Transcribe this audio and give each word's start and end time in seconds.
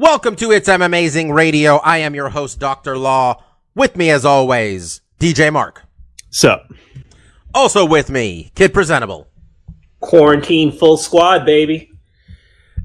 Welcome 0.00 0.34
to 0.36 0.50
It's 0.50 0.66
M 0.66 0.80
Amazing 0.80 1.30
Radio. 1.30 1.76
I 1.76 1.98
am 1.98 2.14
your 2.14 2.30
host, 2.30 2.58
Dr. 2.58 2.96
Law. 2.96 3.44
With 3.74 3.96
me, 3.96 4.08
as 4.08 4.24
always, 4.24 5.02
DJ 5.18 5.52
Mark. 5.52 5.82
Sup? 6.30 6.72
Also 7.52 7.84
with 7.84 8.08
me, 8.08 8.50
Kid 8.54 8.72
Presentable. 8.72 9.28
Quarantine 10.00 10.72
full 10.72 10.96
squad, 10.96 11.44
baby. 11.44 11.92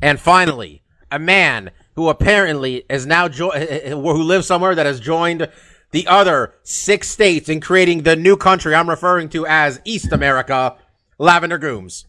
And 0.02 0.20
finally, 0.20 0.84
a 1.10 1.18
man 1.18 1.72
who 1.96 2.10
apparently 2.10 2.84
is 2.90 3.06
now 3.06 3.30
jo- 3.30 3.52
eh, 3.52 3.66
eh, 3.70 3.80
eh, 3.84 3.90
who 3.92 4.22
lives 4.22 4.46
somewhere 4.46 4.76
that 4.76 4.86
has 4.86 5.00
joined 5.00 5.48
the 5.92 6.08
other 6.08 6.56
six 6.64 7.08
states 7.08 7.48
in 7.48 7.62
creating 7.62 8.04
the 8.04 8.18
new 8.18 8.36
country 8.36 8.76
I'm 8.76 8.90
referring 8.90 9.30
to 9.30 9.48
as 9.48 9.80
East 9.86 10.12
America, 10.12 10.76
Lavender 11.18 11.60
Gooms. 11.60 12.08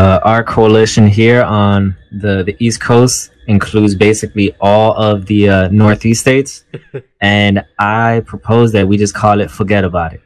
Uh, 0.00 0.18
our 0.24 0.42
coalition 0.42 1.06
here 1.06 1.42
on 1.42 1.94
the, 2.10 2.42
the 2.42 2.56
East 2.58 2.80
Coast 2.80 3.32
includes 3.48 3.94
basically 3.94 4.56
all 4.58 4.94
of 4.96 5.26
the 5.26 5.46
uh, 5.46 5.68
Northeast 5.68 6.22
states, 6.22 6.64
and 7.20 7.62
I 7.78 8.22
propose 8.24 8.72
that 8.72 8.88
we 8.88 8.96
just 8.96 9.12
call 9.14 9.42
it 9.42 9.50
"Forget 9.50 9.84
About 9.84 10.14
It." 10.14 10.22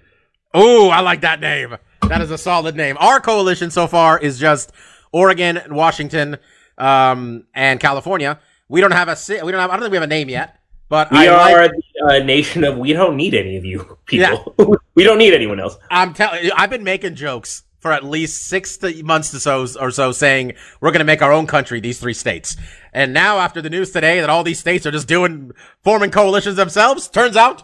Oh, 0.55 0.91
I 0.91 1.01
like 1.01 1.23
that 1.23 1.41
name. 1.41 1.77
That 2.03 2.21
is 2.21 2.31
a 2.31 2.39
solid 2.39 2.77
name. 2.77 2.97
Our 3.01 3.19
coalition 3.19 3.73
so 3.73 3.89
far 3.89 4.17
is 4.17 4.39
just 4.39 4.71
Oregon, 5.11 5.61
Washington, 5.69 6.37
um, 6.79 7.45
and 7.53 7.81
California. 7.81 8.39
We 8.69 8.81
don't 8.81 8.93
have 8.93 9.09
a 9.09 9.17
ci- 9.17 9.43
we 9.43 9.51
don't 9.51 9.61
have 9.61 9.71
I 9.71 9.73
don't 9.73 9.83
think 9.83 9.91
we 9.91 9.97
have 9.97 10.05
a 10.05 10.07
name 10.07 10.29
yet, 10.29 10.61
but 10.89 11.11
We 11.11 11.27
I 11.27 11.33
are 11.33 11.63
like, 11.63 11.73
the 11.73 12.05
uh, 12.05 12.19
nation 12.21 12.63
of 12.63 12.79
we 12.79 12.93
don't 12.93 13.17
need 13.17 13.35
any 13.35 13.57
of 13.57 13.65
you 13.65 13.99
people. 14.07 14.55
we 14.95 15.03
don't 15.03 15.19
need 15.19 15.35
anyone 15.35 15.59
else. 15.59 15.77
I'm 15.91 16.15
telling 16.15 16.45
you, 16.45 16.53
I've 16.57 16.71
been 16.71 16.85
making 16.85 17.17
jokes 17.17 17.65
for 17.85 17.93
at 17.93 18.03
least 18.03 18.47
six 18.47 18.79
months 19.03 19.35
or 19.35 19.39
so, 19.67 19.79
or 19.79 19.91
so 19.91 20.11
saying 20.11 20.55
we're 20.81 20.91
going 20.91 21.01
to 21.01 21.05
make 21.05 21.21
our 21.21 21.35
own 21.35 21.47
country, 21.47 21.81
these 21.81 22.01
three 22.01 22.15
states. 22.15 22.57
And 22.95 23.13
now 23.13 23.41
after 23.41 23.61
the 23.61 23.69
news 23.69 23.91
today 23.91 24.21
that 24.21 24.31
all 24.31 24.43
these 24.43 24.59
states 24.59 24.87
are 24.87 24.91
just 24.91 25.07
doing, 25.07 25.53
forming 25.83 26.11
coalitions 26.11 26.57
themselves, 26.57 27.09
turns 27.09 27.37
out, 27.37 27.63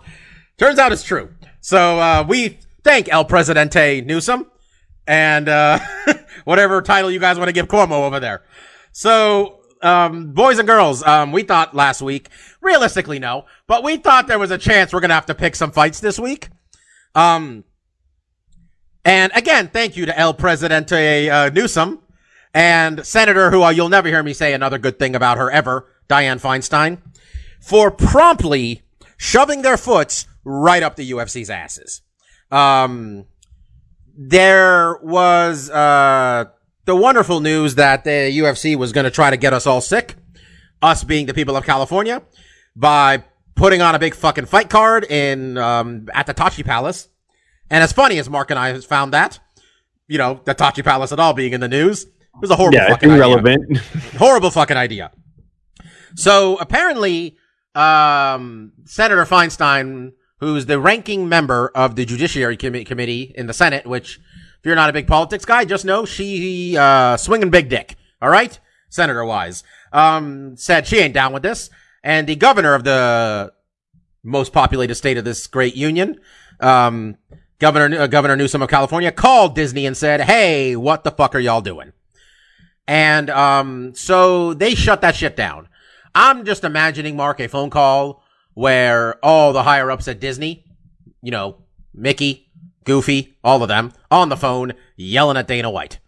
turns 0.58 0.78
out 0.78 0.92
it's 0.92 1.02
true. 1.02 1.30
So, 1.62 1.98
uh, 1.98 2.26
we 2.28 2.58
thank 2.84 3.10
El 3.10 3.24
Presidente 3.24 4.02
Newsom 4.02 4.44
and, 5.06 5.48
uh, 5.48 5.78
whatever 6.44 6.82
title 6.82 7.10
you 7.10 7.18
guys 7.18 7.38
want 7.38 7.48
to 7.48 7.54
give 7.54 7.68
Cuomo 7.68 8.04
over 8.04 8.20
there. 8.20 8.42
So, 8.92 9.60
um, 9.80 10.32
boys 10.32 10.58
and 10.58 10.68
girls, 10.68 11.02
um, 11.02 11.32
we 11.32 11.44
thought 11.44 11.74
last 11.74 12.02
week, 12.02 12.28
realistically 12.60 13.18
no, 13.18 13.46
but 13.66 13.82
we 13.82 13.96
thought 13.96 14.26
there 14.26 14.38
was 14.38 14.50
a 14.50 14.58
chance 14.58 14.92
we're 14.92 15.00
going 15.00 15.08
to 15.08 15.14
have 15.14 15.24
to 15.24 15.34
pick 15.34 15.56
some 15.56 15.72
fights 15.72 15.98
this 16.00 16.18
week. 16.18 16.50
Um, 17.14 17.64
and 19.04 19.32
again, 19.34 19.68
thank 19.68 19.96
you 19.96 20.06
to 20.06 20.18
El 20.18 20.34
Presidente 20.34 21.28
uh, 21.28 21.50
Newsom 21.50 22.00
and 22.52 23.04
Senator, 23.06 23.50
who 23.50 23.62
uh, 23.62 23.70
you'll 23.70 23.88
never 23.88 24.08
hear 24.08 24.22
me 24.22 24.32
say 24.32 24.52
another 24.52 24.78
good 24.78 24.98
thing 24.98 25.14
about 25.14 25.38
her 25.38 25.50
ever, 25.50 25.86
Dianne 26.08 26.40
Feinstein, 26.40 26.98
for 27.60 27.90
promptly 27.90 28.82
shoving 29.16 29.62
their 29.62 29.76
foots 29.76 30.26
right 30.44 30.82
up 30.82 30.96
the 30.96 31.10
UFC's 31.12 31.50
asses. 31.50 32.02
Um, 32.50 33.26
there 34.16 34.98
was 35.02 35.70
uh, 35.70 36.46
the 36.84 36.96
wonderful 36.96 37.40
news 37.40 37.76
that 37.76 38.04
the 38.04 38.38
UFC 38.38 38.76
was 38.76 38.92
going 38.92 39.04
to 39.04 39.10
try 39.10 39.30
to 39.30 39.36
get 39.36 39.52
us 39.52 39.66
all 39.66 39.80
sick, 39.80 40.16
us 40.82 41.04
being 41.04 41.26
the 41.26 41.34
people 41.34 41.56
of 41.56 41.64
California, 41.64 42.22
by 42.74 43.24
putting 43.54 43.82
on 43.82 43.94
a 43.94 43.98
big 43.98 44.14
fucking 44.14 44.46
fight 44.46 44.70
card 44.70 45.04
in 45.04 45.56
um, 45.58 46.08
at 46.12 46.26
the 46.26 46.34
Tachi 46.34 46.64
Palace. 46.64 47.08
And 47.70 47.82
as 47.84 47.92
funny 47.92 48.18
as 48.18 48.28
Mark 48.28 48.50
and 48.50 48.58
I 48.58 48.68
has 48.72 48.84
found 48.84 49.12
that, 49.12 49.38
you 50.08 50.18
know, 50.18 50.40
the 50.44 50.54
Tachi 50.54 50.84
Palace 50.84 51.12
at 51.12 51.20
all 51.20 51.32
being 51.34 51.52
in 51.52 51.60
the 51.60 51.68
news, 51.68 52.04
it 52.04 52.40
was 52.40 52.50
a 52.50 52.56
horrible 52.56 52.78
Yeah, 52.78 52.88
fucking 52.88 53.10
idea. 53.10 53.24
irrelevant. 53.24 53.78
Horrible 54.18 54.50
fucking 54.50 54.76
idea. 54.76 55.12
So 56.16 56.56
apparently, 56.56 57.36
um, 57.74 58.72
Senator 58.84 59.24
Feinstein, 59.24 60.12
who's 60.38 60.66
the 60.66 60.80
ranking 60.80 61.28
member 61.28 61.70
of 61.74 61.96
the 61.96 62.04
Judiciary 62.04 62.56
Commi- 62.56 62.84
Committee 62.86 63.32
in 63.36 63.46
the 63.46 63.52
Senate, 63.52 63.86
which, 63.86 64.16
if 64.58 64.66
you're 64.66 64.74
not 64.74 64.90
a 64.90 64.92
big 64.92 65.06
politics 65.06 65.44
guy, 65.44 65.64
just 65.64 65.84
know 65.84 66.04
she, 66.04 66.76
uh, 66.76 67.16
swinging 67.16 67.50
big 67.50 67.68
dick. 67.68 67.96
All 68.20 68.30
right? 68.30 68.58
Senator 68.88 69.24
wise. 69.24 69.62
Um, 69.92 70.56
said 70.56 70.86
she 70.86 70.98
ain't 70.98 71.14
down 71.14 71.32
with 71.32 71.42
this. 71.42 71.70
And 72.02 72.26
the 72.26 72.36
governor 72.36 72.74
of 72.74 72.84
the 72.84 73.52
most 74.24 74.52
populated 74.52 74.94
state 74.96 75.16
of 75.18 75.24
this 75.24 75.46
great 75.46 75.76
union, 75.76 76.18
um, 76.60 77.16
Governor, 77.60 78.00
uh, 78.00 78.06
Governor 78.08 78.36
Newsom 78.36 78.62
of 78.62 78.68
California 78.68 79.12
called 79.12 79.54
Disney 79.54 79.86
and 79.86 79.96
said, 79.96 80.22
Hey, 80.22 80.74
what 80.74 81.04
the 81.04 81.10
fuck 81.10 81.34
are 81.34 81.40
y'all 81.40 81.60
doing? 81.60 81.92
And, 82.88 83.30
um, 83.30 83.94
so 83.94 84.54
they 84.54 84.74
shut 84.74 85.02
that 85.02 85.14
shit 85.14 85.36
down. 85.36 85.68
I'm 86.14 86.44
just 86.44 86.64
imagining, 86.64 87.16
Mark, 87.16 87.38
a 87.38 87.48
phone 87.48 87.70
call 87.70 88.24
where 88.54 89.24
all 89.24 89.52
the 89.52 89.62
higher 89.62 89.90
ups 89.90 90.08
at 90.08 90.18
Disney, 90.18 90.64
you 91.22 91.30
know, 91.30 91.58
Mickey, 91.94 92.50
Goofy, 92.84 93.36
all 93.44 93.62
of 93.62 93.68
them, 93.68 93.92
on 94.10 94.28
the 94.28 94.36
phone, 94.36 94.72
yelling 94.96 95.36
at 95.36 95.46
Dana 95.46 95.70
White. 95.70 95.98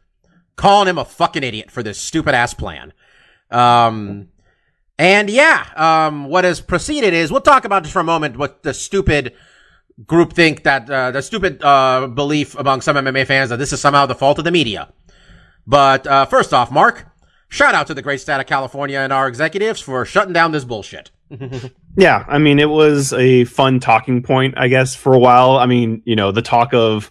Calling 0.57 0.89
him 0.89 0.99
a 0.99 1.05
fucking 1.05 1.45
idiot 1.45 1.71
for 1.71 1.83
this 1.83 2.01
stupid 2.01 2.35
ass 2.35 2.55
plan. 2.55 2.93
Um, 3.51 4.29
and 4.99 5.31
yeah, 5.31 5.67
um, 5.77 6.27
what 6.27 6.45
has 6.45 6.61
proceeded 6.61 7.15
is, 7.15 7.31
we'll 7.31 7.41
talk 7.41 7.65
about 7.65 7.83
this 7.83 7.93
for 7.93 8.01
a 8.01 8.05
moment, 8.05 8.37
what 8.37 8.63
the 8.63 8.75
stupid 8.75 9.35
group 10.07 10.33
think 10.33 10.63
that, 10.65 10.89
uh, 10.89 11.11
the 11.11 11.23
stupid, 11.23 11.63
uh, 11.63 12.07
belief 12.07 12.55
among 12.57 12.81
some 12.81 12.97
MMA 12.97 13.27
fans 13.27 13.51
that 13.51 13.59
this 13.59 13.73
is 13.73 13.81
somehow 13.81 14.07
the 14.07 14.15
fault 14.15 14.39
of 14.39 14.45
the 14.45 14.51
media. 14.51 14.93
But, 15.67 16.07
uh, 16.07 16.27
first 16.27 16.53
off, 16.53 16.71
Mark, 16.71 17.07
shout 17.49 17.75
out 17.75 17.87
to 17.87 17.95
the 17.95 18.03
great 18.03 18.21
state 18.21 18.41
of 18.41 18.47
California 18.47 18.99
and 18.99 19.13
our 19.13 19.29
executives 19.29 19.81
for 19.81 20.05
shutting 20.05 20.33
down 20.33 20.53
this 20.53 20.65
bullshit. 20.65 21.11
Yeah, 21.95 22.25
I 22.27 22.39
mean, 22.39 22.59
it 22.59 22.71
was 22.71 23.13
a 23.13 23.45
fun 23.45 23.79
talking 23.79 24.23
point, 24.23 24.55
I 24.57 24.69
guess, 24.69 24.95
for 24.95 25.13
a 25.13 25.19
while. 25.19 25.59
I 25.59 25.67
mean, 25.67 26.01
you 26.07 26.17
know, 26.17 26.33
the 26.33 26.41
talk 26.41 26.73
of 26.73 27.11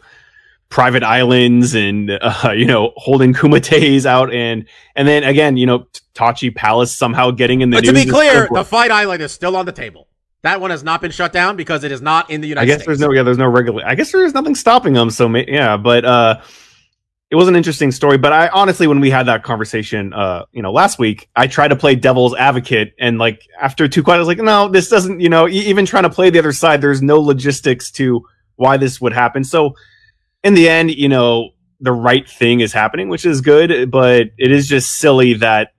private 0.69 1.03
islands 1.03 1.75
and 1.75 2.09
uh, 2.21 2.51
you 2.55 2.65
know 2.65 2.93
holding 2.95 3.33
kumates 3.33 4.05
out 4.05 4.33
and 4.33 4.65
and 4.95 5.07
then 5.07 5.23
again 5.23 5.57
you 5.57 5.67
know 5.67 5.85
Tachi 6.15 6.55
Palace 6.55 6.97
somehow 6.97 7.29
getting 7.29 7.61
in 7.61 7.69
the 7.69 7.77
But 7.77 7.85
to 7.85 7.93
be 7.93 8.05
clear, 8.05 8.47
the 8.51 8.65
fight 8.65 8.89
island 8.89 9.21
is 9.21 9.31
still 9.31 9.55
on 9.55 9.65
the 9.65 9.71
table. 9.71 10.07
That 10.43 10.59
one 10.59 10.71
has 10.71 10.83
not 10.83 11.01
been 11.01 11.11
shut 11.11 11.31
down 11.31 11.55
because 11.55 11.83
it 11.83 11.91
is 11.91 12.01
not 12.01 12.29
in 12.31 12.41
the 12.41 12.47
United 12.47 12.65
States. 12.67 12.73
I 12.73 12.77
guess 12.77 12.83
States. 12.83 12.99
there's 12.99 13.09
no 13.09 13.13
yeah 13.13 13.23
there's 13.23 13.37
no 13.37 13.47
regular 13.47 13.83
I 13.85 13.95
guess 13.95 14.11
there's 14.11 14.33
nothing 14.33 14.55
stopping 14.55 14.93
them 14.93 15.09
so 15.09 15.27
yeah 15.35 15.77
but 15.77 16.05
uh 16.05 16.41
it 17.29 17.35
was 17.35 17.47
an 17.47 17.55
interesting 17.55 17.91
story 17.91 18.17
but 18.17 18.33
I 18.33 18.47
honestly 18.49 18.87
when 18.87 18.99
we 18.99 19.09
had 19.09 19.27
that 19.27 19.43
conversation 19.43 20.13
uh 20.13 20.45
you 20.51 20.61
know 20.61 20.71
last 20.71 20.99
week 20.99 21.29
I 21.35 21.47
tried 21.47 21.69
to 21.69 21.75
play 21.75 21.95
devil's 21.95 22.35
advocate 22.35 22.93
and 22.99 23.19
like 23.19 23.47
after 23.59 23.87
two 23.87 24.03
questions 24.03 24.27
I 24.27 24.27
was 24.27 24.37
like 24.37 24.45
no 24.45 24.67
this 24.67 24.89
doesn't 24.89 25.19
you 25.19 25.29
know 25.29 25.47
even 25.47 25.85
trying 25.85 26.03
to 26.03 26.09
play 26.09 26.29
the 26.29 26.39
other 26.39 26.53
side 26.53 26.81
there's 26.81 27.01
no 27.01 27.19
logistics 27.19 27.91
to 27.91 28.25
why 28.55 28.77
this 28.77 28.99
would 28.99 29.13
happen 29.13 29.43
so 29.43 29.75
in 30.43 30.55
the 30.55 30.67
end 30.67 30.91
you 30.91 31.07
know 31.07 31.51
the 31.79 31.91
right 31.91 32.27
thing 32.27 32.59
is 32.59 32.73
happening 32.73 33.09
which 33.09 33.25
is 33.25 33.41
good 33.41 33.91
but 33.91 34.27
it 34.37 34.51
is 34.51 34.67
just 34.67 34.97
silly 34.97 35.33
that 35.35 35.73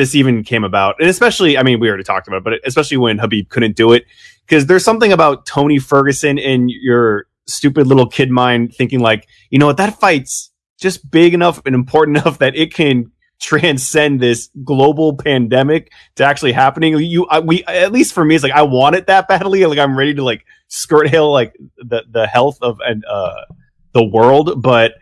this 0.00 0.14
even 0.14 0.42
came 0.42 0.64
about 0.64 0.96
and 0.98 1.08
especially 1.08 1.58
I 1.58 1.62
mean 1.62 1.78
we 1.78 1.88
already 1.88 2.04
talked 2.04 2.26
about 2.26 2.38
it 2.38 2.44
but 2.44 2.54
especially 2.64 2.96
when 2.96 3.18
Habib 3.18 3.48
couldn't 3.50 3.76
do 3.76 3.92
it 3.92 4.04
because 4.50 4.66
there's 4.66 4.84
something 4.84 5.12
about 5.12 5.46
Tony 5.46 5.78
Ferguson 5.78 6.36
in 6.36 6.68
your 6.68 7.26
stupid 7.46 7.86
little 7.86 8.08
kid 8.08 8.30
mind 8.30 8.74
thinking 8.74 8.98
like, 9.00 9.28
you 9.50 9.58
know 9.58 9.66
what, 9.66 9.76
that 9.76 10.00
fight's 10.00 10.50
just 10.80 11.08
big 11.10 11.34
enough 11.34 11.60
and 11.66 11.74
important 11.74 12.16
enough 12.18 12.38
that 12.38 12.56
it 12.56 12.74
can 12.74 13.12
transcend 13.40 14.20
this 14.20 14.50
global 14.64 15.16
pandemic 15.16 15.92
to 16.16 16.24
actually 16.24 16.52
happening. 16.52 16.98
You, 16.98 17.26
I, 17.26 17.40
we, 17.40 17.64
at 17.64 17.92
least 17.92 18.12
for 18.12 18.24
me, 18.24 18.34
it's 18.34 18.42
like 18.42 18.52
I 18.52 18.62
want 18.62 18.96
it 18.96 19.06
that 19.06 19.28
badly. 19.28 19.64
Like 19.66 19.78
I'm 19.78 19.96
ready 19.96 20.14
to 20.14 20.24
like 20.24 20.44
skirt 20.68 21.08
hill 21.08 21.32
like 21.32 21.54
the 21.76 22.02
the 22.10 22.26
health 22.26 22.58
of 22.60 22.78
and 22.80 23.04
uh 23.04 23.44
the 23.92 24.04
world, 24.04 24.62
but. 24.62 24.94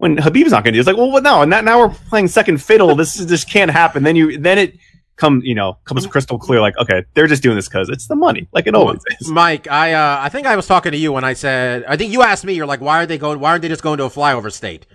When 0.00 0.16
Habib's 0.16 0.50
not 0.50 0.64
going 0.64 0.72
to 0.72 0.76
do, 0.76 0.78
it, 0.78 0.80
it's 0.80 0.86
like, 0.86 0.96
well, 0.96 1.10
what 1.10 1.22
no, 1.22 1.42
and 1.42 1.52
that, 1.52 1.62
now 1.62 1.78
we're 1.78 1.94
playing 2.08 2.28
second 2.28 2.62
fiddle. 2.62 2.94
This 2.96 3.20
is, 3.20 3.26
this 3.26 3.44
can't 3.44 3.70
happen. 3.70 4.02
Then 4.02 4.16
you, 4.16 4.38
then 4.38 4.56
it 4.56 4.78
come, 5.20 5.42
you 5.44 5.54
know, 5.54 5.76
comes 5.84 6.06
crystal 6.06 6.38
clear. 6.38 6.60
Like, 6.60 6.76
okay, 6.78 7.04
they're 7.12 7.26
just 7.26 7.42
doing 7.42 7.54
this 7.54 7.68
because 7.68 7.90
it's 7.90 8.06
the 8.06 8.16
money, 8.16 8.48
like 8.52 8.66
it 8.66 8.74
always 8.74 9.00
is. 9.20 9.28
Mike, 9.28 9.68
I 9.70 9.92
uh, 9.92 10.18
I 10.20 10.30
think 10.30 10.46
I 10.46 10.56
was 10.56 10.66
talking 10.66 10.92
to 10.92 10.98
you 10.98 11.12
when 11.12 11.22
I 11.22 11.34
said 11.34 11.84
I 11.86 11.96
think 11.96 12.12
you 12.12 12.22
asked 12.22 12.44
me 12.44 12.54
you're 12.54 12.66
like 12.66 12.80
why 12.80 13.02
are 13.02 13.06
they 13.06 13.18
going 13.18 13.38
why 13.38 13.50
aren't 13.50 13.62
they 13.62 13.68
just 13.68 13.82
going 13.82 13.98
to 13.98 14.04
a 14.04 14.10
flyover 14.10 14.50
state? 14.50 14.86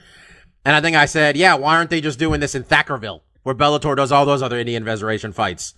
And 0.66 0.76
I 0.76 0.82
think 0.82 0.98
I 0.98 1.06
said 1.06 1.38
yeah 1.38 1.54
why 1.54 1.78
aren't 1.78 1.92
they 1.92 2.02
just 2.02 2.18
doing 2.20 2.40
this 2.40 2.56
in 2.56 2.64
Thackerville 2.64 3.22
where 3.44 3.56
Bellator 3.56 3.96
does 3.96 4.12
all 4.12 4.26
those 4.26 4.42
other 4.42 4.58
Indian 4.58 4.84
Federation 4.84 5.32
fights. 5.32 5.76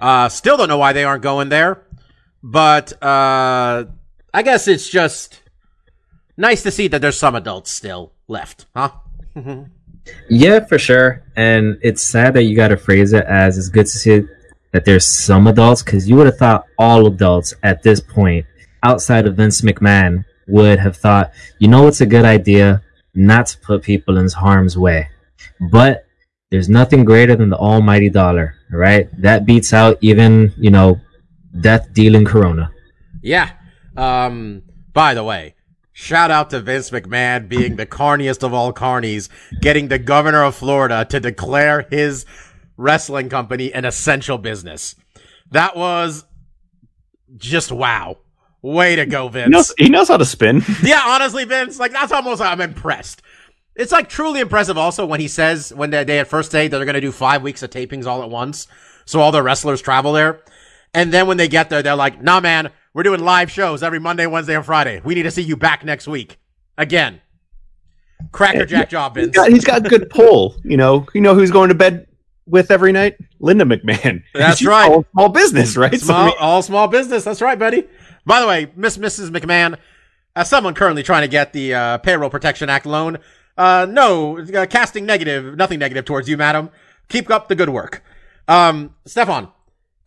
Uh, 0.00 0.30
still 0.30 0.56
don't 0.56 0.68
know 0.68 0.78
why 0.78 0.94
they 0.94 1.04
aren't 1.04 1.22
going 1.22 1.50
there, 1.50 1.82
but 2.42 2.94
uh, 3.02 3.84
I 4.32 4.42
guess 4.42 4.66
it's 4.66 4.88
just 4.88 5.42
nice 6.38 6.62
to 6.62 6.70
see 6.70 6.88
that 6.88 7.02
there's 7.02 7.18
some 7.18 7.34
adults 7.34 7.70
still 7.70 8.14
left, 8.28 8.66
huh? 8.76 8.90
Yeah, 10.28 10.64
for 10.64 10.78
sure. 10.78 11.24
And 11.36 11.78
it's 11.82 12.02
sad 12.02 12.34
that 12.34 12.44
you 12.44 12.56
got 12.56 12.68
to 12.68 12.76
phrase 12.76 13.12
it 13.12 13.24
as 13.24 13.58
it's 13.58 13.68
good 13.68 13.86
to 13.86 13.92
see 13.92 14.22
that 14.72 14.84
there's 14.84 15.06
some 15.06 15.46
adults 15.46 15.82
because 15.82 16.08
you 16.08 16.16
would 16.16 16.26
have 16.26 16.38
thought 16.38 16.66
all 16.78 17.06
adults 17.06 17.54
at 17.62 17.82
this 17.82 18.00
point, 18.00 18.46
outside 18.82 19.26
of 19.26 19.36
Vince 19.36 19.60
McMahon, 19.62 20.24
would 20.46 20.78
have 20.78 20.96
thought, 20.96 21.32
you 21.58 21.68
know, 21.68 21.86
it's 21.86 22.00
a 22.00 22.06
good 22.06 22.24
idea 22.24 22.82
not 23.14 23.46
to 23.48 23.58
put 23.58 23.82
people 23.82 24.18
in 24.18 24.28
harm's 24.28 24.76
way. 24.76 25.08
But 25.70 26.06
there's 26.50 26.68
nothing 26.68 27.04
greater 27.04 27.36
than 27.36 27.50
the 27.50 27.58
almighty 27.58 28.08
dollar, 28.08 28.54
right? 28.70 29.08
That 29.20 29.44
beats 29.44 29.72
out 29.72 29.98
even, 30.00 30.54
you 30.56 30.70
know, 30.70 31.00
death 31.60 31.92
dealing 31.92 32.24
corona. 32.24 32.70
Yeah. 33.22 33.50
Um, 33.96 34.62
by 34.92 35.14
the 35.14 35.24
way, 35.24 35.54
shout 35.98 36.30
out 36.30 36.48
to 36.48 36.60
Vince 36.60 36.90
McMahon 36.90 37.48
being 37.48 37.74
the 37.74 37.84
carniest 37.84 38.44
of 38.44 38.54
all 38.54 38.72
carnies, 38.72 39.28
getting 39.60 39.88
the 39.88 39.98
governor 39.98 40.44
of 40.44 40.54
Florida 40.54 41.04
to 41.10 41.18
declare 41.18 41.88
his 41.90 42.24
wrestling 42.76 43.28
company 43.28 43.72
an 43.72 43.84
essential 43.84 44.38
business. 44.38 44.94
That 45.50 45.76
was 45.76 46.24
just 47.36 47.72
wow. 47.72 48.18
Way 48.62 48.94
to 48.94 49.06
go, 49.06 49.28
Vince. 49.28 49.46
He 49.46 49.50
knows, 49.50 49.74
he 49.78 49.88
knows 49.88 50.08
how 50.08 50.18
to 50.18 50.24
spin. 50.24 50.62
yeah, 50.84 51.02
honestly, 51.04 51.44
Vince, 51.44 51.80
like 51.80 51.90
that's 51.90 52.12
almost 52.12 52.40
I'm 52.40 52.60
impressed. 52.60 53.20
It's 53.74 53.90
like 53.90 54.08
truly 54.08 54.38
impressive 54.38 54.78
also 54.78 55.04
when 55.04 55.18
he 55.18 55.28
says 55.28 55.74
when 55.74 55.90
they, 55.90 56.04
they 56.04 56.20
at 56.20 56.28
first 56.28 56.52
say 56.52 56.68
that 56.68 56.76
they're 56.76 56.86
gonna 56.86 57.00
do 57.00 57.12
five 57.12 57.42
weeks 57.42 57.64
of 57.64 57.70
tapings 57.70 58.06
all 58.06 58.22
at 58.22 58.30
once. 58.30 58.68
So 59.04 59.18
all 59.18 59.32
the 59.32 59.42
wrestlers 59.42 59.82
travel 59.82 60.12
there. 60.12 60.42
And 60.94 61.12
then 61.12 61.26
when 61.26 61.38
they 61.38 61.48
get 61.48 61.70
there, 61.70 61.82
they're 61.82 61.96
like, 61.96 62.22
nah 62.22 62.40
man, 62.40 62.70
we're 62.98 63.04
doing 63.04 63.20
live 63.20 63.48
shows 63.48 63.84
every 63.84 64.00
Monday, 64.00 64.26
Wednesday, 64.26 64.56
and 64.56 64.66
Friday. 64.66 65.00
We 65.04 65.14
need 65.14 65.22
to 65.22 65.30
see 65.30 65.42
you 65.42 65.56
back 65.56 65.84
next 65.84 66.08
week. 66.08 66.36
Again. 66.76 67.20
Cracker 68.32 68.66
Jack 68.66 68.90
job, 68.90 69.14
Vince. 69.14 69.28
He's 69.28 69.36
got, 69.36 69.50
he's 69.50 69.64
got 69.64 69.84
good 69.84 70.10
pull. 70.10 70.56
You 70.64 70.76
know, 70.76 71.06
you 71.14 71.20
know 71.20 71.32
who's 71.32 71.52
going 71.52 71.68
to 71.68 71.76
bed 71.76 72.08
with 72.44 72.72
every 72.72 72.90
night? 72.90 73.16
Linda 73.38 73.64
McMahon. 73.64 74.24
That's 74.34 74.58
She's 74.58 74.66
right. 74.66 74.90
All 74.90 75.04
small 75.12 75.28
business, 75.28 75.76
right? 75.76 75.94
So, 76.00 76.12
I 76.12 76.26
mean, 76.26 76.34
all 76.40 76.60
small 76.60 76.88
business. 76.88 77.22
That's 77.22 77.40
right, 77.40 77.56
buddy. 77.56 77.86
By 78.26 78.40
the 78.40 78.48
way, 78.48 78.72
Miss 78.74 78.98
Mrs. 78.98 79.30
McMahon, 79.30 79.78
as 80.34 80.50
someone 80.50 80.74
currently 80.74 81.04
trying 81.04 81.22
to 81.22 81.28
get 81.28 81.52
the 81.52 81.74
uh, 81.74 81.98
Payroll 81.98 82.30
Protection 82.30 82.68
Act 82.68 82.84
loan, 82.84 83.18
uh, 83.56 83.86
no, 83.88 84.40
uh, 84.40 84.66
casting 84.66 85.06
negative, 85.06 85.54
nothing 85.56 85.78
negative 85.78 86.04
towards 86.04 86.28
you, 86.28 86.36
madam. 86.36 86.70
Keep 87.08 87.30
up 87.30 87.46
the 87.46 87.54
good 87.54 87.68
work. 87.68 88.02
Um, 88.48 88.96
Stefan, 89.06 89.52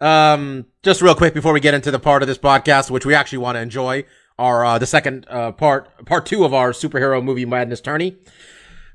um, 0.02 0.66
just 0.84 1.02
real 1.02 1.16
quick 1.16 1.34
before 1.34 1.54
we 1.54 1.60
get 1.60 1.74
into 1.74 1.92
the 1.92 2.00
part 2.00 2.24
of 2.24 2.28
this 2.28 2.38
podcast, 2.38 2.90
which 2.90 3.06
we 3.06 3.14
actually 3.14 3.38
want 3.38 3.56
to 3.56 3.62
enjoy, 3.62 4.04
our 4.38 4.66
uh, 4.66 4.78
the 4.80 4.86
second 4.86 5.26
uh, 5.30 5.52
part, 5.52 6.06
part 6.06 6.26
two 6.26 6.44
of 6.44 6.54
our 6.54 6.72
superhero 6.72 7.24
movie 7.24 7.46
madness 7.46 7.82
tourney. 7.82 8.18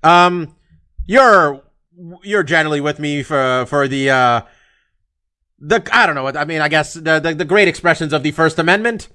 Um, 0.03 0.57
you're 1.07 1.63
you're 2.23 2.43
generally 2.43 2.81
with 2.81 2.99
me 2.99 3.23
for 3.23 3.65
for 3.67 3.89
the 3.89 4.11
uh 4.11 4.41
the 5.59 5.87
I 5.93 6.07
don't 6.07 6.15
know 6.15 6.25
what 6.25 6.37
I 6.37 6.45
mean. 6.45 6.61
I 6.61 6.69
guess 6.69 6.95
the, 6.95 7.21
the 7.21 7.35
the 7.35 7.45
great 7.45 7.69
expressions 7.69 8.13
of 8.13 8.23
the 8.23 8.33
First 8.33 8.59
Amendment 8.59 9.09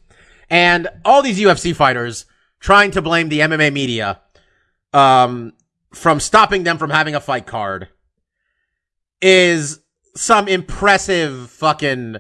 and 0.50 0.88
all 1.06 1.22
these 1.22 1.40
UFC 1.40 1.76
fighters 1.76 2.26
trying 2.60 2.92
to 2.92 3.02
blame 3.02 3.30
the 3.30 3.40
MMA 3.40 3.72
media 3.72 4.22
um 4.94 5.54
from 5.94 6.20
stopping 6.20 6.64
them 6.64 6.78
from 6.78 6.90
having 6.90 7.14
a 7.14 7.20
fight 7.20 7.46
card 7.46 7.90
is 9.22 9.82
some 10.16 10.48
impressive 10.48 11.52
fucking 11.52 12.18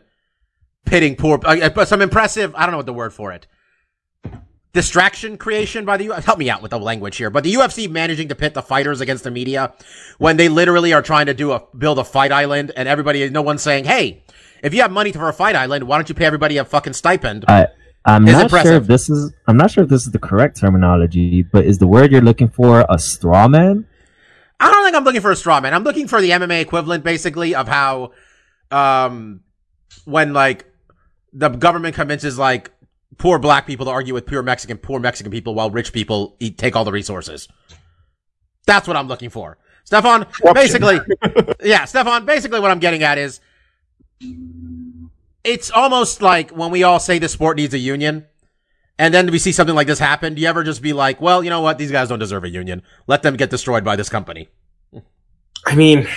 pitting 0.86 1.16
poor 1.16 1.40
uh, 1.46 1.86
some 1.86 2.02
impressive 2.02 2.54
I 2.56 2.62
don't 2.62 2.72
know 2.72 2.78
what 2.78 2.86
the 2.86 2.94
word 2.94 3.14
for 3.14 3.32
it 3.32 3.48
distraction 4.74 5.38
creation 5.38 5.84
by 5.84 5.98
the 5.98 6.06
U- 6.06 6.12
help 6.14 6.40
me 6.40 6.50
out 6.50 6.62
with 6.62 6.72
the 6.72 6.80
language 6.80 7.18
here 7.18 7.30
but 7.30 7.44
the 7.44 7.54
UFC 7.54 7.90
managing 7.90 8.28
to 8.30 8.36
pit 8.36 8.54
the 8.54 8.62
fighters 8.62 9.02
against 9.02 9.24
the 9.24 9.32
media 9.32 9.74
when 10.18 10.38
they 10.38 10.48
literally 10.50 10.94
are 10.94 11.02
trying 11.02 11.26
to 11.26 11.34
do 11.34 11.52
a 11.52 11.62
build 11.78 12.00
a 12.00 12.04
fight 12.04 12.32
island 12.32 12.72
and 12.76 12.88
everybody 12.88 13.30
no 13.30 13.42
one's 13.42 13.62
saying 13.62 13.84
hey 13.86 14.24
if 14.64 14.74
you 14.74 14.82
have 14.82 14.92
money 14.92 15.12
for 15.12 15.28
a 15.28 15.34
fight 15.34 15.56
island 15.56 15.86
why 15.86 15.98
don't 15.98 16.08
you 16.10 16.16
pay 16.16 16.26
everybody 16.26 16.58
a 16.58 16.66
fucking 16.66 16.94
stipend 16.94 17.46
I 17.48 17.68
I'm 18.06 18.24
It's 18.28 18.34
not 18.34 18.44
impressive. 18.46 18.70
sure 18.70 18.78
if 18.78 18.88
this 18.88 19.10
is 19.10 19.32
I'm 19.48 19.58
not 19.58 19.70
sure 19.72 19.84
if 19.84 19.90
this 19.90 20.06
is 20.06 20.12
the 20.12 20.18
correct 20.20 20.58
terminology, 20.60 21.44
but 21.44 21.66
is 21.66 21.78
the 21.78 21.86
word 21.86 22.12
you're 22.12 22.22
looking 22.22 22.50
for 22.50 22.84
a 22.90 22.98
straw 22.98 23.48
man? 23.48 23.86
I 24.60 24.72
don't 24.72 24.84
think 24.84 24.96
I'm 24.96 25.04
looking 25.04 25.22
for 25.22 25.30
a 25.30 25.36
straw 25.36 25.60
man. 25.62 25.76
I'm 25.76 25.84
looking 25.84 26.08
for 26.08 26.20
the 26.20 26.32
MMA 26.32 26.62
equivalent, 26.62 27.04
basically, 27.04 27.54
of 27.54 27.68
how, 27.68 28.14
um, 28.72 29.42
when 30.06 30.34
like 30.34 30.66
the 31.34 31.50
government 31.50 31.96
convinces 31.96 32.38
like 32.38 32.72
poor 33.18 33.40
black 33.40 33.68
people 33.68 33.86
to 33.86 33.92
argue 33.92 34.14
with 34.14 34.26
pure 34.26 34.44
Mexican, 34.44 34.78
poor 34.78 35.00
Mexican 35.00 35.32
people, 35.32 35.56
while 35.56 35.70
rich 35.70 35.94
people 35.94 36.36
eat, 36.40 36.58
take 36.58 36.76
all 36.76 36.86
the 36.86 36.92
resources. 36.92 37.48
That's 38.66 38.88
what 38.88 38.98
I'm 38.98 39.08
looking 39.08 39.30
for, 39.30 39.58
Stefan. 39.84 40.28
Basically, 40.54 41.00
yeah, 41.64 41.86
Stefan. 41.86 42.26
Basically, 42.26 42.60
what 42.60 42.72
I'm 42.72 42.80
getting 42.80 43.04
at 43.04 43.18
is, 43.18 43.40
it's 45.44 45.72
almost 45.72 46.22
like 46.22 46.52
when 46.52 46.72
we 46.72 46.84
all 46.84 47.00
say 47.00 47.20
the 47.20 47.30
sport 47.30 47.58
needs 47.58 47.74
a 47.74 47.80
union. 47.80 48.28
And 49.00 49.12
then 49.12 49.32
we 49.32 49.40
see 49.40 49.52
something 49.52 49.74
like 49.74 49.88
this 49.88 49.98
happen. 49.98 50.36
Do 50.36 50.42
you 50.42 50.48
ever 50.48 50.64
just 50.64 50.80
be 50.80 50.94
like, 50.94 51.20
well, 51.20 51.44
you 51.44 51.50
know 51.50 51.62
what? 51.62 51.80
These 51.80 51.92
guys 51.92 52.10
don't 52.10 52.20
deserve 52.20 52.44
a 52.44 52.50
union. 52.50 52.84
Let 53.08 53.24
them 53.24 53.36
get 53.36 53.50
destroyed 53.50 53.84
by 53.84 53.96
this 53.96 54.10
company. 54.10 54.50
I 55.66 55.74
mean, 55.74 56.08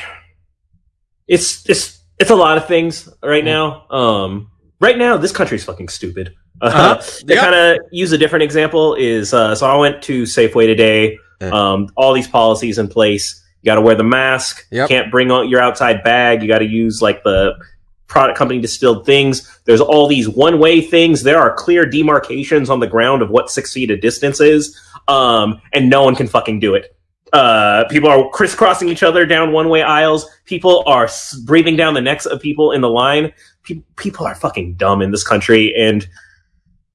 it's 1.26 1.67
it's 1.69 2.00
it's 2.19 2.31
a 2.31 2.34
lot 2.34 2.58
of 2.58 2.67
things 2.69 3.08
right 3.22 3.44
now. 3.44 3.88
Um, 3.88 4.50
right 4.84 4.98
now, 4.98 5.16
this 5.16 5.32
country's 5.32 5.64
fucking 5.64 5.88
stupid. 5.88 6.34
Uh, 6.60 6.66
Uh-huh. 6.66 6.94
To 7.26 7.34
Yep. 7.34 7.38
kind 7.42 7.54
of 7.54 7.78
use 7.90 8.12
a 8.12 8.19
different 8.19 8.42
example 8.42 8.94
is, 8.94 9.32
uh, 9.34 9.54
so 9.54 9.66
I 9.66 9.76
went 9.76 10.02
to 10.02 10.22
Safeway 10.22 10.66
today. 10.66 11.19
Yeah. 11.40 11.48
Um, 11.50 11.88
all 11.96 12.12
these 12.12 12.28
policies 12.28 12.78
in 12.78 12.88
place. 12.88 13.40
You 13.62 13.66
got 13.70 13.75
to 13.76 13.81
wear 13.81 13.94
the 13.94 14.04
mask. 14.04 14.66
Yep. 14.70 14.88
Can't 14.88 15.10
bring 15.10 15.31
out 15.31 15.48
your 15.48 15.60
outside 15.60 16.04
bag. 16.04 16.42
You 16.42 16.48
got 16.48 16.58
to 16.58 16.66
use 16.66 17.00
like 17.02 17.22
the 17.25 17.54
product 18.06 18.38
company 18.38 18.60
distilled 18.60 19.04
things. 19.06 19.58
There's 19.64 19.81
all 19.81 20.06
these 20.06 20.28
one 20.28 20.58
way 20.58 20.81
things. 20.81 21.22
There 21.22 21.38
are 21.38 21.52
clear 21.54 21.84
demarcations 21.86 22.70
on 22.70 22.78
the 22.81 22.86
ground 22.86 23.22
of 23.22 23.31
what 23.31 23.50
six 23.50 23.72
feet 23.72 23.90
of 23.90 24.00
distance 24.00 24.40
is. 24.40 24.78
Um, 25.08 25.60
and 25.72 25.90
no 25.90 26.02
one 26.04 26.14
can 26.14 26.28
fucking 26.28 26.60
do 26.60 26.75
it. 26.75 26.94
Uh, 27.34 27.84
people 27.88 28.08
are 28.08 28.28
crisscrossing 28.31 28.88
each 28.88 29.02
other 29.02 29.26
down 29.26 29.53
one 29.53 29.69
way 29.69 29.82
aisles. 29.82 30.26
People 30.44 30.84
are 30.86 31.08
breathing 31.44 31.76
down 31.76 31.94
the 31.94 32.00
necks 32.00 32.26
of 32.26 32.41
people 32.41 32.72
in 32.72 32.81
the 32.81 32.88
line. 32.88 33.32
Pe- 33.64 33.82
people 33.96 34.24
are 34.24 34.34
fucking 34.34 34.74
dumb 34.74 35.03
in 35.03 35.10
this 35.10 35.24
country. 35.24 35.74
And 35.74 36.06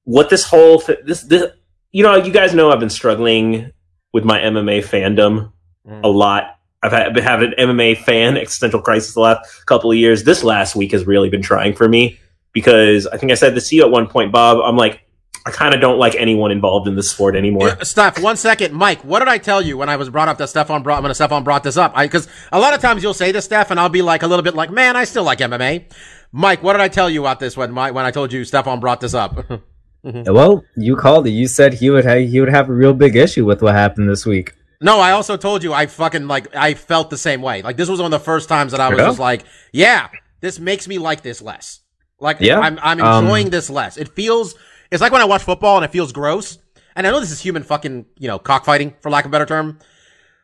what 0.04 0.30
this 0.30 0.44
whole 0.44 0.80
th- 0.80 1.00
this 1.04 1.22
this 1.22 1.44
you 1.92 2.02
know 2.02 2.16
you 2.16 2.32
guys 2.32 2.54
know 2.54 2.70
I've 2.70 2.80
been 2.80 2.88
struggling 2.90 3.70
with 4.12 4.24
my 4.24 4.38
MMA 4.40 4.82
fandom 4.82 5.52
Mm. 5.86 6.04
a 6.04 6.08
lot. 6.08 6.58
I've 6.82 6.92
had, 6.92 7.14
been 7.14 7.24
having 7.24 7.54
an 7.56 7.68
MMA 7.76 7.98
fan 7.98 8.36
existential 8.36 8.80
crisis 8.80 9.14
the 9.14 9.20
last 9.20 9.66
couple 9.66 9.90
of 9.90 9.96
years. 9.96 10.24
This 10.24 10.44
last 10.44 10.76
week 10.76 10.92
has 10.92 11.06
really 11.06 11.30
been 11.30 11.42
trying 11.42 11.74
for 11.74 11.88
me 11.88 12.18
because 12.52 13.06
I 13.06 13.16
think 13.16 13.32
I 13.32 13.34
said 13.34 13.54
this 13.54 13.68
to 13.68 13.76
you 13.76 13.82
at 13.82 13.90
one 13.90 14.06
point, 14.06 14.32
Bob. 14.32 14.58
I'm 14.62 14.76
like, 14.76 15.00
I 15.46 15.50
kind 15.50 15.74
of 15.74 15.80
don't 15.80 15.98
like 15.98 16.14
anyone 16.16 16.50
involved 16.50 16.86
in 16.86 16.96
this 16.96 17.10
sport 17.10 17.34
anymore. 17.34 17.68
Yeah, 17.68 17.82
Steph, 17.82 18.20
one 18.22 18.36
second. 18.36 18.74
Mike, 18.74 19.02
what 19.04 19.20
did 19.20 19.28
I 19.28 19.38
tell 19.38 19.62
you 19.62 19.76
when 19.78 19.88
I 19.88 19.96
was 19.96 20.10
brought 20.10 20.28
up 20.28 20.38
that 20.38 20.48
Stefan 20.48 20.82
brought, 20.82 21.02
when 21.02 21.12
Stefan 21.14 21.44
brought 21.44 21.62
this 21.62 21.76
up? 21.76 21.92
I, 21.94 22.06
cause 22.08 22.28
a 22.52 22.58
lot 22.60 22.74
of 22.74 22.80
times 22.80 23.02
you'll 23.02 23.14
say 23.14 23.32
this, 23.32 23.46
Steph, 23.46 23.70
and 23.70 23.80
I'll 23.80 23.88
be 23.88 24.02
like 24.02 24.22
a 24.22 24.26
little 24.26 24.42
bit 24.42 24.54
like, 24.54 24.70
man, 24.70 24.96
I 24.96 25.04
still 25.04 25.24
like 25.24 25.38
MMA. 25.38 25.90
Mike, 26.32 26.62
what 26.62 26.74
did 26.74 26.82
I 26.82 26.88
tell 26.88 27.08
you 27.08 27.20
about 27.22 27.40
this 27.40 27.56
when 27.56 27.72
my, 27.72 27.90
when 27.90 28.04
I 28.04 28.10
told 28.10 28.32
you 28.32 28.44
Stefan 28.44 28.80
brought 28.80 29.00
this 29.00 29.14
up? 29.14 29.44
Well, 30.02 30.64
you 30.78 30.96
called 30.96 31.26
it. 31.26 31.30
You 31.32 31.46
said 31.46 31.74
he 31.74 31.90
would 31.90 32.06
have 32.06 32.20
he 32.26 32.40
would 32.40 32.48
have 32.48 32.70
a 32.70 32.72
real 32.72 32.94
big 32.94 33.16
issue 33.16 33.44
with 33.44 33.60
what 33.60 33.74
happened 33.74 34.08
this 34.08 34.24
week. 34.24 34.54
no, 34.80 34.98
I 34.98 35.10
also 35.10 35.36
told 35.36 35.62
you 35.62 35.74
I 35.74 35.84
fucking 35.86 36.26
like, 36.26 36.56
I 36.56 36.72
felt 36.72 37.10
the 37.10 37.18
same 37.18 37.42
way. 37.42 37.60
Like 37.60 37.76
this 37.76 37.86
was 37.86 38.00
one 38.00 38.10
of 38.10 38.18
the 38.18 38.24
first 38.24 38.48
times 38.48 38.72
that 38.72 38.80
I 38.80 38.88
was 38.88 38.98
Yeah. 38.98 39.06
just 39.08 39.18
like, 39.18 39.44
yeah, 39.72 40.08
this 40.40 40.58
makes 40.58 40.88
me 40.88 40.96
like 40.98 41.20
this 41.20 41.42
less. 41.42 41.80
Like, 42.18 42.38
Yeah. 42.40 42.60
I'm, 42.60 42.78
I'm 42.82 42.98
Um, 43.02 43.24
enjoying 43.24 43.50
this 43.50 43.68
less. 43.68 43.98
It 43.98 44.08
feels, 44.14 44.54
it's 44.90 45.00
like 45.00 45.12
when 45.12 45.20
I 45.20 45.26
watch 45.26 45.42
football 45.42 45.76
and 45.76 45.84
it 45.84 45.90
feels 45.90 46.12
gross. 46.12 46.58
And 46.96 47.06
I 47.06 47.10
know 47.10 47.20
this 47.20 47.30
is 47.30 47.40
human 47.40 47.62
fucking, 47.62 48.06
you 48.18 48.28
know, 48.28 48.38
cockfighting, 48.38 48.94
for 49.00 49.10
lack 49.10 49.24
of 49.24 49.30
a 49.30 49.32
better 49.32 49.46
term. 49.46 49.78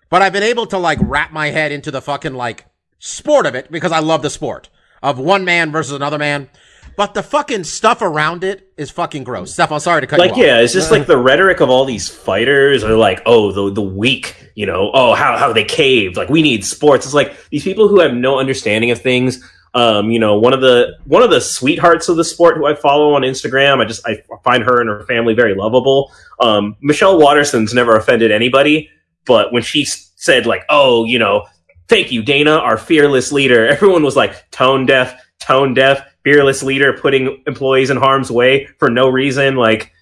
But 0.09 0.23
I've 0.23 0.33
been 0.33 0.45
able 0.45 0.67
to 0.67 0.79
like 0.79 0.99
wrap 1.03 1.33
my 1.33 1.49
head 1.49 1.73
into 1.73 1.91
the 1.91 2.00
fucking 2.00 2.35
like 2.35 2.67
sport 2.99 3.47
of 3.47 3.55
it 3.55 3.71
because 3.71 3.93
I 3.93 3.99
love 3.99 4.23
the 4.23 4.31
sport 4.31 4.69
of 5.03 5.19
one 5.19 5.45
man 5.45 5.73
versus 5.73 5.93
another 5.93 6.19
man. 6.19 6.49
But 6.97 7.12
the 7.12 7.23
fucking 7.23 7.65
stuff 7.65 8.00
around 8.00 8.43
it 8.43 8.73
is 8.79 8.91
fucking 8.91 9.25
gross. 9.25 9.53
Steph, 9.53 9.71
I'm 9.71 9.81
sorry 9.81 10.00
to 10.00 10.07
cut 10.07 10.19
like 10.19 10.29
you 10.29 10.33
off. 10.33 10.38
Like, 10.38 10.47
yeah 10.47 10.61
it's 10.61 10.73
just 10.73 10.91
like 10.91 11.07
the 11.07 11.19
rhetoric 11.19 11.61
of 11.61 11.69
all 11.69 11.85
these 11.85 12.09
fighters 12.09 12.83
are 12.85 12.97
like 12.97 13.21
oh 13.26 13.53
the 13.53 13.73
the 13.73 13.83
weak 13.83 14.50
you 14.55 14.65
know 14.65 14.91
oh 14.95 15.15
how 15.15 15.37
how 15.37 15.53
they 15.53 15.65
caved 15.65 16.17
like 16.17 16.31
we 16.31 16.41
need 16.41 16.65
sports 16.65 17.05
it's 17.05 17.15
like 17.15 17.37
these 17.50 17.65
people 17.65 17.88
who 17.88 18.00
have 18.00 18.15
no 18.15 18.38
understanding 18.38 18.91
of 18.91 19.00
things 19.00 19.45
um 19.76 20.11
you 20.11 20.18
know 20.18 20.37
one 20.38 20.52
of 20.52 20.61
the 20.61 20.97
one 21.04 21.23
of 21.23 21.30
the 21.30 21.40
sweethearts 21.40 22.09
of 22.09 22.16
the 22.16 22.25
sport 22.25 22.56
who 22.56 22.66
i 22.66 22.75
follow 22.75 23.14
on 23.14 23.23
instagram 23.23 23.80
i 23.80 23.85
just 23.85 24.04
i 24.06 24.21
find 24.42 24.64
her 24.64 24.80
and 24.80 24.90
her 24.90 25.04
family 25.04 25.35
very 25.35 25.54
lovable 25.54 26.12
um 26.40 26.75
michelle 26.80 27.18
waterson's 27.18 27.73
never 27.73 27.95
offended 27.95 28.33
anybody 28.33 28.90
but 29.25 29.52
when 29.52 29.62
she 29.62 29.85
said 29.85 30.47
like 30.47 30.64
oh 30.68 31.04
you 31.04 31.18
know 31.18 31.47
thank 31.88 32.12
you, 32.12 32.23
Dana, 32.23 32.56
our 32.56 32.78
fearless 32.78 33.33
leader. 33.33 33.66
Everyone 33.68 34.02
was 34.02 34.16
like 34.16 34.50
tone 34.50 34.87
deaf, 34.87 35.21
tone 35.38 35.75
deaf, 35.75 36.06
fearless 36.23 36.62
leader, 36.62 36.92
putting 36.92 37.42
employees 37.47 37.90
in 37.90 37.97
harm's 37.97 38.30
way 38.30 38.66
for 38.78 38.90
no 38.90 39.09
reason. 39.09 39.56
Like 39.56 39.92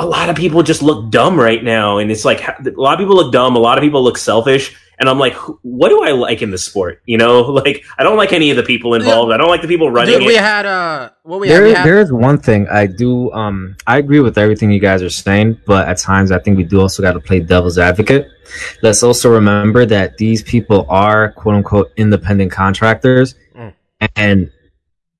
a 0.00 0.06
lot 0.06 0.30
of 0.30 0.36
people 0.36 0.62
just 0.62 0.80
look 0.82 1.10
dumb 1.10 1.38
right 1.38 1.62
now, 1.62 1.98
and 1.98 2.10
it's 2.10 2.24
like 2.24 2.46
a 2.46 2.56
lot 2.76 2.94
of 2.94 2.98
people 3.00 3.16
look 3.16 3.32
dumb. 3.32 3.56
A 3.56 3.58
lot 3.58 3.78
of 3.78 3.82
people 3.82 4.02
look 4.02 4.16
selfish, 4.16 4.76
and 5.00 5.08
I'm 5.08 5.18
like, 5.18 5.34
what 5.62 5.88
do 5.88 6.02
I 6.04 6.12
like 6.12 6.40
in 6.40 6.50
the 6.52 6.58
sport? 6.58 7.02
You 7.04 7.18
know, 7.18 7.40
like 7.64 7.84
I 7.98 8.04
don't 8.04 8.16
like 8.16 8.32
any 8.32 8.50
of 8.50 8.56
the 8.56 8.62
people 8.62 8.94
involved. 8.94 9.32
I 9.32 9.36
don't 9.36 9.48
like 9.48 9.60
the 9.62 9.66
people 9.68 9.90
running 9.90 10.18
Dude, 10.18 10.26
we 10.26 10.36
it. 10.36 10.40
had 10.40 10.66
uh, 10.66 11.10
what 11.24 11.40
we 11.40 11.48
had, 11.48 11.54
There, 11.56 11.64
we 11.64 11.72
had 11.72 11.84
there 11.84 12.00
is 12.00 12.12
one 12.12 12.38
thing 12.38 12.68
I 12.68 12.86
do. 12.86 13.32
Um, 13.32 13.76
I 13.88 13.98
agree 13.98 14.20
with 14.20 14.38
everything 14.38 14.70
you 14.70 14.78
guys 14.80 15.02
are 15.02 15.10
saying, 15.10 15.60
but 15.66 15.88
at 15.88 15.98
times 15.98 16.30
I 16.30 16.38
think 16.38 16.56
we 16.56 16.64
do 16.64 16.80
also 16.80 17.02
got 17.02 17.14
to 17.14 17.20
play 17.20 17.40
devil's 17.40 17.76
advocate. 17.78 18.28
Let's 18.82 19.02
also 19.02 19.30
remember 19.32 19.84
that 19.86 20.16
these 20.16 20.42
people 20.42 20.86
are 20.88 21.32
quote 21.32 21.56
unquote 21.56 21.90
independent 21.96 22.52
contractors, 22.52 23.34
Mm. 23.56 23.74
and 24.14 24.50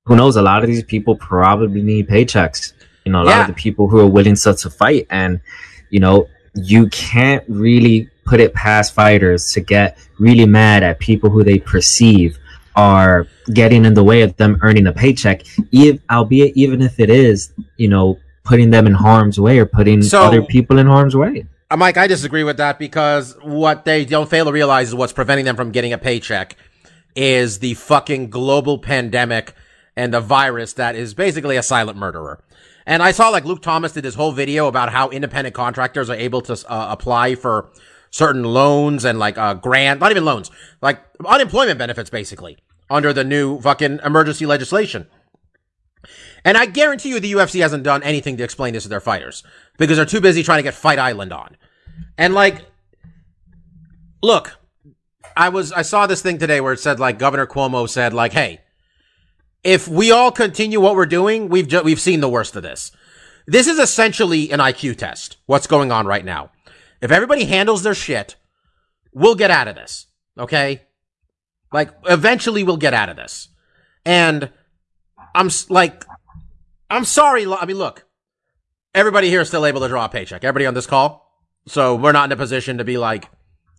who 0.05 0.15
knows? 0.15 0.37
A 0.37 0.41
lot 0.41 0.63
of 0.63 0.67
these 0.69 0.83
people 0.83 1.15
probably 1.17 1.81
need 1.81 2.07
paychecks. 2.07 2.71
You 3.05 3.11
know, 3.11 3.21
a 3.21 3.25
lot 3.25 3.31
Yeah. 3.31 3.41
of 3.41 3.47
the 3.47 3.53
people 3.53 3.87
who 3.87 3.99
are 3.99 4.07
willing 4.07 4.35
to, 4.35 4.53
to 4.53 4.69
fight, 4.69 5.07
and 5.09 5.39
you 5.89 5.99
know, 5.99 6.27
you 6.55 6.87
can't 6.89 7.43
really 7.47 8.09
put 8.25 8.39
it 8.39 8.53
past 8.53 8.93
fighters 8.93 9.51
to 9.53 9.59
get 9.61 9.97
really 10.19 10.45
mad 10.45 10.83
at 10.83 10.99
people 10.99 11.29
who 11.29 11.43
they 11.43 11.57
perceive 11.57 12.37
are 12.75 13.25
getting 13.53 13.85
in 13.85 13.93
the 13.95 14.03
way 14.03 14.21
of 14.21 14.35
them 14.37 14.59
earning 14.61 14.85
a 14.87 14.91
paycheck, 14.91 15.41
ev- 15.73 15.99
albeit 16.11 16.55
even 16.55 16.81
if 16.81 16.99
it 16.99 17.09
is, 17.09 17.51
you 17.77 17.87
know, 17.87 18.19
putting 18.43 18.69
them 18.69 18.85
in 18.85 18.93
harm's 18.93 19.39
way 19.39 19.57
or 19.59 19.65
putting 19.65 20.01
So- 20.03 20.21
other 20.23 20.41
people 20.43 20.77
in 20.77 20.85
harm's 20.87 21.15
way. 21.15 21.45
Uh, 21.71 21.77
Mike, 21.77 21.97
I 21.97 22.07
disagree 22.07 22.43
with 22.43 22.57
that 22.57 22.79
because 22.79 23.35
what 23.41 23.85
they 23.85 24.05
don't 24.05 24.29
fail 24.29 24.45
to 24.45 24.51
realize 24.51 24.89
is 24.89 24.95
what's 24.95 25.13
preventing 25.13 25.45
them 25.45 25.55
from 25.55 25.71
getting 25.71 25.93
a 25.93 25.97
paycheck 25.97 26.55
is 27.15 27.59
the 27.59 27.73
fucking 27.75 28.29
global 28.29 28.77
pandemic 28.77 29.53
and 29.95 30.13
the 30.13 30.21
virus 30.21 30.73
that 30.73 30.95
is 30.95 31.13
basically 31.13 31.57
a 31.57 31.63
silent 31.63 31.97
murderer. 31.97 32.39
And 32.89 33.03
I 33.03 33.11
saw 33.11 33.29
like 33.29 33.45
Luke 33.45 33.61
Thomas 33.61 33.91
did 33.91 34.03
this 34.03 34.15
whole 34.15 34.31
video 34.31 34.67
about 34.67 34.91
how 34.91 35.09
independent 35.09 35.53
contractors 35.53 36.09
are 36.09 36.15
able 36.15 36.41
to 36.41 36.53
uh, 36.67 36.87
apply 36.89 37.35
for 37.35 37.69
certain 38.09 38.43
loans 38.43 39.05
and 39.05 39.19
like 39.19 39.37
uh 39.37 39.53
grant, 39.53 39.99
not 39.99 40.09
even 40.09 40.25
loans, 40.25 40.49
like 40.81 40.99
unemployment 41.23 41.77
benefits 41.77 42.09
basically 42.09 42.57
under 42.89 43.13
the 43.13 43.23
new 43.23 43.61
fucking 43.61 43.99
emergency 44.03 44.47
legislation. 44.47 45.05
And 46.43 46.57
I 46.57 46.65
guarantee 46.65 47.09
you 47.09 47.19
the 47.19 47.33
UFC 47.33 47.61
hasn't 47.61 47.83
done 47.83 48.01
anything 48.01 48.37
to 48.37 48.43
explain 48.43 48.73
this 48.73 48.83
to 48.83 48.89
their 48.89 48.99
fighters 48.99 49.43
because 49.77 49.97
they're 49.97 50.05
too 50.07 50.19
busy 50.19 50.41
trying 50.41 50.57
to 50.57 50.63
get 50.63 50.73
Fight 50.73 50.97
Island 50.97 51.31
on. 51.31 51.57
And 52.17 52.33
like, 52.33 52.65
look, 54.23 54.57
I 55.37 55.49
was, 55.49 55.71
I 55.71 55.83
saw 55.83 56.07
this 56.07 56.23
thing 56.23 56.39
today 56.39 56.59
where 56.59 56.73
it 56.73 56.79
said 56.79 56.99
like 56.99 57.19
Governor 57.19 57.45
Cuomo 57.45 57.87
said 57.87 58.13
like, 58.13 58.33
hey, 58.33 58.61
if 59.63 59.87
we 59.87 60.11
all 60.11 60.31
continue 60.31 60.79
what 60.79 60.95
we're 60.95 61.05
doing, 61.05 61.49
we've, 61.49 61.67
ju- 61.67 61.83
we've 61.83 61.99
seen 61.99 62.21
the 62.21 62.29
worst 62.29 62.55
of 62.55 62.63
this. 62.63 62.91
This 63.47 63.67
is 63.67 63.79
essentially 63.79 64.51
an 64.51 64.59
IQ 64.59 64.97
test. 64.97 65.37
What's 65.45 65.67
going 65.67 65.91
on 65.91 66.05
right 66.05 66.23
now. 66.23 66.51
If 67.01 67.11
everybody 67.11 67.45
handles 67.45 67.83
their 67.83 67.95
shit, 67.95 68.35
we'll 69.13 69.35
get 69.35 69.51
out 69.51 69.67
of 69.67 69.75
this. 69.75 70.07
Okay. 70.37 70.83
Like 71.71 71.91
eventually 72.05 72.63
we'll 72.63 72.77
get 72.77 72.93
out 72.93 73.09
of 73.09 73.15
this. 73.15 73.49
And 74.05 74.51
I'm 75.35 75.49
like, 75.69 76.05
I'm 76.89 77.05
sorry. 77.05 77.45
I 77.45 77.65
mean, 77.65 77.77
look, 77.77 78.05
everybody 78.93 79.29
here 79.29 79.41
is 79.41 79.47
still 79.47 79.65
able 79.65 79.81
to 79.81 79.87
draw 79.87 80.05
a 80.05 80.09
paycheck. 80.09 80.43
Everybody 80.43 80.65
on 80.65 80.73
this 80.73 80.87
call. 80.87 81.25
So 81.67 81.95
we're 81.95 82.11
not 82.11 82.25
in 82.25 82.31
a 82.31 82.37
position 82.37 82.77
to 82.79 82.83
be 82.83 82.97
like, 82.97 83.29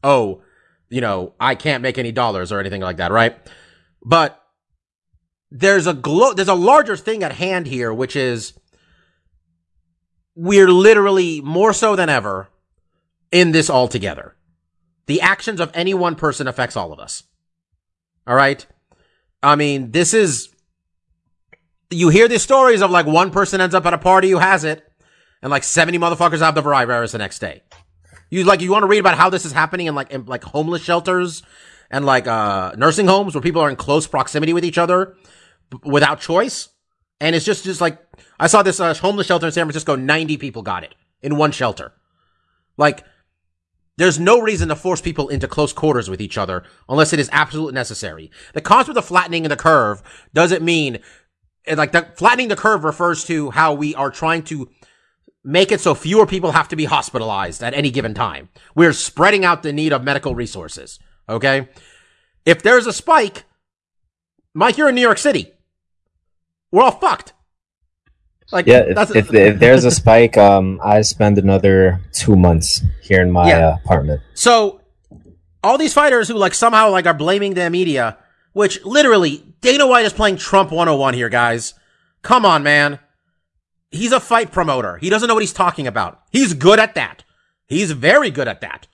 oh, 0.04 0.42
you 0.88 1.00
know, 1.00 1.34
I 1.40 1.54
can't 1.54 1.82
make 1.82 1.98
any 1.98 2.12
dollars 2.12 2.52
or 2.52 2.60
anything 2.60 2.80
like 2.80 2.98
that, 2.98 3.12
right? 3.12 3.36
But 4.04 4.39
there's 5.50 5.86
a 5.86 5.94
glo- 5.94 6.32
there's 6.32 6.48
a 6.48 6.54
larger 6.54 6.96
thing 6.96 7.22
at 7.22 7.32
hand 7.32 7.66
here, 7.66 7.92
which 7.92 8.16
is 8.16 8.54
we're 10.34 10.70
literally 10.70 11.40
more 11.40 11.72
so 11.72 11.96
than 11.96 12.08
ever 12.08 12.48
in 13.32 13.52
this 13.52 13.68
all 13.68 13.88
together. 13.88 14.36
The 15.06 15.20
actions 15.20 15.60
of 15.60 15.70
any 15.74 15.92
one 15.92 16.14
person 16.14 16.46
affects 16.46 16.76
all 16.76 16.92
of 16.92 17.00
us. 17.00 17.24
All 18.26 18.34
right. 18.34 18.64
I 19.42 19.56
mean, 19.56 19.90
this 19.90 20.14
is, 20.14 20.50
you 21.90 22.10
hear 22.10 22.28
these 22.28 22.42
stories 22.42 22.82
of 22.82 22.90
like 22.90 23.06
one 23.06 23.30
person 23.30 23.60
ends 23.60 23.74
up 23.74 23.86
at 23.86 23.94
a 23.94 23.98
party 23.98 24.30
who 24.30 24.38
has 24.38 24.64
it 24.64 24.86
and 25.42 25.50
like 25.50 25.64
70 25.64 25.98
motherfuckers 25.98 26.40
have 26.40 26.54
the 26.54 26.62
virus 26.62 27.12
the 27.12 27.18
next 27.18 27.40
day. 27.40 27.62
You 28.30 28.44
like, 28.44 28.60
you 28.60 28.70
want 28.70 28.84
to 28.84 28.88
read 28.88 28.98
about 28.98 29.16
how 29.16 29.30
this 29.30 29.44
is 29.44 29.52
happening 29.52 29.86
in 29.86 29.94
like, 29.94 30.10
in 30.10 30.26
like 30.26 30.44
homeless 30.44 30.82
shelters 30.82 31.42
and 31.90 32.06
like, 32.06 32.28
uh, 32.28 32.72
nursing 32.76 33.08
homes 33.08 33.34
where 33.34 33.42
people 33.42 33.62
are 33.62 33.70
in 33.70 33.76
close 33.76 34.06
proximity 34.06 34.52
with 34.52 34.64
each 34.64 34.78
other 34.78 35.16
without 35.84 36.20
choice. 36.20 36.68
And 37.20 37.36
it's 37.36 37.44
just, 37.44 37.64
just 37.64 37.80
like, 37.80 37.98
I 38.38 38.46
saw 38.46 38.62
this 38.62 38.80
uh, 38.80 38.94
homeless 38.94 39.26
shelter 39.26 39.46
in 39.46 39.52
San 39.52 39.66
Francisco, 39.66 39.94
90 39.94 40.36
people 40.38 40.62
got 40.62 40.84
it 40.84 40.94
in 41.22 41.36
one 41.36 41.52
shelter. 41.52 41.92
Like, 42.76 43.04
there's 43.98 44.18
no 44.18 44.40
reason 44.40 44.70
to 44.70 44.76
force 44.76 45.02
people 45.02 45.28
into 45.28 45.46
close 45.46 45.74
quarters 45.74 46.08
with 46.08 46.22
each 46.22 46.38
other 46.38 46.64
unless 46.88 47.12
it 47.12 47.20
is 47.20 47.28
absolutely 47.32 47.74
necessary. 47.74 48.30
The 48.54 48.62
concept 48.62 48.96
of 48.96 49.04
flattening 49.04 49.42
the 49.42 49.56
curve 49.56 50.02
doesn't 50.32 50.62
mean, 50.62 51.00
and 51.66 51.76
like 51.76 51.92
the 51.92 52.08
flattening 52.16 52.48
the 52.48 52.56
curve 52.56 52.84
refers 52.84 53.24
to 53.26 53.50
how 53.50 53.74
we 53.74 53.94
are 53.94 54.10
trying 54.10 54.42
to 54.44 54.70
make 55.44 55.70
it 55.70 55.80
so 55.80 55.94
fewer 55.94 56.26
people 56.26 56.52
have 56.52 56.68
to 56.68 56.76
be 56.76 56.86
hospitalized 56.86 57.62
at 57.62 57.74
any 57.74 57.90
given 57.90 58.14
time. 58.14 58.48
We're 58.74 58.94
spreading 58.94 59.44
out 59.44 59.62
the 59.62 59.72
need 59.72 59.92
of 59.92 60.02
medical 60.02 60.34
resources. 60.34 60.98
Okay. 61.28 61.68
If 62.46 62.62
there's 62.62 62.86
a 62.86 62.94
spike, 62.94 63.44
Mike, 64.54 64.78
you're 64.78 64.88
in 64.88 64.94
New 64.94 65.02
York 65.02 65.18
City. 65.18 65.52
We're 66.72 66.82
all 66.82 66.92
fucked. 66.92 67.32
Like, 68.52 68.66
Yeah, 68.66 68.80
if, 68.80 68.94
that's 68.96 69.10
if, 69.14 69.32
if 69.32 69.58
there's 69.60 69.84
a 69.84 69.90
spike, 69.90 70.36
um, 70.36 70.80
I 70.82 71.02
spend 71.02 71.38
another 71.38 72.00
two 72.12 72.34
months 72.36 72.82
here 73.02 73.20
in 73.22 73.30
my 73.30 73.48
Yeah. 73.48 73.68
uh, 73.68 73.76
apartment. 73.84 74.22
So 74.34 74.80
all 75.62 75.78
these 75.78 75.94
fighters 75.94 76.26
who 76.28 76.34
like 76.34 76.54
somehow 76.54 76.90
like 76.90 77.06
are 77.06 77.14
blaming 77.14 77.54
the 77.54 77.70
media, 77.70 78.18
which 78.52 78.84
literally 78.84 79.44
Dana 79.60 79.86
White 79.86 80.04
is 80.04 80.12
playing 80.12 80.36
Trump 80.36 80.70
101 80.72 81.14
here, 81.14 81.28
guys. 81.28 81.74
Come 82.22 82.44
on, 82.44 82.62
man. 82.62 82.98
He's 83.92 84.12
a 84.12 84.20
fight 84.20 84.52
promoter. 84.52 84.96
He 84.98 85.10
doesn't 85.10 85.28
know 85.28 85.34
what 85.34 85.42
he's 85.42 85.52
talking 85.52 85.86
about. 85.86 86.20
He's 86.30 86.54
good 86.54 86.78
at 86.78 86.94
that. 86.94 87.24
He's 87.66 87.92
very 87.92 88.30
good 88.30 88.48
at 88.48 88.60
that. 88.62 88.86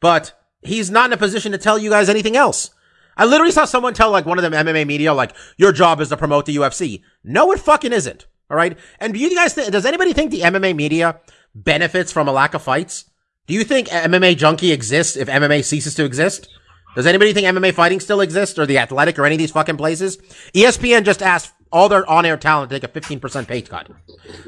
But 0.00 0.32
he's 0.62 0.90
not 0.90 1.06
in 1.06 1.12
a 1.14 1.16
position 1.16 1.52
to 1.52 1.58
tell 1.58 1.78
you 1.78 1.90
guys 1.90 2.08
anything 2.08 2.36
else. 2.36 2.70
I 3.16 3.24
literally 3.24 3.52
saw 3.52 3.64
someone 3.64 3.94
tell 3.94 4.10
like 4.10 4.26
one 4.26 4.38
of 4.38 4.42
them 4.42 4.52
MMA 4.52 4.86
media, 4.86 5.14
like, 5.14 5.34
your 5.56 5.72
job 5.72 6.00
is 6.00 6.08
to 6.08 6.16
promote 6.16 6.46
the 6.46 6.56
UFC. 6.56 7.02
No, 7.22 7.52
it 7.52 7.60
fucking 7.60 7.92
isn't. 7.92 8.26
All 8.50 8.56
right. 8.56 8.78
And 9.00 9.14
do 9.14 9.20
you 9.20 9.34
guys 9.34 9.54
think, 9.54 9.72
does 9.72 9.86
anybody 9.86 10.12
think 10.12 10.30
the 10.30 10.40
MMA 10.40 10.76
media 10.76 11.20
benefits 11.54 12.12
from 12.12 12.28
a 12.28 12.32
lack 12.32 12.54
of 12.54 12.62
fights? 12.62 13.10
Do 13.46 13.54
you 13.54 13.64
think 13.64 13.88
MMA 13.88 14.36
junkie 14.36 14.72
exists 14.72 15.16
if 15.16 15.28
MMA 15.28 15.64
ceases 15.64 15.94
to 15.96 16.04
exist? 16.04 16.48
Does 16.94 17.06
anybody 17.06 17.32
think 17.32 17.46
MMA 17.46 17.74
fighting 17.74 18.00
still 18.00 18.20
exists 18.20 18.58
or 18.58 18.66
the 18.66 18.78
athletic 18.78 19.18
or 19.18 19.26
any 19.26 19.34
of 19.34 19.38
these 19.38 19.50
fucking 19.50 19.76
places? 19.76 20.16
ESPN 20.54 21.04
just 21.04 21.22
asked 21.22 21.52
all 21.72 21.88
their 21.88 22.08
on-air 22.08 22.36
talent 22.36 22.70
to 22.70 22.78
take 22.78 22.88
a 22.88 23.00
15% 23.00 23.48
pay 23.48 23.62
cut. 23.62 23.90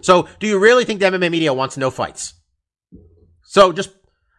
So 0.00 0.28
do 0.38 0.46
you 0.46 0.58
really 0.58 0.84
think 0.84 1.00
the 1.00 1.06
MMA 1.06 1.30
media 1.30 1.52
wants 1.52 1.76
no 1.76 1.90
fights? 1.90 2.34
So 3.42 3.72
just, 3.72 3.90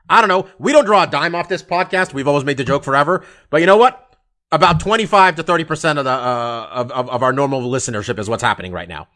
I 0.09 0.21
don't 0.21 0.29
know. 0.29 0.47
We 0.57 0.71
don't 0.71 0.85
draw 0.85 1.03
a 1.03 1.07
dime 1.07 1.35
off 1.35 1.49
this 1.49 1.63
podcast. 1.63 2.13
We've 2.13 2.27
always 2.27 2.45
made 2.45 2.57
the 2.57 2.63
joke 2.63 2.83
forever. 2.83 3.25
But 3.49 3.59
you 3.59 3.67
know 3.67 3.77
what? 3.77 4.06
About 4.51 4.79
25 4.79 5.35
to 5.35 5.43
30% 5.43 5.97
of 5.97 6.05
the, 6.05 6.11
uh, 6.11 6.69
of, 6.71 6.91
of, 6.91 7.09
of 7.09 7.23
our 7.23 7.33
normal 7.33 7.61
listenership 7.61 8.17
is 8.17 8.29
what's 8.29 8.43
happening 8.43 8.71
right 8.71 8.87
now. 8.87 9.09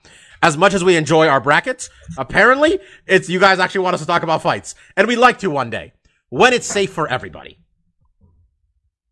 As 0.44 0.58
much 0.58 0.74
as 0.74 0.84
we 0.84 0.98
enjoy 0.98 1.28
our 1.28 1.40
brackets, 1.40 1.90
apparently 2.18 2.80
it's, 3.08 3.30
you 3.30 3.40
guys 3.40 3.60
actually 3.60 3.82
want 3.82 3.94
us 3.94 4.02
to 4.02 4.08
talk 4.08 4.24
about 4.24 4.42
fights. 4.42 4.76
And 4.98 5.08
we'd 5.08 5.18
like 5.18 5.40
to 5.40 5.50
one 5.50 5.70
day. 5.70 5.94
When 6.30 6.52
it's 6.54 6.68
safe 6.68 6.92
for 6.92 7.08
everybody. 7.08 7.60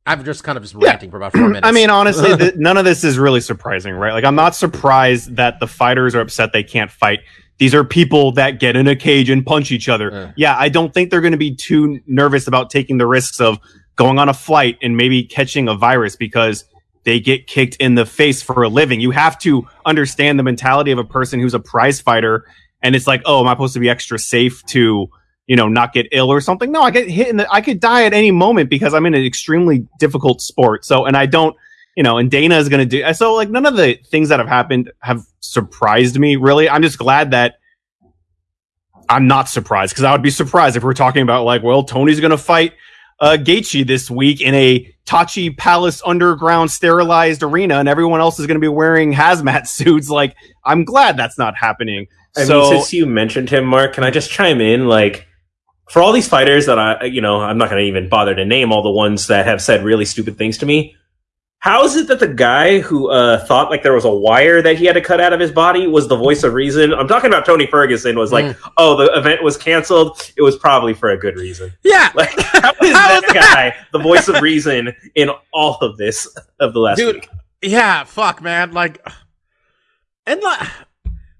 I'm 0.05 0.23
just 0.25 0.43
kind 0.43 0.57
of 0.57 0.63
just 0.63 0.73
ranting 0.73 1.11
for 1.11 1.17
about 1.17 1.33
four 1.33 1.47
minutes. 1.47 1.67
I 1.67 1.71
mean, 1.71 1.89
honestly, 1.89 2.35
th- 2.37 2.55
none 2.55 2.77
of 2.77 2.83
this 2.83 3.03
is 3.03 3.17
really 3.19 3.41
surprising, 3.41 3.93
right? 3.93 4.11
Like, 4.11 4.23
I'm 4.23 4.35
not 4.35 4.55
surprised 4.55 5.35
that 5.35 5.59
the 5.59 5.67
fighters 5.67 6.15
are 6.15 6.21
upset 6.21 6.51
they 6.51 6.63
can't 6.63 6.91
fight. 6.91 7.19
These 7.59 7.75
are 7.75 7.83
people 7.83 8.31
that 8.33 8.59
get 8.59 8.75
in 8.75 8.87
a 8.87 8.95
cage 8.95 9.29
and 9.29 9.45
punch 9.45 9.71
each 9.71 9.87
other. 9.87 10.09
Yeah. 10.11 10.31
Yeah, 10.35 10.55
I 10.57 10.69
don't 10.69 10.93
think 10.93 11.11
they're 11.11 11.21
going 11.21 11.33
to 11.33 11.37
be 11.37 11.53
too 11.53 11.99
nervous 12.07 12.47
about 12.47 12.69
taking 12.69 12.97
the 12.97 13.05
risks 13.05 13.39
of 13.39 13.59
going 13.99 14.17
on 14.17 14.29
a 14.29 14.33
flight 14.33 14.77
and 14.81 14.95
maybe 14.95 15.25
catching 15.25 15.67
a 15.67 15.75
virus 15.75 16.15
because 16.15 16.63
they 17.03 17.19
get 17.19 17.47
kicked 17.47 17.75
in 17.75 17.95
the 17.95 18.05
face 18.05 18.41
for 18.41 18.63
a 18.63 18.69
living. 18.69 19.01
You 19.01 19.11
have 19.11 19.37
to 19.39 19.67
understand 19.85 20.39
the 20.39 20.43
mentality 20.43 20.91
of 20.91 20.97
a 20.97 21.03
person 21.03 21.41
who's 21.41 21.53
a 21.53 21.59
prize 21.59 21.99
fighter. 21.99 22.45
And 22.81 22.95
it's 22.95 23.07
like, 23.07 23.21
oh, 23.25 23.41
am 23.41 23.47
I 23.49 23.51
supposed 23.51 23.73
to 23.73 23.81
be 23.81 23.89
extra 23.89 24.17
safe 24.17 24.65
to, 24.67 25.09
you 25.47 25.55
know, 25.57 25.67
not 25.67 25.91
get 25.91 26.07
ill 26.13 26.31
or 26.31 26.39
something? 26.39 26.71
No, 26.71 26.81
I 26.81 26.91
get 26.91 27.09
hit 27.09 27.27
in 27.27 27.35
the, 27.35 27.53
I 27.53 27.59
could 27.59 27.81
die 27.81 28.05
at 28.05 28.13
any 28.13 28.31
moment 28.31 28.69
because 28.69 28.93
I'm 28.93 29.05
in 29.05 29.15
an 29.15 29.25
extremely 29.25 29.85
difficult 29.99 30.39
sport. 30.39 30.85
So, 30.85 31.05
and 31.05 31.17
I 31.17 31.25
don't, 31.25 31.57
you 31.97 32.03
know, 32.03 32.17
and 32.17 32.31
Dana 32.31 32.55
is 32.55 32.69
going 32.69 32.79
to 32.79 32.85
do, 32.85 33.13
so 33.13 33.33
like 33.33 33.49
none 33.49 33.65
of 33.65 33.75
the 33.75 33.99
things 34.09 34.29
that 34.29 34.39
have 34.39 34.47
happened 34.47 34.93
have 35.01 35.25
surprised 35.41 36.17
me 36.17 36.37
really. 36.37 36.69
I'm 36.69 36.83
just 36.83 36.97
glad 36.97 37.31
that 37.31 37.55
I'm 39.09 39.27
not 39.27 39.49
surprised 39.49 39.91
because 39.91 40.05
I 40.05 40.13
would 40.13 40.21
be 40.21 40.29
surprised 40.29 40.77
if 40.77 40.83
we're 40.83 40.93
talking 40.93 41.21
about 41.21 41.43
like, 41.43 41.63
well, 41.63 41.83
Tony's 41.83 42.21
going 42.21 42.31
to 42.31 42.37
fight 42.37 42.73
uh, 43.21 43.37
Gaethje 43.39 43.85
this 43.85 44.09
week 44.09 44.41
in 44.41 44.55
a 44.55 44.93
Tachi 45.05 45.55
Palace 45.55 46.01
underground 46.05 46.71
sterilized 46.71 47.43
arena, 47.43 47.75
and 47.75 47.89
everyone 47.89 48.21
else 48.21 48.39
is 48.39 48.47
going 48.47 48.55
to 48.55 48.61
be 48.61 48.67
wearing 48.67 49.13
hazmat 49.13 49.67
suits. 49.67 50.09
Like, 50.09 50.35
I'm 50.63 50.85
glad 50.85 51.17
that's 51.17 51.37
not 51.37 51.55
happening. 51.55 52.07
I 52.37 52.43
so, 52.43 52.61
mean, 52.61 52.71
since 52.73 52.93
you 52.93 53.05
mentioned 53.05 53.49
him, 53.49 53.65
Mark, 53.65 53.93
can 53.93 54.03
I 54.03 54.11
just 54.11 54.29
chime 54.29 54.61
in? 54.61 54.87
Like, 54.87 55.27
for 55.89 56.01
all 56.01 56.11
these 56.11 56.27
fighters 56.27 56.67
that 56.67 56.77
I, 56.77 57.05
you 57.05 57.21
know, 57.21 57.41
I'm 57.41 57.57
not 57.57 57.69
going 57.69 57.81
to 57.81 57.87
even 57.87 58.07
bother 58.07 58.35
to 58.35 58.45
name 58.45 58.71
all 58.71 58.83
the 58.83 58.91
ones 58.91 59.27
that 59.27 59.47
have 59.47 59.61
said 59.61 59.83
really 59.83 60.05
stupid 60.05 60.37
things 60.37 60.59
to 60.59 60.65
me. 60.65 60.95
How 61.61 61.83
is 61.83 61.97
it 61.97 62.07
that 62.07 62.19
the 62.21 62.27
guy 62.27 62.79
who 62.79 63.09
uh, 63.09 63.45
thought 63.45 63.69
like 63.69 63.83
there 63.83 63.91
was 63.93 64.05
a 64.05 64.09
wire 64.13 64.61
that 64.61 64.77
he 64.77 64.85
had 64.85 64.93
to 64.93 65.01
cut 65.01 65.19
out 65.19 65.33
of 65.33 65.41
his 65.41 65.51
body 65.51 65.87
was 65.87 66.07
the 66.07 66.15
voice 66.15 66.43
of 66.43 66.53
reason? 66.53 66.93
I'm 66.93 67.07
talking 67.07 67.29
about 67.29 67.45
Tony 67.45 67.67
Ferguson. 67.67 68.17
Was 68.17 68.31
like, 68.31 68.55
oh, 68.77 68.95
the 68.95 69.11
event 69.17 69.43
was 69.43 69.57
canceled. 69.57 70.31
It 70.37 70.41
was 70.41 70.55
probably 70.57 70.93
for 70.93 71.09
a 71.09 71.17
good 71.17 71.35
reason. 71.35 71.73
Yeah, 71.83 72.11
Like, 72.15 72.29
how 72.39 72.71
is 72.81 72.93
How 72.95 73.19
that 73.19 73.23
is 73.25 73.33
guy 73.33 73.75
the 73.91 73.99
voice 73.99 74.29
of 74.29 74.41
reason 74.41 74.93
in 75.15 75.29
all 75.51 75.75
of 75.81 75.97
this 75.97 76.33
of 76.61 76.73
the 76.73 76.79
last 76.79 76.95
Dude, 76.97 77.15
week? 77.15 77.29
yeah, 77.61 78.05
fuck, 78.05 78.41
man. 78.41 78.71
Like, 78.71 79.05
and 80.25 80.41
like, 80.41 80.65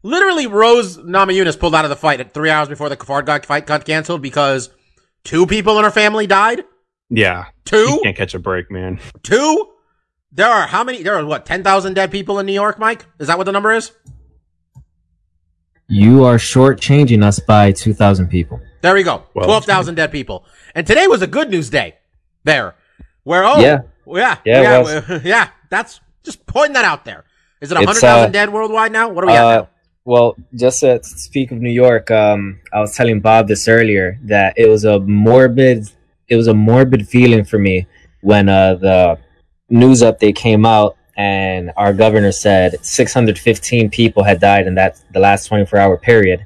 literally, 0.04 0.48
Rose 0.48 0.98
Namajunas 0.98 1.58
pulled 1.58 1.76
out 1.76 1.86
of 1.86 1.90
the 1.90 1.96
fight 1.96 2.20
at 2.20 2.34
three 2.34 2.50
hours 2.50 2.68
before 2.68 2.90
the 2.90 2.98
Kafard 2.98 3.26
got 3.26 3.46
fight 3.46 3.66
got 3.66 3.86
canceled 3.86 4.22
because 4.22 4.70
two 5.24 5.46
people 5.48 5.78
in 5.78 5.86
her 5.86 5.92
family 5.92 6.28
died. 6.28 6.66
yeah, 7.10 7.46
Two, 7.64 7.78
you 7.78 8.00
can't 8.04 8.18
catch 8.18 8.34
a 8.34 8.40
break, 8.40 8.70
man. 8.70 9.00
two. 9.24 9.70
There 10.32 10.48
are 10.48 10.68
how 10.68 10.84
many? 10.84 11.02
There 11.04 11.16
are 11.16 11.26
what? 11.26 11.46
Ten 11.46 11.64
thousand 11.64 11.96
dead 11.96 12.12
people 12.12 12.40
in 12.40 12.46
New 12.46 12.54
York, 12.54 12.78
Mike. 12.80 13.06
Is 13.20 13.28
that 13.28 13.38
what 13.38 13.46
the 13.46 13.52
number 13.52 13.72
is? 13.72 13.92
You 15.92 16.24
are 16.24 16.36
shortchanging 16.38 17.24
us 17.24 17.40
by 17.40 17.72
2,000 17.72 18.28
people. 18.28 18.62
There 18.82 18.94
we 18.94 19.02
go. 19.02 19.24
Well, 19.34 19.46
Twelve 19.46 19.66
thousand 19.66 19.96
dead 19.96 20.12
people. 20.12 20.46
And 20.76 20.86
today 20.86 21.08
was 21.08 21.24
a 21.24 21.28
good 21.28 21.50
news 21.50 21.72
day. 21.72 21.96
There, 22.44 22.76
where 23.24 23.44
oh 23.44 23.60
Yeah. 23.60 23.80
yeah 24.06 24.38
Yeah, 24.46 24.62
yeah 24.62 24.80
was. 24.80 25.24
yeah. 25.26 25.50
That's 25.70 26.00
just 26.24 26.46
pointing 26.46 26.74
that 26.74 26.86
out 26.86 27.06
there. 27.06 27.26
Is 27.60 27.72
it 27.72 27.76
hundred 27.78 27.96
thousand 28.02 28.30
uh, 28.30 28.32
dead 28.32 28.54
worldwide 28.54 28.92
now? 28.92 29.10
What 29.10 29.24
are 29.24 29.28
we 29.28 29.34
at 29.34 29.44
Uh, 29.44 29.56
now? 29.62 29.70
well, 30.06 30.36
just 30.54 30.80
to 30.82 31.00
speak 31.04 31.52
of 31.52 31.58
New 31.60 31.72
York, 31.72 32.12
um, 32.12 32.60
I 32.72 32.80
was 32.82 32.96
telling 32.96 33.20
Bob 33.20 33.48
this 33.48 33.68
earlier 33.68 34.20
that 34.26 34.54
it 34.58 34.70
was 34.70 34.86
a 34.86 35.00
morbid, 35.00 35.90
it 36.28 36.36
was 36.36 36.48
a 36.48 36.54
morbid 36.54 37.08
feeling 37.10 37.44
for 37.44 37.58
me 37.60 37.88
when 38.22 38.48
uh, 38.48 38.76
the 38.76 39.18
news 39.70 40.02
update 40.02 40.36
came 40.36 40.66
out 40.66 40.98
and 41.16 41.72
our 41.76 41.94
governor 41.94 42.32
said 42.32 42.84
615 42.84 43.90
people 43.90 44.24
had 44.24 44.40
died 44.40 44.68
in 44.68 44.76
that 44.76 45.02
the 45.12 45.20
last 45.20 45.48
24 45.48 45.78
hour 45.80 45.98
period, 45.98 46.46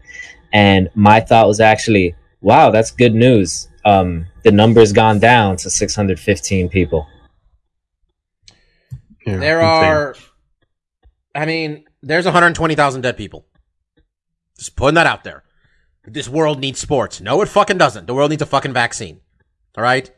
and 0.51 0.89
my 0.95 1.19
thought 1.19 1.47
was 1.47 1.59
actually, 1.59 2.15
wow, 2.41 2.71
that's 2.71 2.91
good 2.91 3.13
news. 3.13 3.67
Um, 3.85 4.25
the 4.43 4.51
number's 4.51 4.91
gone 4.91 5.19
down 5.19 5.57
to 5.57 5.69
615 5.69 6.69
people. 6.69 7.07
Yeah, 9.25 9.37
There 9.37 9.61
are, 9.61 10.15
I 11.35 11.45
mean, 11.45 11.85
there's 12.01 12.25
120,000 12.25 13.01
dead 13.01 13.15
people. 13.15 13.45
Just 14.57 14.75
putting 14.75 14.95
that 14.95 15.07
out 15.07 15.23
there. 15.23 15.43
This 16.05 16.27
world 16.27 16.59
needs 16.59 16.79
sports. 16.79 17.21
No, 17.21 17.41
it 17.41 17.47
fucking 17.47 17.77
doesn't. 17.77 18.07
The 18.07 18.13
world 18.13 18.29
needs 18.31 18.41
a 18.41 18.45
fucking 18.45 18.73
vaccine. 18.73 19.21
All 19.77 19.83
right. 19.83 20.09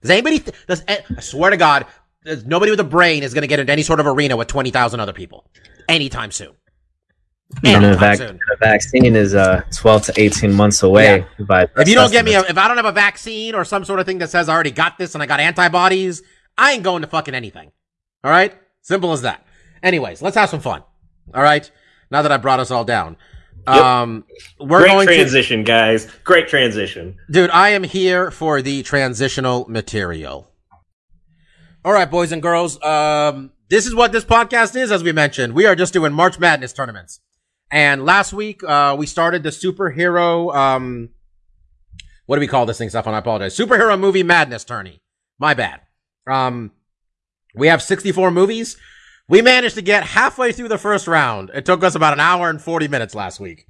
Does 0.00 0.10
anybody? 0.10 0.38
Th- 0.38 0.56
does 0.68 0.84
I 0.88 1.20
swear 1.20 1.50
to 1.50 1.56
God, 1.56 1.86
there's 1.86 1.90
nobody 2.44 2.70
with 2.70 2.80
a 2.80 2.84
brain 2.84 3.22
is 3.22 3.34
going 3.34 3.42
to 3.42 3.48
get 3.48 3.60
into 3.60 3.72
any 3.72 3.82
sort 3.82 4.00
of 4.00 4.06
arena 4.06 4.36
with 4.36 4.48
20,000 4.48 5.00
other 5.00 5.12
people 5.12 5.48
anytime 5.88 6.30
soon. 6.30 6.52
And 7.64 7.84
a, 7.84 7.96
vac- 7.96 8.18
soon. 8.18 8.40
a 8.52 8.56
vaccine 8.56 9.14
is 9.14 9.34
uh, 9.34 9.62
12 9.74 10.02
to 10.06 10.20
18 10.20 10.52
months 10.52 10.82
away. 10.82 11.24
By 11.38 11.68
If 11.76 11.88
you 11.88 11.94
don't 11.94 12.10
get 12.10 12.24
me, 12.24 12.34
a, 12.34 12.40
if 12.40 12.58
I 12.58 12.66
don't 12.66 12.76
have 12.76 12.86
a 12.86 12.92
vaccine 12.92 13.54
or 13.54 13.64
some 13.64 13.84
sort 13.84 14.00
of 14.00 14.06
thing 14.06 14.18
that 14.18 14.30
says 14.30 14.48
I 14.48 14.54
already 14.54 14.72
got 14.72 14.98
this 14.98 15.14
and 15.14 15.22
I 15.22 15.26
got 15.26 15.38
antibodies, 15.38 16.22
I 16.58 16.72
ain't 16.72 16.82
going 16.82 17.02
to 17.02 17.08
fucking 17.08 17.34
anything. 17.34 17.70
All 18.24 18.30
right? 18.30 18.52
Simple 18.82 19.12
as 19.12 19.22
that. 19.22 19.46
Anyways, 19.82 20.22
let's 20.22 20.36
have 20.36 20.50
some 20.50 20.60
fun. 20.60 20.82
All 21.34 21.42
right? 21.42 21.70
Now 22.10 22.22
that 22.22 22.32
I 22.32 22.36
brought 22.36 22.60
us 22.60 22.70
all 22.70 22.84
down. 22.84 23.16
Um, 23.66 24.24
we're 24.60 24.80
Great 24.80 24.90
going 24.90 25.06
transition, 25.06 25.64
guys. 25.64 26.10
Great 26.24 26.48
transition. 26.48 27.16
dude, 27.30 27.50
I 27.50 27.70
am 27.70 27.82
here 27.82 28.30
for 28.30 28.62
the 28.62 28.82
transitional 28.84 29.66
material. 29.68 30.48
All 31.86 31.92
right, 31.92 32.10
boys 32.10 32.32
and 32.32 32.42
girls. 32.42 32.82
Um, 32.82 33.52
this 33.68 33.86
is 33.86 33.94
what 33.94 34.10
this 34.10 34.24
podcast 34.24 34.74
is, 34.74 34.90
as 34.90 35.04
we 35.04 35.12
mentioned. 35.12 35.54
We 35.54 35.66
are 35.66 35.76
just 35.76 35.92
doing 35.92 36.12
March 36.12 36.36
Madness 36.36 36.72
tournaments. 36.72 37.20
And 37.70 38.04
last 38.04 38.32
week, 38.32 38.64
uh, 38.64 38.96
we 38.98 39.06
started 39.06 39.44
the 39.44 39.50
superhero, 39.50 40.52
um, 40.52 41.10
what 42.24 42.34
do 42.34 42.40
we 42.40 42.48
call 42.48 42.66
this 42.66 42.76
thing, 42.76 42.88
Stefan? 42.88 43.14
I 43.14 43.18
apologize. 43.18 43.56
Superhero 43.56 43.96
movie 43.96 44.24
madness 44.24 44.64
tourney. 44.64 45.00
My 45.38 45.54
bad. 45.54 45.80
Um, 46.26 46.72
we 47.54 47.68
have 47.68 47.80
64 47.80 48.32
movies. 48.32 48.76
We 49.28 49.40
managed 49.40 49.76
to 49.76 49.82
get 49.82 50.02
halfway 50.02 50.50
through 50.50 50.70
the 50.70 50.78
first 50.78 51.06
round. 51.06 51.52
It 51.54 51.66
took 51.66 51.84
us 51.84 51.94
about 51.94 52.14
an 52.14 52.20
hour 52.20 52.50
and 52.50 52.60
40 52.60 52.88
minutes 52.88 53.14
last 53.14 53.38
week. 53.38 53.64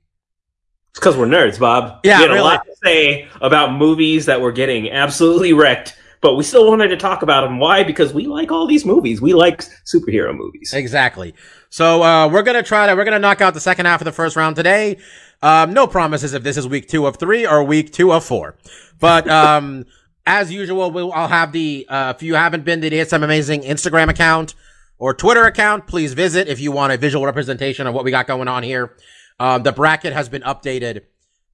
It's 0.92 1.00
because 1.00 1.18
we're 1.18 1.26
nerds, 1.26 1.61
Bob. 1.61 2.00
Yeah, 2.02 2.16
we 2.16 2.22
had 2.22 2.31
really. 2.31 2.40
a 2.40 2.44
lot 2.44 2.64
to 2.64 2.76
say 2.83 3.29
about 3.42 3.74
movies 3.74 4.24
that 4.24 4.40
were 4.40 4.52
getting 4.52 4.90
absolutely 4.90 5.52
wrecked, 5.52 5.98
but 6.27 6.35
we 6.35 6.43
still 6.43 6.67
wanted 6.67 6.89
to 6.89 6.97
talk 6.97 7.23
about 7.23 7.43
them. 7.43 7.61
Why? 7.61 7.85
Because 7.85 8.12
we 8.12 8.27
like 8.27 8.51
all 8.51 8.67
these 8.67 8.85
movies. 8.85 9.21
We 9.21 9.33
like 9.33 9.62
superhero 9.85 10.37
movies. 10.37 10.73
Exactly. 10.75 11.35
So, 11.71 12.03
uh, 12.03 12.29
we're 12.29 12.43
gonna 12.43 12.65
try 12.65 12.89
to, 12.89 12.97
we're 12.97 13.05
gonna 13.05 13.21
knock 13.21 13.41
out 13.41 13.55
the 13.55 13.61
second 13.61 13.87
half 13.87 14.01
of 14.01 14.07
the 14.07 14.11
first 14.11 14.35
round 14.35 14.57
today. 14.57 14.99
Um, 15.41 15.73
no 15.73 15.87
promises 15.87 16.35
if 16.35 16.43
this 16.43 16.57
is 16.57 16.67
week 16.67 16.89
two 16.89 17.07
of 17.07 17.19
three 17.19 17.47
or 17.47 17.62
week 17.62 17.93
two 17.93 18.12
of 18.12 18.25
four. 18.25 18.57
But, 18.99 19.31
um, 19.31 19.85
as 20.27 20.53
usual, 20.53 20.91
we'll, 20.91 21.12
I'll 21.12 21.29
have 21.29 21.53
the, 21.53 21.87
uh, 21.89 22.12
if 22.17 22.25
you 22.25 22.35
haven't 22.35 22.65
been 22.65 22.81
to 22.81 22.91
the 22.91 23.09
Amazing 23.23 23.62
Instagram 23.62 24.09
account 24.09 24.57
or 24.99 25.15
Twitter 25.15 25.45
account, 25.45 25.87
please 25.87 26.12
visit 26.12 26.49
if 26.49 26.59
you 26.59 26.73
want 26.73 26.93
a 26.93 26.97
visual 26.97 27.25
representation 27.25 27.87
of 27.87 27.95
what 27.95 28.05
we 28.05 28.11
got 28.11 28.27
going 28.27 28.49
on 28.49 28.65
here. 28.65 28.97
Um, 29.39 29.62
the 29.62 29.71
bracket 29.71 30.12
has 30.12 30.29
been 30.29 30.43
updated, 30.43 31.03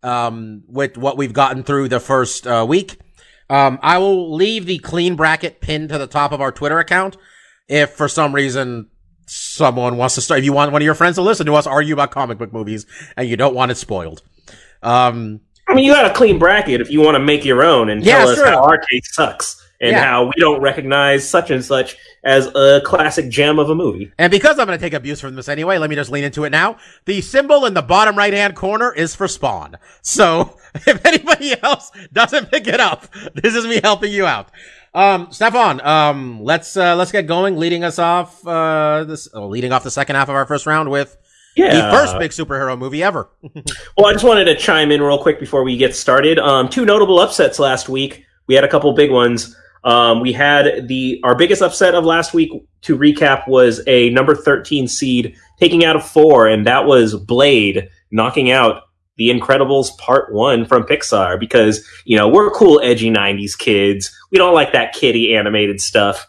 um, 0.03 0.63
with 0.67 0.97
what 0.97 1.19
we've 1.19 1.35
gotten 1.35 1.63
through 1.63 1.91
the 1.91 2.01
first, 2.01 2.47
uh, 2.47 2.65
week. 2.67 2.97
Um, 3.53 3.79
I 3.83 3.99
will 3.99 4.35
leave 4.35 4.65
the 4.65 4.79
clean 4.79 5.15
bracket 5.15 5.61
pinned 5.61 5.91
to 5.91 5.99
the 5.99 6.07
top 6.07 6.33
of 6.33 6.41
our 6.41 6.51
Twitter 6.51 6.79
account. 6.79 7.19
If 7.69 7.91
for 7.91 8.09
some 8.09 8.35
reason 8.35 8.88
someone 9.27 9.99
wants 9.99 10.15
to 10.15 10.23
start, 10.23 10.38
if 10.38 10.45
you 10.47 10.55
want 10.55 10.73
one 10.73 10.81
of 10.81 10.87
your 10.87 10.95
friends 10.95 11.17
to 11.17 11.23
listen 11.23 11.45
to 11.47 11.55
us 11.55 11.67
argue 11.67 11.93
about 11.93 12.11
comic 12.12 12.38
book 12.38 12.53
movies 12.53 12.87
and 13.15 13.29
you 13.29 13.37
don't 13.37 13.55
want 13.55 13.71
it 13.71 13.77
spoiled. 13.77 14.23
Um, 14.83 15.41
I 15.69 15.75
mean, 15.75 15.85
you 15.85 15.93
got 15.93 16.11
a 16.11 16.15
clean 16.15 16.38
bracket 16.38 16.81
if 16.81 16.91
you 16.91 17.03
want 17.03 17.15
to 17.15 17.19
make 17.21 17.45
your 17.45 17.62
own 17.62 17.91
and 17.91 18.03
Yeah, 18.03 18.21
tell 18.21 18.29
us 18.31 18.37
sure. 18.37 18.47
how 18.47 18.62
our 18.65 18.79
case 18.79 19.15
sucks 19.15 19.62
and 19.83 19.90
Yeah. 19.90 20.05
how 20.05 20.25
we 20.25 20.33
don't 20.38 20.61
recognize 20.62 21.29
such 21.29 21.51
and 21.51 21.62
such 21.62 21.97
as 22.25 22.47
a 22.55 22.81
classic 22.85 23.29
gem 23.29 23.59
of 23.59 23.68
a 23.68 23.75
movie. 23.75 24.12
and 24.16 24.31
because 24.31 24.59
I'm 24.59 24.66
going 24.66 24.79
to 24.79 24.83
take 24.83 24.95
abuse 24.95 25.21
from 25.21 25.35
this 25.35 25.49
anyway, 25.49 25.77
let 25.77 25.90
me 25.90 25.97
just 25.97 26.11
lean 26.11 26.25
into 26.25 26.45
it 26.45 26.51
now. 26.51 26.77
The 27.05 27.21
symbol 27.21 27.66
in 27.66 27.75
the 27.75 27.83
bottom 27.83 28.16
right 28.16 28.33
hand 28.33 28.55
corner 28.55 28.92
is 28.95 29.14
for 29.14 29.27
Spawn. 29.29 29.77
So 30.01 30.57
if 30.75 31.05
anybody 31.05 31.55
else 31.62 31.90
doesn't 32.12 32.51
pick 32.51 32.66
it 32.68 32.81
up, 32.81 33.07
this 33.35 33.55
is 33.55 33.66
me 33.66 33.81
helping 33.83 34.12
you 34.12 34.25
out. 34.25 34.49
Um, 34.95 35.29
Stefan, 35.33 35.81
um, 35.81 36.42
let's, 36.45 36.77
uh, 36.77 36.95
let's 36.97 37.11
get 37.12 37.27
going, 37.27 37.57
leading 37.57 37.83
us 37.83 37.99
off, 37.99 38.47
uh, 38.47 39.05
this, 39.05 39.27
oh, 39.35 39.49
leading 39.49 39.73
off 39.73 39.83
the 39.85 39.90
second 39.90 40.16
half 40.16 40.29
of 40.29 40.35
our 40.35 40.45
first 40.47 40.66
round 40.66 40.90
with 40.90 41.16
Yeah. 41.57 41.75
the 41.75 41.97
first 41.97 42.18
big 42.18 42.31
superhero 42.31 42.79
movie 42.79 43.03
ever. 43.03 43.29
Well, 43.97 44.07
I 44.07 44.12
just 44.12 44.25
wanted 44.25 44.45
to 44.47 44.57
chime 44.57 44.90
in 44.92 45.03
real 45.03 45.18
quick 45.18 45.40
before 45.40 45.64
we 45.64 45.77
get 45.77 45.95
started. 45.97 46.38
Um, 46.38 46.68
two 46.68 46.85
notable 46.85 47.18
upsets 47.18 47.59
last 47.59 47.88
week. 47.88 48.25
We 48.47 48.55
had 48.55 48.64
a 48.64 48.68
couple 48.68 48.92
big 48.95 49.11
ones. 49.11 49.55
Um, 49.85 50.21
we 50.21 50.33
had 50.33 50.88
the 50.88 51.21
our 51.25 51.35
biggest 51.35 51.62
upset 51.62 51.95
of 51.95 52.05
last 52.05 52.35
week. 52.35 52.51
To 52.83 52.99
recap, 52.99 53.47
was 53.47 53.81
a 53.87 54.11
number 54.11 54.35
thirteen 54.35 54.88
seed 54.88 55.37
taking 55.59 55.85
out 55.85 55.97
a 55.97 56.01
four, 56.01 56.49
and 56.49 56.66
that 56.66 56.87
was 56.87 57.14
Blade 57.14 57.88
knocking 58.11 58.51
out 58.51 58.83
The 59.16 59.31
Incredibles 59.31 59.97
Part 59.99 60.33
One 60.33 60.64
from 60.64 60.85
Pixar. 60.85 61.38
Because 61.38 61.87
you 62.05 62.16
know 62.16 62.29
we're 62.29 62.51
cool, 62.51 62.81
edgy 62.83 63.11
'90s 63.11 63.57
kids. 63.59 64.16
We 64.31 64.38
don't 64.38 64.55
like 64.55 64.73
that 64.73 64.95
kitty 64.95 65.35
animated 65.35 65.81
stuff. 65.81 66.27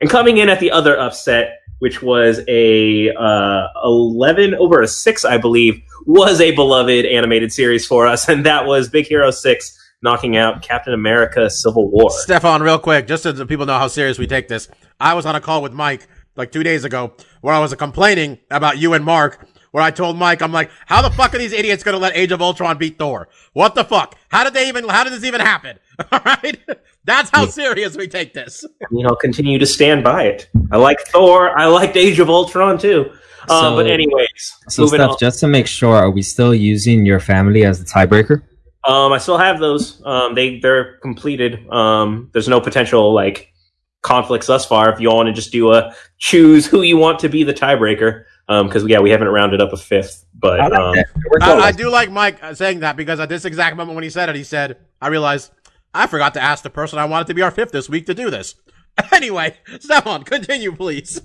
And 0.00 0.10
coming 0.10 0.36
in 0.36 0.48
at 0.48 0.60
the 0.60 0.70
other 0.70 0.98
upset, 0.98 1.60
which 1.78 2.02
was 2.02 2.40
a 2.48 3.10
uh, 3.14 3.68
11 3.82 4.54
over 4.54 4.82
a 4.82 4.88
6, 4.88 5.24
I 5.24 5.38
believe, 5.38 5.80
was 6.04 6.40
a 6.40 6.54
beloved 6.54 7.06
animated 7.06 7.52
series 7.52 7.86
for 7.86 8.06
us, 8.06 8.28
and 8.28 8.44
that 8.46 8.66
was 8.66 8.88
Big 8.88 9.06
Hero 9.06 9.30
6 9.30 9.85
knocking 10.02 10.36
out 10.36 10.62
Captain 10.62 10.92
America 10.94 11.48
Civil 11.50 11.90
War. 11.90 12.10
Stefan, 12.10 12.62
real 12.62 12.78
quick, 12.78 13.06
just 13.06 13.22
so 13.22 13.32
the 13.32 13.46
people 13.46 13.66
know 13.66 13.78
how 13.78 13.88
serious 13.88 14.18
we 14.18 14.26
take 14.26 14.48
this. 14.48 14.68
I 15.00 15.14
was 15.14 15.26
on 15.26 15.34
a 15.34 15.40
call 15.40 15.62
with 15.62 15.72
Mike 15.72 16.06
like 16.36 16.52
two 16.52 16.62
days 16.62 16.84
ago 16.84 17.14
where 17.40 17.54
I 17.54 17.58
was 17.58 17.74
complaining 17.74 18.38
about 18.50 18.78
you 18.78 18.92
and 18.94 19.04
Mark, 19.04 19.46
where 19.72 19.82
I 19.82 19.90
told 19.90 20.16
Mike, 20.16 20.42
I'm 20.42 20.52
like, 20.52 20.70
how 20.86 21.02
the 21.02 21.10
fuck 21.10 21.34
are 21.34 21.38
these 21.38 21.52
idiots 21.52 21.82
gonna 21.82 21.98
let 21.98 22.14
Age 22.16 22.32
of 22.32 22.42
Ultron 22.42 22.76
beat 22.78 22.98
Thor? 22.98 23.28
What 23.54 23.74
the 23.74 23.84
fuck? 23.84 24.16
How 24.28 24.44
did 24.44 24.54
they 24.54 24.68
even, 24.68 24.88
how 24.88 25.04
did 25.04 25.12
this 25.12 25.24
even 25.24 25.40
happen? 25.40 25.78
Alright? 26.12 26.58
That's 27.04 27.30
how 27.30 27.46
serious 27.46 27.96
we 27.96 28.06
take 28.08 28.34
this. 28.34 28.64
You 28.90 29.02
know, 29.02 29.14
continue 29.16 29.58
to 29.58 29.66
stand 29.66 30.04
by 30.04 30.24
it. 30.24 30.48
I 30.70 30.76
like 30.76 31.00
Thor. 31.08 31.58
I 31.58 31.66
liked 31.66 31.96
Age 31.96 32.20
of 32.20 32.28
Ultron 32.30 32.78
too. 32.78 33.10
Uh, 33.48 33.60
So- 33.70 33.76
but 33.76 33.86
anyways, 33.86 34.52
So, 34.68 34.82
moving 34.82 34.98
Steph, 34.98 35.10
on. 35.10 35.16
just 35.18 35.40
to 35.40 35.48
make 35.48 35.66
sure, 35.66 35.96
are 35.96 36.10
we 36.10 36.22
still 36.22 36.54
using 36.54 37.04
your 37.06 37.20
family 37.20 37.64
as 37.64 37.78
the 37.82 37.84
tiebreaker? 37.86 38.42
Um, 38.86 39.12
I 39.12 39.18
still 39.18 39.38
have 39.38 39.58
those. 39.58 40.00
Um, 40.04 40.34
they 40.34 40.60
they're 40.60 40.98
completed. 40.98 41.68
Um, 41.70 42.30
there's 42.32 42.48
no 42.48 42.60
potential 42.60 43.12
like 43.12 43.52
conflicts 44.02 44.46
thus 44.46 44.64
far. 44.64 44.92
If 44.92 45.00
you 45.00 45.10
all 45.10 45.16
want 45.16 45.28
to 45.28 45.32
just 45.32 45.52
do 45.52 45.72
a 45.72 45.94
choose 46.18 46.66
who 46.66 46.82
you 46.82 46.96
want 46.96 47.18
to 47.20 47.28
be 47.28 47.42
the 47.42 47.54
tiebreaker, 47.54 48.24
because 48.46 48.86
yeah, 48.86 49.00
we 49.00 49.10
haven't 49.10 49.28
rounded 49.28 49.60
up 49.60 49.72
a 49.72 49.76
fifth. 49.76 50.24
But 50.34 50.60
I 50.60 50.68
like 50.68 50.78
um, 50.78 50.94
I. 51.42 51.52
I 51.54 51.72
do 51.72 51.90
like 51.90 52.10
Mike 52.10 52.42
uh, 52.42 52.54
saying 52.54 52.80
that 52.80 52.96
because 52.96 53.18
at 53.18 53.28
this 53.28 53.44
exact 53.44 53.76
moment 53.76 53.96
when 53.96 54.04
he 54.04 54.10
said 54.10 54.28
it, 54.28 54.36
he 54.36 54.44
said, 54.44 54.76
I 55.00 55.08
realized 55.08 55.50
I 55.92 56.06
forgot 56.06 56.34
to 56.34 56.42
ask 56.42 56.62
the 56.62 56.70
person 56.70 56.98
I 56.98 57.06
wanted 57.06 57.26
to 57.28 57.34
be 57.34 57.42
our 57.42 57.50
fifth 57.50 57.72
this 57.72 57.88
week 57.88 58.06
to 58.06 58.14
do 58.14 58.30
this. 58.30 58.54
Anyway, 59.12 59.54
Stefan, 59.78 60.22
continue, 60.22 60.74
please. 60.74 61.20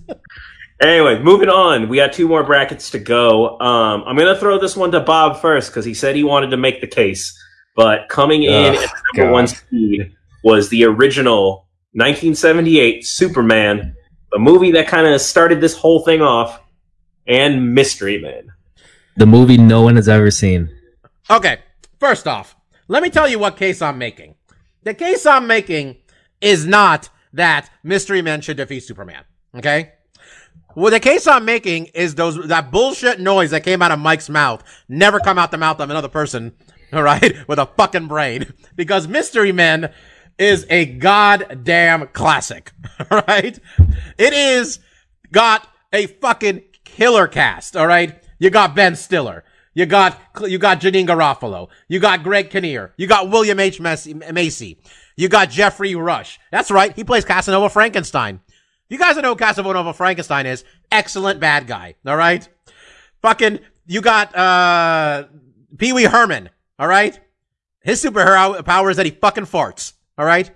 Anyway, 0.81 1.19
moving 1.19 1.47
on. 1.47 1.87
We 1.87 1.95
got 1.97 2.11
two 2.11 2.27
more 2.27 2.43
brackets 2.43 2.89
to 2.89 2.99
go. 2.99 3.57
Um, 3.59 4.03
I'm 4.05 4.17
going 4.17 4.33
to 4.33 4.37
throw 4.37 4.59
this 4.59 4.75
one 4.75 4.91
to 4.91 4.99
Bob 4.99 5.39
first 5.39 5.69
because 5.69 5.85
he 5.85 5.93
said 5.93 6.15
he 6.15 6.23
wanted 6.25 6.49
to 6.49 6.57
make 6.57 6.81
the 6.81 6.87
case. 6.87 7.37
But 7.75 8.09
coming 8.09 8.43
in 8.43 8.51
Ugh, 8.53 8.75
at 8.75 8.79
the 8.81 9.01
number 9.13 9.29
God. 9.29 9.31
one 9.31 9.47
seed 9.47 10.15
was 10.43 10.69
the 10.69 10.83
original 10.85 11.67
1978 11.93 13.05
Superman, 13.05 13.95
the 14.31 14.39
movie 14.39 14.71
that 14.71 14.87
kind 14.87 15.07
of 15.07 15.21
started 15.21 15.61
this 15.61 15.75
whole 15.75 16.03
thing 16.03 16.21
off, 16.21 16.59
and 17.27 17.73
Mystery 17.73 18.19
Man. 18.21 18.51
the 19.17 19.25
movie 19.25 19.57
no 19.57 19.81
one 19.83 19.95
has 19.95 20.09
ever 20.09 20.31
seen. 20.31 20.69
Okay, 21.29 21.59
first 21.99 22.27
off, 22.27 22.55
let 22.87 23.03
me 23.03 23.09
tell 23.09 23.27
you 23.27 23.39
what 23.39 23.57
case 23.57 23.81
I'm 23.81 23.97
making. 23.97 24.35
The 24.83 24.93
case 24.93 25.25
I'm 25.25 25.47
making 25.47 25.97
is 26.41 26.65
not 26.65 27.09
that 27.33 27.69
Mystery 27.83 28.21
Men 28.21 28.41
should 28.41 28.57
defeat 28.57 28.81
Superman. 28.81 29.23
Okay? 29.55 29.93
Well, 30.75 30.91
the 30.91 30.99
case 30.99 31.27
I'm 31.27 31.45
making 31.45 31.87
is 31.87 32.15
those 32.15 32.47
that 32.47 32.71
bullshit 32.71 33.19
noise 33.19 33.51
that 33.51 33.63
came 33.63 33.81
out 33.81 33.91
of 33.91 33.99
Mike's 33.99 34.29
mouth 34.29 34.63
never 34.87 35.19
come 35.19 35.37
out 35.37 35.51
the 35.51 35.57
mouth 35.57 35.79
of 35.79 35.89
another 35.89 36.07
person, 36.07 36.53
all 36.93 37.03
right, 37.03 37.47
with 37.47 37.59
a 37.59 37.65
fucking 37.65 38.07
brain, 38.07 38.53
because 38.75 39.07
Mystery 39.07 39.51
Men 39.51 39.93
is 40.37 40.65
a 40.69 40.85
goddamn 40.85 42.07
classic, 42.07 42.71
all 43.11 43.23
right? 43.27 43.57
It 44.17 44.33
is 44.33 44.79
got 45.31 45.67
a 45.93 46.07
fucking 46.07 46.63
killer 46.83 47.27
cast, 47.27 47.75
all 47.75 47.87
right? 47.87 48.23
You 48.39 48.49
got 48.49 48.75
Ben 48.75 48.95
Stiller. 48.95 49.43
You 49.73 49.85
got 49.85 50.19
you 50.45 50.57
got 50.57 50.81
Janeane 50.81 51.07
Garofalo. 51.07 51.69
You 51.87 51.99
got 51.99 52.23
Greg 52.23 52.49
Kinnear. 52.49 52.93
You 52.97 53.07
got 53.07 53.29
William 53.29 53.59
H. 53.59 53.79
Macy. 53.79 54.81
You 55.15 55.29
got 55.29 55.49
Geoffrey 55.49 55.95
Rush. 55.95 56.39
That's 56.51 56.71
right. 56.71 56.93
He 56.93 57.05
plays 57.05 57.23
Casanova 57.23 57.69
Frankenstein. 57.69 58.41
You 58.89 58.97
guys 58.97 59.15
know 59.15 59.29
who 59.29 59.35
Casanova 59.37 59.93
Frankenstein 59.93 60.45
is. 60.45 60.65
Excellent 60.91 61.39
bad 61.39 61.67
guy. 61.67 61.95
All 62.05 62.17
right. 62.17 62.47
Fucking, 63.21 63.59
you 63.85 64.01
got, 64.01 64.35
uh, 64.35 65.27
Pee 65.77 65.93
Wee 65.93 66.03
Herman. 66.03 66.49
All 66.81 66.87
right. 66.87 67.17
His 67.83 68.03
superhero 68.03 68.65
power 68.65 68.89
is 68.89 68.97
that 68.97 69.05
he 69.05 69.11
fucking 69.11 69.45
farts. 69.45 69.93
All 70.17 70.25
right. 70.25 70.49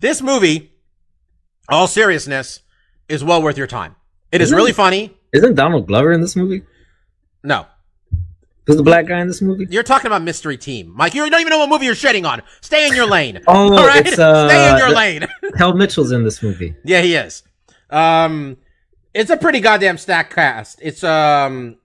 This 0.00 0.20
movie, 0.20 0.72
all 1.68 1.86
seriousness, 1.86 2.60
is 3.08 3.22
well 3.22 3.40
worth 3.40 3.56
your 3.56 3.68
time. 3.68 3.94
It 4.32 4.40
is 4.40 4.52
really 4.52 4.72
funny. 4.72 5.16
Isn't 5.32 5.54
Donald 5.54 5.86
Glover 5.86 6.12
in 6.12 6.20
this 6.20 6.34
movie? 6.34 6.62
No, 7.44 7.66
Who's 8.66 8.76
the 8.78 8.82
black 8.82 9.06
guy 9.06 9.20
in 9.20 9.28
this 9.28 9.40
movie? 9.42 9.66
you're 9.70 9.82
talking 9.82 10.06
about 10.08 10.22
Mystery 10.22 10.56
Team. 10.56 10.92
Mike, 10.96 11.14
you 11.14 11.28
don't 11.28 11.40
even 11.40 11.50
know 11.50 11.58
what 11.58 11.68
movie 11.68 11.84
you're 11.84 11.94
shitting 11.94 12.26
on. 12.28 12.42
Stay 12.60 12.88
in 12.88 12.94
your 12.94 13.06
lane. 13.06 13.40
Oh, 13.46 13.76
all 13.76 13.86
right. 13.86 14.04
it's, 14.04 14.18
uh, 14.18 14.48
Stay 14.48 14.70
in 14.72 14.78
your 14.78 14.90
lane. 14.90 15.26
Kel 15.56 15.74
Mitchell's 15.74 16.10
in 16.10 16.24
this 16.24 16.42
movie. 16.42 16.74
Yeah, 16.82 17.00
he 17.02 17.14
is. 17.14 17.44
Um, 17.90 18.56
it's 19.12 19.30
a 19.30 19.36
pretty 19.36 19.60
goddamn 19.60 19.98
stacked 19.98 20.34
cast. 20.34 20.80
It's 20.82 21.04
um 21.04 21.76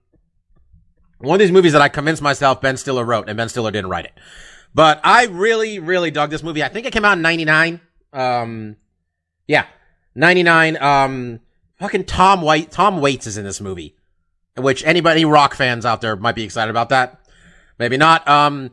one 1.20 1.36
of 1.36 1.40
these 1.40 1.52
movies 1.52 1.74
that 1.74 1.82
I 1.82 1.90
convinced 1.90 2.22
myself 2.22 2.62
Ben 2.62 2.78
Stiller 2.78 3.06
wrote, 3.06 3.30
and 3.30 3.38
Ben 3.38 3.50
Stiller 3.50 3.72
didn't 3.72 3.90
write 3.90 4.06
it. 4.06 4.14
But 4.74 5.02
I 5.04 5.26
really, 5.26 5.80
really 5.80 6.12
dug 6.12 6.30
this 6.30 6.44
movie. 6.44 6.64
I 6.64 6.70
think 6.70 6.86
it 6.86 6.94
came 6.94 7.06
out 7.06 7.18
in 7.18 7.22
'99. 7.22 7.82
Um, 8.14 8.78
yeah, 9.48 9.66
'99. 10.16 10.82
Um, 10.82 11.40
fucking 11.80 12.06
Tom 12.06 12.42
White, 12.42 12.72
Tom 12.72 13.02
Waits 13.02 13.28
is 13.28 13.38
in 13.38 13.44
this 13.44 13.60
movie, 13.62 13.96
which 14.58 14.84
anybody 14.86 15.26
rock 15.26 15.56
fans 15.56 15.86
out 15.86 16.02
there 16.02 16.16
might 16.16 16.36
be 16.36 16.44
excited 16.44 16.70
about 16.70 16.90
that. 16.90 17.20
Maybe 17.80 17.98
not. 17.98 18.28
Um, 18.28 18.72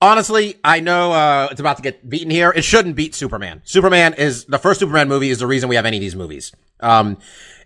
honestly, 0.00 0.56
I 0.62 0.80
know 0.80 1.12
uh, 1.12 1.48
it's 1.50 1.60
about 1.60 1.76
to 1.76 1.82
get 1.82 2.08
beaten 2.08 2.30
here. 2.30 2.52
It 2.54 2.64
shouldn't 2.64 2.96
beat 2.96 3.14
Superman. 3.14 3.62
Superman 3.64 4.14
is 4.14 4.44
the 4.44 4.58
first 4.58 4.80
Superman 4.80 5.08
movie 5.08 5.30
is 5.30 5.38
the 5.38 5.46
reason 5.46 5.68
we 5.68 5.76
have 5.76 5.86
any 5.86 5.96
of 5.96 6.02
these 6.02 6.16
movies. 6.16 6.52
Um, 6.80 7.18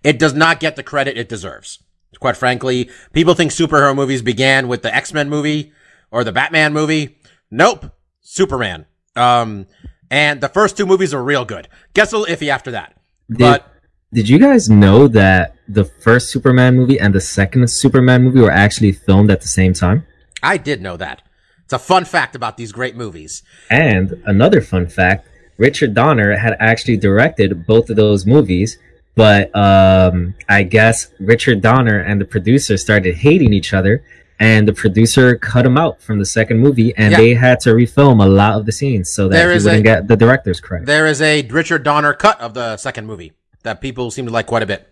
it 0.03 0.19
does 0.19 0.35
not 0.35 0.61
get 0.61 0.77
the 0.77 0.83
credit 0.83 1.17
it 1.17 1.29
deserves. 1.29 1.81
Quite 2.21 2.37
frankly, 2.37 2.91
people 3.13 3.35
think 3.35 3.51
superhero 3.51 3.95
movies 3.95 4.23
began 4.23 4.69
with 4.69 4.83
the 4.83 4.95
X 4.95 5.13
Men 5.13 5.29
movie 5.29 5.73
or 6.11 6.25
the 6.25 6.33
Batman 6.33 6.73
movie. 6.73 7.19
Nope, 7.51 7.93
Superman. 8.21 8.87
Um, 9.17 9.67
and 10.11 10.41
the 10.41 10.49
first 10.49 10.77
two 10.77 10.87
movies 10.87 11.15
are 11.15 11.23
real 11.23 11.45
good. 11.45 11.69
Gets 11.93 12.13
a 12.13 12.19
little 12.19 12.35
iffy 12.35 12.49
after 12.49 12.71
that, 12.73 12.97
Did, 13.29 13.39
but 13.39 13.73
did 14.13 14.29
you 14.29 14.39
guys 14.39 14.71
know 14.71 15.09
that 15.09 15.57
the 15.69 15.85
first 15.85 16.31
Superman 16.31 16.77
movie 16.77 17.01
and 17.01 17.15
the 17.15 17.21
second 17.21 17.69
Superman 17.69 18.23
movie 18.23 18.41
were 18.41 18.51
actually 18.51 18.93
filmed 18.93 19.31
at 19.31 19.41
the 19.41 19.49
same 19.49 19.73
time? 19.73 20.07
I 20.43 20.57
did 20.57 20.83
know 20.83 20.97
that. 20.97 21.23
It's 21.65 21.73
a 21.73 21.79
fun 21.79 22.05
fact 22.05 22.37
about 22.37 22.57
these 22.57 22.73
great 22.73 22.95
movies. 22.95 23.43
And 23.71 24.23
another 24.27 24.61
fun 24.61 24.87
fact 24.89 25.27
Richard 25.57 25.95
Donner 25.95 26.37
had 26.37 26.57
actually 26.61 26.97
directed 26.97 27.67
both 27.67 27.91
of 27.91 27.97
those 27.97 28.27
movies, 28.27 28.79
but 29.15 29.55
um, 29.57 30.35
I 30.49 30.63
guess 30.63 31.09
Richard 31.21 31.61
Donner 31.61 31.99
and 32.01 32.21
the 32.21 32.25
producer 32.25 32.77
started 32.77 33.15
hating 33.17 33.53
each 33.53 33.73
other, 33.73 34.05
and 34.41 34.67
the 34.67 34.73
producer 34.73 35.37
cut 35.37 35.65
him 35.65 35.77
out 35.79 36.01
from 36.03 36.19
the 36.19 36.25
second 36.27 36.59
movie, 36.61 36.95
and 36.97 37.13
Yeah. 37.13 37.19
they 37.19 37.35
had 37.35 37.61
to 37.61 37.71
refilm 37.71 38.23
a 38.25 38.29
lot 38.29 38.59
of 38.59 38.67
the 38.67 38.73
scenes 38.73 39.11
so 39.11 39.29
that 39.29 39.37
There 39.37 39.53
he 39.53 39.59
wouldn't 39.59 39.81
a- 39.81 39.83
get 39.83 40.09
the 40.09 40.17
director's 40.17 40.61
credit. 40.61 40.87
There 40.87 41.07
is 41.07 41.23
a 41.23 41.43
Richard 41.43 41.83
Donner 41.85 42.13
cut 42.13 42.41
of 42.41 42.55
the 42.55 42.77
second 42.77 43.07
movie 43.07 43.33
that 43.63 43.81
people 43.81 44.11
seem 44.11 44.27
to 44.27 44.33
like 44.33 44.47
quite 44.47 44.63
a 44.63 44.67
bit. 44.67 44.89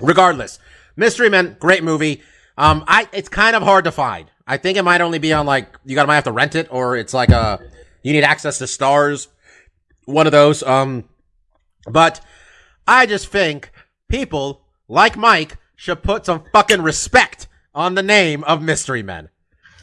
Regardless, 0.00 0.58
Mystery 0.96 1.28
Men, 1.28 1.56
great 1.60 1.82
movie. 1.84 2.22
Um, 2.56 2.84
I 2.88 3.08
it's 3.12 3.28
kind 3.28 3.54
of 3.54 3.62
hard 3.62 3.84
to 3.84 3.92
find. 3.92 4.26
I 4.46 4.56
think 4.56 4.78
it 4.78 4.82
might 4.82 5.00
only 5.00 5.18
be 5.18 5.32
on 5.32 5.44
like 5.46 5.66
you 5.84 5.94
gotta 5.94 6.06
might 6.08 6.14
have 6.16 6.24
to 6.24 6.32
rent 6.32 6.54
it, 6.54 6.66
or 6.70 6.96
it's 6.96 7.12
like 7.14 7.28
a 7.30 7.60
you 8.02 8.12
need 8.12 8.24
access 8.24 8.58
to 8.58 8.64
Starz. 8.64 9.28
One 10.06 10.26
of 10.26 10.32
those. 10.32 10.62
Um, 10.62 11.04
but 11.86 12.20
I 12.88 13.04
just 13.06 13.28
think 13.28 13.70
people 14.08 14.62
like 14.88 15.16
Mike 15.16 15.58
should 15.76 16.02
put 16.02 16.24
some 16.24 16.42
fucking 16.52 16.82
respect 16.82 17.46
on 17.74 17.94
the 17.94 18.02
name 18.02 18.42
of 18.44 18.62
Mystery 18.62 19.02
Men. 19.02 19.28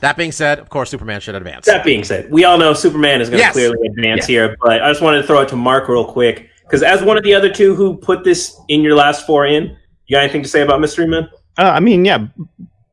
That 0.02 0.18
being 0.18 0.32
said, 0.32 0.60
of 0.60 0.70
course, 0.70 0.89
Superman 0.89 1.22
should 1.22 1.36
advance. 1.36 1.68
That 1.68 1.86
being 1.86 2.04
said, 2.04 2.30
we 2.32 2.44
all 2.44 2.58
know 2.58 2.74
Superman 2.74 3.22
is 3.22 3.30
going 3.30 3.38
to 3.39 3.46
Yes. 3.46 3.54
clearly 3.54 3.88
advance 3.88 4.26
here, 4.26 4.58
but 4.62 4.82
I 4.82 4.89
just 4.89 5.02
wanted 5.02 5.22
to 5.22 5.28
throw 5.28 5.41
it 5.41 5.50
to 5.50 5.56
Mark 5.56 5.88
real 5.88 6.04
quick 6.04 6.50
because 6.63 6.84
as 6.84 7.02
one 7.04 7.15
of 7.18 7.24
the 7.24 7.34
other 7.34 7.50
two 7.50 7.76
who 7.76 7.96
put 7.96 8.24
this 8.24 8.60
in 8.68 8.82
your 8.82 8.96
last 8.96 9.26
four 9.26 9.46
in, 9.46 9.78
you 10.08 10.15
got 10.18 10.24
anything 10.24 10.44
to 10.44 10.50
say 10.50 10.62
about 10.62 10.82
Mystery 10.82 11.08
Men? 11.08 11.30
Uh, 11.58 11.63
I 11.63 11.80
mean, 11.80 12.04
yeah, 12.04 12.28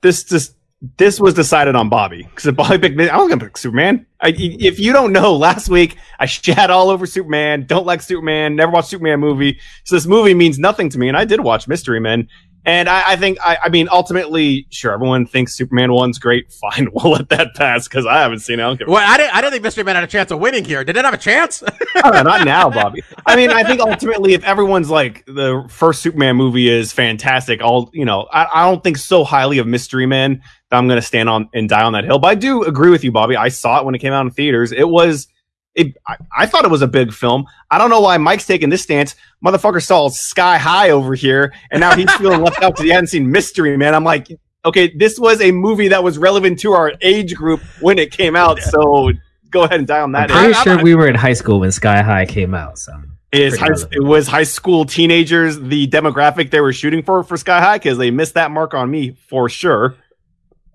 this 0.03 0.25
this 0.25 0.55
this 0.99 1.21
was 1.21 1.35
decided 1.35 1.77
on 1.77 1.89
Bobby 1.89 2.25
because 2.25 2.47
if 2.47 2.57
Bobby 2.57 2.77
picked, 2.79 3.01
I 3.01 3.17
was 3.17 3.29
gonna 3.29 3.45
pick 3.45 3.57
Superman. 3.57 4.05
I, 4.21 4.35
if 4.37 4.81
you 4.81 4.93
don't 4.93 5.13
know, 5.13 5.37
last 5.37 5.69
week 5.69 5.97
I 6.19 6.27
shat 6.27 6.71
all 6.71 6.91
over 6.91 7.07
Superman. 7.07 7.67
Don't 7.67 7.87
like 7.87 8.03
Superman. 8.03 8.57
Never 8.57 8.73
watched 8.73 8.89
Superman 8.89 9.21
movie. 9.21 9.61
So 9.85 9.95
this 9.95 10.07
movie 10.07 10.35
means 10.35 10.59
nothing 10.59 10.89
to 10.91 10.99
me. 10.99 11.09
And 11.09 11.17
I 11.17 11.25
did 11.25 11.41
watch 11.41 11.69
Mystery 11.69 12.01
Men. 12.01 12.29
And 12.65 12.89
I, 12.89 13.13
I 13.13 13.17
think, 13.17 13.39
I, 13.45 13.59
I 13.65 13.69
mean, 13.71 13.89
ultimately, 13.91 14.69
sure, 14.71 14.93
everyone 14.93 15.27
thinks 15.27 15.55
Superman 15.55 15.93
one's 15.93 16.21
great. 16.21 16.53
Fine, 16.61 16.89
we'll 16.93 17.13
let 17.13 17.29
that 17.31 17.55
pass 17.55 17.89
because 17.89 18.07
I 18.07 18.21
haven't 18.21 18.39
seen 18.39 18.61
it. 18.61 18.63
I 18.63 18.77
Well, 18.87 19.05
I 19.05 19.17
didn't. 19.17 19.35
I 19.35 19.41
didn't 19.41 19.53
think 19.53 19.65
Mystery 19.65 19.83
Men 19.83 19.97
had 19.97 20.05
a 20.05 20.09
chance 20.09 20.31
of 20.31 20.39
winning 20.39 20.65
here. 20.65 20.85
Did 20.85 20.97
it 20.97 21.05
have 21.05 21.15
a 21.15 21.19
chance? 21.19 21.63
Uh, 21.95 22.23
not 22.23 22.45
now, 22.45 22.69
Bobby. 22.69 23.03
I 23.27 23.37
mean, 23.37 23.51
I 23.51 23.63
think 23.63 23.81
ultimately, 23.81 24.33
if 24.33 24.43
everyone's 24.43 24.91
like 24.91 25.25
the 25.27 25.65
first 25.69 26.03
Superman 26.03 26.37
movie 26.37 26.69
is 26.69 26.91
fantastic, 26.91 27.63
all 27.63 27.91
you 27.93 28.05
know, 28.05 28.27
I, 28.33 28.49
I 28.53 28.69
don't 28.69 28.83
think 28.83 28.97
so 28.97 29.23
highly 29.23 29.59
of 29.59 29.67
Mystery 29.67 30.07
Men 30.07 30.43
I'm 30.73 30.89
going 30.89 30.99
to 31.01 31.07
stand 31.07 31.29
on 31.29 31.49
and 31.55 31.69
die 31.69 31.83
on 31.83 31.93
that 31.93 32.05
hill. 32.05 32.19
But 32.19 32.29
I 32.29 32.35
do 32.35 32.63
agree 32.65 32.91
with 32.91 33.05
you, 33.05 33.13
Bobby. 33.13 33.37
I 33.37 33.49
saw 33.49 33.79
it 33.81 33.85
when 33.85 33.95
it 33.95 33.99
came 33.99 34.13
out 34.13 34.25
in 34.27 34.31
theaters. 34.31 34.73
It 34.73 34.89
was, 34.89 35.29
it, 35.75 35.97
I, 36.07 36.17
I 36.37 36.47
thought 36.47 36.65
it 36.65 36.71
was 36.71 36.83
a 36.83 36.87
big 36.89 37.13
film. 37.13 37.45
I 37.71 37.79
don't 37.79 37.91
know 37.91 38.01
why 38.01 38.17
Mike's 38.19 38.47
taking 38.47 38.71
this 38.71 38.83
stance. 38.83 39.15
Motherfucker 39.45 39.83
saw 39.85 40.09
Sky 40.09 40.59
High 40.59 40.91
over 40.91 41.15
here, 41.15 41.53
and 41.71 41.81
now 41.81 41.95
he's 41.97 42.13
feeling 42.15 42.43
left 42.43 42.63
out 42.63 42.73
because 42.73 42.85
he 42.85 42.91
hadn't 42.91 43.09
seen 43.09 43.31
Mystery 43.31 43.77
Man. 43.77 43.95
I'm 43.95 44.05
like, 44.05 44.29
okay, 44.65 44.93
this 44.97 45.19
was 45.19 45.41
a 45.41 45.51
movie 45.53 45.89
that 45.89 46.03
was 46.05 46.19
relevant 46.19 46.61
to 46.61 46.73
our 46.73 46.93
age 47.01 47.35
group 47.35 47.61
when 47.81 47.99
it 47.99 48.11
came 48.13 48.37
out. 48.37 48.61
So 48.61 49.11
go 49.51 49.65
ahead 49.65 49.79
and 49.81 49.87
die 49.87 50.01
on 50.01 50.15
I'm 50.15 50.29
that. 50.29 50.31
pretty 50.31 50.55
I- 50.55 50.63
sure 50.63 50.79
I- 50.79 50.83
we 50.83 50.95
were 50.95 51.07
in 51.09 51.15
high 51.15 51.33
school 51.35 51.61
when 51.61 51.73
Sky 51.73 52.01
High 52.03 52.27
came 52.27 52.55
out. 52.55 52.79
So 52.79 52.93
is 53.33 53.59
high, 53.59 53.69
it 53.91 54.03
was 54.05 54.27
high 54.29 54.43
school 54.43 54.85
teenagers 54.85 55.59
the 55.59 55.89
demographic 55.89 56.51
they 56.51 56.61
were 56.61 56.73
shooting 56.75 57.03
for 57.03 57.23
for 57.25 57.37
Sky 57.39 57.61
High 57.61 57.79
because 57.79 57.97
they 57.97 58.11
missed 58.11 58.35
that 58.35 58.51
mark 58.51 58.75
on 58.75 58.91
me 58.91 59.17
for 59.29 59.49
sure. 59.49 59.95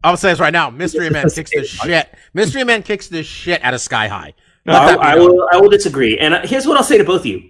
I'll 0.07 0.17
say 0.17 0.29
this 0.29 0.39
right 0.39 0.53
now. 0.53 0.69
Mystery 0.69 1.09
Man 1.09 1.29
kicks 1.29 1.51
the 1.51 1.63
shit. 1.65 2.13
Mystery 2.33 2.63
Man 2.63 2.83
kicks 2.83 3.07
the 3.07 3.23
shit 3.23 3.63
out 3.63 3.73
of 3.73 3.81
Sky 3.81 4.07
High. 4.07 4.33
No, 4.65 4.73
I, 4.73 5.13
I 5.13 5.15
will. 5.15 5.47
I 5.51 5.57
will 5.57 5.69
disagree. 5.69 6.17
And 6.17 6.33
uh, 6.33 6.41
here's 6.45 6.65
what 6.67 6.77
I'll 6.77 6.83
say 6.83 6.97
to 6.97 7.03
both 7.03 7.21
of 7.21 7.25
you: 7.27 7.49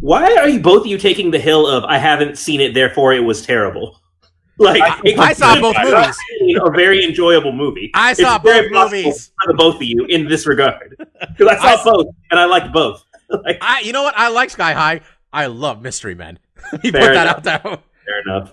Why 0.00 0.34
are 0.36 0.48
you 0.48 0.60
both 0.60 0.80
of 0.82 0.86
you 0.86 0.98
taking 0.98 1.30
the 1.30 1.38
hill 1.38 1.66
of 1.66 1.84
"I 1.84 1.98
haven't 1.98 2.38
seen 2.38 2.60
it, 2.60 2.74
therefore 2.74 3.12
it 3.12 3.20
was 3.20 3.44
terrible"? 3.44 4.00
Like 4.58 4.80
I- 4.82 5.14
I 5.18 5.32
saw 5.34 5.60
both 5.60 5.76
movies. 5.82 6.16
A 6.64 6.70
very 6.70 7.04
enjoyable 7.04 7.52
movie. 7.52 7.90
I 7.92 8.14
saw 8.14 8.38
very 8.38 8.70
both 8.70 8.90
movies. 8.90 9.30
for 9.44 9.52
both 9.52 9.74
of 9.76 9.82
you 9.82 10.06
in 10.06 10.26
this 10.28 10.46
regard 10.46 10.96
because 11.36 11.48
I 11.48 11.56
saw 11.58 11.66
I 11.66 11.72
s- 11.74 11.84
both 11.84 12.06
and 12.30 12.40
I 12.40 12.46
liked 12.46 12.72
both. 12.72 13.04
like, 13.44 13.58
I, 13.60 13.80
you 13.80 13.92
know 13.92 14.02
what? 14.02 14.14
I 14.16 14.28
like 14.30 14.48
Sky 14.48 14.72
High. 14.72 15.02
I 15.30 15.44
love 15.48 15.82
Mystery 15.82 16.14
Men. 16.14 16.38
he 16.80 16.90
put 16.90 17.02
Fair 17.02 17.12
that 17.12 17.22
enough. 17.26 17.36
out 17.36 17.44
there. 17.44 17.60
Fair 18.06 18.20
enough. 18.24 18.52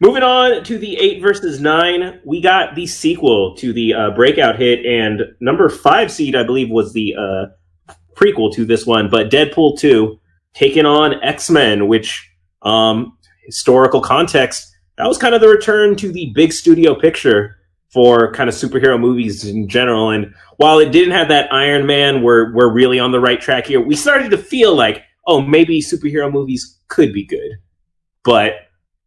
Moving 0.00 0.22
on 0.22 0.62
to 0.64 0.78
the 0.78 0.96
eight 0.96 1.20
versus 1.20 1.60
nine, 1.60 2.20
we 2.24 2.40
got 2.40 2.76
the 2.76 2.86
sequel 2.86 3.56
to 3.56 3.72
the 3.72 3.94
uh, 3.94 4.10
breakout 4.12 4.56
hit, 4.56 4.86
and 4.86 5.22
number 5.40 5.68
five 5.68 6.12
seed, 6.12 6.36
I 6.36 6.44
believe, 6.44 6.70
was 6.70 6.92
the 6.92 7.16
uh, 7.16 7.92
prequel 8.14 8.54
to 8.54 8.64
this 8.64 8.86
one. 8.86 9.10
But 9.10 9.30
Deadpool 9.30 9.78
two 9.78 10.20
taking 10.54 10.86
on 10.86 11.22
X 11.24 11.50
Men, 11.50 11.88
which 11.88 12.30
um, 12.62 13.18
historical 13.46 14.00
context 14.00 14.72
that 14.98 15.08
was 15.08 15.18
kind 15.18 15.34
of 15.34 15.40
the 15.40 15.48
return 15.48 15.96
to 15.96 16.12
the 16.12 16.32
big 16.34 16.52
studio 16.52 16.94
picture 16.94 17.56
for 17.92 18.32
kind 18.32 18.48
of 18.48 18.54
superhero 18.54 19.00
movies 19.00 19.44
in 19.44 19.68
general. 19.68 20.10
And 20.10 20.34
while 20.58 20.78
it 20.78 20.92
didn't 20.92 21.14
have 21.14 21.28
that 21.28 21.52
Iron 21.52 21.86
Man, 21.86 22.22
we're 22.22 22.52
we're 22.54 22.72
really 22.72 23.00
on 23.00 23.10
the 23.10 23.20
right 23.20 23.40
track 23.40 23.66
here. 23.66 23.80
We 23.80 23.96
started 23.96 24.30
to 24.30 24.38
feel 24.38 24.76
like, 24.76 25.02
oh, 25.26 25.40
maybe 25.40 25.80
superhero 25.80 26.30
movies 26.32 26.78
could 26.86 27.12
be 27.12 27.24
good, 27.24 27.58
but 28.22 28.52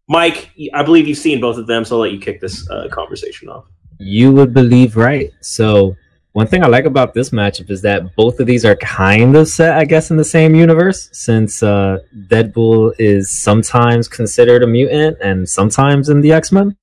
Mike, 0.08 0.52
I 0.74 0.84
believe 0.84 1.08
you've 1.08 1.18
seen 1.18 1.40
both 1.40 1.58
of 1.58 1.68
them, 1.68 1.86
so 1.86 1.96
I'll 1.96 2.02
let 2.02 2.12
you 2.12 2.20
kick 2.20 2.42
this 2.42 2.70
uh, 2.70 2.88
conversation 2.90 3.50
off. 3.50 3.66
You 4.00 4.32
would 4.32 4.54
believe 4.54 4.98
right. 4.98 5.32
So 5.42 5.96
one 6.34 6.48
thing 6.48 6.64
I 6.64 6.68
like 6.68 6.86
about 6.86 7.14
this 7.14 7.32
matchup 7.32 7.70
is 7.70 7.82
that 7.82 8.16
both 8.16 8.40
of 8.40 8.48
these 8.48 8.64
are 8.64 8.76
kind 8.78 9.36
of 9.36 9.48
set, 9.48 9.78
I 9.78 9.84
guess, 9.86 10.12
in 10.12 10.18
the 10.18 10.24
same 10.24 10.56
universe. 10.56 11.10
Since 11.12 11.62
uh, 11.62 12.00
Deadpool 12.28 12.94
is 13.00 13.38
sometimes 13.44 14.08
considered 14.08 14.64
a 14.64 14.68
mutant 14.68 15.18
and 15.22 15.48
sometimes 15.48 16.10
in 16.10 16.22
the 16.22 16.32
X 16.32 16.52
Men. 16.52 16.78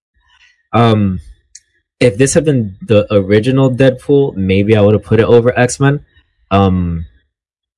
Um, 0.73 1.21
if 1.99 2.19
this 2.19 2.35
had 2.35 2.45
been 2.45 2.77
the 2.83 3.07
original 3.13 3.71
Deadpool, 3.71 4.37
maybe 4.37 4.77
I 4.77 4.81
would 4.81 4.95
have 4.95 5.03
put 5.03 5.19
it 5.19 5.25
over 5.25 5.59
X 5.59 5.81
Men. 5.81 6.05
Um, 6.51 7.07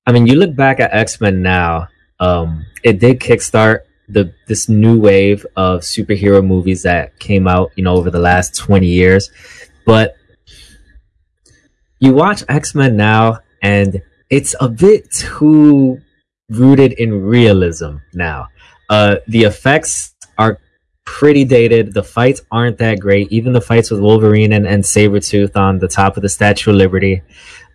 I 0.07 0.13
mean, 0.13 0.27
you 0.27 0.35
look 0.35 0.57
back 0.57 0.81
at 0.81 0.93
X 0.93 1.21
Men 1.21 1.41
now. 1.41 1.89
Um, 2.19 2.67
it 2.83 2.99
did 2.99 3.21
kickstart 3.21 3.83
the 4.13 4.35
this 4.49 4.69
new 4.69 4.99
wave 4.99 5.47
of 5.57 5.81
superhero 5.81 6.45
movies 6.45 6.83
that 6.83 7.19
came 7.19 7.47
out, 7.47 7.71
you 7.77 7.85
know, 7.85 7.95
over 7.95 8.11
the 8.11 8.19
last 8.19 8.57
twenty 8.57 8.89
years. 8.89 9.31
But 9.87 10.17
you 11.99 12.15
watch 12.15 12.45
X 12.49 12.75
Men 12.75 12.97
now, 12.97 13.39
and 13.63 14.03
it's 14.31 14.55
a 14.61 14.69
bit 14.69 15.11
too 15.11 16.01
rooted 16.49 16.93
in 16.93 17.23
realism 17.23 17.97
now. 18.13 18.49
Uh, 18.89 19.17
the 19.29 19.45
effects 19.45 20.15
are 20.37 20.59
pretty 21.05 21.45
dated. 21.45 21.95
The 21.95 22.03
fights 22.03 22.41
aren't 22.51 22.79
that 22.79 23.01
great. 23.01 23.31
Even 23.31 23.53
the 23.53 23.61
fights 23.61 23.91
with 23.91 24.01
Wolverine 24.01 24.53
and, 24.53 24.67
and 24.67 24.83
Sabretooth 24.83 25.57
on 25.57 25.79
the 25.79 25.89
top 25.89 26.17
of 26.17 26.23
the 26.23 26.29
Statue 26.29 26.71
of 26.71 26.77
Liberty. 26.77 27.23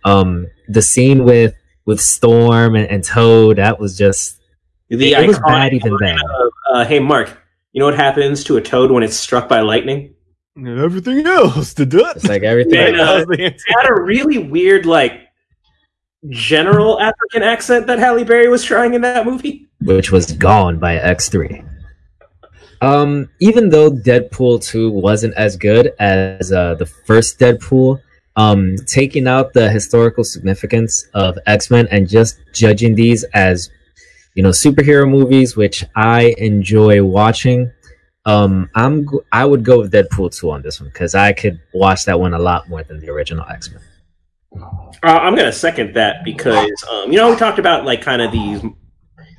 Um, 0.04 0.46
the 0.68 0.82
scene 0.82 1.24
with 1.24 1.54
with 1.84 2.00
Storm 2.00 2.74
and, 2.74 2.88
and 2.88 3.04
Toad, 3.04 3.58
that 3.58 3.78
was 3.78 3.96
just 3.96 4.35
The 4.88 5.12
it 5.14 5.26
was 5.26 5.38
bad 5.40 5.74
even 5.74 5.96
then. 6.00 6.16
of, 6.16 6.52
uh, 6.72 6.84
hey, 6.84 7.00
Mark, 7.00 7.36
you 7.72 7.80
know 7.80 7.86
what 7.86 7.96
happens 7.96 8.44
to 8.44 8.56
a 8.56 8.60
toad 8.62 8.90
when 8.90 9.02
it's 9.02 9.16
struck 9.16 9.48
by 9.48 9.60
lightning? 9.60 10.14
Everything 10.56 11.26
else 11.26 11.74
to 11.74 11.84
do 11.84 11.98
it. 12.06 12.16
It's 12.16 12.28
like 12.28 12.42
everything. 12.42 12.72
Man, 12.72 12.94
uh, 12.94 13.04
That 13.04 13.28
was 13.28 13.36
the 13.36 13.44
answer. 13.44 13.64
It 13.68 13.76
had 13.76 13.90
a 13.90 14.00
really 14.00 14.38
weird, 14.38 14.86
like, 14.86 15.20
general 16.30 17.00
African 17.00 17.42
accent 17.42 17.86
that 17.88 17.98
Halle 17.98 18.24
Berry 18.24 18.48
was 18.48 18.64
trying 18.64 18.94
in 18.94 19.02
that 19.02 19.26
movie. 19.26 19.68
which 19.82 20.10
was 20.10 20.32
gone 20.32 20.78
by 20.78 20.96
X3. 20.98 21.68
Um, 22.80 23.28
even 23.40 23.70
though 23.70 23.90
Deadpool 23.90 24.64
2 24.64 24.90
wasn't 24.90 25.34
as 25.34 25.56
good 25.56 25.92
as 25.98 26.52
uh, 26.52 26.74
the 26.74 26.86
first 26.86 27.38
Deadpool, 27.38 28.00
um, 28.36 28.76
taking 28.86 29.26
out 29.26 29.52
the 29.52 29.70
historical 29.70 30.24
significance 30.24 31.06
of 31.14 31.38
X 31.46 31.70
Men 31.70 31.88
and 31.90 32.08
just 32.08 32.38
judging 32.52 32.94
these 32.94 33.24
as, 33.34 33.70
you 34.36 34.42
know, 34.42 34.50
superhero 34.50 35.08
movies, 35.10 35.56
which 35.56 35.82
I 35.96 36.34
enjoy 36.36 37.02
watching, 37.02 37.72
um, 38.26 38.68
I'm 38.74 39.08
I 39.32 39.46
would 39.46 39.64
go 39.64 39.78
with 39.78 39.92
Deadpool 39.92 40.38
2 40.38 40.50
on 40.50 40.60
this 40.60 40.78
one 40.78 40.90
because 40.90 41.14
I 41.14 41.32
could 41.32 41.58
watch 41.72 42.04
that 42.04 42.20
one 42.20 42.34
a 42.34 42.38
lot 42.38 42.68
more 42.68 42.82
than 42.82 43.00
the 43.00 43.08
original 43.08 43.46
X 43.48 43.70
Men. 43.70 43.80
Uh, 45.02 45.06
I'm 45.06 45.34
to 45.36 45.52
second 45.52 45.94
that 45.94 46.22
because, 46.22 46.70
um, 46.90 47.10
you 47.10 47.18
know, 47.18 47.30
we 47.30 47.36
talked 47.36 47.58
about, 47.58 47.84
like, 47.84 48.02
kind 48.02 48.20
of 48.20 48.30
these. 48.30 48.62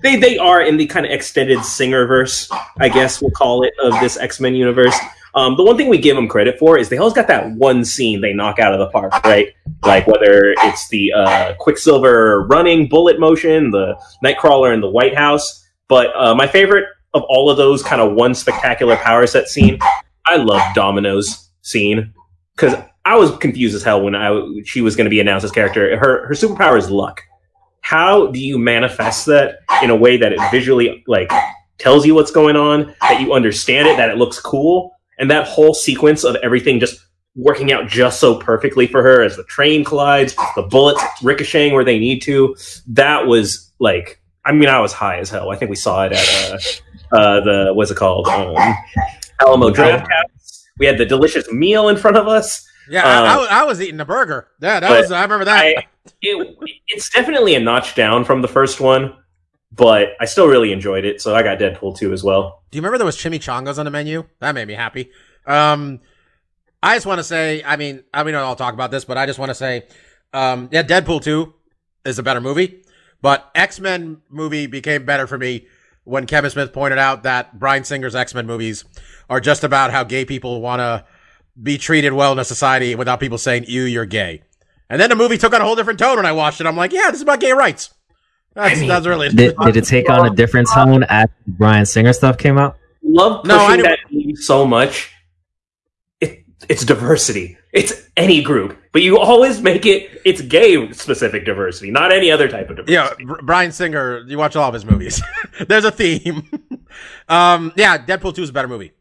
They, 0.02 0.16
they 0.16 0.38
are 0.38 0.62
in 0.62 0.78
the 0.78 0.86
kind 0.88 1.06
of 1.06 1.12
extended 1.12 1.64
singer 1.64 2.06
verse, 2.06 2.50
I 2.80 2.90
guess 2.90 3.22
we'll 3.22 3.32
call 3.32 3.64
it, 3.64 3.74
of 3.82 3.94
this 4.00 4.18
X 4.18 4.40
Men 4.40 4.56
universe. 4.56 4.98
Um, 5.38 5.56
the 5.56 5.64
one 5.64 5.78
thing 5.78 5.88
we 5.88 6.00
give 6.00 6.16
them 6.16 6.28
credit 6.28 6.58
for 6.58 6.80
is 6.80 6.90
they 6.90 6.98
always 6.98 7.14
got 7.14 7.28
that 7.28 7.52
one 7.52 7.86
scene 7.86 8.22
they 8.22 8.34
knock 8.34 8.58
out 8.58 8.74
of 8.74 8.80
the 8.80 8.90
park, 8.90 9.14
right? 9.24 9.54
Like 9.84 10.08
whether 10.08 10.56
it's 10.64 10.90
the 10.90 11.14
uh, 11.14 11.54
Quicksilver 11.60 12.48
running 12.48 12.90
bullet 12.90 13.20
motion, 13.20 13.70
the 13.70 14.02
Nightcrawler 14.26 14.74
in 14.74 14.82
the 14.82 14.90
White 14.90 15.16
House. 15.16 15.64
But 15.88 16.08
uh, 16.16 16.34
my 16.34 16.48
favorite 16.48 16.86
of 17.14 17.22
all 17.30 17.52
of 17.52 17.58
those 17.58 17.84
kind 17.84 18.02
of 18.02 18.14
one 18.14 18.34
spectacular 18.34 18.96
power 18.96 19.28
set 19.28 19.48
scene, 19.48 19.78
I 20.26 20.38
love 20.38 20.74
Domino's 20.74 21.52
scene 21.62 22.16
because 22.56 22.74
I 23.06 23.16
was 23.16 23.38
confused 23.38 23.76
as 23.76 23.84
hell 23.84 24.02
when 24.02 24.16
I 24.16 24.42
she 24.66 24.82
was 24.82 24.96
going 24.96 25.06
to 25.06 25.12
be 25.12 25.20
announced 25.20 25.44
as 25.44 25.52
character. 25.52 26.00
Her 26.00 26.26
her 26.28 26.34
superpower 26.34 26.80
is 26.80 26.90
luck. 26.90 27.22
How 27.82 28.26
do 28.32 28.40
you 28.40 28.58
manifest 28.58 29.28
that 29.28 29.60
in 29.84 29.92
a 29.92 29.96
way 29.96 30.18
that 30.18 30.34
it 30.34 30.40
visually 30.50 31.04
like 31.06 31.32
tells 31.78 32.08
you 32.08 32.16
what's 32.16 32.32
going 32.32 32.56
on, 32.56 32.96
that 33.02 33.22
you 33.22 33.34
understand 33.34 33.88
it, 33.88 33.98
that 33.98 34.10
it 34.10 34.18
looks 34.18 34.40
cool, 34.40 34.97
and 35.18 35.32
that 35.32 35.48
whole 35.48 35.74
sequence 35.74 36.24
of 36.24 36.36
everything 36.38 36.80
just 36.80 37.00
working 37.36 37.72
out 37.72 37.88
just 37.88 38.20
so 38.20 38.36
perfectly 38.36 38.88
for 38.88 39.04
her 39.04 39.22
as 39.22 39.36
the 39.38 39.44
train 39.44 39.84
collides, 39.84 40.36
the 40.56 40.64
bullets 40.64 41.04
ricocheting 41.22 41.74
where 41.74 41.86
they 41.86 42.00
need 42.00 42.22
to. 42.24 42.56
That 42.88 43.28
was 43.28 43.72
like, 43.80 44.20
I 44.44 44.52
mean, 44.52 44.70
I 44.70 44.80
was 44.80 44.92
high 44.92 45.20
as 45.20 45.30
hell. 45.30 45.52
I 45.52 45.56
think 45.56 45.70
we 45.70 45.76
saw 45.76 46.06
it 46.06 46.14
at 46.14 46.52
uh, 47.12 47.16
uh, 47.16 47.42
the 47.42 47.74
what's 47.74 47.92
it 47.92 47.98
called, 47.98 48.28
um, 48.28 48.56
Alamo 49.40 49.70
Drafthouse. 49.70 50.66
We 50.80 50.86
had 50.86 50.98
the 50.98 51.06
delicious 51.06 51.52
meal 51.52 51.90
in 51.90 51.98
front 51.98 52.18
of 52.18 52.28
us. 52.28 52.68
Yeah, 52.90 53.04
I, 53.06 53.34
I, 53.34 53.38
was, 53.38 53.48
I 53.50 53.64
was 53.66 53.82
eating 53.82 54.00
a 54.00 54.06
burger. 54.06 54.48
Yeah, 54.62 54.80
that 54.80 54.90
was. 54.90 55.12
I 55.12 55.22
remember 55.22 55.46
that. 55.46 55.58
I, 55.58 55.88
it, 56.22 56.58
it's 56.88 57.10
definitely 57.10 57.56
a 57.56 57.60
notch 57.60 57.96
down 57.96 58.24
from 58.24 58.42
the 58.42 58.48
first 58.48 58.80
one, 58.80 59.14
but 59.72 60.10
I 60.20 60.26
still 60.26 60.48
really 60.48 60.72
enjoyed 60.72 61.06
it. 61.06 61.22
So 61.22 61.36
I 61.36 61.44
got 61.44 61.60
Deadpool 61.60 61.98
2 61.98 62.14
as 62.14 62.24
well. 62.24 62.64
Do 62.72 62.78
you 62.78 62.82
remember 62.82 62.98
there 62.98 63.06
was 63.06 63.18
chimichangas 63.18 63.78
on 63.78 63.86
the 63.86 63.92
menu? 63.92 64.26
That 64.40 64.54
made 64.56 64.68
me 64.68 64.74
happy. 64.74 65.12
Um, 65.46 66.00
I 66.82 66.96
just 66.96 67.06
want 67.06 67.20
to 67.20 67.24
say, 67.24 67.64
I 67.64 67.76
mean, 67.76 68.04
I 68.14 68.24
mean, 68.24 68.36
I'll 68.36 68.56
talk 68.56 68.74
about 68.74 68.92
this, 68.92 69.06
but 69.06 69.18
I 69.18 69.26
just 69.26 69.40
want 69.40 69.50
to 69.50 69.56
say, 69.56 69.88
um, 70.34 70.70
yeah, 70.72 70.84
Deadpool 70.84 71.24
2 71.24 71.54
is 72.06 72.20
a 72.20 72.24
better 72.24 72.42
movie, 72.42 72.84
but 73.22 73.50
X-Men 73.56 74.22
movie 74.30 74.68
became 74.68 75.06
better 75.06 75.28
for 75.28 75.38
me 75.38 75.68
when 76.04 76.26
Kevin 76.26 76.50
Smith 76.50 76.72
pointed 76.72 77.00
out 77.00 77.24
that 77.24 77.60
Bryan 77.60 77.84
Singer's 77.84 78.16
X-Men 78.16 78.46
movies 78.46 78.86
are 79.30 79.42
just 79.42 79.64
about 79.64 79.92
how 79.92 80.04
gay 80.04 80.24
people 80.24 80.62
want 80.62 80.80
to 80.80 81.06
be 81.62 81.78
treated 81.78 82.14
well 82.14 82.32
in 82.32 82.40
a 82.40 82.46
society 82.46 82.96
without 82.96 83.20
people 83.20 83.38
saying, 83.38 83.66
ew, 83.68 83.84
you're 83.84 84.06
gay. 84.06 84.44
And 84.90 85.02
then 85.02 85.10
the 85.10 85.16
movie 85.16 85.38
took 85.38 85.54
on 85.54 85.62
a 85.62 85.66
whole 85.66 85.76
different 85.76 86.00
tone 86.00 86.18
when 86.18 86.26
I 86.26 86.32
watched 86.32 86.62
it. 86.62 86.68
I'm 86.68 86.78
like, 86.78 86.94
yeah, 86.94 87.08
this 87.08 87.16
is 87.16 87.24
about 87.24 87.42
gay 87.42 87.52
rights. 87.52 87.94
That's, 88.58 88.80
that's 88.88 89.06
really 89.06 89.30
Did, 89.30 89.56
did 89.56 89.78
it 89.78 89.86
take 89.86 90.10
on 90.10 90.26
a 90.26 90.36
different 90.36 90.68
tone 90.74 91.04
after 91.04 91.36
Bryan 91.46 91.86
Singer 91.86 92.12
stuff 92.12 92.40
came 92.40 92.58
out? 92.58 92.76
Love 93.04 93.46
No, 93.46 93.56
I 93.56 93.68
pushing 93.68 93.84
that 93.84 94.00
theme 94.10 94.36
so 94.36 94.66
much. 94.66 95.14
It, 96.20 96.44
it's 96.68 96.84
diversity. 96.84 97.56
It's 97.72 98.10
any 98.18 98.42
group, 98.42 98.76
but 98.94 99.04
you 99.04 99.20
always 99.20 99.62
make 99.62 99.86
it. 99.86 100.22
It's 100.26 100.42
gay 100.42 100.92
specific 100.92 101.46
diversity, 101.46 101.92
not 101.92 102.12
any 102.12 102.32
other 102.32 102.48
type 102.48 102.72
of 102.72 102.78
diversity. 102.78 102.94
Yeah, 102.94 103.36
Bryan 103.44 103.72
Singer. 103.72 104.24
You 104.26 104.40
watch 104.40 104.56
all 104.56 104.68
of 104.68 104.74
his 104.74 104.86
movies. 104.86 105.22
There's 105.68 105.86
a 105.86 105.92
theme. 105.92 106.50
um, 107.30 107.74
yeah, 107.76 108.04
Deadpool 108.04 108.34
Two 108.34 108.42
is 108.42 108.50
a 108.50 108.54
better 108.54 108.68
movie. 108.68 108.92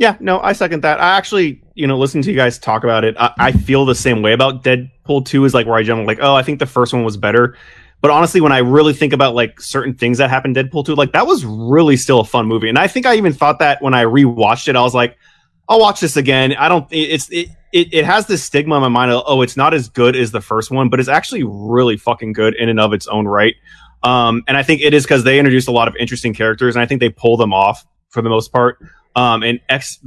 Yeah, 0.00 0.16
no, 0.18 0.40
I 0.40 0.54
second 0.54 0.80
that. 0.82 0.98
I 0.98 1.18
actually, 1.18 1.62
you 1.74 1.86
know, 1.86 1.98
listening 1.98 2.22
to 2.22 2.30
you 2.30 2.36
guys 2.36 2.58
talk 2.58 2.84
about 2.84 3.04
it, 3.04 3.14
I, 3.20 3.34
I 3.38 3.52
feel 3.52 3.84
the 3.84 3.94
same 3.94 4.22
way 4.22 4.32
about 4.32 4.64
Deadpool 4.64 5.26
2 5.26 5.44
is 5.44 5.52
like 5.52 5.66
where 5.66 5.76
I 5.76 5.82
generally 5.82 6.06
like, 6.06 6.20
oh, 6.22 6.34
I 6.34 6.42
think 6.42 6.58
the 6.58 6.64
first 6.64 6.94
one 6.94 7.04
was 7.04 7.18
better. 7.18 7.54
But 8.00 8.10
honestly, 8.10 8.40
when 8.40 8.50
I 8.50 8.58
really 8.60 8.94
think 8.94 9.12
about 9.12 9.34
like 9.34 9.60
certain 9.60 9.92
things 9.92 10.16
that 10.16 10.30
happened 10.30 10.56
Deadpool 10.56 10.86
2, 10.86 10.94
like 10.94 11.12
that 11.12 11.26
was 11.26 11.44
really 11.44 11.98
still 11.98 12.20
a 12.20 12.24
fun 12.24 12.46
movie. 12.46 12.70
And 12.70 12.78
I 12.78 12.86
think 12.86 13.04
I 13.04 13.16
even 13.16 13.34
thought 13.34 13.58
that 13.58 13.82
when 13.82 13.92
I 13.92 14.04
rewatched 14.04 14.68
it, 14.68 14.74
I 14.76 14.80
was 14.80 14.94
like, 14.94 15.18
I'll 15.68 15.80
watch 15.80 16.00
this 16.00 16.16
again. 16.16 16.54
I 16.54 16.70
don't, 16.70 16.90
it- 16.90 16.96
it's, 17.10 17.30
it, 17.30 17.48
it, 17.70 17.92
it 17.92 18.04
has 18.06 18.26
this 18.26 18.42
stigma 18.42 18.76
in 18.76 18.80
my 18.80 18.88
mind 18.88 19.12
of, 19.12 19.22
oh, 19.26 19.42
it's 19.42 19.56
not 19.58 19.74
as 19.74 19.90
good 19.90 20.16
as 20.16 20.30
the 20.30 20.40
first 20.40 20.70
one, 20.70 20.88
but 20.88 20.98
it's 20.98 21.10
actually 21.10 21.42
really 21.44 21.98
fucking 21.98 22.32
good 22.32 22.54
in 22.56 22.70
and 22.70 22.80
of 22.80 22.94
its 22.94 23.06
own 23.06 23.28
right. 23.28 23.54
Um, 24.02 24.44
and 24.48 24.56
I 24.56 24.62
think 24.62 24.80
it 24.80 24.94
is 24.94 25.04
because 25.04 25.24
they 25.24 25.38
introduced 25.38 25.68
a 25.68 25.72
lot 25.72 25.88
of 25.88 25.94
interesting 25.96 26.32
characters 26.32 26.74
and 26.74 26.82
I 26.82 26.86
think 26.86 27.00
they 27.00 27.10
pull 27.10 27.36
them 27.36 27.52
off 27.52 27.84
for 28.08 28.22
the 28.22 28.30
most 28.30 28.50
part. 28.50 28.78
Um, 29.16 29.42
and 29.42 29.60
X, 29.68 29.98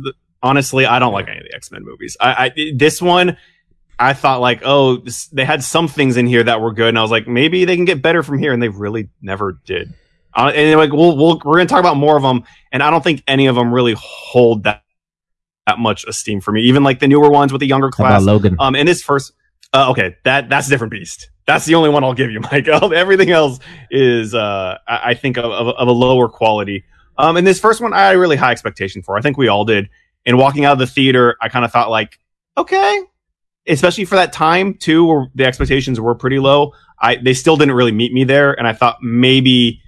honestly, 0.42 0.86
I 0.86 1.00
don't 1.00 1.14
like 1.14 1.28
any 1.28 1.38
of 1.38 1.44
the 1.44 1.56
X 1.56 1.72
Men 1.72 1.84
movies. 1.84 2.18
I, 2.20 2.52
I 2.58 2.72
this 2.76 3.02
one, 3.02 3.38
I 4.00 4.14
thought 4.14 4.42
like, 4.42 4.62
oh, 4.64 4.98
this, 4.98 5.28
they 5.28 5.46
had 5.46 5.64
some 5.64 5.88
things 5.88 6.18
in 6.18 6.28
here 6.28 6.44
that 6.44 6.62
were 6.62 6.74
good, 6.74 6.90
and 6.90 6.98
I 6.98 7.02
was 7.02 7.12
like, 7.12 7.28
maybe 7.28 7.66
they 7.66 7.76
can 7.76 7.86
get 7.86 8.02
better 8.02 8.24
from 8.24 8.40
here, 8.40 8.54
and 8.54 8.62
they 8.62 8.70
really 8.70 9.10
never 9.22 9.60
did. 9.66 9.94
Uh, 10.36 10.52
and 10.56 10.80
like 10.80 10.92
we'll, 10.92 11.16
we'll 11.16 11.40
we're 11.46 11.58
gonna 11.58 11.66
talk 11.66 11.80
about 11.80 11.98
more 11.98 12.18
of 12.18 12.24
them, 12.24 12.44
and 12.72 12.82
I 12.82 12.90
don't 12.90 13.04
think 13.04 13.24
any 13.28 13.48
of 13.48 13.56
them 13.56 13.74
really 13.74 13.96
hold 13.98 14.64
that 14.64 14.84
that 15.68 15.80
much 15.80 16.06
esteem 16.06 16.42
for 16.42 16.52
me. 16.52 16.62
Even 16.64 16.84
like 16.84 17.00
the 17.00 17.08
newer 17.08 17.30
ones 17.30 17.52
with 17.52 17.60
the 17.60 17.68
younger 17.68 17.90
class. 17.90 18.24
Logan? 18.24 18.56
Um, 18.60 18.76
in 18.76 18.86
this 18.86 19.02
first, 19.02 19.32
uh, 19.74 19.92
okay, 19.92 20.18
that 20.24 20.50
that's 20.50 20.68
a 20.68 20.70
different 20.70 20.92
beast. 20.92 21.30
That's 21.46 21.66
the 21.66 21.76
only 21.76 21.90
one 21.90 22.04
I'll 22.04 22.14
give 22.14 22.32
you, 22.32 22.40
Mike. 22.52 22.68
Everything 22.68 23.32
else 23.32 23.60
is, 23.92 24.34
uh, 24.34 24.78
I, 24.88 25.12
I 25.12 25.14
think 25.14 25.38
of, 25.38 25.46
of, 25.46 25.68
of 25.68 25.88
a 25.88 25.92
lower 25.92 26.30
quality. 26.30 26.86
Um, 27.18 27.38
and 27.38 27.46
this 27.46 27.60
first 27.60 27.82
one, 27.82 27.94
I 27.94 28.08
had 28.08 28.18
really 28.18 28.36
high 28.36 28.52
expectation 28.52 29.02
for. 29.02 29.18
I 29.18 29.22
think 29.22 29.38
we 29.38 29.48
all 29.48 29.66
did. 29.66 29.90
And 30.26 30.38
walking 30.38 30.66
out 30.66 30.74
of 30.74 30.80
the 30.80 30.88
theater, 30.88 31.36
I 31.42 31.50
kind 31.50 31.66
of 31.66 31.72
thought 31.72 31.90
like, 31.90 32.20
okay, 32.58 33.02
especially 33.68 34.06
for 34.06 34.16
that 34.16 34.34
time 34.34 34.76
too, 34.76 35.06
where 35.06 35.28
the 35.36 35.46
expectations 35.46 36.00
were 36.00 36.16
pretty 36.16 36.40
low. 36.40 36.74
I 37.00 37.18
they 37.18 37.34
still 37.34 37.58
didn't 37.58 37.76
really 37.76 37.92
meet 37.92 38.14
me 38.14 38.24
there, 38.24 38.54
and 38.54 38.68
I 38.68 38.74
thought 38.74 38.98
maybe 39.02 39.82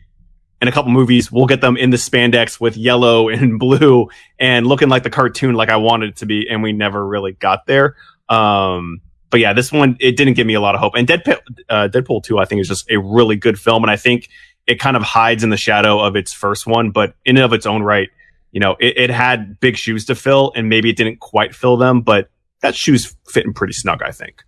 in 0.61 0.67
a 0.67 0.71
couple 0.71 0.91
movies 0.91 1.31
we'll 1.31 1.45
get 1.45 1.61
them 1.61 1.77
in 1.77 1.89
the 1.89 1.97
spandex 1.97 2.59
with 2.59 2.77
yellow 2.77 3.29
and 3.29 3.59
blue 3.59 4.07
and 4.39 4.67
looking 4.67 4.89
like 4.89 5.03
the 5.03 5.09
cartoon 5.09 5.55
like 5.55 5.69
I 5.69 5.77
wanted 5.77 6.09
it 6.09 6.15
to 6.17 6.25
be, 6.25 6.47
and 6.49 6.61
we 6.61 6.73
never 6.73 7.05
really 7.05 7.33
got 7.33 7.65
there. 7.65 7.95
Um, 8.29 9.01
but 9.29 9.39
yeah, 9.39 9.53
this 9.53 9.71
one 9.71 9.97
it 9.99 10.17
didn't 10.17 10.33
give 10.33 10.47
me 10.47 10.53
a 10.53 10.61
lot 10.61 10.75
of 10.75 10.81
hope. 10.81 10.93
And 10.95 11.07
Deadpool, 11.07 11.39
uh, 11.69 11.87
Deadpool 11.91 12.23
two, 12.23 12.39
I 12.39 12.45
think 12.45 12.61
is 12.61 12.67
just 12.67 12.89
a 12.89 12.97
really 12.97 13.35
good 13.35 13.59
film, 13.59 13.83
and 13.83 13.91
I 13.91 13.97
think 13.97 14.29
it 14.67 14.79
kind 14.79 14.97
of 14.97 15.03
hides 15.03 15.43
in 15.43 15.49
the 15.49 15.57
shadow 15.57 15.99
of 15.99 16.15
its 16.15 16.33
first 16.33 16.65
one, 16.65 16.91
but 16.91 17.13
in 17.25 17.37
and 17.37 17.45
of 17.45 17.53
its 17.53 17.65
own 17.65 17.83
right, 17.83 18.09
you 18.51 18.59
know, 18.59 18.75
it, 18.79 18.97
it 18.97 19.09
had 19.09 19.59
big 19.59 19.77
shoes 19.77 20.05
to 20.05 20.15
fill, 20.15 20.51
and 20.55 20.69
maybe 20.69 20.89
it 20.89 20.95
didn't 20.95 21.19
quite 21.19 21.53
fill 21.53 21.77
them, 21.77 22.01
but 22.01 22.29
that 22.61 22.75
shoes 22.75 23.15
fitting 23.27 23.53
pretty 23.53 23.73
snug, 23.73 24.01
I 24.01 24.11
think. 24.11 24.43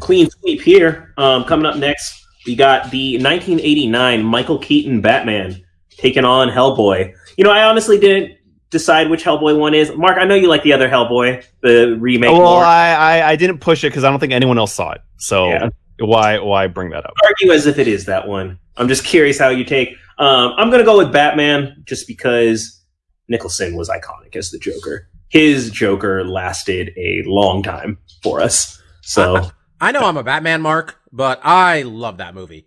Clean 0.00 0.28
sweep 0.30 0.60
here. 0.60 1.14
Um, 1.16 1.44
coming 1.44 1.66
up 1.66 1.76
next, 1.76 2.24
we 2.46 2.56
got 2.56 2.90
the 2.90 3.14
1989 3.16 4.22
Michael 4.22 4.58
Keaton 4.58 5.00
Batman 5.00 5.62
taking 5.90 6.24
on 6.24 6.48
Hellboy. 6.48 7.14
You 7.36 7.44
know, 7.44 7.50
I 7.50 7.64
honestly 7.64 7.98
didn't 7.98 8.38
decide 8.70 9.10
which 9.10 9.24
Hellboy 9.24 9.58
one 9.58 9.74
is. 9.74 9.92
Mark, 9.94 10.18
I 10.18 10.24
know 10.24 10.34
you 10.34 10.48
like 10.48 10.62
the 10.62 10.72
other 10.72 10.88
Hellboy, 10.88 11.44
the 11.62 11.96
remake. 11.98 12.32
well. 12.32 12.58
I, 12.58 12.90
I 12.90 13.28
I 13.30 13.36
didn't 13.36 13.58
push 13.58 13.84
it 13.84 13.88
because 13.88 14.04
I 14.04 14.10
don't 14.10 14.18
think 14.18 14.32
anyone 14.32 14.58
else 14.58 14.74
saw 14.74 14.92
it. 14.92 15.00
So 15.16 15.48
Yeah. 15.48 15.68
Why 15.98 16.38
why 16.38 16.66
bring 16.66 16.90
that 16.90 17.04
up? 17.04 17.14
argue 17.24 17.52
as 17.52 17.66
if 17.66 17.78
it 17.78 17.88
is 17.88 18.04
that 18.06 18.26
one. 18.28 18.58
I'm 18.76 18.88
just 18.88 19.04
curious 19.04 19.38
how 19.38 19.48
you 19.48 19.64
take. 19.64 19.90
Um, 20.18 20.54
I'm 20.56 20.70
gonna 20.70 20.84
go 20.84 20.98
with 20.98 21.12
Batman 21.12 21.82
just 21.86 22.06
because 22.06 22.82
Nicholson 23.28 23.76
was 23.76 23.88
iconic 23.88 24.36
as 24.36 24.50
the 24.50 24.58
Joker. 24.58 25.08
His 25.28 25.70
Joker 25.70 26.24
lasted 26.24 26.90
a 26.96 27.22
long 27.26 27.62
time 27.62 27.98
for 28.22 28.40
us. 28.40 28.80
So 29.02 29.50
I 29.80 29.92
know 29.92 30.00
I'm 30.00 30.16
a 30.16 30.24
Batman 30.24 30.62
mark, 30.62 30.98
but 31.12 31.40
I 31.42 31.82
love 31.82 32.18
that 32.18 32.34
movie. 32.34 32.66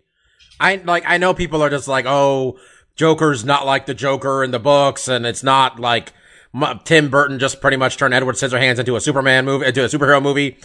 I 0.60 0.76
like 0.76 1.04
I 1.06 1.18
know 1.18 1.34
people 1.34 1.62
are 1.62 1.70
just 1.70 1.88
like, 1.88 2.04
"Oh, 2.06 2.58
Joker's 2.96 3.44
not 3.44 3.66
like 3.66 3.86
the 3.86 3.94
Joker 3.94 4.44
in 4.44 4.50
the 4.50 4.60
books 4.60 5.08
and 5.08 5.26
it's 5.26 5.42
not 5.42 5.80
like 5.80 6.12
M- 6.54 6.80
Tim 6.84 7.08
Burton 7.10 7.38
just 7.38 7.60
pretty 7.60 7.76
much 7.76 7.96
turned 7.96 8.14
Edward 8.14 8.36
Scissorhands 8.36 8.78
into 8.78 8.96
a 8.96 9.00
Superman 9.00 9.44
movie, 9.44 9.66
into 9.66 9.84
a 9.84 9.88
superhero 9.88 10.22
movie." 10.22 10.58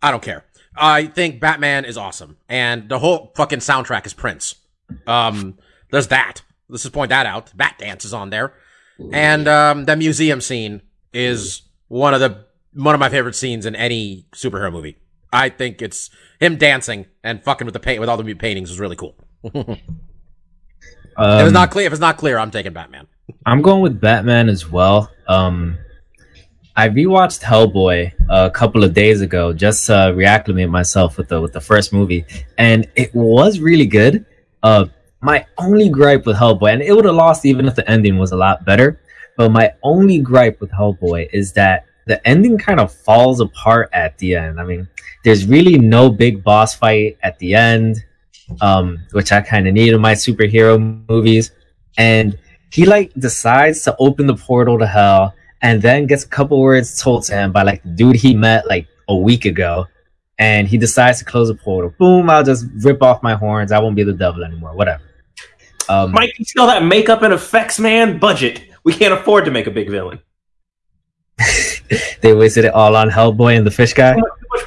I 0.00 0.10
don't 0.12 0.22
care. 0.22 0.44
I 0.80 1.06
think 1.06 1.40
Batman 1.40 1.84
is 1.84 1.96
awesome 1.96 2.36
and 2.48 2.88
the 2.88 2.98
whole 2.98 3.32
fucking 3.36 3.58
soundtrack 3.60 4.06
is 4.06 4.14
Prince. 4.14 4.54
Um 5.06 5.58
there's 5.90 6.08
that. 6.08 6.42
Let's 6.68 6.82
just 6.82 6.94
point 6.94 7.08
that 7.10 7.26
out. 7.26 7.50
Bat 7.56 7.76
Dance 7.78 8.04
is 8.04 8.12
on 8.14 8.30
there. 8.30 8.54
And 9.12 9.46
um 9.48 9.84
the 9.84 9.96
museum 9.96 10.40
scene 10.40 10.82
is 11.12 11.62
one 11.88 12.14
of 12.14 12.20
the 12.20 12.44
one 12.74 12.94
of 12.94 12.98
my 13.00 13.08
favorite 13.08 13.34
scenes 13.34 13.66
in 13.66 13.74
any 13.74 14.26
superhero 14.34 14.72
movie. 14.72 14.96
I 15.32 15.48
think 15.48 15.82
it's 15.82 16.10
him 16.40 16.56
dancing 16.56 17.06
and 17.24 17.42
fucking 17.42 17.66
with 17.66 17.74
the 17.74 17.80
paint 17.80 18.00
with 18.00 18.08
all 18.08 18.16
the 18.16 18.34
paintings 18.34 18.70
is 18.70 18.78
really 18.80 18.96
cool. 18.96 19.14
if 19.44 19.54
Um, 21.16 21.44
it's 21.44 21.52
not 21.52 21.70
clear, 21.70 21.86
if 21.86 21.92
it's 21.92 22.00
not 22.00 22.16
clear, 22.16 22.38
I'm 22.38 22.50
taking 22.50 22.72
Batman. 22.72 23.06
I'm 23.44 23.60
going 23.62 23.82
with 23.82 24.00
Batman 24.00 24.48
as 24.48 24.70
well. 24.70 25.10
Um, 25.26 25.76
I 26.78 26.88
rewatched 26.88 27.42
Hellboy 27.42 28.12
a 28.28 28.50
couple 28.50 28.84
of 28.84 28.94
days 28.94 29.20
ago, 29.20 29.52
just 29.52 29.86
to 29.86 30.14
reacclimate 30.14 30.70
myself 30.70 31.18
with 31.18 31.26
the 31.26 31.40
with 31.40 31.52
the 31.52 31.60
first 31.60 31.92
movie, 31.92 32.24
and 32.56 32.86
it 32.94 33.12
was 33.12 33.58
really 33.58 33.84
good. 33.84 34.24
Uh, 34.62 34.84
my 35.20 35.44
only 35.58 35.88
gripe 35.88 36.24
with 36.24 36.36
Hellboy, 36.36 36.74
and 36.74 36.80
it 36.80 36.92
would 36.92 37.04
have 37.04 37.16
lost 37.16 37.44
even 37.44 37.66
if 37.66 37.74
the 37.74 37.90
ending 37.90 38.16
was 38.16 38.30
a 38.30 38.36
lot 38.36 38.64
better. 38.64 39.00
But 39.36 39.50
my 39.50 39.72
only 39.82 40.20
gripe 40.20 40.60
with 40.60 40.70
Hellboy 40.70 41.30
is 41.32 41.52
that 41.54 41.86
the 42.06 42.24
ending 42.24 42.56
kind 42.56 42.78
of 42.78 42.94
falls 42.94 43.40
apart 43.40 43.88
at 43.92 44.16
the 44.18 44.36
end. 44.36 44.60
I 44.60 44.64
mean, 44.64 44.86
there's 45.24 45.46
really 45.46 45.78
no 45.80 46.08
big 46.08 46.44
boss 46.44 46.76
fight 46.76 47.18
at 47.24 47.40
the 47.40 47.56
end, 47.56 48.04
um, 48.60 49.00
which 49.10 49.32
I 49.32 49.40
kind 49.40 49.66
of 49.66 49.74
need 49.74 49.94
in 49.94 50.00
my 50.00 50.14
superhero 50.14 50.78
movies, 51.08 51.50
and 51.96 52.38
he 52.70 52.86
like 52.86 53.12
decides 53.14 53.82
to 53.82 53.96
open 53.98 54.28
the 54.28 54.36
portal 54.36 54.78
to 54.78 54.86
hell 54.86 55.34
and 55.62 55.82
then 55.82 56.06
gets 56.06 56.24
a 56.24 56.28
couple 56.28 56.60
words 56.60 57.00
told 57.00 57.24
to 57.24 57.34
him 57.34 57.52
by 57.52 57.62
like 57.62 57.82
the 57.82 57.88
dude 57.90 58.16
he 58.16 58.34
met 58.34 58.66
like 58.66 58.86
a 59.08 59.16
week 59.16 59.44
ago 59.44 59.86
and 60.38 60.68
he 60.68 60.78
decides 60.78 61.18
to 61.18 61.24
close 61.24 61.48
the 61.48 61.54
portal 61.54 61.92
boom 61.98 62.30
i'll 62.30 62.44
just 62.44 62.66
rip 62.76 63.02
off 63.02 63.22
my 63.22 63.34
horns 63.34 63.72
i 63.72 63.78
won't 63.78 63.96
be 63.96 64.02
the 64.02 64.12
devil 64.12 64.44
anymore 64.44 64.74
whatever 64.74 65.02
um 65.88 66.12
Mike, 66.12 66.38
you 66.38 66.44
still 66.44 66.66
that 66.66 66.84
makeup 66.84 67.22
and 67.22 67.32
effects, 67.32 67.78
man? 67.78 68.18
Budget. 68.18 68.62
We 68.84 68.92
can't 68.92 69.14
afford 69.14 69.46
to 69.46 69.50
make 69.50 69.66
a 69.66 69.70
big 69.70 69.88
villain. 69.88 70.20
they 72.20 72.34
wasted 72.34 72.66
it 72.66 72.74
all 72.74 72.94
on 72.94 73.08
hellboy 73.08 73.56
and 73.56 73.66
the 73.66 73.70
fish 73.70 73.94
guy 73.94 74.14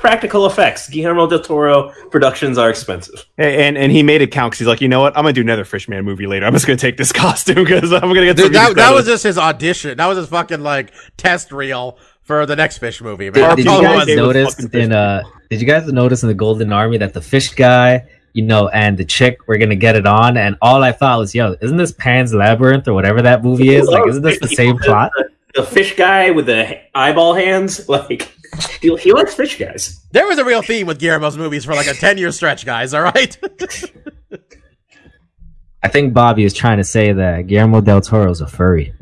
Too 0.02 0.08
much, 0.08 0.22
too 0.22 0.22
much 0.22 0.22
practical 0.22 0.46
effects. 0.46 0.90
Guillermo 0.90 1.28
del 1.28 1.40
Toro 1.40 1.90
productions 2.10 2.58
are 2.58 2.70
expensive. 2.70 3.26
Hey, 3.38 3.68
And 3.68 3.78
and 3.78 3.92
he 3.92 4.04
made 4.04 4.22
it 4.22 4.32
count 4.32 4.52
because 4.52 4.60
he's 4.60 4.68
like, 4.68 4.82
you 4.82 4.88
know 4.88 5.02
what? 5.02 5.16
I'm 5.18 5.24
gonna 5.24 5.34
do 5.34 5.42
another 5.42 5.66
Fishman 5.66 6.04
movie 6.04 6.28
later. 6.28 6.46
I'm 6.46 6.54
just 6.54 6.68
gonna 6.68 6.78
take 6.78 6.98
this 6.98 7.12
costume 7.14 7.64
because 7.64 7.94
I'm 7.94 8.02
gonna 8.02 8.26
get 8.26 8.38
some 8.38 8.48
Dude, 8.48 8.56
that, 8.56 8.76
that 8.76 8.94
was 8.94 9.06
just 9.06 9.24
his 9.24 9.38
audition. 9.38 9.98
That 9.98 10.08
was 10.08 10.18
his 10.18 10.28
fucking 10.28 10.62
like 10.62 10.94
test 11.18 11.52
reel 11.52 11.98
for 12.24 12.46
the 12.46 12.56
next 12.56 12.78
fish 12.80 13.02
movie. 13.02 13.30
did, 13.30 13.42
Man. 13.42 13.56
did 13.56 13.66
That's 13.66 13.76
all 13.76 13.82
you 13.82 13.88
guys 13.88 13.98
was. 13.98 14.10
It 14.10 14.22
was 14.22 14.36
notice 14.36 14.74
in 14.74 14.92
uh 14.92 15.24
did 15.50 15.62
you 15.62 15.68
guys 15.68 15.92
notice 15.92 16.24
in 16.24 16.30
the 16.30 16.36
golden 16.36 16.72
army 16.72 16.98
that 16.98 17.14
the 17.14 17.22
fish 17.22 17.54
guy 17.54 18.08
you 18.34 18.44
know 18.44 18.70
and 18.70 18.98
the 18.98 19.06
chick 19.06 19.48
were 19.48 19.58
gonna 19.58 19.76
get 19.76 19.96
it 19.96 20.08
on 20.08 20.38
and 20.38 20.56
all 20.62 20.84
i 20.84 20.92
thought 20.94 21.20
was 21.20 21.36
yo 21.36 21.56
isn't 21.62 21.76
this 21.76 21.92
pan's 21.92 22.34
labyrinth 22.34 22.88
or 22.88 22.94
whatever 22.94 23.22
that 23.22 23.44
movie 23.44 23.76
is 23.76 23.86
like 23.88 24.08
isn't 24.08 24.24
this 24.24 24.40
the 24.40 24.48
same 24.48 24.78
plot 24.82 25.12
The 25.54 25.64
fish 25.64 25.96
guy 25.96 26.32
with 26.32 26.46
the 26.46 26.80
eyeball 26.96 27.34
hands, 27.34 27.88
like 27.96 28.32
he, 28.82 28.96
he 28.98 29.14
likes 29.14 29.34
fish 29.34 29.58
guys. 29.58 30.06
There 30.12 30.28
was 30.28 30.38
a 30.40 30.46
real 30.46 30.62
theme 30.62 30.88
with 30.88 31.00
Guillermo's 31.00 31.38
movies 31.38 31.66
for 31.66 31.74
like 31.74 31.88
a 31.88 31.94
10 31.94 32.18
year 32.18 32.32
stretch, 32.32 32.66
guys. 32.66 32.94
All 32.94 33.02
right. 33.02 33.38
I 35.84 35.88
think 35.88 36.14
Bobby 36.14 36.44
is 36.44 36.54
trying 36.54 36.78
to 36.78 36.84
say 36.84 37.12
that 37.12 37.48
Guillermo 37.48 37.82
del 37.82 38.02
Toro 38.02 38.30
is 38.30 38.42
a 38.42 38.48
furry. 38.48 38.94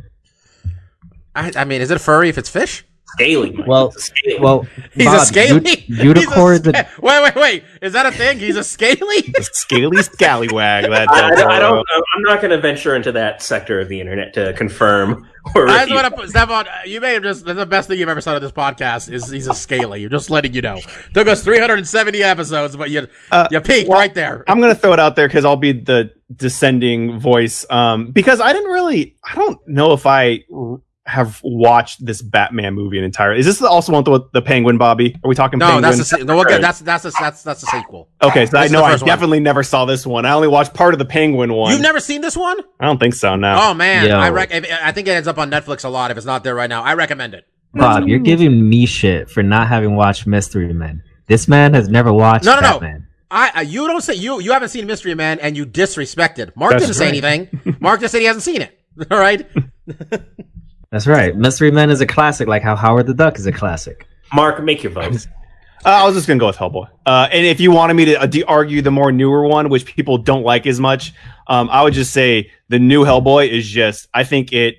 I, 1.35 1.51
I 1.55 1.65
mean, 1.65 1.81
is 1.81 1.91
it 1.91 1.99
furry 1.99 2.29
if 2.29 2.37
it's 2.37 2.49
fish? 2.49 2.85
Scaly. 3.13 3.51
Mike. 3.51 3.67
Well, 3.67 3.87
It's 3.87 4.05
scaly. 4.05 4.39
well, 4.39 4.67
He's 4.93 5.05
Bob, 5.05 5.21
a 5.21 5.25
scaly. 5.25 5.85
U- 5.87 5.95
unicorn. 6.03 6.57
He's 6.57 6.67
a 6.67 6.71
the- 6.71 6.87
wait, 7.01 7.23
wait, 7.23 7.35
wait. 7.35 7.63
Is 7.81 7.93
that 7.93 8.05
a 8.05 8.11
thing? 8.11 8.39
He's 8.39 8.55
a 8.55 8.63
scaly? 8.63 9.21
The 9.21 9.43
scaly 9.53 10.01
scallywag. 10.03 10.85
That, 10.85 11.09
I, 11.09 11.13
I 11.27 11.29
that's 11.29 11.41
don't, 11.41 11.51
I 11.51 11.59
don't. 11.59 11.87
I'm 12.15 12.21
not 12.23 12.41
going 12.41 12.51
to 12.51 12.59
venture 12.59 12.95
into 12.95 13.11
that 13.13 13.41
sector 13.41 13.79
of 13.79 13.89
the 13.89 13.99
internet 13.99 14.33
to 14.35 14.53
confirm 14.53 15.27
or 15.55 15.67
I 15.69 15.85
just 15.85 15.93
want 15.93 16.05
to 16.05 16.11
put 16.11 16.29
Stefan. 16.29 16.67
uh, 16.67 16.71
You 16.85 17.01
may 17.01 17.13
have 17.13 17.23
just 17.23 17.45
that's 17.45 17.57
the 17.57 17.65
best 17.65 17.87
thing 17.87 17.97
you've 17.97 18.09
ever 18.09 18.21
said 18.21 18.35
on 18.35 18.41
this 18.41 18.51
podcast 18.51 19.11
is 19.11 19.29
he's 19.29 19.47
a 19.47 19.53
scaly. 19.53 20.01
You're 20.01 20.09
just 20.09 20.29
letting 20.29 20.53
you 20.53 20.61
know. 20.61 20.79
Took 21.13 21.27
us 21.27 21.43
370 21.43 22.21
episodes, 22.21 22.75
but 22.75 22.89
you 22.91 23.07
Uh, 23.31 23.47
you 23.49 23.59
peaked 23.61 23.89
well, 23.89 23.97
right 23.99 24.13
there. 24.13 24.43
I'm 24.47 24.59
gonna 24.59 24.75
throw 24.75 24.93
it 24.93 24.99
out 24.99 25.15
there 25.15 25.27
because 25.27 25.45
I'll 25.45 25.55
be 25.55 25.71
the 25.71 26.11
descending 26.35 27.19
voice. 27.19 27.65
Um, 27.69 28.11
because 28.11 28.39
I 28.41 28.53
didn't 28.53 28.69
really, 28.71 29.15
I 29.23 29.33
don't 29.35 29.57
know 29.67 29.93
if 29.93 30.05
I 30.05 30.43
r- 30.53 30.81
have 31.09 31.41
watched 31.43 32.05
this 32.05 32.21
Batman 32.21 32.75
movie 32.75 32.97
in 32.97 33.03
entire. 33.03 33.33
Is 33.33 33.45
this 33.45 33.61
also 33.61 33.91
one 33.91 34.03
with 34.03 34.31
the 34.31 34.41
Penguin, 34.41 34.77
Bobby? 34.77 35.15
Are 35.23 35.27
we 35.27 35.35
talking? 35.35 35.57
No, 35.59 35.65
Penguin? 35.65 35.97
that's 35.97 36.11
a 36.13 36.23
no. 36.23 36.35
We'll 36.35 36.45
get, 36.45 36.61
that's 36.61 36.79
that's 36.79 37.05
a, 37.05 37.11
that's 37.19 37.43
that's 37.43 37.63
a 37.63 37.65
sequel. 37.65 38.09
okay. 38.21 38.45
So 38.45 38.59
this 38.59 38.71
I 38.71 38.73
know 38.73 38.83
I 38.83 38.91
first 38.91 39.03
one. 39.03 39.07
definitely 39.07 39.39
never 39.39 39.63
saw 39.63 39.85
this 39.85 40.05
one. 40.05 40.25
I 40.25 40.31
only 40.33 40.47
watched 40.47 40.73
part 40.73 40.93
of 40.93 40.99
the 40.99 41.05
Penguin 41.05 41.51
one. 41.53 41.71
You've 41.71 41.81
never 41.81 41.99
seen 41.99 42.21
this 42.21 42.37
one? 42.37 42.59
I 42.79 42.85
don't 42.85 42.99
think 42.99 43.15
so. 43.15 43.35
No. 43.35 43.59
Oh 43.59 43.73
man, 43.73 44.07
Yo. 44.07 44.15
I 44.15 44.29
rec- 44.29 44.53
I 44.53 44.91
think 44.91 45.07
it 45.07 45.11
ends 45.11 45.27
up 45.27 45.37
on 45.37 45.49
Netflix 45.49 45.83
a 45.83 45.89
lot. 45.89 46.11
If 46.11 46.17
it's 46.17 46.25
not 46.25 46.43
there 46.43 46.55
right 46.55 46.69
now, 46.69 46.83
I 46.83 46.93
recommend 46.93 47.33
it. 47.33 47.45
Bob, 47.73 48.07
you're 48.07 48.19
giving 48.19 48.67
me 48.69 48.85
shit 48.85 49.29
for 49.29 49.43
not 49.43 49.67
having 49.67 49.95
watched 49.95 50.25
Mystery 50.27 50.71
Men. 50.73 51.03
This 51.27 51.47
man 51.47 51.73
has 51.73 51.87
never 51.89 52.11
watched 52.13 52.45
No, 52.45 52.55
no, 52.55 52.61
no. 52.61 52.71
Batman. 52.79 53.07
I 53.31 53.51
uh, 53.57 53.61
you 53.61 53.87
don't 53.87 54.01
say 54.01 54.13
you 54.15 54.39
you 54.41 54.51
haven't 54.51 54.69
seen 54.69 54.85
Mystery 54.87 55.13
Man 55.15 55.39
and 55.39 55.55
you 55.57 55.65
disrespected. 55.65 56.55
Mark 56.55 56.71
That's 56.71 56.85
didn't 56.85 56.95
say 56.95 57.07
anything. 57.07 57.77
Mark 57.79 57.99
just 58.01 58.11
said 58.11 58.19
he 58.19 58.25
hasn't 58.25 58.43
seen 58.43 58.61
it. 58.61 58.79
All 59.11 59.19
right. 59.19 59.47
That's 60.91 61.07
right. 61.07 61.35
Mystery 61.35 61.71
Men 61.71 61.89
is 61.89 62.01
a 62.01 62.07
classic, 62.07 62.47
like 62.47 62.63
how 62.63 62.75
Howard 62.75 63.07
the 63.07 63.13
Duck 63.13 63.37
is 63.37 63.45
a 63.45 63.51
classic. 63.51 64.07
Mark, 64.33 64.63
make 64.63 64.83
your 64.83 64.91
vote. 64.91 65.27
Uh, 65.85 65.91
I 65.91 66.05
was 66.05 66.13
just 66.13 66.27
gonna 66.27 66.41
go 66.41 66.47
with 66.47 66.57
Hellboy. 66.57 66.89
Uh, 67.05 67.29
and 67.31 67.45
if 67.45 67.61
you 67.61 67.71
wanted 67.71 67.93
me 67.93 68.03
to 68.03 68.21
uh, 68.21 68.25
de- 68.25 68.43
argue 68.43 68.81
the 68.81 68.91
more 68.91 69.13
newer 69.13 69.47
one, 69.47 69.69
which 69.69 69.85
people 69.85 70.17
don't 70.17 70.43
like 70.43 70.67
as 70.67 70.77
much, 70.77 71.13
um, 71.47 71.69
I 71.69 71.83
would 71.83 71.93
just 71.93 72.11
say 72.11 72.51
the 72.67 72.79
new 72.79 73.05
Hellboy 73.05 73.47
is 73.47 73.65
just. 73.65 74.09
I 74.13 74.25
think 74.25 74.51
it 74.51 74.75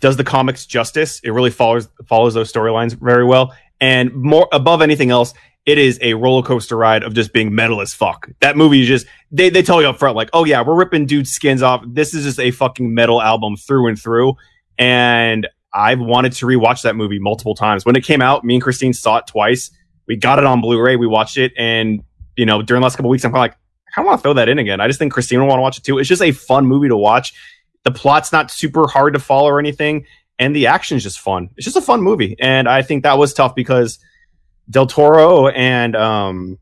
does 0.00 0.18
the 0.18 0.24
comics 0.24 0.66
justice. 0.66 1.20
It 1.20 1.30
really 1.30 1.48
follows 1.48 1.88
follows 2.06 2.34
those 2.34 2.52
storylines 2.52 2.92
very 3.00 3.24
well, 3.24 3.54
and 3.80 4.12
more 4.12 4.46
above 4.52 4.82
anything 4.82 5.10
else, 5.10 5.32
it 5.64 5.78
is 5.78 5.98
a 6.02 6.12
roller 6.12 6.42
coaster 6.42 6.76
ride 6.76 7.02
of 7.02 7.14
just 7.14 7.32
being 7.32 7.54
metal 7.54 7.80
as 7.80 7.94
fuck. 7.94 8.28
That 8.40 8.58
movie 8.58 8.82
is 8.82 8.88
just 8.88 9.06
they 9.30 9.48
they 9.48 9.62
tell 9.62 9.80
you 9.80 9.88
up 9.88 9.98
front 9.98 10.16
like, 10.16 10.28
oh 10.34 10.44
yeah, 10.44 10.60
we're 10.60 10.76
ripping 10.76 11.06
dudes' 11.06 11.32
skins 11.32 11.62
off. 11.62 11.82
This 11.86 12.12
is 12.12 12.24
just 12.24 12.40
a 12.40 12.50
fucking 12.50 12.92
metal 12.92 13.22
album 13.22 13.56
through 13.56 13.88
and 13.88 13.98
through. 13.98 14.34
And 14.80 15.46
I've 15.72 16.00
wanted 16.00 16.32
to 16.32 16.46
rewatch 16.46 16.82
that 16.82 16.96
movie 16.96 17.20
multiple 17.20 17.54
times. 17.54 17.84
When 17.84 17.94
it 17.94 18.02
came 18.02 18.20
out, 18.20 18.44
me 18.44 18.54
and 18.54 18.62
Christine 18.62 18.92
saw 18.92 19.18
it 19.18 19.28
twice. 19.28 19.70
We 20.08 20.16
got 20.16 20.40
it 20.40 20.44
on 20.44 20.60
Blu-ray. 20.60 20.96
We 20.96 21.06
watched 21.06 21.36
it, 21.36 21.52
and 21.56 22.02
you 22.36 22.46
know, 22.46 22.62
during 22.62 22.80
the 22.80 22.84
last 22.84 22.96
couple 22.96 23.10
weeks, 23.10 23.24
I'm 23.24 23.30
kind 23.30 23.38
of 23.38 23.42
like, 23.42 23.52
I 23.52 23.90
kind 23.94 24.06
of 24.06 24.08
want 24.08 24.18
to 24.18 24.22
throw 24.22 24.34
that 24.34 24.48
in 24.48 24.58
again. 24.58 24.80
I 24.80 24.88
just 24.88 24.98
think 24.98 25.12
Christine 25.12 25.38
will 25.38 25.46
want 25.46 25.58
to 25.58 25.62
watch 25.62 25.78
it 25.78 25.84
too. 25.84 25.98
It's 25.98 26.08
just 26.08 26.22
a 26.22 26.32
fun 26.32 26.66
movie 26.66 26.88
to 26.88 26.96
watch. 26.96 27.34
The 27.84 27.92
plot's 27.92 28.32
not 28.32 28.50
super 28.50 28.88
hard 28.88 29.14
to 29.14 29.20
follow 29.20 29.48
or 29.48 29.60
anything, 29.60 30.06
and 30.38 30.56
the 30.56 30.66
action's 30.66 31.02
just 31.02 31.20
fun. 31.20 31.50
It's 31.56 31.64
just 31.64 31.76
a 31.76 31.82
fun 31.82 32.02
movie, 32.02 32.34
and 32.40 32.68
I 32.68 32.82
think 32.82 33.04
that 33.04 33.18
was 33.18 33.32
tough 33.32 33.54
because 33.54 33.98
Del 34.68 34.86
Toro 34.86 35.48
and 35.48 35.94
um, 35.94 36.58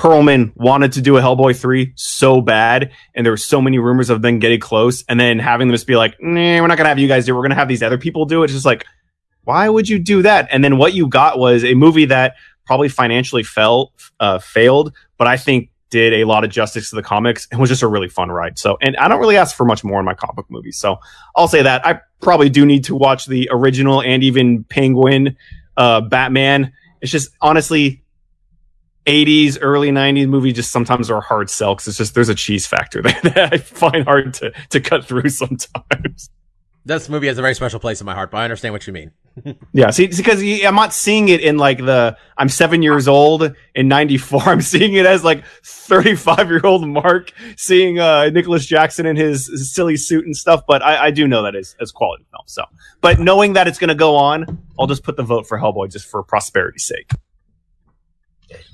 Perlman 0.00 0.56
wanted 0.56 0.92
to 0.92 1.02
do 1.02 1.18
a 1.18 1.20
Hellboy 1.20 1.54
3 1.54 1.92
so 1.94 2.40
bad, 2.40 2.90
and 3.14 3.26
there 3.26 3.32
were 3.32 3.36
so 3.36 3.60
many 3.60 3.78
rumors 3.78 4.08
of 4.08 4.22
them 4.22 4.38
getting 4.38 4.58
close, 4.58 5.04
and 5.10 5.20
then 5.20 5.38
having 5.38 5.68
them 5.68 5.74
just 5.74 5.86
be 5.86 5.94
like, 5.94 6.16
nah, 6.22 6.40
we're 6.40 6.68
not 6.68 6.78
going 6.78 6.86
to 6.86 6.88
have 6.88 6.98
you 6.98 7.06
guys 7.06 7.26
do 7.26 7.32
it. 7.32 7.36
We're 7.36 7.42
going 7.42 7.50
to 7.50 7.56
have 7.56 7.68
these 7.68 7.82
other 7.82 7.98
people 7.98 8.24
do 8.24 8.40
it. 8.40 8.44
It's 8.46 8.54
just 8.54 8.64
like, 8.64 8.86
why 9.44 9.68
would 9.68 9.90
you 9.90 9.98
do 9.98 10.22
that? 10.22 10.48
And 10.50 10.64
then 10.64 10.78
what 10.78 10.94
you 10.94 11.06
got 11.06 11.38
was 11.38 11.64
a 11.64 11.74
movie 11.74 12.06
that 12.06 12.36
probably 12.64 12.88
financially 12.88 13.42
fell, 13.42 13.92
uh, 14.20 14.38
failed, 14.38 14.94
but 15.18 15.26
I 15.26 15.36
think 15.36 15.68
did 15.90 16.14
a 16.14 16.24
lot 16.24 16.44
of 16.44 16.50
justice 16.50 16.88
to 16.90 16.96
the 16.96 17.02
comics 17.02 17.46
and 17.50 17.60
was 17.60 17.68
just 17.68 17.82
a 17.82 17.88
really 17.88 18.08
fun 18.08 18.30
ride. 18.30 18.58
So, 18.58 18.78
and 18.80 18.96
I 18.96 19.06
don't 19.06 19.20
really 19.20 19.36
ask 19.36 19.54
for 19.54 19.66
much 19.66 19.84
more 19.84 19.98
in 19.98 20.06
my 20.06 20.14
comic 20.14 20.36
book 20.36 20.46
movies. 20.48 20.78
So 20.78 20.98
I'll 21.36 21.48
say 21.48 21.60
that 21.60 21.84
I 21.84 22.00
probably 22.22 22.48
do 22.48 22.64
need 22.64 22.84
to 22.84 22.94
watch 22.94 23.26
the 23.26 23.50
original 23.52 24.00
and 24.00 24.22
even 24.22 24.64
Penguin, 24.64 25.36
uh, 25.76 26.00
Batman. 26.00 26.72
It's 27.02 27.12
just 27.12 27.30
honestly 27.42 27.99
80s, 29.06 29.58
early 29.60 29.90
90s 29.90 30.28
movies 30.28 30.54
just 30.54 30.70
sometimes 30.70 31.10
are 31.10 31.18
a 31.18 31.22
hard 31.22 31.50
sell 31.50 31.74
because 31.74 31.88
it's 31.88 31.98
just 31.98 32.14
there's 32.14 32.28
a 32.28 32.34
cheese 32.34 32.66
factor 32.66 33.02
there 33.02 33.18
that 33.22 33.52
I 33.52 33.58
find 33.58 34.04
hard 34.04 34.34
to, 34.34 34.52
to 34.70 34.80
cut 34.80 35.04
through 35.04 35.28
sometimes. 35.28 36.30
This 36.84 37.10
movie 37.10 37.26
has 37.26 37.36
a 37.36 37.42
very 37.42 37.54
special 37.54 37.78
place 37.78 38.00
in 38.00 38.06
my 38.06 38.14
heart, 38.14 38.30
but 38.30 38.38
I 38.38 38.44
understand 38.44 38.72
what 38.72 38.86
you 38.86 38.92
mean. 38.92 39.12
Yeah, 39.72 39.90
see, 39.90 40.08
because 40.08 40.42
I'm 40.42 40.74
not 40.74 40.92
seeing 40.92 41.28
it 41.28 41.40
in 41.40 41.56
like 41.56 41.78
the 41.78 42.16
I'm 42.36 42.48
seven 42.48 42.82
years 42.82 43.06
old 43.06 43.54
in 43.74 43.88
'94. 43.88 44.42
I'm 44.42 44.60
seeing 44.60 44.94
it 44.94 45.06
as 45.06 45.22
like 45.22 45.44
35 45.64 46.50
year 46.50 46.60
old 46.64 46.86
Mark 46.86 47.32
seeing 47.56 48.00
uh, 48.00 48.28
Nicholas 48.30 48.66
Jackson 48.66 49.06
in 49.06 49.14
his, 49.16 49.46
his 49.46 49.72
silly 49.72 49.96
suit 49.96 50.26
and 50.26 50.36
stuff. 50.36 50.62
But 50.66 50.82
I, 50.82 51.06
I 51.06 51.10
do 51.12 51.28
know 51.28 51.44
that 51.44 51.54
as 51.54 51.76
as 51.80 51.92
quality 51.92 52.24
film. 52.30 52.42
So, 52.46 52.64
but 53.00 53.20
knowing 53.20 53.52
that 53.52 53.68
it's 53.68 53.78
going 53.78 53.88
to 53.88 53.94
go 53.94 54.16
on, 54.16 54.58
I'll 54.78 54.88
just 54.88 55.04
put 55.04 55.16
the 55.16 55.22
vote 55.22 55.46
for 55.46 55.56
Hellboy 55.58 55.92
just 55.92 56.06
for 56.06 56.22
prosperity's 56.24 56.84
sake. 56.84 57.10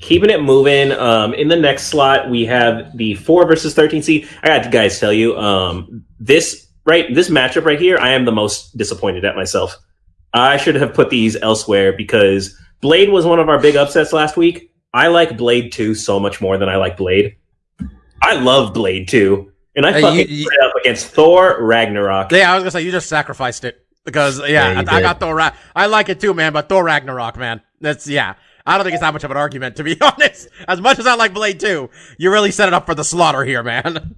Keeping 0.01 0.31
it 0.31 0.43
moving. 0.43 0.93
Um, 0.93 1.35
in 1.35 1.49
the 1.49 1.57
next 1.57 1.89
slot, 1.89 2.31
we 2.31 2.45
have 2.47 2.97
the 2.97 3.15
four 3.15 3.47
versus 3.47 3.75
thirteen 3.75 4.03
seed. 4.03 4.29
I 4.43 4.49
got 4.49 4.63
to 4.65 4.71
guys 4.71 4.99
tell 5.01 5.13
you, 5.13 5.37
um, 5.37 6.05
this 6.21 6.69
right, 6.85 7.13
this 7.15 7.29
matchup 7.31 7.65
right 7.65 7.81
here, 7.81 7.99
I 7.99 8.11
am 8.13 8.25
the 8.25 8.33
most 8.33 8.77
disappointed 8.77 9.25
at 9.25 9.37
myself. 9.37 9.77
I 10.33 10.57
should 10.57 10.75
have 10.77 10.95
put 10.95 11.11
these 11.11 11.37
elsewhere 11.37 11.93
because 11.93 12.57
Blade 12.81 13.09
was 13.11 13.25
one 13.27 13.39
of 13.39 13.49
our 13.49 13.59
big 13.61 13.77
upsets 13.77 14.13
last 14.13 14.37
week. 14.37 14.71
I 14.95 15.09
like 15.09 15.37
Blade 15.37 15.73
two 15.73 15.95
so 15.95 16.19
much 16.21 16.41
more 16.41 16.57
than 16.59 16.69
I 16.69 16.77
like 16.77 16.97
Blade. 16.97 17.37
I 18.23 18.35
love 18.35 18.73
Blade 18.75 19.09
two, 19.09 19.53
and 19.75 19.85
I 19.87 19.93
Hey, 19.93 20.01
fucking 20.03 20.19
you- 20.19 20.25
you- 20.37 20.45
put 20.45 20.55
it 20.55 20.65
up 20.65 20.73
against 20.81 21.07
Thor 21.09 21.59
Ragnarok. 21.63 22.33
Yeah, 22.33 22.51
I 22.53 22.55
was 22.55 22.63
gonna 22.63 22.71
say 22.71 22.83
you 22.83 22.91
just 22.91 23.09
sacrificed 23.09 23.65
it 23.65 23.79
because 24.05 24.39
yeah, 24.41 24.73
Yeah, 24.73 24.85
I, 24.89 24.97
I 24.97 25.01
got 25.03 25.21
Thor. 25.21 25.35
Ra- 25.35 25.53
I 25.75 25.87
like 25.87 26.09
it 26.09 26.21
too, 26.21 26.33
man. 26.35 26.53
But 26.53 26.69
Thor 26.69 26.83
Ragnarok, 26.85 27.37
man, 27.37 27.61
that's 27.81 28.07
yeah. 28.07 28.35
I 28.67 28.77
don't 28.77 28.85
think 28.85 28.95
it's 28.95 29.03
that 29.03 29.13
much 29.13 29.25
of 29.25 29.31
an 29.31 29.37
argument, 29.37 29.77
to 29.77 29.85
be 29.85 29.99
honest. 30.01 30.49
As 30.67 30.81
much 30.81 30.99
as 30.99 31.07
I 31.07 31.15
like 31.15 31.33
Blade 31.33 31.61
2, 31.61 31.89
you 32.19 32.33
really 32.33 32.51
set 32.51 32.69
it 32.69 32.75
up 32.75 32.87
for 32.87 32.95
the 32.95 33.05
slaughter 33.05 33.45
here, 33.45 33.63
man. 33.63 34.17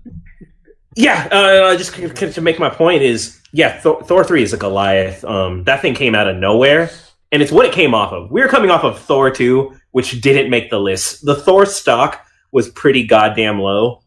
Yeah, 0.97 1.29
uh, 1.31 1.77
just 1.77 1.95
to 1.95 2.41
make 2.41 2.59
my 2.59 2.69
point 2.71 3.03
is, 3.03 3.41
yeah, 3.53 3.79
Thor, 3.79 4.03
Thor 4.03 4.25
three 4.25 4.43
is 4.43 4.53
a 4.53 4.57
Goliath. 4.57 5.25
Um, 5.25 5.63
that 5.65 5.81
thing 5.81 5.95
came 5.95 6.17
out 6.17 6.29
of 6.29 6.37
nowhere, 6.37 6.91
and 7.31 7.41
it's 7.41 7.53
what 7.53 7.67
it 7.67 7.73
came 7.73 7.95
off 7.95 8.13
of. 8.13 8.33
We 8.33 8.41
were 8.41 8.49
coming 8.49 8.71
off 8.71 8.83
of 8.83 8.99
Thor 8.99 9.31
two, 9.31 9.79
which 9.93 10.21
didn't 10.21 10.51
make 10.51 10.71
the 10.71 10.81
list. 10.81 11.25
The 11.25 11.37
Thor 11.37 11.67
stock 11.67 12.27
was 12.51 12.69
pretty 12.71 13.07
goddamn 13.07 13.61
low, 13.61 14.03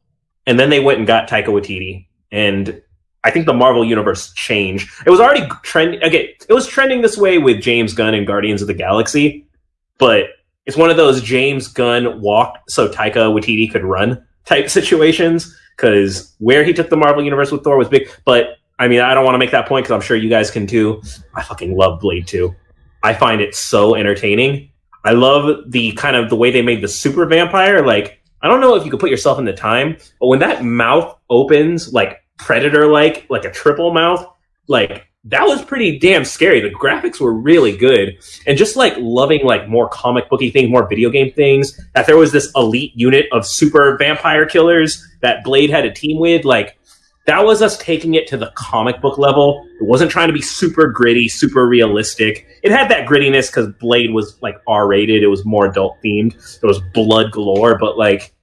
and 0.46 0.60
then 0.60 0.70
they 0.70 0.82
went 0.82 0.98
and 0.98 1.08
got 1.08 1.30
Taika 1.30 1.48
Waititi, 1.48 2.08
and 2.32 2.82
I 3.24 3.32
think 3.32 3.46
the 3.46 3.54
Marvel 3.54 3.86
universe 3.86 4.34
changed. 4.34 4.90
It 5.06 5.12
was 5.12 5.22
already 5.22 5.48
trending. 5.64 6.04
Okay, 6.04 6.36
it 6.50 6.54
was 6.54 6.68
trending 6.68 7.02
this 7.02 7.18
way 7.18 7.38
with 7.38 7.62
James 7.62 7.94
Gunn 7.94 8.16
and 8.16 8.28
Guardians 8.28 8.62
of 8.62 8.68
the 8.68 8.74
Galaxy, 8.74 9.48
but 10.02 10.30
it's 10.66 10.76
one 10.76 10.90
of 10.90 10.98
those 10.98 11.22
James 11.22 11.68
Gunn 11.68 12.20
walked 12.22 12.72
so 12.72 12.90
Taika 12.90 13.32
Waititi 13.32 13.72
could 13.72 13.84
run 13.84 14.26
type 14.46 14.68
situations 14.68 15.56
because 15.78 16.36
where 16.40 16.64
he 16.64 16.74
took 16.74 16.90
the 16.90 16.98
Marvel 16.98 17.24
universe 17.24 17.52
with 17.52 17.64
Thor 17.64 17.78
was 17.78 17.88
big. 17.88 18.10
But 18.26 18.58
I 18.80 18.88
mean, 18.88 19.00
I 19.00 19.14
don't 19.14 19.24
want 19.24 19.36
to 19.36 19.40
make 19.40 19.52
that 19.52 19.68
point 19.68 19.86
because 19.86 19.94
I'm 19.94 20.02
sure 20.02 20.18
you 20.18 20.28
guys 20.28 20.50
can 20.50 20.66
too. 20.66 21.04
I 21.36 21.44
fucking 21.44 21.78
love 21.78 22.00
Blade 22.00 22.26
2. 22.26 22.54
I 23.04 23.14
find 23.14 23.42
it 23.42 23.54
so 23.54 23.94
entertaining. 23.94 24.72
I 25.04 25.12
love 25.12 25.72
the 25.72 25.92
kind 25.94 26.16
of 26.16 26.32
the 26.32 26.36
way 26.36 26.50
they 26.50 26.64
made 26.64 26.82
the 26.82 26.88
super 26.88 27.28
vampire. 27.28 27.86
Like, 27.86 28.24
I 28.42 28.48
don't 28.48 28.60
know 28.60 28.74
if 28.74 28.84
you 28.84 28.90
could 28.90 29.00
put 29.00 29.12
yourself 29.12 29.38
in 29.38 29.46
the 29.46 29.54
time, 29.54 29.98
but 30.20 30.28
when 30.28 30.40
that 30.40 30.64
mouth 30.64 31.16
opens, 31.30 31.94
like 31.94 32.24
predator 32.40 32.88
like, 32.88 33.28
like 33.30 33.46
a 33.46 33.52
triple 33.52 33.94
mouth, 33.94 34.26
like 34.68 35.11
that 35.26 35.44
was 35.44 35.64
pretty 35.64 36.00
damn 36.00 36.26
scary. 36.26 36.62
The 36.62 36.70
graphics 36.70 37.20
were 37.20 37.34
really 37.34 37.78
good. 37.78 38.18
And 38.48 38.58
just 38.58 38.76
like 38.76 38.94
loving 38.98 39.46
like 39.46 39.70
more 39.70 39.88
comic 39.90 40.30
booky 40.30 40.50
things, 40.50 40.70
more 40.70 40.88
video 40.88 41.10
game 41.10 41.32
things, 41.32 41.80
that 41.94 42.08
there 42.08 42.18
was 42.18 42.32
this 42.32 42.52
elite 42.56 42.92
unit 42.96 43.28
of 43.32 43.46
super 43.46 43.98
vampire 43.98 44.46
killers 44.46 45.08
that 45.22 45.44
Blade 45.44 45.70
had 45.70 45.86
a 45.86 45.92
team 45.92 46.20
with, 46.20 46.44
like 46.44 46.78
that 47.28 47.46
was 47.46 47.62
us 47.62 47.78
taking 47.78 48.16
it 48.16 48.28
to 48.28 48.38
the 48.38 48.52
comic 48.56 49.00
book 49.00 49.20
level. 49.20 49.64
It 49.80 49.86
wasn't 49.86 50.10
trying 50.10 50.28
to 50.28 50.34
be 50.34 50.42
super 50.42 50.88
gritty, 50.88 51.30
super 51.30 51.68
realistic. 51.68 52.48
It 52.64 52.72
had 52.72 52.90
that 52.90 53.08
grittiness 53.08 53.48
because 53.48 53.68
Blade 53.80 54.12
was 54.12 54.42
like 54.42 54.60
R 54.68 54.88
rated. 54.88 55.22
It 55.22 55.28
was 55.28 55.46
more 55.46 55.68
adult 55.68 55.98
themed. 56.04 56.34
There 56.62 56.68
was 56.68 56.82
blood 56.94 57.32
galore, 57.32 57.78
but 57.78 57.96
like 57.96 58.34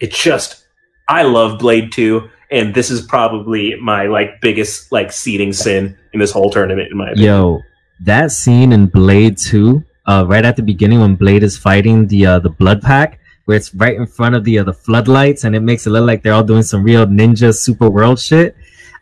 it 0.00 0.12
just 0.12 0.66
I 1.08 1.22
love 1.22 1.60
Blade 1.60 1.92
2 1.92 2.28
and 2.50 2.74
this 2.74 2.90
is 2.90 3.02
probably 3.02 3.74
my 3.80 4.06
like 4.06 4.40
biggest 4.40 4.92
like 4.92 5.12
seeding 5.12 5.52
sin 5.52 5.96
in 6.12 6.20
this 6.20 6.32
whole 6.32 6.50
tournament 6.50 6.90
in 6.90 6.96
my 6.96 7.10
opinion. 7.10 7.26
Yo, 7.26 7.62
that 8.00 8.30
scene 8.30 8.72
in 8.72 8.86
Blade 8.86 9.38
2, 9.38 9.82
uh, 10.06 10.24
right 10.26 10.44
at 10.44 10.56
the 10.56 10.62
beginning 10.62 11.00
when 11.00 11.16
Blade 11.16 11.42
is 11.42 11.56
fighting 11.56 12.06
the 12.06 12.26
uh, 12.26 12.38
the 12.38 12.50
Blood 12.50 12.82
Pack, 12.82 13.18
where 13.46 13.56
it's 13.56 13.74
right 13.74 13.96
in 13.96 14.06
front 14.06 14.34
of 14.34 14.44
the 14.44 14.58
uh, 14.58 14.64
the 14.64 14.72
floodlights, 14.72 15.44
and 15.44 15.54
it 15.56 15.60
makes 15.60 15.86
it 15.86 15.90
look 15.90 16.06
like 16.06 16.22
they're 16.22 16.32
all 16.32 16.44
doing 16.44 16.62
some 16.62 16.82
real 16.82 17.06
ninja 17.06 17.54
super 17.54 17.88
world 17.88 18.18
shit. 18.18 18.56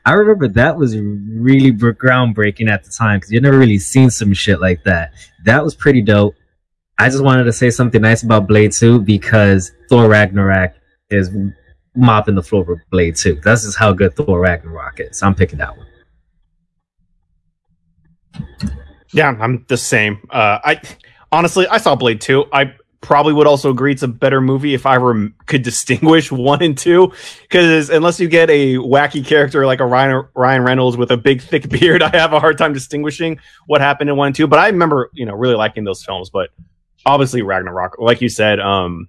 I 0.07 0.13
remember 0.13 0.49
that 0.49 0.77
was 0.77 0.97
really 0.97 1.73
groundbreaking 1.73 2.69
at 2.69 2.85
the 2.85 2.91
time 2.91 3.19
because 3.19 3.33
you've 3.33 3.43
never 3.43 3.59
really 3.59 3.79
seen 3.79 4.11
some 4.11 4.35
shit 4.35 4.61
like 4.61 4.85
that. 4.85 5.13
That 5.45 5.65
was 5.65 5.75
pretty 5.75 6.03
dope. 6.03 6.35
I 6.99 7.09
just 7.09 7.25
wanted 7.25 7.45
to 7.45 7.53
say 7.53 7.71
something 7.71 8.03
nice 8.03 8.23
about 8.23 8.47
Blade 8.47 8.73
2 8.73 9.01
because 9.01 9.73
Thor 9.89 10.09
Ragnarok 10.09 10.75
is 11.11 11.31
mopping 11.95 12.35
the 12.35 12.43
floor 12.43 12.65
with 12.65 12.81
Blade 12.91 13.17
2. 13.17 13.41
That's 13.45 13.65
just 13.65 13.79
how 13.79 13.93
good 13.93 14.17
Thor 14.17 14.41
Ragnarok 14.41 15.01
is. 15.01 15.23
I'm 15.23 15.35
picking 15.35 15.59
that 15.59 15.77
one. 15.77 15.87
Yeah, 19.13 19.37
I'm 19.41 19.65
the 19.69 19.77
same. 19.77 20.27
Uh, 20.31 20.59
I 20.65 20.81
honestly, 21.31 21.67
I 21.69 21.79
saw 21.79 21.95
Blade 21.95 22.21
2. 22.21 22.47
I 22.53 22.75
probably 23.05 23.35
would 23.35 23.47
also 23.47 23.71
agree 23.71 23.93
it's 23.93 24.03
a 24.03 24.09
better 24.09 24.41
movie 24.41 24.73
if 24.73 24.87
I 24.87 24.97
were 24.97 25.29
could 25.45 25.63
distinguish 25.63 26.33
one 26.33 26.63
and 26.63 26.77
two. 26.77 27.13
Because 27.43 27.91
unless 27.91 28.19
you 28.19 28.29
get 28.29 28.51
a 28.51 28.77
wacky 28.77 29.25
character 29.25 29.67
like 29.67 29.81
a 29.81 29.87
Ryan 29.87 30.27
Ryan 30.35 30.63
Reynolds 30.63 30.97
with 30.97 31.11
a 31.11 31.17
big 31.17 31.43
thick 31.43 31.69
beard, 31.81 32.03
I 32.03 32.17
have 32.17 32.33
a 32.33 32.41
hard 32.41 32.59
time 32.59 32.73
distinguishing 32.73 33.39
what 33.67 33.81
happened 33.81 34.11
in 34.11 34.17
one 34.17 34.29
and 34.29 34.37
two. 34.37 34.47
But 34.47 34.59
I 34.59 34.69
remember, 34.69 35.11
you 35.13 35.27
know, 35.27 35.35
really 35.35 35.55
liking 35.55 35.85
those 35.85 36.03
films. 36.03 36.31
But 36.31 36.51
obviously, 37.05 37.43
Ragnarok, 37.43 37.97
like 37.99 38.21
you 38.21 38.31
said, 38.31 38.59
um, 38.59 39.09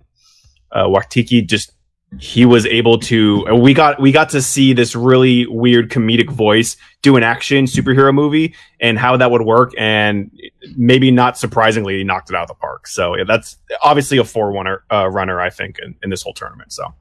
uh, 0.72 0.86
Waititi 0.86 1.48
just 1.48 1.72
he 2.20 2.46
was 2.46 2.66
able 2.66 2.98
to 3.00 3.44
we 3.56 3.74
got 3.74 4.00
we 4.00 4.12
got 4.12 4.30
to 4.30 4.42
see 4.42 4.74
this 4.74 4.96
really 4.96 5.46
weird 5.48 5.90
comedic 5.90 6.30
voice 6.30 6.78
do 7.02 7.16
an 7.16 7.24
action 7.24 7.66
superhero 7.66 8.14
movie 8.14 8.54
and 8.80 8.98
how 8.98 9.18
that 9.18 9.32
would 9.32 9.42
work 9.42 9.72
and 9.78 10.32
maybe 10.78 11.12
not 11.12 11.38
surprisingly 11.38 11.98
he 11.98 12.04
knocked 12.04 12.30
it 12.30 12.36
out 12.36 12.44
of 12.44 12.48
the 12.48 12.56
park 12.56 12.88
so 12.88 13.16
yeah, 13.16 13.24
that's 13.26 13.58
obviously 13.84 14.18
a 14.18 14.24
four 14.24 14.52
runner 14.52 14.84
uh, 14.92 15.08
runner 15.10 15.42
i 15.42 15.50
think 15.50 15.78
in, 15.80 15.96
in 16.04 16.10
this 16.10 16.24
whole 16.24 16.34
tournament 16.34 16.72
so 16.72 16.94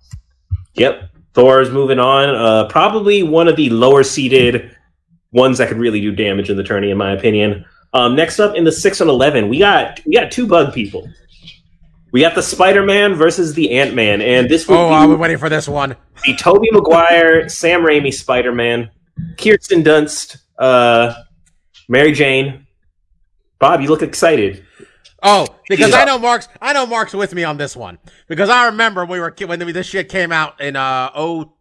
Yep. 0.74 1.10
Thor's 1.34 1.70
moving 1.70 1.98
on. 1.98 2.34
Uh, 2.34 2.68
probably 2.68 3.22
one 3.22 3.48
of 3.48 3.56
the 3.56 3.70
lower 3.70 4.02
seeded 4.02 4.76
ones 5.32 5.58
that 5.58 5.68
could 5.68 5.78
really 5.78 6.00
do 6.00 6.12
damage 6.12 6.50
in 6.50 6.56
the 6.56 6.62
tourney, 6.62 6.90
in 6.90 6.98
my 6.98 7.12
opinion. 7.12 7.64
Um, 7.92 8.16
next 8.16 8.40
up 8.40 8.56
in 8.56 8.64
the 8.64 8.72
six 8.72 9.00
and 9.00 9.10
eleven, 9.10 9.48
we 9.48 9.58
got 9.58 10.00
we 10.04 10.12
got 10.14 10.30
two 10.30 10.46
bug 10.46 10.72
people. 10.72 11.08
We 12.14 12.20
got 12.20 12.36
the 12.36 12.44
Spider 12.44 12.84
Man 12.84 13.14
versus 13.14 13.54
the 13.54 13.72
Ant 13.72 13.92
Man, 13.96 14.22
and 14.22 14.48
this 14.48 14.68
would 14.68 14.78
Oh, 14.78 14.88
be 14.90 14.94
I've 14.94 15.10
been 15.10 15.18
waiting 15.18 15.36
for 15.36 15.48
this 15.48 15.66
one. 15.68 15.96
the 16.24 16.36
Tobey 16.36 16.68
Maguire, 16.70 17.48
Sam 17.48 17.80
Raimi 17.80 18.14
Spider 18.14 18.52
Man, 18.52 18.92
Kirsten 19.36 19.82
Dunst, 19.82 20.36
uh, 20.56 21.12
Mary 21.88 22.12
Jane. 22.12 22.68
Bob, 23.58 23.80
you 23.80 23.88
look 23.88 24.02
excited. 24.02 24.64
Oh, 25.24 25.44
because 25.68 25.92
I 25.92 26.04
know 26.04 26.16
Mark's. 26.16 26.46
I 26.62 26.72
know 26.72 26.86
Mark's 26.86 27.14
with 27.14 27.34
me 27.34 27.42
on 27.42 27.56
this 27.56 27.74
one 27.74 27.98
because 28.28 28.48
I 28.48 28.66
remember 28.66 29.04
we 29.04 29.18
were 29.18 29.34
when 29.46 29.58
this 29.58 29.88
shit 29.88 30.08
came 30.08 30.30
out 30.30 30.60
in 30.60 30.76
uh 30.76 31.10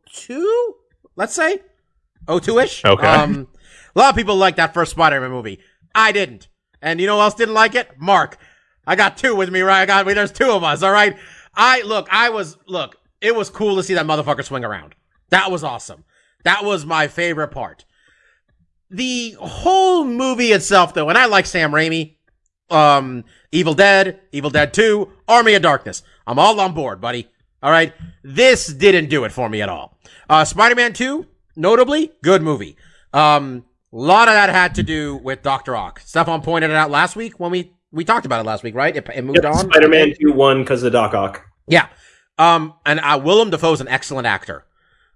02, 0.06 0.76
let's 1.16 1.34
say 1.34 1.62
02 2.30 2.60
ish. 2.60 2.86
Okay. 2.86 3.08
Um, 3.08 3.47
a 3.95 3.99
lot 3.99 4.12
of 4.12 4.16
people 4.16 4.36
liked 4.36 4.58
that 4.58 4.76
first 4.76 4.91
Spider-Man 4.91 5.32
movie. 5.32 5.62
I 5.95 6.12
didn't, 6.12 6.47
and 6.80 7.01
you 7.01 7.08
know 7.08 7.16
who 7.16 7.22
else 7.22 7.34
didn't 7.34 7.56
like 7.56 7.74
it? 7.74 7.89
Mark. 7.97 8.38
I 8.86 8.95
got 8.95 9.17
two 9.17 9.36
with 9.36 9.49
me, 9.49 9.61
right? 9.61 9.81
I 9.81 9.86
got. 9.86 10.05
There's 10.05 10.31
two 10.31 10.51
of 10.51 10.63
us. 10.63 10.84
All 10.84 10.91
right. 10.91 11.17
I 11.55 11.81
look. 11.84 12.07
I 12.11 12.29
was 12.29 12.57
look. 12.67 12.97
It 13.21 13.36
was 13.36 13.49
cool 13.49 13.77
to 13.77 13.84
see 13.84 13.93
that 13.93 14.05
motherfucker 14.05 14.43
swing 14.43 14.65
around. 14.65 14.95
That 15.29 15.51
was 15.51 15.63
awesome. 15.63 16.03
That 16.43 16.65
was 16.65 16.86
my 16.86 17.07
favorite 17.07 17.49
part. 17.49 17.86
The 18.89 19.36
whole 19.39 20.03
movie 20.03 20.51
itself, 20.51 20.93
though, 20.93 21.09
and 21.09 21.17
I 21.17 21.25
like 21.25 21.45
Sam 21.45 21.71
Raimi. 21.71 22.17
Um, 22.69 23.23
Evil 23.51 23.73
Dead, 23.73 24.19
Evil 24.31 24.49
Dead 24.49 24.73
2, 24.73 25.09
Army 25.27 25.53
of 25.53 25.61
Darkness. 25.61 26.01
I'm 26.25 26.39
all 26.39 26.59
on 26.59 26.73
board, 26.73 26.99
buddy. 26.99 27.29
All 27.61 27.71
right. 27.71 27.93
This 28.23 28.67
didn't 28.67 29.09
do 29.09 29.23
it 29.25 29.31
for 29.31 29.47
me 29.47 29.61
at 29.61 29.69
all. 29.69 29.97
Uh, 30.29 30.43
Spider-Man 30.43 30.93
2, 30.93 31.25
notably, 31.55 32.11
good 32.23 32.41
movie. 32.41 32.75
Um, 33.13 33.65
a 33.91 33.97
lot 33.97 34.27
of 34.27 34.34
that 34.34 34.49
had 34.49 34.75
to 34.75 34.84
do 34.84 35.17
with 35.17 35.43
Dr. 35.43 35.75
Ock. 35.75 35.99
Stefan 35.99 36.41
pointed 36.41 36.71
it 36.71 36.75
out 36.75 36.89
last 36.89 37.15
week 37.15 37.39
when 37.39 37.51
we, 37.51 37.73
we 37.93 38.03
talked 38.03 38.25
about 38.25 38.41
it 38.41 38.45
last 38.45 38.63
week, 38.63 38.75
right? 38.75 38.95
It, 38.95 39.07
it 39.13 39.23
moved 39.23 39.45
on. 39.45 39.69
Spider 39.69 39.87
Man 39.87 40.13
2 40.19 40.33
1 40.33 40.63
because 40.63 40.83
of 40.83 40.91
Doc 40.91 41.13
Ock. 41.13 41.45
Yeah. 41.67 41.87
Um, 42.37 42.73
and 42.85 42.99
uh, 42.99 43.21
Willem 43.23 43.51
Dafoe's 43.51 43.79
an 43.79 43.87
excellent 43.87 44.27
actor. 44.27 44.65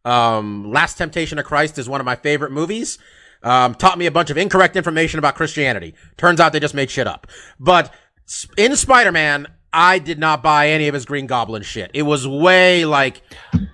Um, 0.05 0.71
Last 0.71 0.97
Temptation 0.97 1.39
of 1.39 1.45
Christ 1.45 1.77
is 1.77 1.89
one 1.89 1.99
of 1.99 2.05
my 2.05 2.15
favorite 2.15 2.51
movies. 2.51 2.99
Um, 3.43 3.75
taught 3.75 3.97
me 3.97 4.05
a 4.05 4.11
bunch 4.11 4.29
of 4.29 4.37
incorrect 4.37 4.75
information 4.75 5.19
about 5.19 5.35
Christianity. 5.35 5.95
Turns 6.15 6.39
out 6.39 6.53
they 6.53 6.59
just 6.59 6.73
made 6.73 6.89
shit 6.89 7.07
up. 7.07 7.27
But 7.59 7.93
in 8.57 8.75
Spider-Man, 8.75 9.47
I 9.73 9.99
did 9.99 10.17
not 10.17 10.41
buy 10.41 10.69
any 10.69 10.87
of 10.87 10.93
his 10.93 11.05
Green 11.05 11.27
Goblin 11.27 11.61
shit. 11.61 11.91
It 11.93 12.03
was 12.03 12.27
way 12.27 12.85
like 12.85 13.21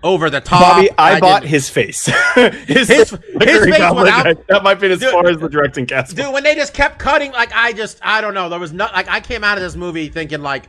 over 0.03 0.29
the 0.29 0.41
top. 0.41 0.61
Bobby, 0.75 0.89
I, 0.97 1.19
bought 1.19 1.41
didn't- 1.43 1.51
his 1.51 1.69
face. 1.69 2.05
His- 2.35 2.87
his, 2.87 3.09
his 3.11 3.65
face 3.65 3.77
Goblin, 3.77 4.05
that, 4.07 4.47
that 4.47 4.63
might 4.63 4.79
be 4.79 4.91
as 4.91 4.99
Dude, 4.99 5.11
far 5.11 5.27
as 5.27 5.37
the 5.37 5.47
directing 5.49 5.85
cast. 5.85 6.15
dude 6.15 6.33
when 6.33 6.43
they 6.43 6.55
just 6.55 6.73
kept 6.73 6.97
cutting 6.99 7.31
like 7.31 7.51
i 7.53 7.71
just 7.73 7.99
i 8.01 8.19
don't 8.21 8.33
know. 8.33 8.49
There 8.49 8.59
was 8.59 8.73
not 8.73 8.91
like 8.93 9.07
i 9.07 9.19
came 9.19 9.43
out 9.43 9.57
of 9.57 9.63
this 9.63 9.75
movie 9.75 10.09
thinking 10.09 10.41
like 10.41 10.67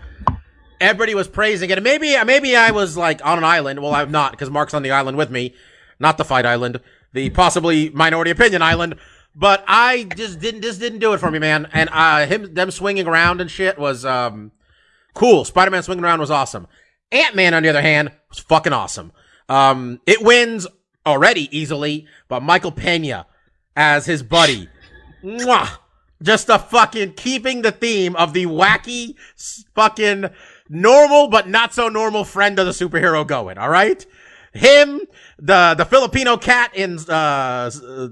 everybody 0.81 1.15
was 1.15 1.27
praising 1.29 1.71
it. 1.71 1.79
And 1.79 1.85
maybe 1.85 2.15
maybe 2.25 2.55
i 2.57 2.71
was 2.71 2.97
like 2.97 3.25
on 3.25 3.39
an 3.39 3.45
island. 3.45 3.81
Well 3.81 3.95
i'm 3.95 4.11
not 4.11 4.33
because 4.33 4.51
mark's 4.51 4.75
on 4.75 4.83
the 4.83 4.91
island 4.91 5.17
with 5.17 5.31
me. 5.31 5.55
Not 5.99 6.19
the 6.19 6.25
fight 6.25 6.45
island. 6.47 6.81
The 7.13 7.31
possibly 7.31 7.89
minority 7.91 8.31
opinion 8.31 8.63
island. 8.63 8.97
But 9.35 9.65
i 9.67 10.05
just 10.17 10.39
didn't 10.39 10.63
just 10.63 10.81
didn't 10.81 10.99
do 10.99 11.13
it 11.15 11.19
for 11.19 11.31
me 11.31 11.39
man. 11.39 11.69
And 11.73 11.89
uh 11.93 12.27
him 12.27 12.55
them 12.55 12.71
swinging 12.71 13.07
around 13.07 13.41
and 13.41 13.51
shit 13.51 13.79
was 13.79 14.05
um 14.05 14.53
cool 15.15 15.45
spider-man 15.45 15.83
swinging 15.83 16.05
around 16.05 16.21
was 16.21 16.31
awesome 16.31 16.67
ant-man 17.13 17.55
on 17.55 17.63
the 17.63 17.69
other 17.69 17.83
hand 17.83 18.11
was 18.29 18.39
fucking 18.39 18.73
awesome 18.73 19.13
um 19.49 20.01
it 20.07 20.23
wins 20.23 20.67
already 21.07 21.55
easily 21.57 22.07
but 22.29 22.43
michael 22.43 22.73
pena 22.73 23.27
as 23.77 24.07
his 24.07 24.23
buddy 24.23 24.69
Mwah! 25.25 25.79
Just 26.23 26.49
a 26.49 26.59
fucking 26.59 27.15
keeping 27.15 27.63
the 27.63 27.73
theme 27.73 28.15
of 28.17 28.33
the 28.33 28.47
wacky, 28.47 29.17
fucking 29.75 30.27
normal 30.69 31.29
but 31.29 31.49
not 31.49 31.75
so 31.75 31.89
normal 31.89 32.25
friend 32.25 32.59
of 32.59 32.67
the 32.67 32.73
superhero 32.73 33.27
going. 33.27 33.59
All 33.59 33.69
right, 33.69 34.05
him, 34.53 35.01
the 35.39 35.75
the 35.77 35.85
Filipino 35.85 36.37
cat 36.37 36.75
in 36.75 36.99
uh, 37.09 37.71
uh, 37.71 38.09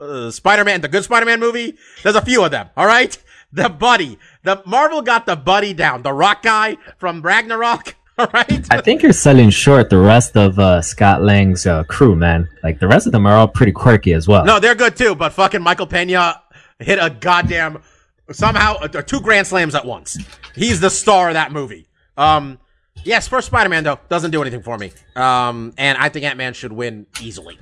uh, 0.00 0.30
Spider-Man, 0.30 0.80
the 0.80 0.88
good 0.88 1.04
Spider-Man 1.04 1.40
movie. 1.40 1.76
There's 2.02 2.16
a 2.16 2.20
few 2.20 2.44
of 2.44 2.50
them. 2.50 2.68
All 2.76 2.86
right, 2.86 3.16
the 3.56 3.68
buddy, 3.68 4.18
the 4.44 4.62
Marvel 4.66 5.02
got 5.02 5.26
the 5.26 5.34
buddy 5.34 5.74
down. 5.74 6.02
The 6.02 6.12
Rock 6.12 6.42
guy 6.42 6.76
from 6.98 7.22
Ragnarok. 7.22 7.96
All 8.18 8.28
right. 8.32 8.66
I 8.70 8.80
think 8.80 9.02
you're 9.02 9.12
selling 9.12 9.50
short 9.50 9.90
the 9.90 9.98
rest 9.98 10.36
of 10.36 10.58
uh, 10.58 10.80
Scott 10.80 11.22
Lang's 11.22 11.66
uh, 11.66 11.84
crew, 11.84 12.14
man. 12.14 12.48
Like 12.62 12.80
the 12.80 12.88
rest 12.88 13.06
of 13.06 13.12
them 13.12 13.26
are 13.26 13.34
all 13.34 13.48
pretty 13.48 13.72
quirky 13.72 14.12
as 14.12 14.28
well. 14.28 14.44
No, 14.44 14.58
they're 14.60 14.74
good 14.74 14.96
too, 14.96 15.14
but 15.14 15.32
fucking 15.32 15.62
Michael 15.62 15.86
Pena 15.86 16.42
hit 16.78 16.98
a 17.00 17.10
goddamn 17.10 17.82
somehow 18.30 18.76
uh, 18.76 18.88
two 18.88 19.20
grand 19.20 19.46
slams 19.46 19.74
at 19.74 19.84
once. 19.84 20.18
He's 20.54 20.80
the 20.80 20.90
star 20.90 21.28
of 21.28 21.34
that 21.34 21.52
movie. 21.52 21.88
Um, 22.16 22.58
yes, 23.04 23.28
first 23.28 23.46
Spider-Man 23.48 23.84
though 23.84 24.00
doesn't 24.08 24.30
do 24.30 24.40
anything 24.40 24.62
for 24.62 24.78
me. 24.78 24.92
Um, 25.14 25.74
and 25.76 25.98
I 25.98 26.08
think 26.08 26.24
Ant-Man 26.24 26.54
should 26.54 26.72
win 26.72 27.06
easily. 27.20 27.58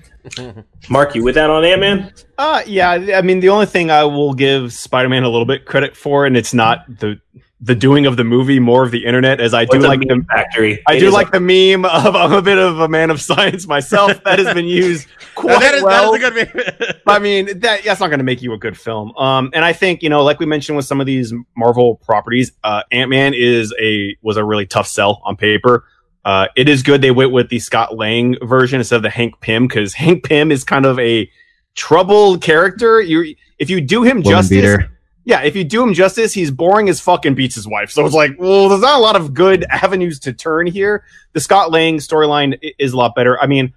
Mark, 0.89 1.15
you 1.15 1.23
with 1.23 1.35
that 1.35 1.51
on 1.51 1.65
Ant 1.65 1.81
Man? 1.81 2.13
Uh, 2.39 2.63
yeah. 2.67 2.91
I 2.91 3.23
mean, 3.23 3.41
the 3.41 3.49
only 3.51 3.67
thing 3.67 3.91
I 3.91 4.05
will 4.05 4.35
give 4.35 4.73
Spider-Man 4.73 5.23
a 5.23 5.29
little 5.29 5.47
bit 5.47 5.67
credit 5.67 5.97
for, 5.97 6.27
and 6.27 6.37
it's 6.37 6.55
not 6.55 6.85
the 6.89 7.21
the 7.65 7.75
doing 7.75 8.05
of 8.05 8.19
the 8.19 8.25
movie, 8.25 8.59
more 8.59 8.85
of 8.85 8.91
the 8.91 9.07
internet, 9.07 9.41
as 9.41 9.55
I 9.55 9.65
do 9.65 9.79
like 9.79 10.01
the 10.01 10.23
Factory. 10.31 10.83
I 10.87 10.95
It 10.95 11.01
do 11.01 11.07
is 11.07 11.15
like 11.15 11.31
the 11.31 11.41
meme 11.41 11.87
of 11.87 12.15
I'm 12.15 12.33
a 12.33 12.43
bit 12.43 12.59
of 12.59 12.81
a 12.81 12.89
man 12.89 13.11
of 13.11 13.23
science 13.23 13.67
myself. 13.67 14.13
That 14.25 14.39
has 14.39 14.53
been 14.53 14.67
used 14.67 15.07
quite 15.35 15.61
that 15.61 15.75
is 15.75 15.83
well. 15.83 16.13
that 16.13 16.21
is 16.21 16.25
a 16.25 16.31
good 16.31 16.55
meme. 16.55 16.95
I 17.07 17.19
mean, 17.19 17.61
that 17.61 17.83
that's 17.85 18.01
not 18.01 18.09
going 18.09 18.19
to 18.19 18.25
make 18.25 18.43
you 18.43 18.53
a 18.53 18.59
good 18.59 18.77
film. 18.77 19.17
Um, 19.17 19.51
and 19.55 19.65
I 19.65 19.73
think 19.73 20.03
you 20.03 20.11
know, 20.11 20.23
like 20.23 20.41
we 20.41 20.47
mentioned 20.47 20.77
with 20.77 20.85
some 20.85 21.01
of 21.01 21.07
these 21.07 21.33
Marvel 21.57 21.97
properties, 21.97 22.53
uh, 22.65 22.83
Ant 22.91 23.09
Man 23.11 23.33
is 23.35 23.73
a 23.81 24.17
was 24.21 24.37
a 24.37 24.45
really 24.45 24.67
tough 24.67 24.87
sell 24.87 25.23
on 25.25 25.37
paper. 25.37 25.85
Uh, 26.25 26.49
it 26.57 26.69
is 26.69 26.83
good 26.83 27.03
they 27.03 27.11
went 27.11 27.33
with 27.33 27.49
the 27.51 27.59
Scott 27.59 27.97
Lang 27.97 28.37
version 28.43 28.81
instead 28.81 28.97
of 28.97 29.03
the 29.03 29.11
Hank 29.11 29.41
Pym 29.41 29.67
because 29.67 29.95
Hank 29.95 30.25
Pym 30.25 30.51
is 30.51 30.65
kind 30.65 30.87
of 30.87 30.99
a 30.99 31.31
troubled 31.75 32.43
character. 32.43 33.01
You 33.01 33.35
if 33.59 33.71
you 33.71 33.81
do 33.81 34.03
him 34.03 34.19
Woman 34.19 34.31
justice, 34.31 34.51
beater. 34.51 34.91
yeah, 35.25 35.43
if 35.43 35.55
you 35.55 35.65
do 35.65 35.83
him 35.83 35.95
justice, 35.95 36.33
he's 36.33 36.51
boring 36.51 36.89
as 36.89 37.01
fucking 37.01 37.35
beats 37.35 37.55
his 37.55 37.69
wife. 37.69 37.91
So 37.91 38.05
it's 38.07 38.15
like, 38.15 38.33
well, 38.39 38.69
there's 38.69 38.81
not 38.81 38.99
a 38.99 39.03
lot 39.03 39.17
of 39.17 39.35
good 39.35 39.65
avenues 39.71 40.19
to 40.21 40.33
turn 40.33 40.67
here. 40.67 41.05
The 41.33 41.41
Scott 41.41 41.71
Lang 41.71 41.99
storyline 41.99 42.59
is 42.79 42.93
a 42.93 42.97
lot 42.97 43.15
better. 43.15 43.41
I 43.41 43.47
mean, 43.47 43.75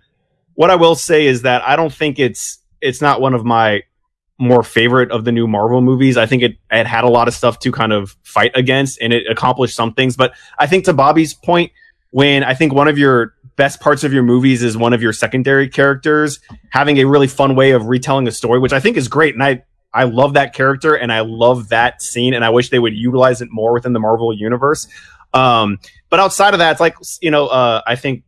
what 0.55 0.69
I 0.69 0.75
will 0.75 0.95
say 0.95 1.27
is 1.27 1.43
that 1.43 1.61
I 1.63 1.75
don't 1.75 1.93
think 1.93 2.19
it's 2.19 2.59
it's 2.81 3.01
not 3.01 3.21
one 3.21 3.33
of 3.33 3.43
my 3.43 3.83
more 4.39 4.61
favorite 4.61 5.11
of 5.11 5.25
the 5.25 5.31
new 5.31 5.47
Marvel 5.47 5.81
movies. 5.81 6.15
I 6.15 6.27
think 6.27 6.43
it 6.43 6.57
it 6.71 6.87
had 6.87 7.03
a 7.03 7.09
lot 7.09 7.27
of 7.27 7.33
stuff 7.33 7.59
to 7.59 7.71
kind 7.71 7.91
of 7.91 8.15
fight 8.23 8.51
against 8.55 9.01
and 9.01 9.11
it 9.11 9.25
accomplished 9.29 9.75
some 9.75 9.93
things. 9.93 10.15
But 10.15 10.33
I 10.59 10.67
think 10.67 10.85
to 10.85 10.93
Bobby's 10.93 11.33
point, 11.33 11.71
when 12.11 12.43
I 12.43 12.53
think 12.53 12.73
one 12.73 12.87
of 12.87 12.97
your 12.97 13.33
best 13.55 13.79
parts 13.79 14.03
of 14.03 14.13
your 14.13 14.23
movies 14.23 14.63
is 14.63 14.77
one 14.77 14.93
of 14.93 15.01
your 15.01 15.13
secondary 15.13 15.67
characters 15.67 16.39
having 16.69 16.97
a 16.97 17.05
really 17.05 17.27
fun 17.27 17.55
way 17.55 17.71
of 17.71 17.87
retelling 17.87 18.27
a 18.27 18.31
story, 18.31 18.59
which 18.59 18.73
I 18.73 18.79
think 18.79 18.97
is 18.97 19.07
great. 19.07 19.33
And 19.33 19.43
I 19.43 19.63
I 19.93 20.03
love 20.03 20.33
that 20.33 20.53
character 20.53 20.93
and 20.95 21.11
I 21.11 21.21
love 21.21 21.69
that 21.69 22.01
scene 22.01 22.33
and 22.33 22.45
I 22.45 22.49
wish 22.49 22.69
they 22.69 22.79
would 22.79 22.93
utilize 22.93 23.41
it 23.41 23.49
more 23.51 23.73
within 23.73 23.93
the 23.93 23.99
Marvel 23.99 24.33
universe. 24.33 24.87
Um, 25.33 25.79
but 26.09 26.19
outside 26.19 26.53
of 26.53 26.59
that, 26.59 26.71
it's 26.71 26.79
like, 26.79 26.95
you 27.21 27.31
know, 27.31 27.47
uh, 27.47 27.81
I 27.85 27.95
think, 27.95 28.23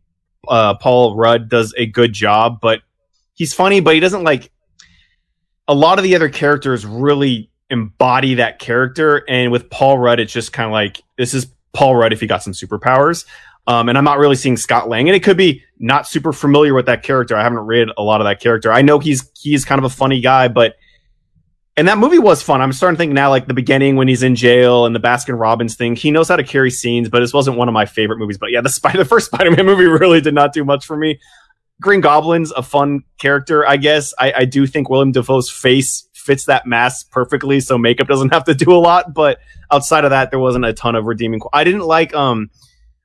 uh, 0.48 0.76
Paul 0.76 1.16
Rudd 1.16 1.50
does 1.50 1.74
a 1.78 1.86
good 1.86 2.14
job, 2.14 2.60
but 2.62 2.82
he's 3.36 3.54
funny, 3.54 3.82
but 3.82 3.94
he 3.94 4.00
doesn't 4.00 4.24
like 4.24 4.52
a 5.68 5.74
lot 5.76 6.00
of 6.00 6.04
the 6.04 6.16
other 6.16 6.30
characters 6.30 6.86
really 6.86 7.52
embody 7.70 8.36
that 8.36 8.58
character. 8.58 9.24
And 9.30 9.52
with 9.52 9.70
Paul 9.70 10.00
Rudd, 10.00 10.20
it's 10.20 10.34
just 10.34 10.52
kind 10.52 10.66
of 10.66 10.72
like, 10.72 11.04
this 11.18 11.34
is 11.34 11.48
Paul 11.74 11.96
Rudd 11.96 12.14
if 12.14 12.20
he 12.20 12.26
got 12.26 12.42
some 12.42 12.54
superpowers. 12.54 13.26
Um, 13.70 13.88
and 13.88 14.00
I'm 14.00 14.04
not 14.04 14.18
really 14.18 14.36
seeing 14.36 14.58
Scott 14.58 14.90
Lang, 14.90 15.08
and 15.08 15.16
it 15.16 15.20
could 15.20 15.38
be 15.38 15.64
not 15.78 16.08
super 16.08 16.34
familiar 16.34 16.74
with 16.74 16.88
that 16.88 17.04
character. 17.04 17.38
I 17.38 17.44
haven't 17.44 17.60
read 17.60 17.90
a 18.00 18.02
lot 18.02 18.20
of 18.20 18.26
that 18.26 18.40
character. 18.40 18.74
I 18.74 18.82
know 18.82 18.98
he's 18.98 19.30
he's 19.40 19.64
kind 19.64 19.78
of 19.78 19.86
a 19.86 19.96
funny 19.96 20.22
guy, 20.22 20.48
but 20.48 20.74
and 21.78 21.88
that 21.88 22.00
movie 22.00 22.18
was 22.18 22.42
fun. 22.42 22.62
I'm 22.62 22.74
starting 22.74 22.96
to 22.96 22.98
think 22.98 23.14
now, 23.14 23.30
like 23.30 23.46
the 23.46 23.54
beginning 23.54 23.96
when 23.96 24.08
he's 24.08 24.24
in 24.24 24.36
jail 24.36 24.88
and 24.88 24.96
the 24.96 25.00
Baskin 25.00 25.40
Robbins 25.40 25.76
thing. 25.76 25.96
He 25.96 26.10
knows 26.10 26.30
how 26.30 26.36
to 26.36 26.44
carry 26.44 26.72
scenes, 26.72 27.10
but 27.10 27.20
this 27.20 27.32
wasn't 27.32 27.58
one 27.58 27.68
of 27.68 27.74
my 27.74 27.86
favorite 27.86 28.18
movies. 28.18 28.40
But 28.40 28.50
yeah, 28.50 28.62
the 28.62 28.92
the 28.98 29.06
first 29.06 29.28
Spider-Man 29.28 29.68
movie 29.68 29.86
really 29.86 30.20
did 30.20 30.34
not 30.34 30.52
do 30.52 30.66
much 30.66 30.88
for 30.88 30.98
me. 30.98 31.20
Green 31.80 32.02
Goblin's 32.02 32.52
a 32.52 32.64
fun 32.64 33.04
character, 33.20 33.68
I 33.68 33.78
guess. 33.78 34.16
I, 34.18 34.34
I 34.36 34.46
do 34.46 34.66
think 34.66 34.90
William 34.90 35.12
Dafoe's 35.12 35.48
face 35.48 36.10
fits 36.14 36.46
that 36.46 36.66
mask 36.66 37.12
perfectly, 37.12 37.60
so 37.60 37.78
makeup 37.78 38.08
doesn't 38.08 38.34
have 38.34 38.46
to 38.46 38.56
do 38.56 38.72
a 38.72 38.82
lot. 38.82 39.14
But 39.14 39.38
outside 39.72 40.06
of 40.06 40.10
that, 40.10 40.32
there 40.32 40.40
wasn't 40.40 40.66
a 40.66 40.74
ton 40.74 40.96
of 40.96 41.06
redeeming. 41.06 41.40
I 41.54 41.64
didn't 41.64 41.86
like 41.86 42.16
um 42.16 42.50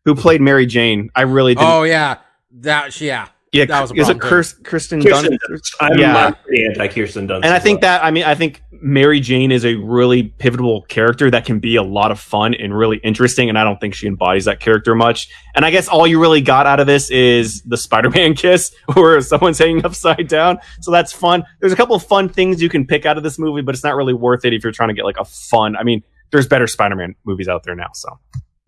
who 0.05 0.15
played 0.15 0.41
Mary 0.41 0.67
Jane. 0.67 1.11
I 1.15 1.23
really 1.23 1.55
didn't. 1.55 1.71
oh 1.71 1.83
yeah, 1.83 2.19
that 2.61 3.01
yeah. 3.01 3.29
yeah, 3.53 3.65
that 3.67 3.81
was 3.81 3.91
a 3.91 3.95
is 3.95 4.09
it 4.09 4.19
Kirst, 4.19 4.65
Kirsten 4.65 5.03
Kirsten 5.03 5.39
Dunst? 5.39 5.75
I'm, 5.81 5.99
Yeah. 5.99 6.27
I'm 6.27 6.35
pretty 6.35 6.65
anti 6.67 6.89
Kirsten 6.89 7.29
Dunst. 7.29 7.45
And 7.45 7.55
I 7.55 7.59
think 7.59 7.83
well. 7.83 7.99
that 7.99 8.05
I 8.05 8.11
mean 8.11 8.25
I 8.25 8.35
think 8.35 8.63
Mary 8.85 9.19
Jane 9.19 9.51
is 9.51 9.65
a 9.65 9.77
really 9.77 10.25
pivotal 10.25 10.83
character 10.83 11.31
that 11.31 11.47
can 11.47 11.59
be 11.59 11.77
a 11.77 11.83
lot 11.83 12.11
of 12.11 12.21
fun 12.21 12.53
and 12.53 12.77
really 12.77 12.99
interesting, 12.99 13.49
and 13.49 13.59
I 13.59 13.65
don't 13.65 13.81
think 13.81 13.95
she 13.95 14.07
embodies 14.07 14.45
that 14.45 14.61
character 14.61 14.95
much. 14.95 15.29
And 15.55 15.65
I 15.65 15.71
guess 15.71 15.89
all 15.89 16.07
you 16.07 16.21
really 16.21 16.43
got 16.43 16.67
out 16.67 16.81
of 16.81 16.87
this 16.87 17.11
is 17.11 17.63
the 17.63 17.79
Spider-Man 17.79 18.35
kiss, 18.37 18.75
where 18.93 19.19
someone's 19.23 19.59
hanging 19.59 19.87
upside 19.87 20.29
down. 20.29 20.59
So 20.83 20.91
that's 20.91 21.15
fun. 21.15 21.45
There's 21.61 21.73
a 21.73 21.77
couple 21.77 21.97
of 21.97 22.05
fun 22.05 22.29
things 22.29 22.61
you 22.61 22.69
can 22.69 22.87
pick 22.87 23.07
out 23.07 23.17
of 23.17 23.23
this 23.23 23.39
movie, 23.39 23.63
but 23.63 23.75
it's 23.75 23.85
not 23.85 23.97
really 23.97 24.13
worth 24.13 24.45
it 24.45 24.53
if 24.53 24.63
you're 24.63 24.73
trying 24.73 24.91
to 24.91 24.95
get 24.95 25.07
like 25.07 25.19
a 25.19 25.25
fun. 25.25 25.77
I 25.77 25.83
mean, 25.83 26.03
there's 26.31 26.47
better 26.47 26.67
Spider-Man 26.67 27.15
movies 27.25 27.49
out 27.49 27.63
there 27.63 27.75
now. 27.75 27.89
So 27.95 28.19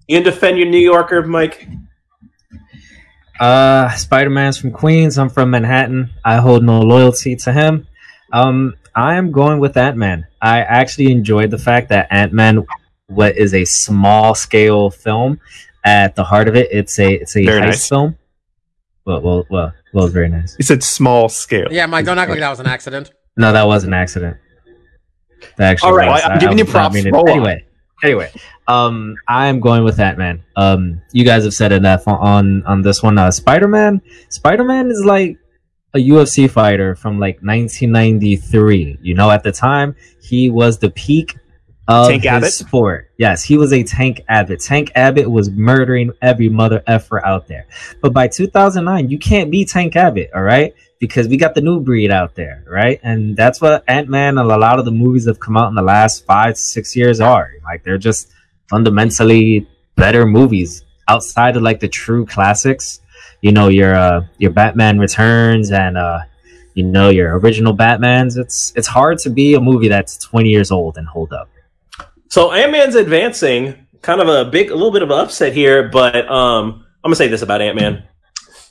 you 0.08 0.16
can 0.16 0.24
defend 0.24 0.58
your 0.58 0.68
New 0.68 0.78
Yorker, 0.78 1.22
Mike. 1.22 1.66
Uh, 3.38 3.90
Spider 3.96 4.30
Man's 4.30 4.56
from 4.58 4.70
Queens. 4.70 5.18
I'm 5.18 5.28
from 5.28 5.50
Manhattan. 5.50 6.10
I 6.24 6.36
hold 6.36 6.64
no 6.64 6.80
loyalty 6.80 7.36
to 7.36 7.52
him. 7.52 7.86
Um, 8.32 8.74
I 8.94 9.16
am 9.16 9.30
going 9.30 9.58
with 9.58 9.76
Ant 9.76 9.96
Man. 9.96 10.26
I 10.40 10.60
actually 10.60 11.12
enjoyed 11.12 11.50
the 11.50 11.58
fact 11.58 11.90
that 11.90 12.08
Ant 12.10 12.32
Man 12.32 12.64
what 13.08 13.36
is 13.36 13.54
a 13.54 13.64
small 13.64 14.34
scale 14.34 14.90
film. 14.90 15.38
At 15.84 16.16
the 16.16 16.24
heart 16.24 16.48
of 16.48 16.56
it, 16.56 16.68
it's 16.72 16.98
a 16.98 17.12
it's 17.12 17.36
a 17.36 17.44
Very 17.44 17.60
heist 17.60 17.66
nice. 17.66 17.88
film. 17.88 18.16
Well, 19.04 19.20
well, 19.20 19.46
well, 19.50 19.72
well, 19.92 20.08
very 20.08 20.28
nice. 20.28 20.56
You 20.58 20.64
said 20.64 20.82
small 20.82 21.28
scale. 21.28 21.68
Yeah, 21.70 21.86
Mike, 21.86 22.04
don't 22.06 22.18
act 22.18 22.28
like 22.28 22.40
that 22.40 22.50
was 22.50 22.58
an 22.58 22.66
accident. 22.66 23.12
No, 23.36 23.52
that 23.52 23.64
was 23.68 23.84
an 23.84 23.92
accident. 23.94 24.36
That 25.58 25.70
actually 25.72 25.90
All 25.90 25.96
right, 25.96 26.08
was. 26.10 26.22
I'm 26.24 26.32
I- 26.32 26.38
giving 26.38 26.56
I 26.56 26.58
you 26.58 26.64
was 26.64 26.74
not 26.74 26.80
props. 26.80 26.94
meaning- 26.96 27.12
Roll 27.12 27.22
on. 27.30 27.36
Anyway, 27.36 27.64
anyway, 28.02 28.32
um, 28.68 29.16
I 29.28 29.46
am 29.46 29.60
going 29.60 29.84
with 29.84 30.00
Ant 30.00 30.18
Man. 30.18 30.42
Um, 30.56 31.02
you 31.12 31.24
guys 31.24 31.44
have 31.44 31.54
said 31.54 31.72
enough 31.72 32.06
on 32.08 32.64
on, 32.64 32.82
this 32.82 33.02
one. 33.02 33.18
Uh, 33.18 33.30
Spider 33.30 33.68
Man. 33.68 34.00
Spider 34.28 34.64
Man 34.64 34.90
is 34.90 35.04
like 35.04 35.38
a 35.94 35.98
UFC 35.98 36.50
fighter 36.50 36.94
from 36.94 37.18
like 37.18 37.36
1993. 37.42 38.98
You 39.02 39.14
know, 39.14 39.30
at 39.30 39.42
the 39.42 39.52
time 39.52 39.94
he 40.20 40.50
was 40.50 40.78
the 40.78 40.90
peak 40.90 41.36
of 41.88 42.08
Tank 42.08 42.22
his 42.22 42.30
Abbott? 42.30 42.52
sport. 42.52 43.10
Yes, 43.18 43.44
he 43.44 43.56
was 43.56 43.72
a 43.72 43.82
Tank 43.84 44.22
Abbott. 44.28 44.60
Tank 44.60 44.90
Abbott 44.96 45.30
was 45.30 45.50
murdering 45.50 46.10
every 46.20 46.48
mother 46.48 46.82
effer 46.86 47.24
out 47.24 47.46
there. 47.46 47.66
But 48.00 48.12
by 48.12 48.28
2009, 48.28 49.08
you 49.08 49.18
can't 49.18 49.50
be 49.50 49.64
Tank 49.64 49.94
Abbott, 49.94 50.30
all 50.34 50.42
right? 50.42 50.74
Because 50.98 51.28
we 51.28 51.36
got 51.36 51.54
the 51.54 51.60
new 51.60 51.78
breed 51.78 52.10
out 52.10 52.34
there, 52.34 52.64
right? 52.66 52.98
And 53.02 53.36
that's 53.36 53.60
what 53.60 53.84
Ant 53.86 54.08
Man 54.08 54.38
and 54.38 54.50
a 54.50 54.56
lot 54.56 54.78
of 54.80 54.84
the 54.84 54.90
movies 54.90 55.26
that 55.26 55.32
have 55.32 55.40
come 55.40 55.56
out 55.56 55.68
in 55.68 55.74
the 55.74 55.82
last 55.82 56.24
five 56.24 56.54
to 56.54 56.60
six 56.60 56.96
years 56.96 57.20
are. 57.20 57.52
Like 57.62 57.84
they're 57.84 57.98
just 57.98 58.32
fundamentally 58.68 59.66
better 59.94 60.26
movies 60.26 60.84
outside 61.08 61.56
of 61.56 61.62
like 61.62 61.80
the 61.80 61.88
true 61.88 62.26
classics. 62.26 63.00
You 63.42 63.52
know, 63.52 63.68
your 63.68 63.94
uh, 63.94 64.26
your 64.38 64.50
Batman 64.50 64.98
Returns 64.98 65.70
and 65.70 65.96
uh, 65.96 66.20
you 66.74 66.84
know 66.84 67.10
your 67.10 67.38
original 67.38 67.76
Batmans. 67.76 68.38
It's 68.38 68.72
it's 68.76 68.86
hard 68.86 69.18
to 69.20 69.30
be 69.30 69.54
a 69.54 69.60
movie 69.60 69.88
that's 69.88 70.16
20 70.18 70.48
years 70.48 70.70
old 70.70 70.96
and 70.96 71.06
hold 71.06 71.32
up. 71.32 71.48
So 72.28 72.52
Ant 72.52 72.72
Man's 72.72 72.94
advancing, 72.94 73.86
kind 74.02 74.20
of 74.20 74.28
a 74.28 74.50
big, 74.50 74.70
a 74.70 74.74
little 74.74 74.90
bit 74.90 75.02
of 75.02 75.10
an 75.10 75.18
upset 75.18 75.52
here, 75.52 75.88
but 75.88 76.28
um, 76.30 76.84
I'm 77.04 77.08
gonna 77.08 77.16
say 77.16 77.28
this 77.28 77.42
about 77.42 77.62
Ant 77.62 77.76
Man: 77.76 78.04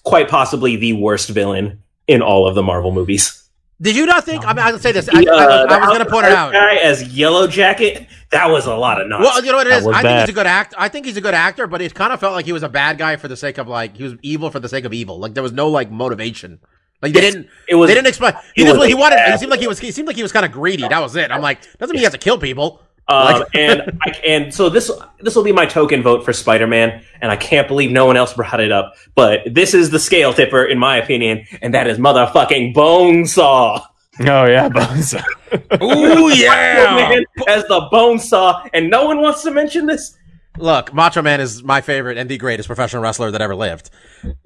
quite 0.03 0.29
possibly 0.29 0.75
the 0.75 0.93
worst 0.93 1.29
villain 1.29 1.83
in 2.07 2.21
all 2.21 2.47
of 2.47 2.55
the 2.55 2.63
Marvel 2.63 2.91
movies. 2.91 3.44
Did 3.82 3.95
you 3.97 4.05
not 4.05 4.23
think? 4.23 4.45
I 4.45 4.53
mean, 4.53 4.65
I'll 4.65 4.80
say 4.80 4.93
this. 4.93 5.09
I, 5.09 5.23
The, 5.23 5.32
uh, 5.32 5.36
I, 5.36 5.63
I 5.63 5.65
the 5.76 5.80
was 5.80 5.88
going 5.89 6.05
to 6.05 6.09
point 6.09 6.26
it 6.28 6.32
out. 6.32 6.53
Guy 6.53 6.76
as 6.76 7.03
Yellow 7.15 7.45
Jacket, 7.45 8.07
that 8.32 8.49
was 8.49 8.67
a 8.67 8.73
lot 8.76 9.01
of 9.01 9.07
nonsense. 9.09 9.34
Well, 9.36 9.45
you 9.45 9.51
know 9.51 9.57
what 9.57 9.67
it 9.67 9.73
is. 9.73 9.76
That 9.76 9.80
is. 9.82 9.88
was 9.88 9.95
I 9.97 10.01
think 10.01 10.19
he's 10.21 10.30
a 10.30 10.34
good 10.34 10.47
act. 10.47 10.73
I 10.78 10.88
think 10.88 11.05
he's 11.05 11.17
a 11.17 11.21
good 11.21 11.34
actor, 11.34 11.67
but 11.67 11.82
it 11.82 11.93
kind 11.93 12.13
of 12.13 12.19
felt 12.21 12.34
like 12.34 12.45
he 12.45 12.53
was 12.53 12.63
a 12.63 12.69
bad 12.69 12.97
guy 12.97 13.17
for 13.17 13.28
the 13.28 13.36
sake 13.36 13.57
of 13.57 13.67
like 13.67 13.97
he 13.97 14.03
was 14.03 14.15
evil 14.21 14.49
for 14.49 14.59
the 14.61 14.69
sake 14.69 14.86
of 14.86 14.93
evil. 14.93 15.19
Like 15.19 15.34
there 15.34 15.43
was 15.43 15.51
no 15.51 15.67
like 15.69 15.91
motivation. 15.91 16.59
Like 17.01 17.11
they 17.11 17.21
Yes, 17.21 17.34
didn't. 17.34 17.49
it 17.67 17.76
was- 17.76 17.89
They 17.89 17.95
didn't 17.95 18.07
explain. 18.07 18.34
He 18.55 18.63
just 18.63 18.82
he 18.86 18.93
wanted. 18.93 19.17
bad 19.17 19.32
He 19.34 19.38
seemed 19.39 19.51
like 19.51 19.59
he 19.59 19.67
was. 19.67 19.78
He 19.80 19.91
seemed 19.91 20.07
like 20.07 20.15
he 20.15 20.23
was 20.23 20.32
kind 20.32 20.45
of 20.45 20.53
greedy. 20.53 20.88
That 20.88 21.01
was 21.01 21.15
it. 21.17 21.30
I'm 21.30 21.41
like, 21.41 21.59
doesn't 21.78 21.93
mean 21.93 21.99
he 21.99 22.03
has 22.05 22.13
to 22.13 22.17
kill 22.19 22.38
people. 22.38 22.82
Um, 23.07 23.43
and 23.53 23.99
I, 24.01 24.09
and 24.25 24.53
so 24.53 24.69
this 24.69 24.91
this 25.19 25.35
will 25.35 25.43
be 25.43 25.51
my 25.51 25.65
token 25.65 26.01
vote 26.01 26.25
for 26.25 26.33
Spider 26.33 26.65
Man, 26.65 27.03
and 27.21 27.31
I 27.31 27.35
can't 27.35 27.67
believe 27.67 27.91
no 27.91 28.05
one 28.05 28.17
else 28.17 28.33
brought 28.33 28.59
it 28.59 28.71
up. 28.71 28.95
But 29.13 29.41
this 29.45 29.73
is 29.73 29.91
the 29.91 29.99
scale 29.99 30.33
tipper, 30.33 30.65
in 30.65 30.79
my 30.79 30.97
opinion, 30.97 31.45
and 31.61 31.73
that 31.73 31.87
is 31.87 31.99
motherfucking 31.99 32.73
Bonesaw. 32.73 33.85
Oh 34.21 34.45
yeah, 34.45 34.69
Bones. 34.73 35.13
Ooh 35.13 36.29
Man, 36.29 37.25
as 37.47 37.63
the 37.67 37.87
Bonesaw, 37.91 38.69
and 38.73 38.89
no 38.89 39.05
one 39.05 39.21
wants 39.21 39.43
to 39.43 39.51
mention 39.51 39.85
this. 39.85 40.17
Look, 40.57 40.93
Macho 40.93 41.21
Man 41.21 41.41
is 41.41 41.63
my 41.63 41.81
favorite 41.81 42.17
and 42.17 42.29
the 42.29 42.37
greatest 42.37 42.67
professional 42.67 43.03
wrestler 43.03 43.29
that 43.31 43.41
ever 43.41 43.55
lived. 43.55 43.89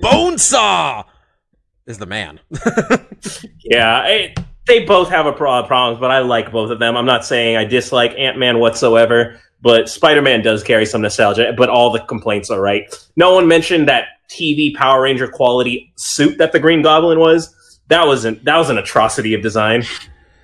Bonesaw 0.02 1.06
is 1.86 1.98
the 1.98 2.06
man. 2.06 2.40
Yeah, 3.62 4.08
it, 4.08 4.40
they 4.70 4.86
both 4.86 5.10
have 5.10 5.26
a 5.26 5.34
pro- 5.34 5.64
problems, 5.64 6.00
but 6.00 6.12
I 6.12 6.20
like 6.20 6.52
both 6.52 6.72
of 6.72 6.80
them. 6.80 6.96
I'm 6.96 7.06
not 7.06 7.26
saying 7.26 7.58
I 7.58 7.66
dislike 7.66 8.14
Ant 8.18 8.38
Man 8.38 8.60
whatsoever, 8.60 9.40
but 9.62 9.90
Spider 9.90 10.22
Man 10.22 10.42
does 10.42 10.64
carry 10.64 10.86
some 10.86 11.02
nostalgia. 11.02 11.54
But 11.58 11.70
all 11.70 11.92
the 11.92 12.00
complaints 12.00 12.50
are 12.50 12.62
right. 12.62 12.94
No 13.18 13.34
one 13.34 13.48
mentioned 13.48 13.90
that 13.90 14.06
TV 14.30 14.74
Power 14.76 15.02
Ranger 15.02 15.28
quality 15.28 15.92
suit 15.98 16.38
that 16.38 16.52
the 16.52 16.60
Green 16.60 16.82
Goblin 16.82 17.20
was. 17.20 17.80
That 17.88 18.08
was 18.08 18.24
an 18.24 18.40
that 18.44 18.58
was 18.58 18.70
an 18.70 18.78
atrocity 18.78 19.34
of 19.34 19.42
design. 19.42 19.84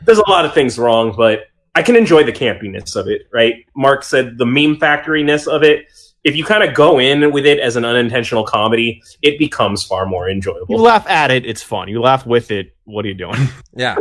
There's 0.02 0.18
a 0.18 0.30
lot 0.30 0.46
of 0.46 0.54
things 0.54 0.78
wrong, 0.78 1.14
but 1.16 1.42
I 1.76 1.84
can 1.84 1.96
enjoy 1.96 2.24
the 2.24 2.34
campiness 2.34 2.96
of 2.96 3.08
it. 3.08 3.28
Right? 3.32 3.66
Mark 3.76 4.04
said 4.04 4.38
the 4.38 4.46
meme 4.46 4.78
factoriness 4.78 5.48
of 5.48 5.64
it. 5.64 5.86
If 6.26 6.36
you 6.36 6.44
kind 6.44 6.64
of 6.64 6.74
go 6.74 7.00
in 7.00 7.32
with 7.32 7.46
it 7.46 7.60
as 7.60 7.76
an 7.76 7.86
unintentional 7.86 8.44
comedy, 8.44 9.02
it 9.22 9.38
becomes 9.38 9.84
far 9.84 10.08
more 10.08 10.28
enjoyable. 10.28 10.66
You 10.76 10.78
laugh 10.78 11.08
at 11.08 11.30
it, 11.30 11.46
it's 11.46 11.62
fun. 11.62 11.88
You 11.88 12.02
laugh 12.02 12.26
with 12.26 12.50
it. 12.50 12.76
What 12.86 13.06
are 13.06 13.08
you 13.08 13.14
doing? 13.14 13.38
yeah. 13.76 13.96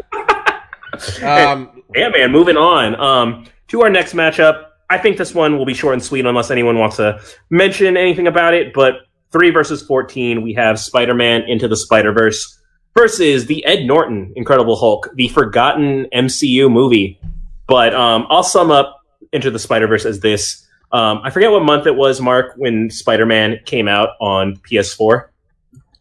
Um, 1.22 1.82
Yeah, 1.94 2.08
man. 2.08 2.32
Moving 2.32 2.56
on 2.56 2.98
um, 2.98 3.46
to 3.68 3.82
our 3.82 3.90
next 3.90 4.14
matchup. 4.14 4.68
I 4.88 4.98
think 4.98 5.18
this 5.18 5.34
one 5.34 5.58
will 5.58 5.66
be 5.66 5.74
short 5.74 5.94
and 5.94 6.02
sweet, 6.02 6.24
unless 6.24 6.50
anyone 6.50 6.78
wants 6.78 6.96
to 6.96 7.20
mention 7.50 7.96
anything 7.96 8.26
about 8.26 8.54
it. 8.54 8.72
But 8.72 8.94
three 9.30 9.50
versus 9.50 9.82
fourteen, 9.82 10.42
we 10.42 10.54
have 10.54 10.78
Spider-Man 10.78 11.42
into 11.42 11.68
the 11.68 11.76
Spider-Verse 11.76 12.58
versus 12.96 13.46
the 13.46 13.64
Ed 13.66 13.84
Norton 13.84 14.32
Incredible 14.36 14.76
Hulk, 14.76 15.10
the 15.14 15.28
forgotten 15.28 16.06
MCU 16.14 16.70
movie. 16.70 17.20
But 17.66 17.94
um, 17.94 18.26
I'll 18.30 18.42
sum 18.42 18.70
up 18.70 19.00
Into 19.32 19.50
the 19.50 19.58
Spider-Verse 19.58 20.04
as 20.06 20.20
this. 20.20 20.63
Um, 20.94 21.22
I 21.24 21.30
forget 21.30 21.50
what 21.50 21.64
month 21.64 21.88
it 21.88 21.96
was, 21.96 22.20
Mark, 22.20 22.54
when 22.56 22.88
Spider-Man 22.88 23.58
came 23.64 23.88
out 23.88 24.10
on 24.20 24.56
PS4. 24.58 25.26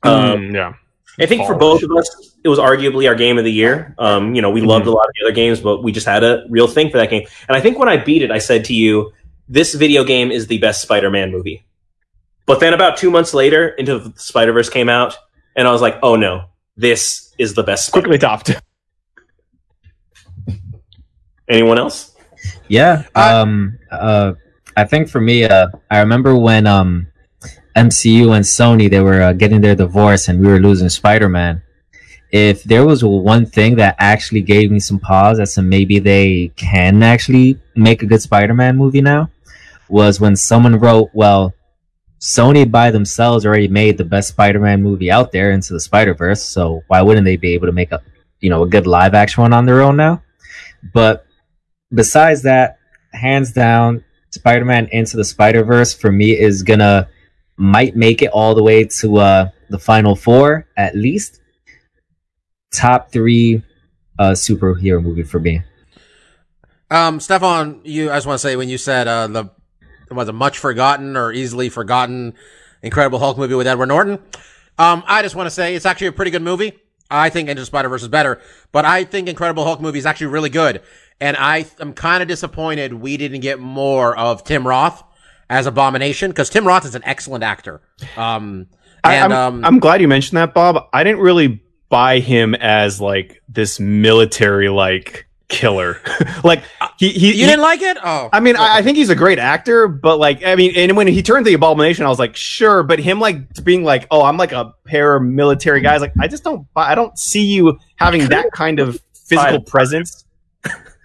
Um, 0.03 0.11
Mm, 0.39 0.53
yeah. 0.53 0.73
I 1.19 1.25
think 1.25 1.45
for 1.47 1.55
both 1.55 1.81
of 1.81 1.91
us, 1.91 2.37
it 2.43 2.49
was 2.49 2.59
arguably 2.59 3.07
our 3.07 3.15
game 3.15 3.39
of 3.39 3.43
the 3.43 3.51
year. 3.51 3.95
Um, 3.97 4.35
you 4.35 4.41
know, 4.41 4.51
we 4.51 4.61
loved 4.61 4.85
a 4.85 4.91
lot 4.91 5.05
of 5.05 5.11
the 5.19 5.25
other 5.25 5.33
games, 5.33 5.59
but 5.59 5.83
we 5.83 5.91
just 5.91 6.05
had 6.05 6.23
a 6.23 6.45
real 6.49 6.67
thing 6.67 6.91
for 6.91 6.97
that 6.97 7.09
game. 7.09 7.25
And 7.47 7.57
I 7.57 7.59
think 7.61 7.79
when 7.79 7.89
I 7.89 7.97
beat 7.97 8.21
it, 8.21 8.29
I 8.31 8.37
said 8.37 8.65
to 8.65 8.73
you, 8.73 9.11
"This 9.47 9.73
video 9.73 10.03
game 10.03 10.31
is 10.31 10.47
the 10.47 10.57
best 10.59 10.81
Spider-Man 10.81 11.31
movie." 11.31 11.65
But 12.45 12.59
then 12.59 12.73
about 12.73 12.97
two 12.97 13.09
months 13.09 13.33
later, 13.33 13.69
Into 13.69 13.99
the 13.99 14.13
Spider-Verse 14.15 14.69
came 14.69 14.89
out, 14.89 15.17
and 15.55 15.67
I 15.67 15.71
was 15.71 15.81
like, 15.81 15.97
"Oh 16.03 16.15
no, 16.15 16.45
this 16.77 17.33
is 17.37 17.53
the 17.53 17.63
best." 17.63 17.91
Quickly 17.91 18.17
topped. 18.17 18.59
Anyone 21.47 21.77
else? 21.77 22.15
Yeah. 22.67 23.03
Uh, 23.15 23.41
Um. 23.43 23.79
Uh. 23.91 24.33
I 24.75 24.85
think 24.85 25.09
for 25.09 25.21
me, 25.21 25.43
uh, 25.43 25.67
I 25.89 25.99
remember 25.99 26.35
when 26.35 26.65
um, 26.65 27.07
MCU 27.75 28.35
and 28.35 28.45
Sony 28.45 28.89
they 28.89 28.99
were 28.99 29.21
uh, 29.21 29.33
getting 29.33 29.61
their 29.61 29.75
divorce 29.75 30.27
and 30.27 30.39
we 30.39 30.47
were 30.47 30.59
losing 30.59 30.89
Spider 30.89 31.29
Man. 31.29 31.61
If 32.31 32.63
there 32.63 32.85
was 32.85 33.03
one 33.03 33.45
thing 33.45 33.75
that 33.75 33.95
actually 33.99 34.41
gave 34.41 34.71
me 34.71 34.79
some 34.79 34.99
pause 34.99 35.39
as 35.39 35.53
to 35.55 35.61
maybe 35.61 35.99
they 35.99 36.51
can 36.55 37.03
actually 37.03 37.59
make 37.75 38.01
a 38.01 38.07
good 38.07 38.21
Spider 38.21 38.55
Man 38.55 38.75
movie 38.75 39.01
now, 39.01 39.29
was 39.87 40.19
when 40.19 40.35
someone 40.35 40.79
wrote, 40.79 41.11
"Well, 41.13 41.53
Sony 42.19 42.69
by 42.69 42.89
themselves 42.89 43.45
already 43.45 43.67
made 43.67 43.97
the 43.97 44.05
best 44.05 44.29
Spider 44.29 44.59
Man 44.59 44.81
movie 44.81 45.11
out 45.11 45.31
there 45.31 45.51
into 45.51 45.73
the 45.73 45.79
Spider 45.79 46.15
Verse, 46.15 46.41
so 46.41 46.81
why 46.87 47.03
wouldn't 47.03 47.25
they 47.25 47.37
be 47.37 47.53
able 47.53 47.67
to 47.67 47.73
make 47.73 47.91
a 47.91 48.01
you 48.39 48.49
know 48.49 48.63
a 48.63 48.67
good 48.67 48.87
live 48.87 49.13
action 49.13 49.41
one 49.41 49.53
on 49.53 49.67
their 49.67 49.81
own 49.81 49.95
now?" 49.95 50.23
But 50.91 51.27
besides 51.93 52.41
that, 52.43 52.79
hands 53.13 53.51
down, 53.51 54.03
Spider 54.33 54.65
Man 54.65 54.87
Into 54.91 55.15
the 55.15 55.23
Spider 55.23 55.63
Verse 55.63 55.93
for 55.93 56.11
me 56.11 56.31
is 56.31 56.63
gonna 56.63 57.07
might 57.55 57.95
make 57.95 58.23
it 58.23 58.31
all 58.31 58.55
the 58.55 58.63
way 58.63 58.83
to 58.83 59.17
uh, 59.17 59.49
the 59.69 59.77
final 59.77 60.15
four 60.15 60.67
at 60.75 60.95
least. 60.95 61.39
Top 62.73 63.11
three 63.11 63.61
uh, 64.17 64.31
superhero 64.31 65.03
movie 65.03 65.21
for 65.21 65.39
me. 65.39 65.61
Um, 66.89 67.19
Stefan, 67.19 67.81
you, 67.83 68.09
I 68.09 68.15
just 68.15 68.25
want 68.25 68.39
to 68.39 68.41
say 68.41 68.55
when 68.55 68.69
you 68.69 68.79
said, 68.79 69.07
uh, 69.07 69.27
the, 69.27 69.51
was 70.09 70.27
a 70.29 70.33
much 70.33 70.57
forgotten 70.57 71.15
or 71.15 71.31
easily 71.31 71.69
forgotten 71.69 72.33
Incredible 72.81 73.19
Hulk 73.19 73.37
movie 73.37 73.53
with 73.53 73.67
Edward 73.67 73.87
Norton. 73.87 74.17
Um, 74.79 75.03
I 75.05 75.21
just 75.21 75.35
want 75.35 75.45
to 75.45 75.51
say 75.51 75.75
it's 75.75 75.85
actually 75.85 76.07
a 76.07 76.11
pretty 76.11 76.31
good 76.31 76.41
movie. 76.41 76.73
I 77.11 77.29
think 77.29 77.49
Into 77.49 77.61
the 77.61 77.65
Spider-Verse 77.67 78.01
is 78.01 78.07
better, 78.07 78.41
but 78.71 78.85
I 78.85 79.03
think 79.03 79.29
Incredible 79.29 79.63
Hulk 79.63 79.79
movie 79.79 79.99
is 79.99 80.07
actually 80.07 80.27
really 80.27 80.49
good. 80.49 80.81
And 81.21 81.37
I 81.37 81.65
am 81.79 81.93
kind 81.93 82.21
of 82.21 82.27
disappointed 82.27 82.93
we 82.93 83.17
didn't 83.17 83.41
get 83.41 83.59
more 83.59 84.17
of 84.17 84.43
Tim 84.43 84.67
Roth 84.67 85.03
as 85.49 85.65
Abomination 85.67 86.31
because 86.31 86.49
Tim 86.49 86.67
Roth 86.67 86.85
is 86.85 86.95
an 86.95 87.03
excellent 87.05 87.43
actor. 87.43 87.81
Um, 88.17 88.67
I, 89.03 89.15
and, 89.15 89.33
I'm, 89.33 89.53
um, 89.55 89.65
I'm 89.65 89.79
glad 89.79 90.01
you 90.01 90.07
mentioned 90.07 90.37
that, 90.37 90.53
Bob. 90.53 90.87
I 90.93 91.03
didn't 91.03 91.19
really 91.19 91.63
buy 91.89 92.19
him 92.19 92.55
as 92.55 92.99
like 92.99 93.41
this 93.47 93.79
military 93.79 94.69
like 94.69 95.27
killer. 95.49 96.01
like 96.43 96.63
he, 96.97 97.09
he 97.09 97.27
you 97.27 97.33
he- 97.33 97.45
didn't 97.45 97.61
like 97.61 97.81
it? 97.81 97.97
Oh, 98.03 98.29
I 98.33 98.39
mean, 98.39 98.55
I, 98.55 98.77
I 98.77 98.81
think 98.81 98.97
he's 98.97 99.09
a 99.09 99.15
great 99.15 99.39
actor, 99.39 99.87
but 99.87 100.17
like, 100.17 100.43
I 100.43 100.55
mean, 100.55 100.73
and 100.75 100.97
when 100.97 101.07
he 101.07 101.21
turned 101.21 101.45
the 101.45 101.53
abomination, 101.53 102.05
I 102.05 102.09
was 102.09 102.19
like, 102.19 102.35
sure, 102.35 102.83
but 102.83 102.99
him 102.99 103.19
like 103.19 103.63
being 103.63 103.83
like, 103.83 104.07
oh, 104.09 104.23
I'm 104.23 104.37
like 104.37 104.51
a 104.51 104.73
paramilitary 104.87 105.83
guy. 105.83 105.93
I 105.93 105.97
like, 105.97 106.13
I 106.19 106.27
just 106.27 106.43
don't, 106.43 106.71
buy- 106.73 106.91
I 106.91 106.95
don't 106.95 107.17
see 107.17 107.45
you 107.45 107.77
having 107.97 108.27
that 108.29 108.51
kind 108.51 108.79
of 108.79 108.99
physical 109.13 109.61
presence. 109.61 110.22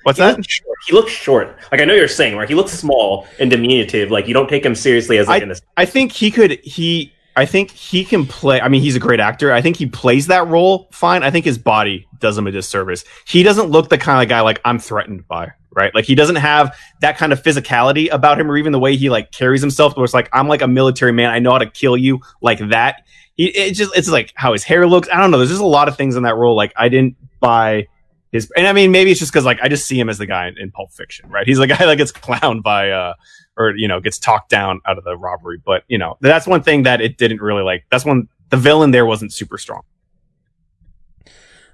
What's 0.09 0.19
He 0.19 0.25
that? 0.25 0.37
looks 0.39 0.49
short. 0.49 0.79
He 0.87 0.93
looks 0.95 1.13
short. 1.13 1.57
Like 1.71 1.81
I 1.81 1.85
know 1.85 1.95
you're 1.95 2.09
saying, 2.09 2.37
right? 2.37 2.49
He 2.49 2.55
looks 2.55 2.73
small 2.73 3.27
and 3.39 3.51
diminutive. 3.51 4.11
Like 4.11 4.27
you 4.27 4.35
don't 4.35 4.49
take 4.49 4.65
him 4.65 4.75
seriously 4.75 5.19
as 5.19 5.29
like 5.29 5.43
an 5.43 5.53
I 5.77 5.85
think 5.85 6.13
he 6.13 6.31
could. 6.31 6.59
He. 6.65 7.13
I 7.37 7.47
think 7.47 7.71
he 7.71 8.05
can 8.05 8.27
play. 8.27 8.61
I 8.61 8.69
mean, 8.69 8.83
he's 8.83 8.97
a 8.97 8.99
great 8.99 9.21
actor. 9.21 9.53
I 9.53 9.61
think 9.61 9.77
he 9.77 9.87
plays 9.87 10.27
that 10.27 10.49
role 10.49 10.89
fine. 10.91 11.23
I 11.23 11.31
think 11.31 11.45
his 11.45 11.57
body 11.57 12.09
does 12.19 12.37
him 12.37 12.49
a 12.49 12.51
disservice. 12.51 13.05
He 13.27 13.45
doesn't 13.45 13.71
look 13.71 13.91
the 13.91 13.99
kind 13.99 14.21
of 14.23 14.29
guy 14.29 14.41
like 14.41 14.61
I'm 14.65 14.79
threatened 14.81 15.29
by 15.29 15.53
right? 15.79 15.95
Like 15.95 16.05
he 16.05 16.15
doesn't 16.15 16.37
have 16.37 16.77
that 17.01 17.17
kind 17.19 17.33
of 17.33 17.43
physicality 17.43 18.13
about 18.13 18.41
him, 18.41 18.51
or 18.51 18.57
even 18.57 18.73
the 18.73 18.79
way 18.79 18.97
he 18.97 19.11
like 19.11 19.31
carries 19.31 19.61
himself. 19.61 19.97
Where 19.97 20.05
it's 20.05 20.15
like 20.15 20.29
I'm 20.33 20.49
like 20.49 20.63
a 20.63 20.69
military 20.69 21.13
man, 21.13 21.31
I 21.31 21.39
know 21.39 21.53
how 21.53 21.59
to 21.59 21.71
kill 21.71 21.97
you 21.97 22.21
like 22.41 22.59
that. 22.71 23.03
He, 23.35 23.47
it 23.47 23.75
just 23.75 23.97
it's 23.97 24.09
like 24.09 24.33
how 24.35 24.53
his 24.53 24.65
hair 24.65 24.87
looks. 24.87 25.09
I 25.13 25.21
don't 25.21 25.31
know. 25.31 25.39
There's 25.39 25.51
just 25.51 25.63
a 25.63 25.67
lot 25.67 25.89
of 25.89 25.97
things 25.97 26.17
in 26.17 26.25
that 26.25 26.37
role. 26.37 26.57
Like 26.57 26.73
I 26.77 26.89
didn't 26.89 27.17
buy 27.41 27.87
his, 28.33 28.51
and 28.57 28.67
I 28.67 28.73
mean 28.73 28.93
maybe 28.93 29.11
it's 29.11 29.21
just 29.21 29.33
because 29.33 29.45
like 29.45 29.59
I 29.63 29.69
just 29.69 29.87
see 29.87 29.99
him 29.99 30.09
as 30.09 30.19
the 30.19 30.27
guy 30.27 30.49
in, 30.49 30.59
in 30.59 30.71
Pulp 30.71 30.93
Fiction, 30.93 31.29
right? 31.31 31.47
He's 31.47 31.59
the 31.59 31.67
guy 31.69 31.87
that 31.87 31.97
gets 31.97 32.13
clowned 32.13 32.63
by 32.63 32.91
uh 32.91 33.15
or 33.57 33.77
you 33.77 33.89
know 33.89 34.01
gets 34.01 34.19
talked 34.19 34.51
down 34.51 34.81
out 34.87 34.99
of 34.99 35.05
the 35.05 35.17
robbery. 35.17 35.59
But 35.65 35.85
you 35.89 35.99
know 35.99 36.17
that's 36.21 36.47
one 36.47 36.63
thing 36.63 36.85
that 36.85 37.01
it 37.01 37.19
didn't 37.19 37.41
really 37.41 37.63
like. 37.63 37.85
That's 37.91 38.05
one 38.05 38.29
the 38.51 38.57
villain 38.57 38.91
there 38.91 39.07
wasn't 39.07 39.33
super 39.33 39.59
strong. 39.59 39.83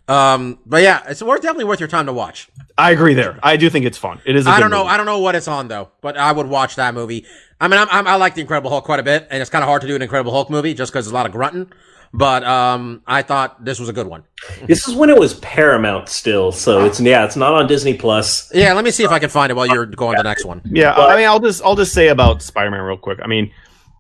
Um, 0.07 0.59
but 0.67 0.83
yeah, 0.83 1.03
it's 1.09 1.23
worth 1.23 1.41
definitely 1.41 1.65
worth 1.65 1.81
your 1.81 1.89
time 1.89 2.07
to 2.07 2.13
watch. 2.13 2.51
I 2.77 2.91
agree 2.91 3.15
there. 3.15 3.39
I 3.43 3.57
do 3.57 3.71
think 3.71 3.87
it's 3.87 3.97
fun. 3.97 4.21
It 4.27 4.37
is. 4.37 4.47
I 4.47 4.57
I 4.57 4.61
don't 4.61 4.71
know. 4.71 4.79
Movie. 4.79 4.91
I 4.91 4.97
don't 4.99 5.07
know 5.07 5.21
what 5.21 5.35
it's 5.35 5.49
on 5.49 5.69
though, 5.69 5.91
but 6.03 6.17
I 6.19 6.31
would 6.31 6.47
watch 6.47 6.77
that 6.77 6.93
movie. 6.93 7.25
I 7.61 7.69
mean, 7.69 7.81
I'm, 7.81 7.89
I'm, 7.91 8.07
I 8.07 8.17
like 8.17 8.35
the 8.35 8.43
Incredible 8.43 8.69
Hulk 8.71 8.85
quite 8.85 9.01
a 9.01 9.03
bit, 9.03 9.27
and 9.31 9.41
it's 9.41 9.51
kind 9.51 9.63
of 9.63 9.69
hard 9.69 9.81
to 9.83 9.89
do 9.89 9.97
an 9.97 10.03
Incredible 10.03 10.33
Hulk 10.33 10.51
movie 10.51 10.75
just 10.75 10.93
because 10.93 11.07
there's 11.07 11.13
a 11.13 11.15
lot 11.15 11.25
of 11.25 11.33
grunting. 11.33 11.73
But 12.17 12.45
um, 12.45 13.03
I 13.09 13.23
thought 13.23 13.65
this 13.65 13.81
was 13.81 13.89
a 13.89 13.93
good 13.93 14.07
one. 14.07 14.23
This 14.67 14.87
is 14.87 14.95
when 14.95 15.11
it 15.11 15.19
was 15.19 15.35
Paramount 15.41 16.09
still, 16.09 16.53
so 16.53 16.85
it's 16.85 17.01
yeah, 17.01 17.25
it's 17.25 17.35
not 17.35 17.55
on 17.55 17.67
Disney 17.67 17.95
Plus. 17.95 18.55
Yeah, 18.55 18.73
let 18.73 18.85
me 18.85 18.93
see 18.93 19.03
if 19.03 19.11
I 19.11 19.19
can 19.19 19.31
find 19.31 19.51
it 19.51 19.55
while 19.55 19.67
you're 19.67 19.85
going 19.87 20.17
to 20.17 20.23
the 20.23 20.29
next 20.29 20.45
one. 20.45 20.63
Yeah, 20.65 20.93
I 20.93 21.17
mean, 21.17 21.27
I'll 21.27 21.41
just 21.41 21.61
I'll 21.65 21.75
just 21.75 21.93
say 21.93 22.09
about 22.09 22.41
Spider-Man 22.41 22.81
real 22.83 22.97
quick. 22.97 23.19
I 23.21 23.27
mean, 23.27 23.51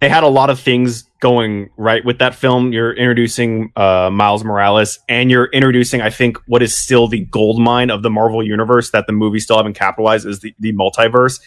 they 0.00 0.08
had 0.08 0.22
a 0.22 0.28
lot 0.28 0.48
of 0.48 0.60
things 0.60 1.02
going 1.18 1.70
right 1.76 2.04
with 2.04 2.18
that 2.18 2.36
film. 2.36 2.72
You're 2.72 2.92
introducing 2.92 3.72
uh, 3.74 4.10
Miles 4.12 4.44
Morales, 4.44 5.00
and 5.08 5.28
you're 5.28 5.46
introducing, 5.46 6.00
I 6.00 6.10
think, 6.10 6.36
what 6.46 6.62
is 6.62 6.78
still 6.78 7.08
the 7.08 7.24
gold 7.24 7.60
mine 7.60 7.90
of 7.90 8.02
the 8.02 8.10
Marvel 8.10 8.46
universe 8.46 8.90
that 8.90 9.08
the 9.08 9.12
movies 9.12 9.42
still 9.42 9.56
haven't 9.56 9.74
capitalized 9.74 10.24
is 10.24 10.38
the, 10.38 10.54
the 10.60 10.72
multiverse. 10.72 11.40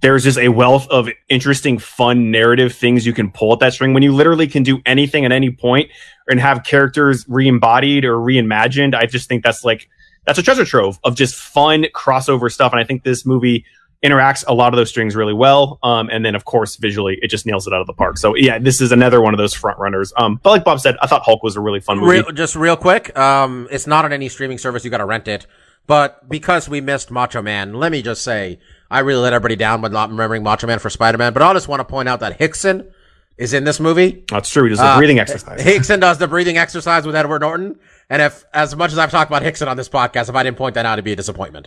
There's 0.00 0.24
just 0.24 0.38
a 0.38 0.48
wealth 0.48 0.86
of 0.88 1.08
interesting, 1.28 1.78
fun 1.78 2.30
narrative 2.30 2.74
things 2.74 3.06
you 3.06 3.14
can 3.14 3.30
pull 3.30 3.54
at 3.54 3.60
that 3.60 3.72
string 3.72 3.94
when 3.94 4.02
you 4.02 4.12
literally 4.14 4.46
can 4.46 4.62
do 4.62 4.80
anything 4.84 5.24
at 5.24 5.32
any 5.32 5.50
point 5.50 5.90
and 6.28 6.38
have 6.38 6.64
characters 6.64 7.24
re-embodied 7.28 8.04
or 8.04 8.16
reimagined. 8.16 8.94
I 8.94 9.06
just 9.06 9.28
think 9.28 9.42
that's 9.42 9.64
like 9.64 9.88
that's 10.26 10.38
a 10.38 10.42
treasure 10.42 10.64
trove 10.64 10.98
of 11.02 11.14
just 11.14 11.34
fun 11.34 11.86
crossover 11.94 12.52
stuff, 12.52 12.72
and 12.72 12.80
I 12.80 12.84
think 12.84 13.04
this 13.04 13.24
movie 13.24 13.64
interacts 14.04 14.44
a 14.46 14.54
lot 14.54 14.72
of 14.72 14.76
those 14.76 14.90
strings 14.90 15.16
really 15.16 15.32
well. 15.32 15.78
Um, 15.82 16.08
and 16.12 16.24
then 16.24 16.34
of 16.34 16.44
course 16.44 16.76
visually 16.76 17.18
it 17.22 17.28
just 17.28 17.46
nails 17.46 17.66
it 17.66 17.72
out 17.72 17.80
of 17.80 17.86
the 17.86 17.94
park. 17.94 18.18
So 18.18 18.34
yeah, 18.36 18.58
this 18.58 18.80
is 18.80 18.92
another 18.92 19.20
one 19.20 19.32
of 19.32 19.38
those 19.38 19.54
front 19.54 19.78
runners. 19.78 20.12
Um, 20.16 20.38
but 20.42 20.50
like 20.50 20.64
Bob 20.64 20.80
said, 20.80 20.96
I 21.00 21.06
thought 21.06 21.22
Hulk 21.22 21.42
was 21.42 21.56
a 21.56 21.60
really 21.60 21.80
fun 21.80 21.98
movie. 21.98 22.20
Real, 22.20 22.30
just 22.32 22.54
real 22.56 22.76
quick, 22.76 23.16
um, 23.18 23.66
it's 23.70 23.86
not 23.86 24.04
on 24.04 24.12
any 24.12 24.28
streaming 24.28 24.58
service. 24.58 24.84
You 24.84 24.90
got 24.90 24.98
to 24.98 25.06
rent 25.06 25.28
it. 25.28 25.46
But 25.86 26.28
because 26.28 26.68
we 26.68 26.80
missed 26.80 27.10
Macho 27.10 27.40
Man, 27.42 27.74
let 27.74 27.92
me 27.92 28.02
just 28.02 28.22
say 28.22 28.58
I 28.90 29.00
really 29.00 29.20
let 29.22 29.32
everybody 29.32 29.56
down 29.56 29.80
by 29.80 29.88
not 29.88 30.10
remembering 30.10 30.42
Macho 30.42 30.66
Man 30.66 30.78
for 30.78 30.90
Spider 30.90 31.18
Man. 31.18 31.32
But 31.32 31.42
I 31.42 31.52
just 31.52 31.68
want 31.68 31.80
to 31.80 31.84
point 31.84 32.08
out 32.08 32.20
that 32.20 32.38
Rickson 32.38 32.90
is 33.36 33.52
in 33.52 33.64
this 33.64 33.80
movie. 33.80 34.24
That's 34.30 34.48
true. 34.48 34.64
He 34.64 34.70
does 34.70 34.80
a 34.80 34.84
Uh, 34.84 34.96
breathing 34.98 35.18
exercise. 35.18 35.60
Rickson 35.64 36.00
does 36.00 36.18
the 36.18 36.28
breathing 36.28 36.56
exercise 36.56 37.04
with 37.04 37.14
Edward 37.16 37.40
Norton. 37.42 37.78
And 38.08 38.22
if, 38.22 38.44
as 38.54 38.74
much 38.76 38.92
as 38.92 38.98
I've 38.98 39.10
talked 39.10 39.30
about 39.30 39.42
Rickson 39.42 39.66
on 39.66 39.76
this 39.76 39.88
podcast, 39.88 40.28
if 40.28 40.34
I 40.36 40.42
didn't 40.42 40.56
point 40.56 40.74
that 40.76 40.86
out, 40.86 40.94
it'd 40.94 41.04
be 41.04 41.12
a 41.12 41.16
disappointment. 41.16 41.66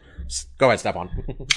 Go 0.58 0.68
ahead, 0.68 0.80
Stefan. 0.80 1.10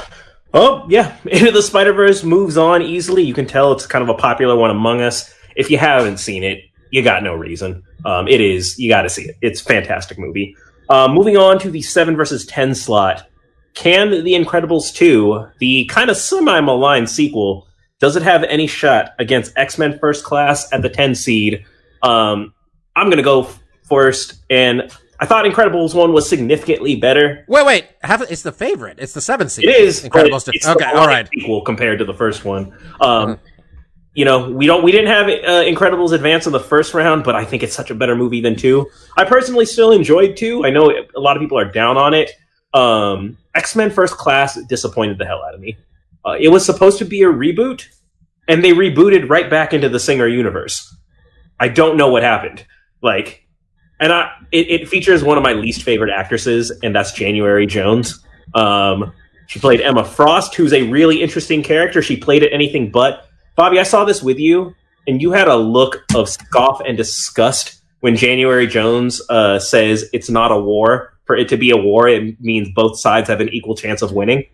Oh 0.54 0.84
yeah, 0.88 1.16
Into 1.24 1.50
the 1.50 1.62
Spider 1.62 1.94
Verse 1.94 2.22
moves 2.24 2.58
on 2.58 2.82
easily. 2.82 3.22
You 3.22 3.34
can 3.34 3.46
tell 3.46 3.72
it's 3.72 3.86
kind 3.86 4.02
of 4.02 4.08
a 4.10 4.14
popular 4.14 4.54
one 4.54 4.70
among 4.70 5.00
us. 5.00 5.32
If 5.56 5.70
you 5.70 5.78
haven't 5.78 6.18
seen 6.18 6.44
it, 6.44 6.60
you 6.90 7.02
got 7.02 7.22
no 7.22 7.34
reason. 7.34 7.82
Um, 8.04 8.28
it 8.28 8.40
is 8.42 8.78
you 8.78 8.90
got 8.90 9.02
to 9.02 9.08
see 9.08 9.22
it. 9.22 9.36
It's 9.40 9.62
a 9.62 9.64
fantastic 9.64 10.18
movie. 10.18 10.54
Uh, 10.90 11.08
moving 11.08 11.38
on 11.38 11.58
to 11.60 11.70
the 11.70 11.80
seven 11.80 12.16
versus 12.16 12.44
ten 12.44 12.74
slot. 12.74 13.26
Can 13.74 14.10
The 14.10 14.32
Incredibles 14.34 14.92
two, 14.94 15.46
the 15.58 15.84
kind 15.86 16.10
of 16.10 16.16
semi 16.16 16.60
maligned 16.60 17.08
sequel, 17.08 17.66
does 18.00 18.16
it 18.16 18.22
have 18.22 18.42
any 18.44 18.66
shot 18.66 19.12
against 19.18 19.52
X 19.56 19.78
Men 19.78 19.98
First 19.98 20.24
Class 20.24 20.70
at 20.72 20.82
the 20.82 20.88
ten 20.90 21.14
seed? 21.14 21.64
Um, 22.02 22.52
I'm 22.96 23.08
gonna 23.08 23.22
go 23.22 23.44
f- 23.44 23.60
first, 23.88 24.34
and 24.50 24.90
I 25.20 25.24
thought 25.26 25.44
Incredibles 25.44 25.94
one 25.94 26.12
was 26.12 26.28
significantly 26.28 26.96
better. 26.96 27.44
wait, 27.48 27.64
wait. 27.64 27.86
Have, 28.02 28.22
it's 28.22 28.42
the 28.42 28.50
favorite. 28.52 28.98
It's 28.98 29.12
the 29.12 29.20
7 29.20 29.48
seed. 29.48 29.66
It 29.68 29.76
is 29.76 30.04
Incredible. 30.04 30.40
but 30.44 30.48
it's 30.52 30.66
okay, 30.66 30.90
the 30.92 30.98
all 30.98 31.06
right. 31.06 31.28
Equal 31.32 31.62
compared 31.62 32.00
to 32.00 32.04
the 32.04 32.12
first 32.14 32.44
one. 32.44 32.76
Um, 33.00 33.38
You 34.14 34.24
know, 34.26 34.50
we 34.50 34.66
don't 34.66 34.82
we 34.84 34.90
didn't 34.92 35.06
have 35.06 35.26
uh, 35.28 35.62
Incredibles 35.64 36.12
advance 36.12 36.44
in 36.46 36.52
the 36.52 36.60
first 36.60 36.92
round, 36.92 37.22
but 37.24 37.34
I 37.36 37.44
think 37.46 37.62
it's 37.62 37.74
such 37.74 37.90
a 37.90 37.94
better 37.94 38.14
movie 38.16 38.40
than 38.42 38.56
two. 38.56 38.90
I 39.16 39.24
personally 39.24 39.64
still 39.64 39.92
enjoyed 39.92 40.36
two. 40.36 40.66
I 40.66 40.70
know 40.70 40.90
a 41.16 41.20
lot 41.20 41.36
of 41.36 41.40
people 41.40 41.56
are 41.58 41.64
down 41.70 41.96
on 41.96 42.12
it. 42.14 42.30
Um, 42.74 43.38
X 43.54 43.76
Men 43.76 43.90
First 43.90 44.14
Class 44.14 44.60
disappointed 44.64 45.18
the 45.18 45.26
hell 45.26 45.42
out 45.46 45.54
of 45.54 45.60
me. 45.60 45.76
Uh, 46.24 46.36
it 46.40 46.48
was 46.48 46.64
supposed 46.64 46.98
to 46.98 47.04
be 47.04 47.22
a 47.22 47.26
reboot, 47.26 47.86
and 48.48 48.62
they 48.64 48.72
rebooted 48.72 49.28
right 49.28 49.50
back 49.50 49.72
into 49.72 49.88
the 49.88 50.00
Singer 50.00 50.26
universe. 50.26 50.94
I 51.58 51.68
don't 51.68 51.96
know 51.96 52.08
what 52.10 52.22
happened. 52.22 52.64
Like, 53.02 53.46
and 54.00 54.12
I, 54.12 54.30
it, 54.52 54.70
it 54.70 54.88
features 54.88 55.22
one 55.22 55.36
of 55.36 55.42
my 55.42 55.52
least 55.52 55.82
favorite 55.82 56.10
actresses, 56.10 56.70
and 56.82 56.94
that's 56.94 57.12
January 57.12 57.66
Jones. 57.66 58.24
Um, 58.54 59.12
she 59.46 59.58
played 59.58 59.80
Emma 59.80 60.04
Frost, 60.04 60.54
who's 60.54 60.72
a 60.72 60.84
really 60.84 61.22
interesting 61.22 61.62
character. 61.62 62.00
She 62.02 62.16
played 62.16 62.42
it 62.42 62.52
anything 62.52 62.90
but. 62.90 63.28
Bobby, 63.54 63.78
I 63.78 63.82
saw 63.82 64.04
this 64.04 64.22
with 64.22 64.38
you, 64.38 64.74
and 65.06 65.20
you 65.20 65.32
had 65.32 65.48
a 65.48 65.56
look 65.56 66.04
of 66.14 66.28
scoff 66.28 66.80
and 66.86 66.96
disgust 66.96 67.82
when 68.00 68.16
January 68.16 68.66
Jones 68.66 69.20
uh, 69.28 69.58
says 69.58 70.08
it's 70.12 70.30
not 70.30 70.52
a 70.52 70.58
war. 70.58 71.11
For 71.24 71.36
it 71.36 71.48
to 71.50 71.56
be 71.56 71.70
a 71.70 71.76
war, 71.76 72.08
it 72.08 72.40
means 72.40 72.68
both 72.74 72.98
sides 72.98 73.28
have 73.28 73.40
an 73.40 73.48
equal 73.50 73.76
chance 73.76 74.02
of 74.02 74.12
winning. 74.12 74.44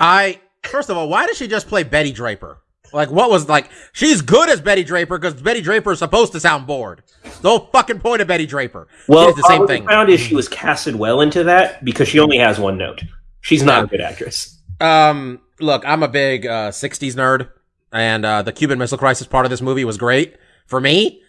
I 0.00 0.40
first 0.62 0.90
of 0.90 0.96
all, 0.96 1.08
why 1.08 1.26
did 1.26 1.36
she 1.36 1.46
just 1.46 1.68
play 1.68 1.82
Betty 1.82 2.12
Draper? 2.12 2.58
Like, 2.92 3.10
what 3.10 3.30
was 3.30 3.48
like? 3.48 3.70
She's 3.92 4.20
good 4.20 4.48
as 4.50 4.60
Betty 4.60 4.84
Draper 4.84 5.18
because 5.18 5.40
Betty 5.40 5.62
Draper 5.62 5.92
is 5.92 5.98
supposed 5.98 6.32
to 6.32 6.40
sound 6.40 6.66
bored. 6.66 7.02
The 7.40 7.48
whole 7.48 7.70
fucking 7.72 8.00
point 8.00 8.20
of 8.20 8.28
Betty 8.28 8.46
Draper. 8.46 8.86
Well, 9.08 9.32
the 9.34 9.42
same 9.42 9.66
thing. 9.66 9.86
found 9.86 10.10
is 10.10 10.20
she 10.20 10.34
was 10.34 10.48
casted 10.48 10.96
well 10.96 11.20
into 11.20 11.44
that 11.44 11.84
because 11.84 12.08
she 12.08 12.18
only 12.18 12.38
has 12.38 12.58
one 12.58 12.76
note. 12.76 13.02
She's 13.40 13.62
not 13.62 13.84
a 13.84 13.86
good 13.86 14.00
actress. 14.00 14.60
Um, 14.80 15.40
look, 15.58 15.84
I'm 15.86 16.02
a 16.02 16.08
big 16.08 16.46
uh, 16.46 16.70
'60s 16.70 17.14
nerd, 17.14 17.48
and 17.92 18.24
uh, 18.24 18.42
the 18.42 18.52
Cuban 18.52 18.78
Missile 18.78 18.98
Crisis 18.98 19.26
part 19.26 19.46
of 19.46 19.50
this 19.50 19.62
movie 19.62 19.84
was 19.84 19.96
great 19.96 20.36
for 20.66 20.80
me, 20.80 21.22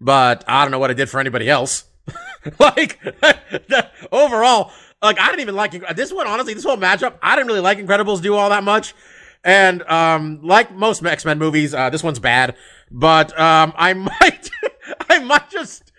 but 0.00 0.44
I 0.48 0.64
don't 0.64 0.70
know 0.70 0.78
what 0.78 0.90
it 0.90 0.94
did 0.94 1.10
for 1.10 1.20
anybody 1.20 1.48
else. 1.48 1.84
like 2.58 2.98
overall, 4.12 4.72
like 5.02 5.18
I 5.18 5.26
didn't 5.26 5.40
even 5.40 5.54
like 5.54 5.72
this 5.96 6.12
one. 6.12 6.26
Honestly, 6.26 6.54
this 6.54 6.64
whole 6.64 6.76
matchup, 6.76 7.18
I 7.22 7.36
didn't 7.36 7.48
really 7.48 7.60
like 7.60 7.78
Incredibles 7.78 8.22
do 8.22 8.34
all 8.34 8.50
that 8.50 8.64
much. 8.64 8.94
And 9.44 9.82
um, 9.82 10.40
like 10.42 10.72
most 10.72 11.04
X 11.04 11.24
Men 11.24 11.38
movies, 11.38 11.74
uh, 11.74 11.90
this 11.90 12.02
one's 12.02 12.18
bad. 12.18 12.56
But 12.90 13.38
um, 13.38 13.72
I 13.76 13.92
might, 13.94 14.50
I 15.08 15.18
might 15.18 15.50
just, 15.50 15.92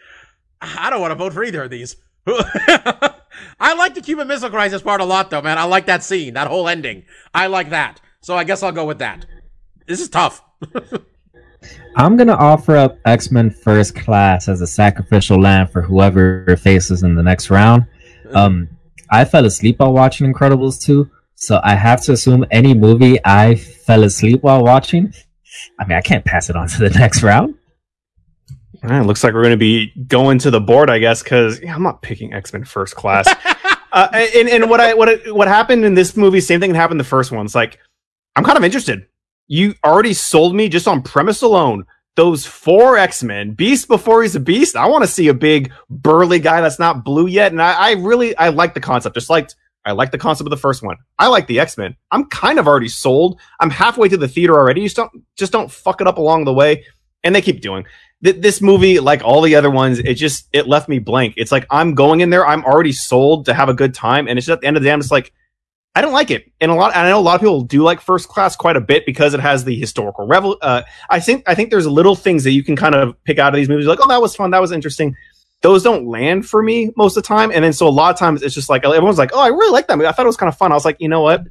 I 0.61 0.89
don't 0.89 1.01
want 1.01 1.11
to 1.11 1.15
vote 1.15 1.33
for 1.33 1.43
either 1.43 1.63
of 1.63 1.69
these. 1.69 1.97
I 2.25 3.73
like 3.75 3.95
the 3.95 4.01
Cuban 4.01 4.27
Missile 4.27 4.49
Crisis 4.49 4.81
part 4.81 5.01
a 5.01 5.05
lot, 5.05 5.29
though, 5.29 5.41
man. 5.41 5.57
I 5.57 5.63
like 5.63 5.87
that 5.87 6.03
scene, 6.03 6.35
that 6.35 6.47
whole 6.47 6.69
ending. 6.69 7.03
I 7.33 7.47
like 7.47 7.71
that. 7.71 7.99
So 8.21 8.35
I 8.35 8.45
guess 8.45 8.63
I'll 8.63 8.71
go 8.71 8.85
with 8.85 8.99
that. 8.99 9.25
This 9.87 9.99
is 9.99 10.09
tough. 10.09 10.41
I'm 11.95 12.18
gonna 12.18 12.36
offer 12.36 12.76
up 12.76 12.97
X 13.05 13.32
Men 13.32 13.49
First 13.49 13.95
Class 13.95 14.47
as 14.47 14.61
a 14.61 14.68
sacrificial 14.68 15.39
lamb 15.39 15.68
for 15.68 15.82
whoever 15.82 16.55
faces 16.57 17.03
in 17.03 17.16
the 17.16 17.24
next 17.24 17.49
round. 17.49 17.86
Um, 18.34 18.70
I 19.09 19.26
fell 19.26 19.45
asleep 19.45 19.80
while 19.80 19.93
watching 19.93 20.32
Incredibles 20.32 20.82
2, 20.82 21.09
so 21.36 21.59
I 21.64 21.76
have 21.76 22.01
to 22.03 22.14
assume 22.14 22.45
any 22.49 22.74
movie 22.74 23.20
I 23.24 23.55
fell 23.55 24.03
asleep 24.03 24.41
while 24.41 24.64
watching. 24.64 25.14
I 25.80 25.86
mean, 25.86 25.97
I 25.97 26.01
can't 26.01 26.26
pass 26.26 26.49
it 26.49 26.55
on 26.55 26.68
to 26.70 26.80
the 26.80 26.89
next 26.99 27.22
round. 27.22 27.55
All 28.84 28.89
right, 28.89 29.05
looks 29.05 29.24
like 29.24 29.34
we're 29.34 29.43
going 29.43 29.51
to 29.51 29.57
be 29.57 29.93
going 30.07 30.39
to 30.39 30.51
the 30.51 30.59
board, 30.59 30.89
I 30.89 30.99
guess, 30.99 31.24
because 31.24 31.61
yeah, 31.61 31.74
I'm 31.74 31.84
not 31.84 32.01
picking 32.01 32.34
X 32.34 32.51
Men 32.51 32.66
First 32.66 32.95
Class. 32.95 33.28
uh, 33.93 34.07
and 34.14 34.49
and 34.49 34.70
what 34.70 34.82
I 34.82 34.93
what 34.93 35.20
what 35.34 35.47
happened 35.47 35.86
in 35.86 35.93
this 35.93 36.18
movie, 36.18 36.41
same 36.41 36.59
thing 36.59 36.74
that 36.74 36.78
happened 36.78 36.95
in 36.95 36.97
the 36.97 37.03
first 37.05 37.32
one. 37.32 37.45
It's 37.45 37.55
like 37.55 37.80
I'm 38.36 38.43
kind 38.43 38.57
of 38.57 38.64
interested. 38.64 39.05
You 39.47 39.75
already 39.85 40.13
sold 40.13 40.55
me 40.55 40.69
just 40.69 40.87
on 40.87 41.01
premise 41.01 41.41
alone. 41.41 41.85
Those 42.15 42.45
four 42.45 42.97
X 42.97 43.23
Men, 43.23 43.53
Beast 43.53 43.87
before 43.87 44.21
he's 44.21 44.35
a 44.35 44.39
beast. 44.39 44.75
I 44.75 44.85
want 44.87 45.03
to 45.03 45.09
see 45.09 45.29
a 45.29 45.33
big 45.33 45.71
burly 45.89 46.39
guy 46.39 46.61
that's 46.61 46.79
not 46.79 47.03
blue 47.03 47.25
yet, 47.25 47.51
and 47.51 47.61
I, 47.61 47.73
I 47.73 47.91
really 47.93 48.37
I 48.37 48.49
like 48.49 48.75
the 48.75 48.79
concept. 48.79 49.15
Just 49.15 49.31
like 49.31 49.49
I 49.83 49.93
like 49.93 50.11
the 50.11 50.19
concept 50.19 50.45
of 50.45 50.51
the 50.51 50.57
first 50.57 50.83
one. 50.83 50.97
I 51.17 51.27
like 51.27 51.47
the 51.47 51.59
X 51.59 51.77
Men. 51.77 51.95
I'm 52.11 52.25
kind 52.25 52.59
of 52.59 52.67
already 52.67 52.87
sold. 52.87 53.39
I'm 53.59 53.71
halfway 53.71 54.09
to 54.09 54.17
the 54.17 54.27
theater 54.27 54.53
already. 54.53 54.81
You 54.81 54.87
just 54.87 54.95
don't 54.95 55.11
just 55.35 55.51
don't 55.51 55.71
fuck 55.71 56.01
it 56.01 56.07
up 56.07 56.17
along 56.17 56.45
the 56.45 56.53
way, 56.53 56.85
and 57.23 57.33
they 57.33 57.41
keep 57.41 57.61
doing 57.61 57.85
th- 58.23 58.41
this 58.41 58.61
movie, 58.61 58.99
like 58.99 59.23
all 59.23 59.41
the 59.41 59.55
other 59.55 59.69
ones, 59.69 59.99
it 59.99 60.15
just 60.15 60.47
it 60.53 60.67
left 60.67 60.89
me 60.89 60.99
blank. 60.99 61.35
It's 61.37 61.51
like 61.51 61.67
I'm 61.69 61.93
going 61.93 62.21
in 62.21 62.29
there, 62.29 62.47
I'm 62.47 62.65
already 62.65 62.91
sold 62.91 63.45
to 63.45 63.53
have 63.53 63.69
a 63.69 63.73
good 63.73 63.93
time, 63.93 64.27
and 64.27 64.37
it's 64.37 64.47
just 64.47 64.57
at 64.57 64.61
the 64.61 64.67
end 64.67 64.77
of 64.77 64.83
the 64.83 64.89
day, 64.89 64.93
I'm 64.93 65.01
just 65.01 65.11
like, 65.11 65.33
I 65.95 66.01
don't 66.01 66.13
like 66.13 66.31
it. 66.31 66.51
And 66.59 66.71
a 66.71 66.75
lot, 66.75 66.95
and 66.95 67.05
I 67.05 67.09
know 67.09 67.19
a 67.19 67.21
lot 67.21 67.35
of 67.35 67.41
people 67.41 67.61
do 67.61 67.83
like 67.83 68.01
First 68.01 68.27
Class 68.27 68.55
quite 68.55 68.75
a 68.75 68.81
bit 68.81 69.05
because 69.05 69.33
it 69.35 69.39
has 69.39 69.63
the 69.63 69.75
historical 69.75 70.25
revel. 70.25 70.57
Uh, 70.61 70.81
I 71.09 71.19
think 71.19 71.43
I 71.47 71.53
think 71.55 71.69
there's 71.69 71.85
little 71.85 72.15
things 72.15 72.43
that 72.45 72.51
you 72.51 72.63
can 72.63 72.75
kind 72.75 72.95
of 72.95 73.15
pick 73.25 73.37
out 73.37 73.53
of 73.53 73.57
these 73.57 73.69
movies, 73.69 73.85
like 73.85 73.99
oh 74.01 74.07
that 74.07 74.21
was 74.21 74.35
fun, 74.35 74.51
that 74.51 74.61
was 74.61 74.71
interesting. 74.71 75.15
those 75.61 75.83
don't 75.83 76.07
land 76.07 76.45
for 76.47 76.61
me 76.63 76.91
most 76.97 77.15
of 77.15 77.23
the 77.23 77.27
time. 77.27 77.51
And 77.53 77.63
then 77.63 77.73
so 77.73 77.87
a 77.87 77.89
lot 77.89 78.11
of 78.13 78.19
times 78.19 78.41
it's 78.41 78.53
just 78.55 78.69
like 78.69 78.83
everyone's 78.83 79.17
like, 79.19 79.31
"Oh, 79.33 79.39
I 79.39 79.47
really 79.47 79.71
like 79.71 79.87
that 79.87 79.97
movie. 79.97 80.07
I 80.07 80.11
thought 80.11 80.25
it 80.25 80.27
was 80.27 80.35
kind 80.37 80.49
of 80.49 80.57
fun." 80.57 80.71
I 80.71 80.75
was 80.75 80.83
like, 80.83 80.97
you 80.99 81.07
know 81.09 81.21
what? 81.21 81.43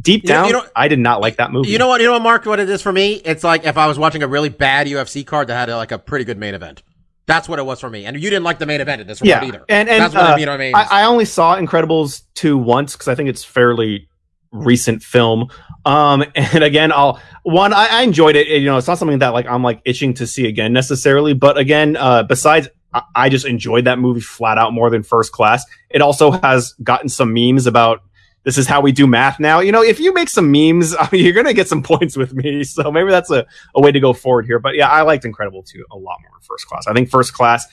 Deep 0.00 0.22
You 0.24 0.28
know- 0.28 0.34
down, 0.34 0.46
you 0.46 0.52
know- 0.52 0.66
I 0.76 0.86
did 0.86 1.00
not 1.00 1.20
like 1.20 1.36
that 1.38 1.50
movie. 1.50 1.70
You 1.70 1.78
know 1.78 1.88
what? 1.88 2.00
You 2.00 2.06
know 2.06 2.12
what, 2.12 2.22
Mark? 2.22 2.46
What 2.46 2.60
it 2.60 2.68
is 2.70 2.82
for 2.82 2.92
me? 2.92 3.14
It's 3.14 3.42
like 3.42 3.64
if 3.64 3.76
I 3.76 3.86
was 3.88 3.98
watching 3.98 4.22
a 4.22 4.28
really 4.28 4.48
bad 4.48 4.86
UFC 4.86 5.24
card 5.26 5.48
that 5.48 5.56
had 5.68 5.74
like 5.74 5.90
a 5.92 5.98
pretty 5.98 6.24
good 6.24 6.38
main 6.38 6.54
event. 6.54 6.82
That's 7.28 7.46
what 7.46 7.58
it 7.58 7.66
was 7.66 7.78
for 7.78 7.90
me. 7.90 8.06
And 8.06 8.16
you 8.20 8.30
didn't 8.30 8.44
like 8.44 8.58
the 8.58 8.64
main 8.64 8.80
event 8.80 9.02
in 9.02 9.06
this 9.06 9.22
yeah, 9.22 9.44
either. 9.44 9.62
and 9.68 9.86
and 9.86 10.02
That's 10.02 10.14
what 10.14 10.24
uh, 10.24 10.32
I 10.32 10.36
mean. 10.36 10.48
I 10.48 10.56
mean. 10.56 10.74
I, 10.74 10.86
I 10.90 11.04
only 11.04 11.26
saw 11.26 11.56
Incredibles 11.56 12.22
two 12.34 12.56
once 12.56 12.94
because 12.94 13.06
I 13.06 13.14
think 13.14 13.28
it's 13.28 13.44
fairly 13.44 14.08
recent 14.50 15.02
film. 15.02 15.50
Um, 15.84 16.24
and 16.34 16.64
again, 16.64 16.90
I'll 16.90 17.20
one 17.42 17.74
I, 17.74 17.86
I 17.88 18.02
enjoyed 18.02 18.34
it. 18.34 18.48
You 18.48 18.64
know, 18.64 18.78
it's 18.78 18.88
not 18.88 18.96
something 18.96 19.18
that 19.18 19.34
like 19.34 19.44
I'm 19.44 19.62
like 19.62 19.82
itching 19.84 20.14
to 20.14 20.26
see 20.26 20.46
again 20.46 20.72
necessarily. 20.72 21.34
But 21.34 21.58
again, 21.58 21.96
uh, 21.96 22.22
besides, 22.22 22.68
I, 22.94 23.02
I 23.14 23.28
just 23.28 23.44
enjoyed 23.44 23.84
that 23.84 23.98
movie 23.98 24.22
flat 24.22 24.56
out 24.56 24.72
more 24.72 24.88
than 24.88 25.02
First 25.02 25.32
Class. 25.32 25.66
It 25.90 26.00
also 26.00 26.30
has 26.30 26.72
gotten 26.82 27.10
some 27.10 27.34
memes 27.34 27.66
about. 27.66 28.02
This 28.48 28.56
is 28.56 28.66
how 28.66 28.80
we 28.80 28.92
do 28.92 29.06
math 29.06 29.38
now. 29.38 29.60
You 29.60 29.72
know, 29.72 29.82
if 29.82 30.00
you 30.00 30.14
make 30.14 30.30
some 30.30 30.50
memes, 30.50 30.96
I 30.98 31.06
mean, 31.12 31.22
you're 31.22 31.34
gonna 31.34 31.52
get 31.52 31.68
some 31.68 31.82
points 31.82 32.16
with 32.16 32.32
me. 32.32 32.64
So 32.64 32.90
maybe 32.90 33.10
that's 33.10 33.30
a, 33.30 33.44
a 33.74 33.80
way 33.82 33.92
to 33.92 34.00
go 34.00 34.14
forward 34.14 34.46
here. 34.46 34.58
But 34.58 34.74
yeah, 34.74 34.88
I 34.88 35.02
liked 35.02 35.26
Incredible 35.26 35.62
2 35.62 35.84
a 35.90 35.96
lot 35.96 36.16
more 36.22 36.30
than 36.32 36.40
First 36.40 36.66
Class. 36.66 36.86
I 36.86 36.94
think 36.94 37.10
First 37.10 37.34
Class, 37.34 37.66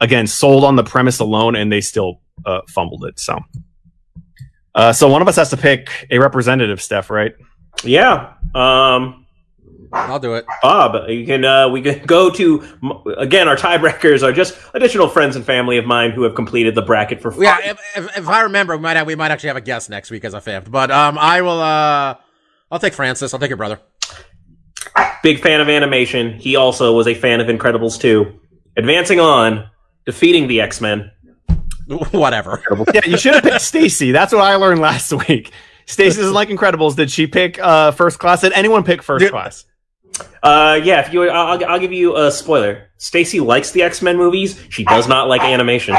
again, 0.00 0.28
sold 0.28 0.62
on 0.62 0.76
the 0.76 0.84
premise 0.84 1.18
alone, 1.18 1.56
and 1.56 1.72
they 1.72 1.80
still 1.80 2.20
uh, 2.44 2.60
fumbled 2.68 3.04
it. 3.04 3.18
So, 3.18 3.40
uh, 4.76 4.92
so 4.92 5.08
one 5.08 5.22
of 5.22 5.28
us 5.28 5.34
has 5.34 5.50
to 5.50 5.56
pick 5.56 6.06
a 6.08 6.20
representative, 6.20 6.80
Steph, 6.80 7.10
right? 7.10 7.34
Yeah. 7.82 8.34
Um, 8.54 9.25
I'll 9.92 10.18
do 10.18 10.34
it. 10.34 10.44
Bob, 10.62 11.08
you 11.08 11.26
can 11.26 11.44
uh, 11.44 11.68
we 11.68 11.82
can 11.82 12.04
go 12.06 12.30
to 12.30 12.64
again. 13.18 13.48
Our 13.48 13.56
tiebreakers 13.56 14.22
are 14.22 14.32
just 14.32 14.56
additional 14.74 15.08
friends 15.08 15.36
and 15.36 15.44
family 15.44 15.78
of 15.78 15.84
mine 15.86 16.12
who 16.12 16.22
have 16.22 16.34
completed 16.34 16.74
the 16.74 16.82
bracket 16.82 17.20
for. 17.20 17.32
Yeah, 17.42 17.58
if, 17.62 17.80
if, 17.96 18.18
if 18.18 18.28
I 18.28 18.42
remember, 18.42 18.76
we 18.76 18.82
might 18.82 18.96
have, 18.96 19.06
we 19.06 19.14
might 19.14 19.30
actually 19.30 19.48
have 19.48 19.56
a 19.56 19.60
guest 19.62 19.90
next 19.90 20.10
week 20.10 20.24
as 20.24 20.34
a 20.34 20.40
fact. 20.40 20.70
But 20.70 20.90
um, 20.90 21.18
I 21.18 21.42
will. 21.42 21.60
Uh, 21.60 22.16
I'll 22.70 22.78
take 22.80 22.94
Francis. 22.94 23.32
I'll 23.32 23.40
take 23.40 23.50
your 23.50 23.56
brother. 23.56 23.80
Big 25.22 25.40
fan 25.40 25.60
of 25.60 25.68
animation. 25.68 26.34
He 26.38 26.56
also 26.56 26.94
was 26.94 27.06
a 27.06 27.14
fan 27.14 27.40
of 27.40 27.48
Incredibles 27.48 28.00
2. 28.00 28.40
Advancing 28.76 29.20
on, 29.20 29.68
defeating 30.04 30.48
the 30.48 30.60
X 30.60 30.80
Men. 30.80 31.10
Whatever. 32.10 32.62
yeah, 32.92 33.02
you 33.06 33.16
should 33.16 33.34
have 33.34 33.44
picked 33.44 33.60
Stacy. 33.60 34.12
That's 34.12 34.32
what 34.32 34.42
I 34.42 34.56
learned 34.56 34.80
last 34.80 35.12
week. 35.28 35.52
Stacy 35.86 36.18
doesn't 36.18 36.34
like 36.34 36.48
Incredibles. 36.48 36.96
Did 36.96 37.10
she 37.10 37.26
pick 37.26 37.58
uh, 37.60 37.92
First 37.92 38.18
Class? 38.18 38.40
Did 38.40 38.52
anyone 38.52 38.82
pick 38.82 39.02
First 39.02 39.22
Dude. 39.22 39.30
Class? 39.30 39.64
Uh, 40.42 40.80
yeah. 40.82 41.06
If 41.06 41.12
you, 41.12 41.28
I'll, 41.28 41.62
I'll 41.66 41.78
give 41.80 41.92
you 41.92 42.16
a 42.16 42.30
spoiler. 42.30 42.90
Stacy 42.98 43.40
likes 43.40 43.72
the 43.72 43.82
X 43.82 44.00
Men 44.02 44.16
movies. 44.16 44.62
She 44.70 44.84
does 44.84 45.08
not 45.08 45.28
like 45.28 45.42
animation. 45.42 45.94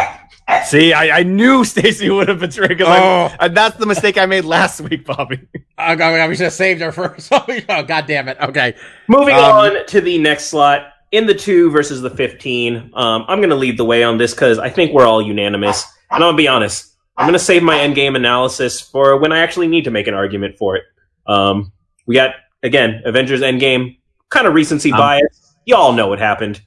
See, 0.65 0.93
I, 0.93 1.19
I 1.19 1.23
knew 1.23 1.63
Stacy 1.65 2.09
would 2.09 2.29
have 2.29 2.39
betrayed. 2.39 2.77
Cause 2.79 2.87
Oh. 2.89 3.35
I, 3.39 3.47
and 3.47 3.57
that's 3.57 3.77
the 3.77 3.85
mistake 3.85 4.17
I 4.17 4.25
made 4.25 4.45
last 4.45 4.79
week, 4.81 5.05
Bobby. 5.05 5.45
I, 5.77 5.93
I, 5.93 6.27
we 6.27 6.35
should 6.35 6.45
have 6.45 6.53
saved 6.53 6.81
her 6.81 6.91
first. 6.91 7.29
oh, 7.31 7.83
God 7.83 8.05
damn 8.07 8.27
it. 8.29 8.37
Okay. 8.39 8.75
Moving 9.07 9.35
Um, 9.35 9.41
on 9.43 9.85
to 9.87 10.01
the 10.01 10.17
next 10.17 10.45
slot 10.45 10.87
in 11.11 11.25
the 11.27 11.33
two 11.35 11.69
versus 11.69 12.01
the 12.01 12.09
fifteen. 12.09 12.91
Um, 12.93 13.25
I'm 13.27 13.39
going 13.39 13.49
to 13.49 13.55
lead 13.55 13.77
the 13.77 13.85
way 13.85 14.03
on 14.03 14.17
this 14.17 14.33
because 14.33 14.57
I 14.57 14.69
think 14.69 14.93
we're 14.93 15.05
all 15.05 15.21
unanimous. 15.21 15.83
And 16.09 16.23
I'm 16.23 16.29
gonna 16.29 16.37
be 16.37 16.47
honest. 16.47 16.93
I'm 17.17 17.25
going 17.25 17.33
to 17.33 17.39
save 17.39 17.63
my 17.63 17.75
endgame 17.77 18.15
analysis 18.15 18.79
for 18.79 19.17
when 19.19 19.31
I 19.31 19.39
actually 19.39 19.67
need 19.67 19.83
to 19.85 19.91
make 19.91 20.07
an 20.07 20.13
argument 20.13 20.57
for 20.57 20.75
it. 20.77 20.83
Um, 21.25 21.73
we 22.05 22.13
got 22.15 22.35
again 22.63 23.01
Avengers 23.05 23.41
Endgame, 23.41 23.97
kind 24.29 24.47
of 24.47 24.53
recency 24.53 24.91
Um, 24.91 24.97
bias. 24.99 25.55
Y'all 25.65 25.93
know 25.93 26.07
what 26.07 26.19
happened. 26.19 26.61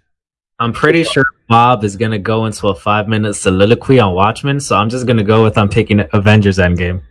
I'm 0.59 0.72
pretty 0.74 1.05
sure 1.05 1.24
Bob 1.49 1.84
is 1.84 1.97
gonna 1.97 2.18
go 2.18 2.45
into 2.47 2.68
a 2.68 2.74
five 2.74 3.09
minute 3.09 3.34
soliloquy 3.34 3.99
on 3.99 4.14
Watchmen, 4.14 4.61
so 4.61 4.76
I'm 4.76 4.91
just 4.91 5.07
gonna 5.07 5.24
go 5.24 5.43
with 5.43 5.57
I'm 5.57 5.68
picking 5.68 6.05
Avengers 6.12 6.59
Endgame. 6.59 7.03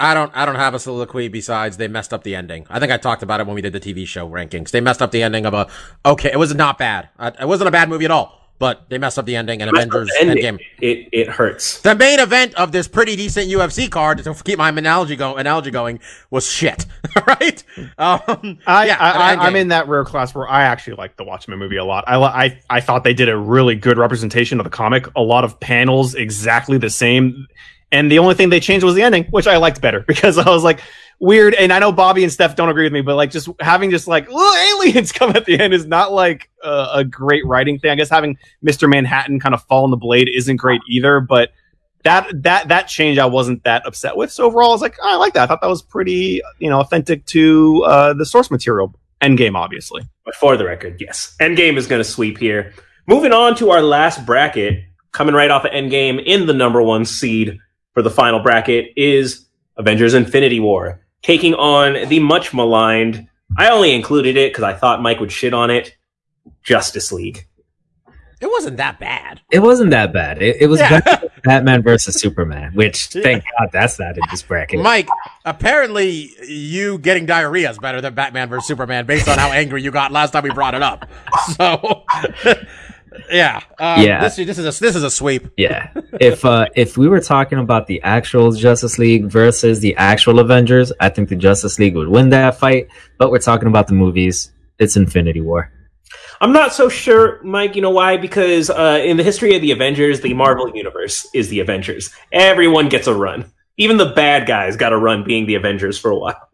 I 0.00 0.14
don't. 0.14 0.30
I 0.32 0.46
don't 0.46 0.54
have 0.54 0.74
a 0.74 0.78
soliloquy. 0.78 1.26
Besides, 1.26 1.76
they 1.76 1.88
messed 1.88 2.14
up 2.14 2.22
the 2.22 2.36
ending. 2.36 2.66
I 2.70 2.78
think 2.78 2.92
I 2.92 2.98
talked 2.98 3.24
about 3.24 3.40
it 3.40 3.46
when 3.48 3.56
we 3.56 3.62
did 3.62 3.72
the 3.72 3.80
TV 3.80 4.06
show 4.06 4.28
rankings. 4.28 4.70
They 4.70 4.80
messed 4.80 5.02
up 5.02 5.10
the 5.10 5.24
ending 5.24 5.44
of 5.44 5.54
a. 5.54 5.66
Okay, 6.06 6.30
it 6.32 6.38
was 6.38 6.54
not 6.54 6.78
bad. 6.78 7.08
Uh, 7.18 7.32
It 7.40 7.48
wasn't 7.48 7.66
a 7.66 7.72
bad 7.72 7.88
movie 7.88 8.04
at 8.04 8.12
all. 8.12 8.47
But 8.58 8.88
they 8.88 8.98
messed 8.98 9.18
up 9.18 9.26
the 9.26 9.36
ending 9.36 9.62
and 9.62 9.70
Avengers 9.70 10.10
Ending, 10.20 10.38
Endgame. 10.38 10.60
It 10.80 11.08
it 11.12 11.28
hurts. 11.28 11.80
The 11.80 11.94
main 11.94 12.18
event 12.18 12.54
of 12.54 12.72
this 12.72 12.88
pretty 12.88 13.14
decent 13.14 13.48
UFC 13.48 13.88
card, 13.88 14.24
to 14.24 14.34
keep 14.42 14.58
my 14.58 14.68
analogy 14.68 15.14
go 15.14 15.36
analogy 15.36 15.70
going, 15.70 16.00
was 16.30 16.46
shit. 16.46 16.86
right? 17.26 17.62
Um, 17.98 18.58
I, 18.66 18.86
yeah, 18.86 18.96
I, 18.98 19.34
I 19.34 19.46
I'm 19.46 19.54
in 19.54 19.68
that 19.68 19.86
rare 19.86 20.04
class 20.04 20.34
where 20.34 20.48
I 20.48 20.64
actually 20.64 20.96
like 20.96 21.16
the 21.16 21.24
Watchmen 21.24 21.58
movie 21.58 21.76
a 21.76 21.84
lot. 21.84 22.04
I, 22.08 22.16
I, 22.16 22.60
I 22.68 22.80
thought 22.80 23.04
they 23.04 23.14
did 23.14 23.28
a 23.28 23.36
really 23.36 23.76
good 23.76 23.96
representation 23.96 24.58
of 24.58 24.64
the 24.64 24.70
comic. 24.70 25.06
A 25.14 25.22
lot 25.22 25.44
of 25.44 25.60
panels 25.60 26.14
exactly 26.14 26.78
the 26.78 26.90
same, 26.90 27.46
and 27.92 28.10
the 28.10 28.18
only 28.18 28.34
thing 28.34 28.50
they 28.50 28.60
changed 28.60 28.84
was 28.84 28.94
the 28.94 29.02
ending, 29.02 29.24
which 29.26 29.46
I 29.46 29.56
liked 29.58 29.80
better 29.80 30.00
because 30.06 30.36
I 30.36 30.48
was 30.48 30.64
like 30.64 30.80
weird. 31.20 31.54
And 31.54 31.72
I 31.72 31.78
know 31.78 31.92
Bobby 31.92 32.22
and 32.22 32.32
Steph 32.32 32.56
don't 32.56 32.68
agree 32.68 32.84
with 32.84 32.92
me, 32.92 33.00
but 33.00 33.16
like 33.16 33.30
just 33.30 33.48
having 33.60 33.90
just 33.90 34.08
like 34.08 34.28
little 34.28 34.54
aliens 34.54 35.12
come 35.12 35.30
at 35.36 35.44
the 35.44 35.58
end 35.58 35.74
is 35.74 35.86
not 35.86 36.12
like 36.12 36.50
a, 36.62 36.88
a 36.94 37.04
great 37.04 37.46
writing 37.46 37.78
thing. 37.78 37.90
I 37.90 37.94
guess 37.94 38.10
having 38.10 38.38
Mister 38.62 38.88
Manhattan 38.88 39.40
kind 39.40 39.54
of 39.54 39.62
fall 39.64 39.84
in 39.84 39.90
the 39.90 39.96
blade 39.96 40.28
isn't 40.32 40.56
great 40.56 40.80
either, 40.88 41.20
but. 41.20 41.50
That 42.04 42.44
that 42.44 42.68
that 42.68 42.86
change 42.86 43.18
I 43.18 43.26
wasn't 43.26 43.64
that 43.64 43.84
upset 43.84 44.16
with. 44.16 44.30
So 44.30 44.44
overall, 44.44 44.70
I 44.70 44.72
was 44.72 44.80
like, 44.80 44.96
oh, 45.02 45.14
I 45.14 45.16
like 45.16 45.34
that. 45.34 45.42
I 45.42 45.46
thought 45.46 45.60
that 45.62 45.68
was 45.68 45.82
pretty, 45.82 46.40
you 46.60 46.70
know, 46.70 46.78
authentic 46.78 47.26
to 47.26 47.82
uh, 47.84 48.14
the 48.14 48.24
source 48.24 48.52
material. 48.52 48.94
Endgame, 49.20 49.56
obviously. 49.56 50.02
But 50.24 50.34
for 50.34 50.56
the 50.56 50.64
record, 50.64 51.00
yes, 51.00 51.34
Endgame 51.40 51.76
is 51.76 51.86
going 51.86 52.00
to 52.00 52.08
sweep 52.08 52.38
here. 52.38 52.72
Moving 53.06 53.32
on 53.32 53.56
to 53.56 53.70
our 53.70 53.82
last 53.82 54.24
bracket, 54.24 54.84
coming 55.12 55.34
right 55.34 55.50
off 55.50 55.64
of 55.64 55.72
Endgame 55.72 56.22
in 56.24 56.46
the 56.46 56.52
number 56.52 56.82
one 56.82 57.04
seed 57.04 57.58
for 57.94 58.02
the 58.02 58.10
final 58.10 58.40
bracket 58.40 58.92
is 58.96 59.46
Avengers: 59.76 60.14
Infinity 60.14 60.60
War, 60.60 61.00
taking 61.22 61.54
on 61.54 62.08
the 62.08 62.20
much 62.20 62.52
maligned. 62.54 63.28
I 63.56 63.70
only 63.70 63.94
included 63.94 64.36
it 64.36 64.52
because 64.52 64.64
I 64.64 64.74
thought 64.74 65.02
Mike 65.02 65.20
would 65.20 65.32
shit 65.32 65.54
on 65.54 65.70
it. 65.70 65.96
Justice 66.62 67.12
League. 67.12 67.46
it 68.40 68.46
wasn't 68.46 68.76
that 68.76 68.98
bad. 69.00 69.40
It 69.50 69.60
wasn't 69.60 69.90
that 69.90 70.12
bad. 70.12 70.42
It, 70.42 70.56
it 70.60 70.66
was 70.66 70.80
Yeah. 70.80 71.20
Batman 71.44 71.82
versus 71.82 72.20
Superman, 72.20 72.74
which 72.74 73.08
thank 73.08 73.44
God 73.58 73.70
that's 73.72 73.98
not 73.98 74.16
in 74.16 74.22
this 74.30 74.42
bracket. 74.42 74.80
Mike, 74.80 75.08
apparently 75.44 76.30
you 76.46 76.98
getting 76.98 77.26
diarrhea 77.26 77.70
is 77.70 77.78
better 77.78 78.00
than 78.00 78.14
Batman 78.14 78.48
vs 78.48 78.66
Superman 78.66 79.06
based 79.06 79.28
on 79.28 79.38
how 79.38 79.50
angry 79.52 79.82
you 79.82 79.90
got 79.90 80.12
last 80.12 80.32
time 80.32 80.42
we 80.44 80.50
brought 80.50 80.74
it 80.74 80.82
up. 80.82 81.08
So, 81.54 82.04
yeah, 83.30 83.62
um, 83.78 84.02
Yeah. 84.02 84.22
This, 84.22 84.36
this 84.36 84.58
is 84.58 84.78
a 84.78 84.80
this 84.80 84.96
is 84.96 85.02
a 85.02 85.10
sweep. 85.10 85.48
Yeah. 85.56 85.90
if 86.20 86.44
uh 86.44 86.66
if 86.76 86.96
we 86.96 87.08
were 87.08 87.20
talking 87.20 87.58
about 87.58 87.86
the 87.86 88.02
actual 88.02 88.52
Justice 88.52 88.98
League 88.98 89.26
versus 89.26 89.80
the 89.80 89.96
actual 89.96 90.38
Avengers, 90.38 90.92
I 91.00 91.08
think 91.08 91.28
the 91.28 91.36
Justice 91.36 91.78
League 91.78 91.96
would 91.96 92.08
win 92.08 92.30
that 92.30 92.58
fight. 92.58 92.88
But 93.18 93.30
we're 93.30 93.38
talking 93.38 93.68
about 93.68 93.86
the 93.88 93.94
movies. 93.94 94.52
It's 94.78 94.96
Infinity 94.96 95.40
War. 95.40 95.72
I'm 96.40 96.52
not 96.52 96.72
so 96.72 96.88
sure, 96.88 97.42
Mike. 97.42 97.74
You 97.74 97.82
know 97.82 97.90
why? 97.90 98.16
Because 98.16 98.70
uh, 98.70 99.02
in 99.04 99.16
the 99.16 99.24
history 99.24 99.56
of 99.56 99.62
the 99.62 99.72
Avengers, 99.72 100.20
the 100.20 100.34
Marvel 100.34 100.74
Universe 100.74 101.26
is 101.34 101.48
the 101.48 101.60
Avengers. 101.60 102.10
Everyone 102.32 102.88
gets 102.88 103.08
a 103.08 103.14
run. 103.14 103.50
Even 103.76 103.96
the 103.96 104.06
bad 104.06 104.46
guys 104.46 104.76
got 104.76 104.92
a 104.92 104.96
run 104.96 105.24
being 105.24 105.46
the 105.46 105.56
Avengers 105.56 105.98
for 105.98 106.10
a 106.10 106.16
while. 106.16 106.48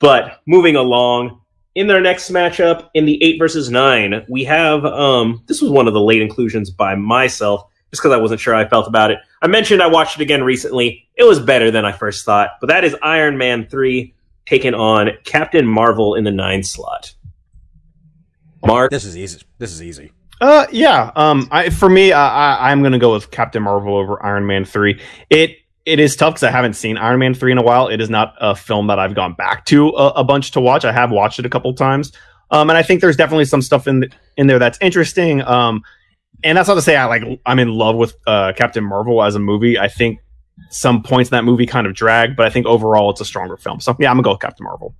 But 0.00 0.40
moving 0.46 0.76
along, 0.76 1.41
in 1.74 1.86
their 1.86 2.00
next 2.00 2.30
matchup, 2.30 2.90
in 2.94 3.06
the 3.06 3.22
8 3.22 3.38
versus 3.38 3.70
9, 3.70 4.26
we 4.28 4.44
have, 4.44 4.84
um, 4.84 5.42
this 5.46 5.62
was 5.62 5.70
one 5.70 5.88
of 5.88 5.94
the 5.94 6.00
late 6.00 6.20
inclusions 6.20 6.70
by 6.70 6.94
myself, 6.94 7.66
just 7.90 8.02
because 8.02 8.12
I 8.12 8.20
wasn't 8.20 8.40
sure 8.40 8.54
I 8.54 8.68
felt 8.68 8.86
about 8.86 9.10
it. 9.10 9.18
I 9.40 9.46
mentioned 9.46 9.82
I 9.82 9.86
watched 9.86 10.16
it 10.18 10.22
again 10.22 10.42
recently. 10.42 11.08
It 11.14 11.24
was 11.24 11.40
better 11.40 11.70
than 11.70 11.84
I 11.84 11.92
first 11.92 12.24
thought, 12.24 12.50
but 12.60 12.68
that 12.68 12.84
is 12.84 12.96
Iron 13.02 13.38
Man 13.38 13.66
3 13.66 14.14
taking 14.46 14.74
on 14.74 15.10
Captain 15.24 15.66
Marvel 15.66 16.14
in 16.14 16.24
the 16.24 16.30
9 16.30 16.62
slot. 16.62 17.14
Mark? 18.64 18.90
This 18.90 19.04
is 19.04 19.16
easy. 19.16 19.42
This 19.58 19.72
is 19.72 19.82
easy. 19.82 20.12
Uh, 20.40 20.66
yeah. 20.72 21.12
Um, 21.14 21.48
I 21.52 21.70
for 21.70 21.88
me, 21.88 22.12
uh, 22.12 22.18
I 22.18 22.70
I'm 22.70 22.82
gonna 22.82 22.98
go 22.98 23.12
with 23.12 23.30
Captain 23.30 23.62
Marvel 23.62 23.96
over 23.96 24.24
Iron 24.24 24.46
Man 24.46 24.64
three. 24.64 25.00
It 25.30 25.58
it 25.84 25.98
is 25.98 26.14
tough 26.16 26.34
because 26.34 26.44
I 26.44 26.50
haven't 26.50 26.74
seen 26.74 26.96
Iron 26.96 27.18
Man 27.18 27.34
three 27.34 27.52
in 27.52 27.58
a 27.58 27.62
while. 27.62 27.88
It 27.88 28.00
is 28.00 28.10
not 28.10 28.34
a 28.40 28.54
film 28.54 28.86
that 28.86 28.98
I've 28.98 29.14
gone 29.14 29.34
back 29.34 29.64
to 29.66 29.88
a, 29.90 30.08
a 30.08 30.24
bunch 30.24 30.52
to 30.52 30.60
watch. 30.60 30.84
I 30.84 30.92
have 30.92 31.10
watched 31.10 31.38
it 31.38 31.46
a 31.46 31.48
couple 31.50 31.72
times. 31.74 32.12
Um, 32.50 32.68
and 32.70 32.76
I 32.76 32.82
think 32.82 33.00
there's 33.00 33.16
definitely 33.16 33.46
some 33.46 33.62
stuff 33.62 33.86
in 33.86 34.02
th- 34.02 34.12
in 34.36 34.46
there 34.46 34.58
that's 34.58 34.78
interesting. 34.80 35.42
Um, 35.42 35.82
and 36.44 36.58
that's 36.58 36.68
not 36.68 36.74
to 36.74 36.82
say 36.82 36.96
I 36.96 37.06
like 37.06 37.40
I'm 37.46 37.58
in 37.58 37.68
love 37.68 37.96
with 37.96 38.14
uh 38.26 38.52
Captain 38.56 38.84
Marvel 38.84 39.22
as 39.22 39.34
a 39.34 39.38
movie. 39.40 39.78
I 39.78 39.88
think 39.88 40.20
some 40.70 41.02
points 41.02 41.30
in 41.30 41.36
that 41.36 41.44
movie 41.44 41.66
kind 41.66 41.86
of 41.86 41.94
drag, 41.94 42.36
but 42.36 42.46
I 42.46 42.50
think 42.50 42.66
overall 42.66 43.10
it's 43.10 43.20
a 43.20 43.24
stronger 43.24 43.56
film. 43.56 43.80
So 43.80 43.96
yeah, 43.98 44.10
I'm 44.10 44.16
gonna 44.16 44.24
go 44.24 44.32
with 44.32 44.40
Captain 44.40 44.64
Marvel. 44.64 44.94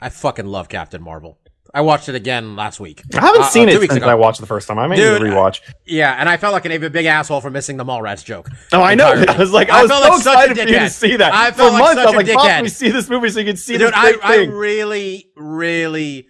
I 0.00 0.08
fucking 0.08 0.46
love 0.46 0.68
Captain 0.68 1.02
Marvel. 1.02 1.38
I 1.74 1.82
watched 1.82 2.08
it 2.08 2.14
again 2.14 2.56
last 2.56 2.80
week. 2.80 3.02
I 3.14 3.20
haven't 3.20 3.42
Uh, 3.42 3.44
uh, 3.44 3.48
seen 3.48 3.68
two 3.68 3.74
it 3.74 3.80
weeks 3.80 3.92
since 3.94 4.02
ago. 4.02 4.10
I 4.10 4.14
watched 4.14 4.40
the 4.40 4.46
first 4.46 4.66
time. 4.68 4.78
I 4.78 4.86
may 4.86 4.96
Dude, 4.96 5.20
need 5.22 5.28
to 5.30 5.34
rewatch. 5.34 5.60
Yeah, 5.86 6.14
and 6.18 6.28
I 6.28 6.36
felt 6.38 6.52
like 6.54 6.64
an, 6.64 6.72
a 6.72 6.88
big 6.90 7.04
asshole 7.06 7.40
for 7.42 7.50
missing 7.50 7.76
the 7.76 7.84
Mallrats 7.84 8.24
joke. 8.24 8.48
Oh, 8.72 8.82
I 8.82 8.94
know. 8.94 9.08
I 9.28 9.36
was 9.38 9.52
like, 9.52 9.68
I 9.70 9.80
I 9.80 9.82
was 9.82 9.90
so 9.90 10.00
like 10.00 10.16
excited 10.18 10.56
for 10.58 10.68
you 10.72 10.78
to 10.78 10.90
see 10.90 11.16
that. 11.16 11.32
I 11.34 11.50
for 11.50 11.58
felt 11.58 11.72
like 11.74 11.82
months, 11.82 11.98
I 12.00 12.04
such 12.04 12.06
was 12.06 12.14
a 12.14 12.16
like, 12.16 12.26
dickhead. 12.26 12.34
possibly 12.36 12.68
see 12.70 12.90
this 12.90 13.08
movie 13.10 13.28
so 13.30 13.40
you 13.40 13.46
can 13.46 13.56
see 13.56 13.74
Dude, 13.76 13.88
this 13.88 13.92
I, 13.94 14.14
I 14.22 14.36
really, 14.46 15.30
really, 15.36 16.28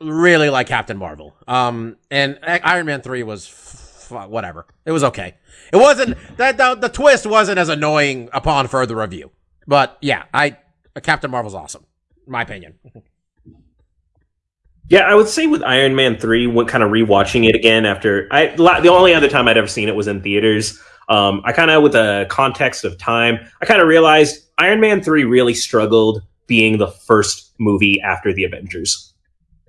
really 0.00 0.50
like 0.50 0.68
Captain 0.68 0.96
Marvel. 0.96 1.34
Um, 1.48 1.96
and 2.10 2.38
Iron 2.42 2.86
Man 2.86 3.00
three 3.02 3.22
was 3.24 3.48
f- 3.48 4.28
whatever. 4.28 4.66
It 4.86 4.92
was 4.92 5.04
okay. 5.04 5.34
It 5.72 5.76
wasn't 5.76 6.16
that 6.36 6.56
the, 6.56 6.74
the 6.76 6.88
twist 6.88 7.26
wasn't 7.26 7.58
as 7.58 7.68
annoying 7.68 8.28
upon 8.32 8.68
further 8.68 8.96
review. 8.96 9.30
But 9.66 9.98
yeah, 10.00 10.24
I 10.32 10.56
Captain 11.02 11.30
Marvel's 11.30 11.54
awesome. 11.54 11.84
in 12.26 12.32
My 12.32 12.42
opinion. 12.42 12.74
Yeah, 14.90 15.02
I 15.02 15.14
would 15.14 15.28
say 15.28 15.46
with 15.46 15.62
Iron 15.62 15.94
Man 15.94 16.18
three, 16.18 16.48
when 16.48 16.66
kind 16.66 16.82
of 16.82 16.90
rewatching 16.90 17.48
it 17.48 17.54
again 17.54 17.86
after 17.86 18.26
I 18.32 18.48
the 18.48 18.90
only 18.90 19.14
other 19.14 19.28
time 19.28 19.46
I'd 19.46 19.56
ever 19.56 19.68
seen 19.68 19.88
it 19.88 19.94
was 19.94 20.08
in 20.08 20.20
theaters. 20.20 20.80
Um, 21.08 21.42
I 21.44 21.52
kind 21.52 21.70
of, 21.70 21.82
with 21.82 21.92
the 21.92 22.26
context 22.28 22.84
of 22.84 22.98
time, 22.98 23.38
I 23.62 23.66
kind 23.66 23.80
of 23.80 23.86
realized 23.86 24.48
Iron 24.58 24.80
Man 24.80 25.00
three 25.00 25.22
really 25.22 25.54
struggled 25.54 26.22
being 26.48 26.78
the 26.78 26.88
first 26.88 27.52
movie 27.60 28.00
after 28.00 28.32
the 28.32 28.42
Avengers. 28.42 29.14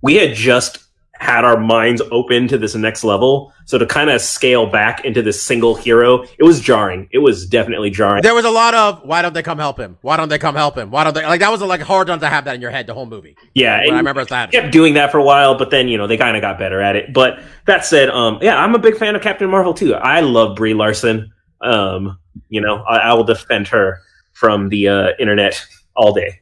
We 0.02 0.16
had 0.16 0.36
just 0.36 0.80
had 1.22 1.46
our 1.46 1.60
minds 1.60 2.02
open 2.10 2.48
to 2.48 2.58
this 2.58 2.74
next 2.74 3.04
level, 3.04 3.54
so 3.66 3.78
to 3.78 3.86
kind 3.86 4.10
of 4.10 4.20
scale 4.20 4.66
back 4.66 5.06
into 5.06 5.22
this 5.22 5.40
single 5.40 5.76
hero, 5.76 6.24
it 6.40 6.44
was 6.44 6.60
jarring. 6.60 7.08
It 7.12 7.20
was 7.20 7.46
definitely 7.46 7.92
jarring. 7.92 8.24
There 8.24 8.34
was 8.34 8.44
a 8.44 8.50
lot 8.50 8.74
of 8.74 9.04
why 9.04 9.22
don't 9.22 9.32
they 9.32 9.44
come 9.44 9.60
help 9.60 9.80
him? 9.80 10.00
Why 10.02 10.18
don't 10.18 10.30
they 10.30 10.40
come 10.40 10.56
help 10.56 10.76
him? 10.76 10.90
Why 10.90 11.04
don't 11.04 11.14
they 11.14 11.24
like 11.24 11.42
that 11.42 11.52
was 11.52 11.62
like 11.62 11.82
hard 11.82 12.08
to 12.08 12.18
have 12.28 12.46
that 12.46 12.56
in 12.56 12.62
your 12.62 12.72
head 12.72 12.88
the 12.88 12.96
whole 12.96 13.06
movie. 13.06 13.38
Yeah, 13.54 13.76
I 13.76 13.96
remember 13.98 14.26
that. 14.26 14.52
kept 14.52 14.72
doing 14.72 14.96
that 14.96 15.12
for 15.12 15.20
a 15.20 15.24
while, 15.24 15.56
but 15.56 15.70
then 15.70 15.88
you 15.88 15.96
know 15.96 16.08
they 16.08 16.18
kind 16.18 16.36
of 16.36 16.42
got 16.42 16.58
better 16.58 16.82
at 16.82 16.96
it. 16.96 17.14
But 17.14 17.40
that 17.68 17.86
said, 17.86 18.10
um, 18.10 18.40
yeah, 18.42 18.58
I'm 18.58 18.74
a 18.74 18.80
big 18.80 18.98
fan 18.98 19.16
of 19.16 19.22
Captain 19.22 19.48
Marvel 19.48 19.76
too. 19.76 19.94
I 19.94 20.22
love 20.22 20.56
Brie 20.56 20.74
Larson. 20.74 21.32
Um, 21.62 22.18
you 22.50 22.62
know, 22.62 22.78
I, 22.78 22.98
I 22.98 23.14
will 23.14 23.26
defend 23.26 23.68
her 23.68 24.00
from 24.34 24.70
the 24.70 24.88
uh, 24.88 25.10
internet 25.20 25.64
all 25.96 26.14
day. 26.14 26.42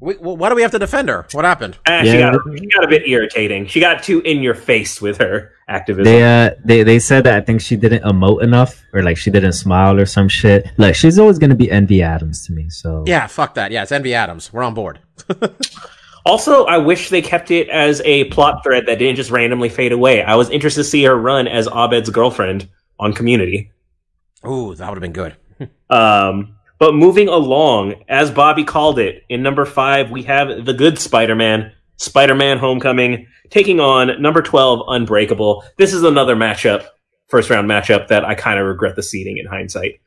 We, 0.00 0.14
why 0.14 0.48
do 0.48 0.54
we 0.54 0.62
have 0.62 0.70
to 0.72 0.78
defend 0.78 1.08
her? 1.08 1.26
What 1.32 1.44
happened? 1.44 1.74
She, 1.86 1.92
Yeah. 1.92 2.30
got, 2.32 2.40
she 2.58 2.66
got 2.66 2.84
a 2.84 2.88
bit 2.88 3.06
irritating. 3.08 3.66
She 3.66 3.80
got 3.80 4.02
too 4.02 4.20
in 4.20 4.42
your 4.42 4.54
face 4.54 5.00
with 5.00 5.18
her 5.18 5.52
activism. 5.68 6.04
They 6.04 6.22
uh 6.22 6.50
they 6.64 6.82
they 6.84 6.98
said 7.00 7.24
that 7.24 7.34
I 7.34 7.40
think 7.40 7.60
she 7.60 7.74
didn't 7.76 8.04
emote 8.04 8.42
enough 8.42 8.84
or 8.92 9.02
like 9.02 9.16
she 9.16 9.30
didn't 9.30 9.54
smile 9.54 9.98
or 9.98 10.06
some 10.06 10.28
shit. 10.28 10.68
Like 10.76 10.94
she's 10.94 11.18
always 11.18 11.38
gonna 11.38 11.56
be 11.56 11.70
Envy 11.70 12.00
Adams 12.02 12.46
to 12.46 12.52
me. 12.52 12.68
So 12.70 13.02
Yeah, 13.06 13.26
fuck 13.26 13.54
that. 13.54 13.72
Yeah, 13.72 13.82
it's 13.82 13.90
Envy 13.92 14.14
Adams. 14.14 14.52
We're 14.52 14.62
on 14.62 14.74
board. 14.74 15.00
Also, 16.26 16.66
I 16.66 16.76
wish 16.76 17.08
they 17.08 17.22
kept 17.22 17.50
it 17.50 17.70
as 17.70 18.02
a 18.04 18.24
plot 18.24 18.62
thread 18.62 18.84
that 18.86 18.98
didn't 18.98 19.16
just 19.16 19.30
randomly 19.30 19.70
fade 19.70 19.92
away. 19.92 20.22
I 20.22 20.34
was 20.34 20.50
interested 20.50 20.80
to 20.82 20.84
see 20.84 21.02
her 21.04 21.16
run 21.16 21.48
as 21.48 21.66
Abed's 21.74 22.10
girlfriend 22.10 22.68
on 23.00 23.14
Community. 23.14 23.72
Ooh, 24.46 24.74
that 24.74 24.86
would 24.90 24.96
have 24.96 25.00
been 25.00 25.12
good. 25.12 25.36
Um, 25.90 26.56
but 26.78 26.94
moving 26.94 27.28
along, 27.28 28.04
as 28.08 28.30
Bobby 28.30 28.64
called 28.64 28.98
it, 28.98 29.24
in 29.28 29.42
number 29.42 29.64
five, 29.64 30.10
we 30.10 30.22
have 30.24 30.64
the 30.64 30.74
good 30.74 30.98
Spider 30.98 31.34
Man, 31.34 31.72
Spider 31.96 32.34
Man 32.34 32.58
Homecoming, 32.58 33.26
taking 33.50 33.80
on 33.80 34.20
number 34.22 34.42
12, 34.42 34.84
Unbreakable. 34.88 35.64
This 35.76 35.92
is 35.92 36.04
another 36.04 36.36
matchup, 36.36 36.86
first 37.26 37.50
round 37.50 37.68
matchup, 37.68 38.08
that 38.08 38.24
I 38.24 38.34
kind 38.34 38.60
of 38.60 38.66
regret 38.66 38.96
the 38.96 39.02
seeding 39.02 39.38
in 39.38 39.46
hindsight. 39.46 40.00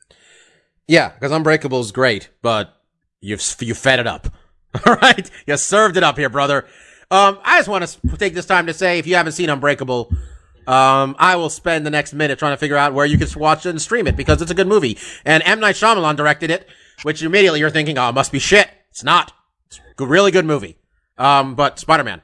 Yeah, 0.87 1.09
because 1.09 1.31
Unbreakable 1.31 1.79
is 1.81 1.91
great, 1.91 2.29
but 2.41 2.73
you've 3.19 3.43
you 3.59 3.73
fed 3.73 3.99
it 3.99 4.07
up. 4.07 4.27
All 4.85 4.95
right, 4.95 5.29
you 5.45 5.57
served 5.57 5.97
it 5.97 6.03
up 6.03 6.17
here, 6.17 6.29
brother. 6.29 6.65
Um, 7.09 7.39
I 7.43 7.59
just 7.59 7.67
want 7.67 7.85
to 7.85 8.17
take 8.17 8.33
this 8.33 8.45
time 8.45 8.67
to 8.67 8.73
say, 8.73 8.97
if 8.97 9.05
you 9.05 9.15
haven't 9.15 9.33
seen 9.33 9.49
Unbreakable, 9.49 10.13
um, 10.67 11.15
I 11.19 11.35
will 11.35 11.49
spend 11.49 11.85
the 11.85 11.89
next 11.89 12.13
minute 12.13 12.39
trying 12.39 12.53
to 12.53 12.57
figure 12.57 12.77
out 12.77 12.93
where 12.93 13.05
you 13.05 13.17
can 13.17 13.27
watch 13.39 13.65
it 13.65 13.69
and 13.69 13.81
stream 13.81 14.07
it 14.07 14.15
because 14.15 14.41
it's 14.41 14.51
a 14.51 14.55
good 14.55 14.67
movie. 14.67 14.97
And 15.25 15.43
M 15.45 15.59
Night 15.59 15.75
Shyamalan 15.75 16.15
directed 16.15 16.51
it, 16.51 16.67
which 17.03 17.23
immediately 17.23 17.59
you're 17.59 17.69
thinking, 17.69 17.97
oh, 17.97 18.09
it 18.09 18.13
must 18.13 18.31
be 18.31 18.39
shit. 18.39 18.69
It's 18.89 19.03
not. 19.03 19.33
It's 19.67 19.79
a 19.99 20.05
really 20.05 20.31
good 20.31 20.45
movie. 20.45 20.77
Um, 21.17 21.55
but 21.55 21.79
Spider 21.79 22.03
Man, 22.03 22.21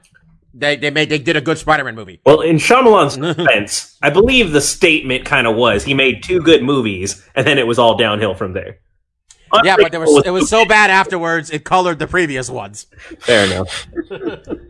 they 0.54 0.76
they 0.76 0.90
made 0.90 1.08
they 1.08 1.18
did 1.18 1.36
a 1.36 1.40
good 1.40 1.58
Spider 1.58 1.84
Man 1.84 1.94
movie. 1.94 2.20
Well, 2.24 2.40
in 2.40 2.56
Shyamalan's 2.56 3.16
defense, 3.16 3.96
I 4.02 4.10
believe 4.10 4.52
the 4.52 4.60
statement 4.60 5.24
kind 5.24 5.46
of 5.46 5.56
was 5.56 5.84
he 5.84 5.94
made 5.94 6.22
two 6.22 6.40
good 6.40 6.62
movies, 6.62 7.26
and 7.34 7.46
then 7.46 7.58
it 7.58 7.66
was 7.66 7.78
all 7.78 7.96
downhill 7.96 8.34
from 8.34 8.52
there. 8.52 8.78
Yeah, 9.64 9.76
but 9.78 9.92
there 9.92 10.00
was 10.00 10.26
it 10.26 10.30
was 10.30 10.50
so 10.50 10.64
bad 10.64 10.90
afterwards, 10.90 11.50
it 11.50 11.64
colored 11.64 11.98
the 11.98 12.06
previous 12.06 12.50
ones. 12.50 12.86
fair 13.20 13.46
enough. 13.46 13.86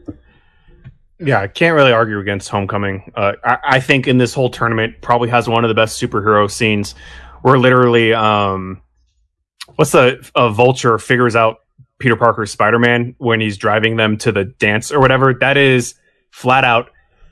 Yeah, 1.21 1.41
I 1.41 1.49
can't 1.49 1.75
really 1.75 1.93
argue 1.93 2.19
against 2.19 2.49
Homecoming. 2.49 3.11
Uh, 3.15 3.33
I, 3.45 3.59
I 3.65 3.81
think 3.81 4.07
in 4.07 4.19
this 4.19 4.35
whole 4.35 4.51
tournament 4.51 4.97
probably 5.01 5.29
has 5.31 5.49
one 5.49 5.65
of 5.65 5.69
the 5.69 5.75
best 5.75 6.01
superhero 6.01 6.51
scenes 6.51 6.95
where 7.43 7.59
literally, 7.59 8.15
um, 8.15 8.83
what's 9.77 9.93
the 9.93 10.29
a 10.35 10.51
vulture 10.51 10.99
figures 10.99 11.35
out 11.35 11.59
Peter 11.99 12.17
Parker's 12.17 12.51
Spider 12.51 12.79
Man 12.79 13.15
when 13.19 13.41
he's 13.41 13.57
driving 13.57 13.97
them 13.97 14.17
to 14.19 14.33
the 14.33 14.45
dance 14.45 14.93
or 14.93 15.01
whatever. 15.01 15.35
That 15.35 15.57
is 15.57 15.95
flat 16.31 16.65
out 16.65 16.91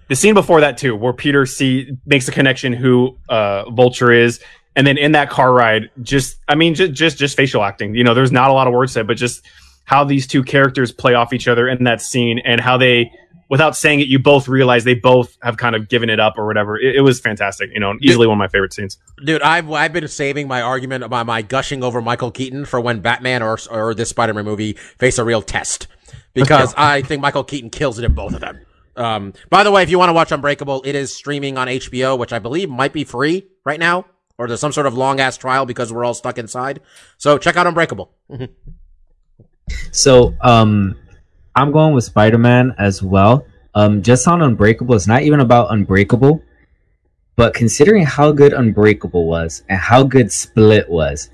the 0.09 0.17
scene 0.17 0.35
before 0.35 0.61
that 0.61 0.79
too, 0.79 0.95
where 0.95 1.13
Peter 1.13 1.47
see 1.47 1.91
makes 2.05 2.29
a 2.29 2.33
connection 2.33 2.73
who 2.73 3.17
uh, 3.29 3.69
Vulture 3.71 4.13
is, 4.13 4.41
and 4.75 4.87
then 4.87 4.99
in 4.99 5.13
that 5.13 5.31
car 5.31 5.53
ride, 5.53 5.91
just 6.03 6.37
I 6.49 6.55
mean, 6.55 6.75
just 6.75 6.93
just 6.93 7.19
just 7.19 7.37
facial 7.37 7.63
acting. 7.63 7.95
You 7.95 8.05
know, 8.05 8.15
there's 8.15 8.33
not 8.33 8.51
a 8.51 8.53
lot 8.53 8.67
of 8.67 8.73
words 8.73 8.93
said, 8.93 9.07
but 9.07 9.17
just 9.17 9.45
how 9.85 10.05
these 10.05 10.27
two 10.27 10.43
characters 10.43 10.91
play 10.91 11.15
off 11.15 11.33
each 11.33 11.47
other 11.47 11.69
in 11.69 11.85
that 11.85 12.01
scene, 12.01 12.41
and 12.45 12.61
how 12.61 12.77
they, 12.77 13.13
without 13.49 13.77
saying 13.77 14.01
it, 14.01 14.09
you 14.09 14.19
both 14.19 14.49
realize 14.49 14.85
they 14.85 14.95
both 14.95 15.37
have 15.43 15.57
kind 15.57 15.75
of 15.75 15.89
given 15.89 16.11
it 16.11 16.21
up 16.21 16.35
or 16.37 16.47
whatever. 16.47 16.79
It, 16.79 16.97
it 16.97 17.01
was 17.01 17.21
fantastic. 17.21 17.71
You 17.73 17.81
know, 17.81 17.95
easily 18.01 18.27
one 18.27 18.35
of 18.35 18.39
my 18.39 18.49
favorite 18.49 18.73
scenes. 18.73 18.99
Dude, 19.25 19.43
I've 19.43 19.71
I've 19.71 19.93
been 19.93 20.09
saving 20.09 20.49
my 20.49 20.63
argument 20.63 21.05
about 21.05 21.27
my 21.27 21.43
gushing 21.43 21.83
over 21.83 22.01
Michael 22.01 22.31
Keaton 22.31 22.65
for 22.65 22.81
when 22.81 23.01
Batman 23.01 23.43
or 23.43 23.59
or 23.71 23.95
this 23.95 24.11
Spider-Man 24.11 24.45
movie 24.45 24.75
face 24.99 25.19
a 25.19 25.25
real 25.25 25.43
test, 25.43 25.87
because 26.35 26.75
I 26.77 27.03
think 27.03 27.23
Michael 27.23 27.45
Keaton 27.45 27.71
kills 27.71 27.99
it 27.99 28.05
in 28.05 28.15
both 28.15 28.35
of 28.35 28.41
them. 28.41 28.61
Um, 28.97 29.35
by 29.51 29.63
the 29.63 29.71
way, 29.71 29.83
if 29.83 29.91
you 29.91 29.99
want 29.99 30.09
to 30.09 30.15
watch 30.15 30.33
Unbreakable, 30.33 30.83
it 30.85 30.95
is 30.95 31.15
streaming 31.15 31.59
on 31.59 31.69
HBO, 31.69 32.19
which 32.19 32.33
I 32.33 32.39
believe 32.39 32.71
might 32.71 32.95
be 32.95 33.05
free 33.05 33.47
right 33.65 33.79
now, 33.79 34.07
or 34.39 34.49
there's 34.49 34.61
some 34.61 34.73
sort 34.73 34.87
of 34.87 34.95
long 34.95 35.21
ass 35.21 35.37
trial 35.37 35.67
because 35.67 35.93
we're 35.93 36.05
all 36.05 36.15
stuck 36.15 36.39
inside. 36.39 36.81
So 37.19 37.37
check 37.37 37.57
out 37.57 37.67
Unbreakable. 37.67 38.13
So, 39.93 40.35
um, 40.43 40.97
I'm 41.57 41.73
going 41.73 41.95
with 41.95 42.05
Spider 42.05 42.37
Man 42.37 42.75
as 42.79 43.03
well. 43.03 43.47
Um, 43.75 44.03
just 44.03 44.29
on 44.29 44.43
Unbreakable, 44.43 44.95
it's 44.95 45.07
not 45.07 45.23
even 45.23 45.41
about 45.41 45.73
Unbreakable, 45.73 46.43
but 47.35 47.55
considering 47.55 48.05
how 48.05 48.31
good 48.31 48.53
Unbreakable 48.53 49.27
was 49.27 49.65
and 49.69 49.79
how 49.79 50.03
good 50.03 50.31
Split 50.31 50.89
was, 50.89 51.31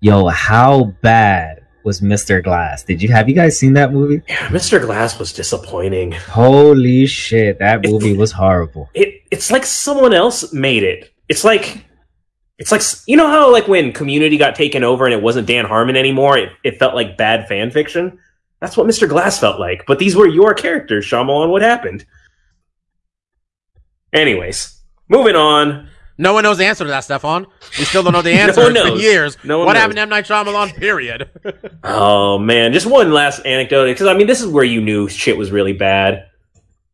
yo, 0.00 0.28
how 0.28 0.94
bad 1.02 1.66
was 1.84 2.00
Mr. 2.00 2.42
Glass? 2.42 2.84
Did 2.84 3.02
you 3.02 3.12
have 3.12 3.28
you 3.28 3.34
guys 3.34 3.58
seen 3.58 3.72
that 3.74 3.92
movie? 3.92 4.22
Yeah, 4.28 4.48
Mr. 4.48 4.80
Glass 4.80 5.18
was 5.18 5.32
disappointing. 5.32 6.12
Holy 6.12 7.06
shit, 7.06 7.58
that 7.58 7.84
movie 7.84 8.16
was 8.16 8.32
horrible. 8.32 8.90
it 8.94 9.22
it's 9.32 9.50
like 9.50 9.66
someone 9.66 10.14
else 10.14 10.52
made 10.52 10.84
it. 10.84 11.12
It's 11.28 11.44
like 11.44 11.84
it's 12.58 12.70
like 12.70 12.82
you 13.06 13.16
know 13.16 13.28
how 13.28 13.50
like 13.50 13.66
when 13.66 13.92
Community 13.92 14.36
got 14.36 14.54
taken 14.54 14.84
over 14.84 15.04
and 15.04 15.12
it 15.12 15.22
wasn't 15.22 15.48
Dan 15.48 15.64
Harmon 15.64 15.96
anymore, 15.96 16.38
it, 16.38 16.50
it 16.62 16.78
felt 16.78 16.94
like 16.94 17.16
bad 17.16 17.48
fan 17.48 17.70
fiction. 17.72 18.18
That's 18.60 18.76
what 18.76 18.86
Mr. 18.86 19.08
Glass 19.08 19.38
felt 19.38 19.60
like. 19.60 19.84
But 19.86 19.98
these 19.98 20.16
were 20.16 20.26
your 20.26 20.54
characters, 20.54 21.06
Shyamalan. 21.06 21.50
What 21.50 21.62
happened? 21.62 22.04
Anyways, 24.12 24.80
moving 25.08 25.36
on. 25.36 25.88
No 26.16 26.32
one 26.32 26.44
knows 26.44 26.58
the 26.58 26.64
answer 26.64 26.84
to 26.84 26.90
that, 26.90 27.00
Stefan. 27.00 27.46
We 27.78 27.84
still 27.84 28.04
don't 28.04 28.12
know 28.12 28.22
the 28.22 28.30
No 28.34 28.38
answer. 28.38 28.62
one 28.62 28.76
It's 28.76 28.86
knows. 28.86 29.02
years. 29.02 29.36
No 29.42 29.58
one 29.58 29.66
what 29.66 29.72
knows. 29.72 29.80
happened 29.80 29.96
to 29.96 30.02
M 30.02 30.08
Night 30.08 30.24
Shyamalan? 30.26 30.76
Period. 30.76 31.28
Oh 31.86 32.38
man, 32.38 32.72
just 32.72 32.86
one 32.86 33.12
last 33.12 33.44
anecdote 33.44 33.86
because 33.86 34.06
I 34.06 34.14
mean 34.14 34.26
this 34.26 34.40
is 34.40 34.46
where 34.46 34.64
you 34.64 34.80
knew 34.80 35.06
shit 35.08 35.36
was 35.36 35.50
really 35.50 35.74
bad. 35.74 36.26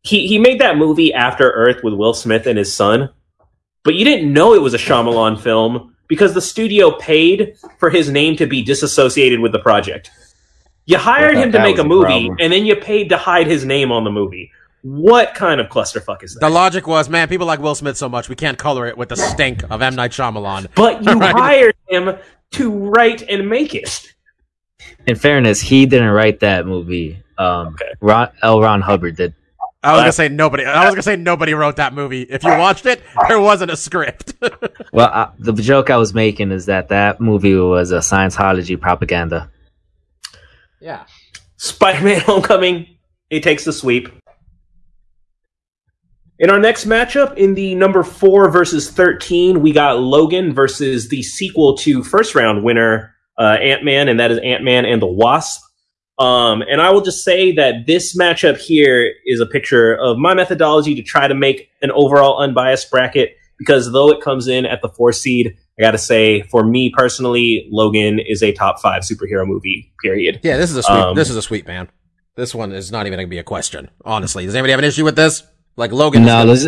He 0.01 0.27
he 0.27 0.37
made 0.39 0.59
that 0.59 0.75
movie 0.77 1.13
After 1.13 1.49
Earth 1.51 1.81
with 1.83 1.93
Will 1.93 2.13
Smith 2.13 2.45
and 2.47 2.57
his 2.57 2.73
son, 2.73 3.09
but 3.83 3.93
you 3.95 4.03
didn't 4.03 4.33
know 4.33 4.53
it 4.53 4.61
was 4.61 4.73
a 4.73 4.77
Shyamalan 4.77 5.39
film 5.39 5.95
because 6.09 6.33
the 6.33 6.41
studio 6.41 6.91
paid 6.97 7.55
for 7.77 7.89
his 7.89 8.09
name 8.09 8.35
to 8.37 8.45
be 8.47 8.61
disassociated 8.63 9.39
with 9.39 9.53
the 9.53 9.59
project. 9.59 10.11
You 10.91 10.97
hired 10.97 11.37
him 11.37 11.51
to 11.53 11.59
make 11.59 11.77
a 11.77 11.83
movie, 11.83 12.27
problem. 12.27 12.37
and 12.39 12.51
then 12.53 12.65
you 12.65 12.75
paid 12.75 13.09
to 13.09 13.17
hide 13.17 13.47
his 13.47 13.63
name 13.65 13.91
on 13.91 14.03
the 14.03 14.11
movie. 14.11 14.51
What 14.83 15.35
kind 15.35 15.61
of 15.61 15.67
clusterfuck 15.67 16.23
is 16.23 16.33
that? 16.33 16.39
the 16.39 16.49
logic 16.49 16.87
was, 16.87 17.07
man, 17.07 17.27
people 17.27 17.45
like 17.47 17.59
Will 17.59 17.75
Smith 17.75 17.97
so 17.97 18.09
much, 18.09 18.29
we 18.29 18.35
can't 18.35 18.57
color 18.57 18.87
it 18.87 18.97
with 18.97 19.09
the 19.09 19.15
stink 19.15 19.63
of 19.71 19.81
M 19.81 19.95
Night 19.95 20.11
Shyamalan. 20.11 20.67
but 20.75 21.03
you 21.05 21.13
Right. 21.19 21.35
hired 21.35 21.75
him 21.87 22.15
to 22.51 22.71
write 22.71 23.21
and 23.23 23.47
make 23.49 23.75
it. 23.75 24.13
In 25.05 25.15
fairness, 25.15 25.61
he 25.61 25.85
didn't 25.85 26.09
write 26.09 26.39
that 26.41 26.65
movie. 26.65 27.21
Um, 27.37 27.67
Okay. 27.67 27.91
Ron, 28.01 28.29
L. 28.41 28.59
Ron 28.61 28.81
Hubbard 28.81 29.15
did. 29.15 29.33
I 29.83 29.93
was 29.93 30.01
gonna 30.01 30.11
say 30.11 30.29
nobody. 30.29 30.63
I 30.65 30.85
was 30.85 30.91
gonna 30.93 31.01
say 31.01 31.15
nobody 31.15 31.53
wrote 31.55 31.77
that 31.77 31.93
movie. 31.93 32.21
If 32.23 32.43
you 32.43 32.49
watched 32.51 32.85
it, 32.85 33.01
there 33.27 33.39
wasn't 33.39 33.71
a 33.71 33.77
script. 33.77 34.33
Well, 34.93 35.07
I, 35.07 35.29
the 35.39 35.53
joke 35.53 35.89
I 35.89 35.95
was 35.97 36.13
making 36.13 36.51
is 36.51 36.65
that 36.65 36.89
that 36.89 37.21
movie 37.21 37.55
was 37.55 37.91
a 37.91 37.99
Scientology 37.99 38.79
propaganda. 38.79 39.49
Yeah. 40.81 41.05
Spider-Man: 41.57 42.21
Homecoming, 42.25 42.97
it 43.29 43.43
takes 43.43 43.65
the 43.65 43.73
sweep. 43.73 44.09
In 46.39 46.49
our 46.49 46.59
next 46.59 46.85
matchup, 46.85 47.37
in 47.37 47.53
the 47.53 47.75
number 47.75 48.03
four 48.03 48.49
versus 48.49 48.89
thirteen, 48.89 49.61
we 49.61 49.71
got 49.71 49.99
Logan 49.99 50.53
versus 50.53 51.09
the 51.09 51.21
sequel 51.21 51.77
to 51.77 52.03
first 52.03 52.33
round 52.35 52.63
winner 52.63 53.15
uh, 53.37 53.57
Ant 53.61 53.83
Man, 53.83 54.09
and 54.09 54.19
that 54.19 54.31
is 54.31 54.39
Ant 54.39 54.63
Man 54.63 54.85
and 54.85 55.01
the 55.01 55.07
Wasp. 55.07 55.61
Um, 56.19 56.61
and 56.61 56.81
I 56.81 56.91
will 56.91 57.01
just 57.01 57.23
say 57.23 57.51
that 57.53 57.87
this 57.87 58.15
matchup 58.15 58.57
here 58.57 59.11
is 59.25 59.39
a 59.39 59.45
picture 59.45 59.95
of 59.95 60.17
my 60.17 60.35
methodology 60.35 60.93
to 60.95 61.01
try 61.01 61.27
to 61.27 61.33
make 61.33 61.69
an 61.81 61.89
overall 61.91 62.39
unbiased 62.39 62.91
bracket 62.91 63.35
because 63.57 63.91
though 63.91 64.11
it 64.11 64.21
comes 64.21 64.47
in 64.47 64.65
at 64.65 64.81
the 64.81 64.89
four 64.89 65.13
seed, 65.13 65.57
I 65.79 65.83
got 65.83 65.91
to 65.91 65.97
say, 65.97 66.41
for 66.43 66.63
me 66.65 66.89
personally, 66.95 67.67
Logan 67.71 68.19
is 68.19 68.43
a 68.43 68.51
top 68.51 68.79
five 68.79 69.03
superhero 69.03 69.45
movie. 69.47 69.93
Period. 70.01 70.39
Yeah, 70.43 70.57
this 70.57 70.69
is 70.69 70.77
a 70.77 70.83
sweet. 70.83 70.95
Um, 70.95 71.15
this 71.15 71.29
is 71.29 71.35
a 71.35 71.41
sweet 71.41 71.65
man. 71.67 71.89
This 72.35 72.53
one 72.55 72.71
is 72.71 72.91
not 72.91 73.07
even 73.07 73.17
going 73.17 73.27
to 73.27 73.29
be 73.29 73.39
a 73.39 73.43
question. 73.43 73.89
Honestly, 74.05 74.45
does 74.45 74.55
anybody 74.55 74.71
have 74.71 74.79
an 74.79 74.85
issue 74.85 75.03
with 75.03 75.15
this? 75.15 75.43
Like 75.75 75.91
Logan? 75.91 76.23
No, 76.23 76.43
let's 76.43 76.67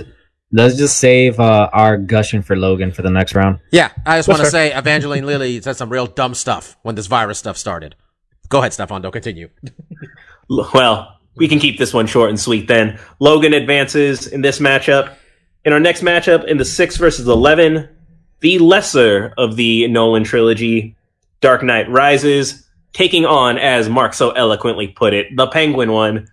let's 0.52 0.78
just 0.78 0.98
save 0.98 1.40
uh, 1.40 1.70
our 1.74 1.98
gushing 1.98 2.42
for 2.42 2.56
Logan 2.56 2.92
for 2.92 3.02
the 3.02 3.10
next 3.10 3.36
round. 3.36 3.60
yeah, 3.72 3.92
I 4.06 4.18
just 4.18 4.30
want 4.30 4.42
to 4.42 4.50
say 4.50 4.74
Evangeline 4.74 5.26
Lilly 5.26 5.62
said 5.62 5.76
some 5.76 5.90
real 5.90 6.08
dumb 6.08 6.34
stuff 6.34 6.78
when 6.84 6.96
this 6.96 7.08
virus 7.08 7.40
stuff 7.40 7.58
started. 7.58 7.96
Go 8.50 8.60
ahead, 8.60 8.74
Stefan. 8.74 9.02
Don't 9.02 9.12
continue. 9.12 9.50
Well, 10.50 11.20
we 11.36 11.48
can 11.48 11.60
keep 11.60 11.78
this 11.78 11.94
one 11.94 12.06
short 12.06 12.30
and 12.30 12.40
sweet 12.40 12.68
then. 12.68 13.00
Logan 13.20 13.54
advances 13.54 14.28
in 14.28 14.42
this 14.42 14.60
matchup. 14.60 15.16
In 15.66 15.74
our 15.74 15.80
next 15.80 16.02
matchup, 16.02 16.46
in 16.46 16.58
the 16.58 16.66
6 16.66 16.98
versus 16.98 17.28
11, 17.28 17.88
the 18.44 18.60
lesser 18.60 19.34
of 19.38 19.56
the 19.56 19.88
Nolan 19.88 20.26
trilogy, 20.26 20.96
Dark 21.40 21.64
Knight 21.64 21.90
Rises, 21.90 22.68
taking 22.92 23.26
on, 23.26 23.58
as 23.58 23.88
Mark 23.88 24.14
so 24.14 24.32
eloquently 24.32 24.90
put 24.90 25.14
it, 25.14 25.36
the 25.36 25.48
Penguin 25.48 25.94
one, 25.94 26.28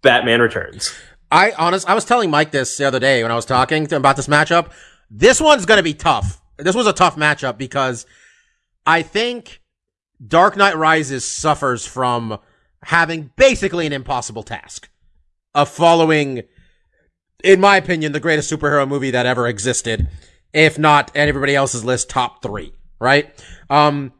Batman 0.00 0.40
Returns. 0.40 0.94
I 1.30 1.50
honest, 1.58 1.88
I 1.90 1.94
was 1.94 2.04
telling 2.04 2.30
Mike 2.30 2.52
this 2.52 2.76
the 2.76 2.86
other 2.86 3.00
day 3.00 3.22
when 3.24 3.32
I 3.32 3.34
was 3.34 3.44
talking 3.44 3.92
about 3.92 4.14
this 4.14 4.28
matchup. 4.28 4.70
This 5.10 5.40
one's 5.40 5.66
going 5.66 5.78
to 5.78 5.82
be 5.82 5.92
tough. 5.92 6.40
This 6.56 6.76
was 6.76 6.86
a 6.86 6.92
tough 6.92 7.16
matchup 7.16 7.58
because 7.58 8.06
I 8.86 9.02
think 9.02 9.60
Dark 10.24 10.56
Knight 10.56 10.76
Rises 10.76 11.24
suffers 11.24 11.84
from 11.84 12.38
having 12.84 13.32
basically 13.34 13.86
an 13.86 13.92
impossible 13.92 14.44
task 14.44 14.88
of 15.52 15.68
following, 15.68 16.44
in 17.42 17.60
my 17.60 17.76
opinion, 17.76 18.12
the 18.12 18.20
greatest 18.20 18.52
superhero 18.52 18.86
movie 18.86 19.10
that 19.10 19.26
ever 19.26 19.48
existed, 19.48 20.08
if 20.56 20.78
not 20.78 21.12
everybody 21.14 21.54
else's 21.54 21.84
list, 21.84 22.08
top 22.08 22.42
three, 22.42 22.72
right? 22.98 23.30
Um, 23.68 24.14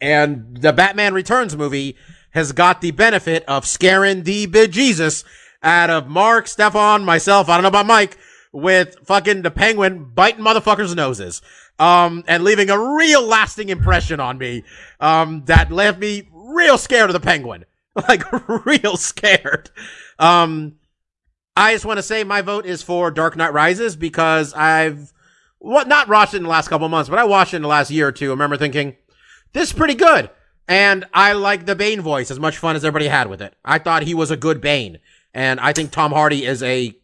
and 0.00 0.56
the 0.56 0.72
Batman 0.72 1.14
Returns 1.14 1.56
movie 1.56 1.96
has 2.30 2.52
got 2.52 2.80
the 2.80 2.92
benefit 2.92 3.44
of 3.48 3.66
scaring 3.66 4.22
the 4.22 4.46
bejesus 4.46 5.24
out 5.64 5.90
of 5.90 6.06
Mark, 6.06 6.46
Stefan, 6.46 7.04
myself, 7.04 7.48
I 7.48 7.56
don't 7.56 7.62
know 7.62 7.70
about 7.70 7.86
Mike, 7.86 8.16
with 8.52 8.94
fucking 9.04 9.42
the 9.42 9.50
penguin 9.50 10.12
biting 10.14 10.44
motherfuckers' 10.44 10.94
noses. 10.94 11.42
Um, 11.80 12.22
and 12.28 12.44
leaving 12.44 12.70
a 12.70 12.78
real 12.78 13.26
lasting 13.26 13.68
impression 13.68 14.20
on 14.20 14.38
me, 14.38 14.62
um, 15.00 15.42
that 15.46 15.72
left 15.72 15.98
me 15.98 16.28
real 16.32 16.78
scared 16.78 17.10
of 17.10 17.14
the 17.14 17.20
penguin. 17.20 17.64
Like, 18.08 18.24
real 18.66 18.96
scared. 18.96 19.70
Um, 20.18 20.74
I 21.56 21.74
just 21.74 21.84
want 21.84 21.98
to 21.98 22.02
say 22.02 22.24
my 22.24 22.42
vote 22.42 22.66
is 22.66 22.82
for 22.82 23.12
Dark 23.12 23.36
Knight 23.36 23.52
Rises 23.52 23.94
because 23.94 24.52
I've, 24.52 25.12
what, 25.64 25.88
not 25.88 26.08
watched 26.08 26.34
it 26.34 26.38
in 26.38 26.42
the 26.42 26.48
last 26.48 26.68
couple 26.68 26.84
of 26.84 26.90
months, 26.90 27.08
but 27.08 27.18
I 27.18 27.24
watched 27.24 27.54
it 27.54 27.56
in 27.56 27.62
the 27.62 27.68
last 27.68 27.90
year 27.90 28.08
or 28.08 28.12
two. 28.12 28.28
I 28.28 28.30
remember 28.30 28.56
thinking, 28.56 28.96
this 29.54 29.70
is 29.70 29.72
pretty 29.72 29.94
good. 29.94 30.30
And 30.68 31.06
I 31.12 31.32
like 31.32 31.64
the 31.64 31.74
Bane 31.74 32.00
voice 32.00 32.30
as 32.30 32.38
much 32.38 32.58
fun 32.58 32.76
as 32.76 32.84
everybody 32.84 33.08
had 33.08 33.28
with 33.28 33.40
it. 33.40 33.54
I 33.64 33.78
thought 33.78 34.02
he 34.02 34.14
was 34.14 34.30
a 34.30 34.36
good 34.36 34.60
Bane. 34.60 34.98
And 35.32 35.58
I 35.58 35.72
think 35.72 35.90
Tom 35.90 36.12
Hardy 36.12 36.44
is 36.44 36.62
a, 36.62 36.94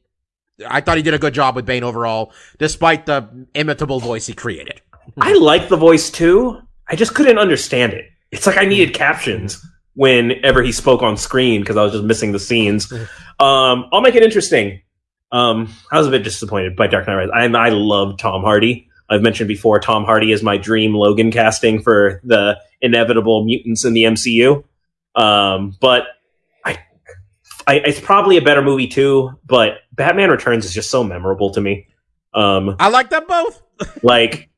I 0.66 0.82
thought 0.82 0.98
he 0.98 1.02
did 1.02 1.14
a 1.14 1.18
good 1.18 1.34
job 1.34 1.56
with 1.56 1.64
Bane 1.64 1.84
overall, 1.84 2.32
despite 2.58 3.06
the 3.06 3.46
imitable 3.54 3.98
voice 3.98 4.26
he 4.26 4.34
created. 4.34 4.80
I 5.20 5.34
like 5.34 5.68
the 5.68 5.76
voice 5.76 6.10
too. 6.10 6.60
I 6.86 6.96
just 6.96 7.14
couldn't 7.14 7.38
understand 7.38 7.94
it. 7.94 8.10
It's 8.30 8.46
like 8.46 8.58
I 8.58 8.66
needed 8.66 8.94
captions 8.94 9.64
whenever 9.94 10.62
he 10.62 10.72
spoke 10.72 11.02
on 11.02 11.16
screen 11.16 11.62
because 11.62 11.76
I 11.76 11.82
was 11.82 11.92
just 11.92 12.04
missing 12.04 12.32
the 12.32 12.38
scenes. 12.38 12.92
Um, 13.40 13.88
I'll 13.90 14.02
make 14.02 14.16
it 14.16 14.22
interesting. 14.22 14.82
Um, 15.32 15.72
I 15.90 15.98
was 15.98 16.06
a 16.06 16.10
bit 16.10 16.24
disappointed 16.24 16.76
by 16.76 16.86
Dark 16.86 17.06
Knight 17.06 17.14
Rises. 17.14 17.32
I, 17.34 17.44
I 17.44 17.68
love 17.70 18.18
Tom 18.18 18.42
Hardy. 18.42 18.88
I've 19.08 19.22
mentioned 19.22 19.48
before, 19.48 19.80
Tom 19.80 20.04
Hardy 20.04 20.32
is 20.32 20.42
my 20.42 20.56
dream 20.56 20.94
Logan 20.94 21.30
casting 21.30 21.82
for 21.82 22.20
the 22.24 22.60
inevitable 22.80 23.44
mutants 23.44 23.84
in 23.84 23.92
the 23.92 24.04
MCU. 24.04 24.64
Um, 25.14 25.76
but 25.80 26.04
I, 26.64 26.78
I, 27.66 27.74
it's 27.76 28.00
probably 28.00 28.36
a 28.36 28.42
better 28.42 28.62
movie 28.62 28.86
too. 28.86 29.32
But 29.44 29.78
Batman 29.92 30.30
Returns 30.30 30.64
is 30.64 30.72
just 30.72 30.90
so 30.90 31.02
memorable 31.02 31.50
to 31.50 31.60
me. 31.60 31.88
Um, 32.34 32.76
I 32.78 32.88
like 32.88 33.10
them 33.10 33.24
both. 33.26 33.60
like 34.02 34.48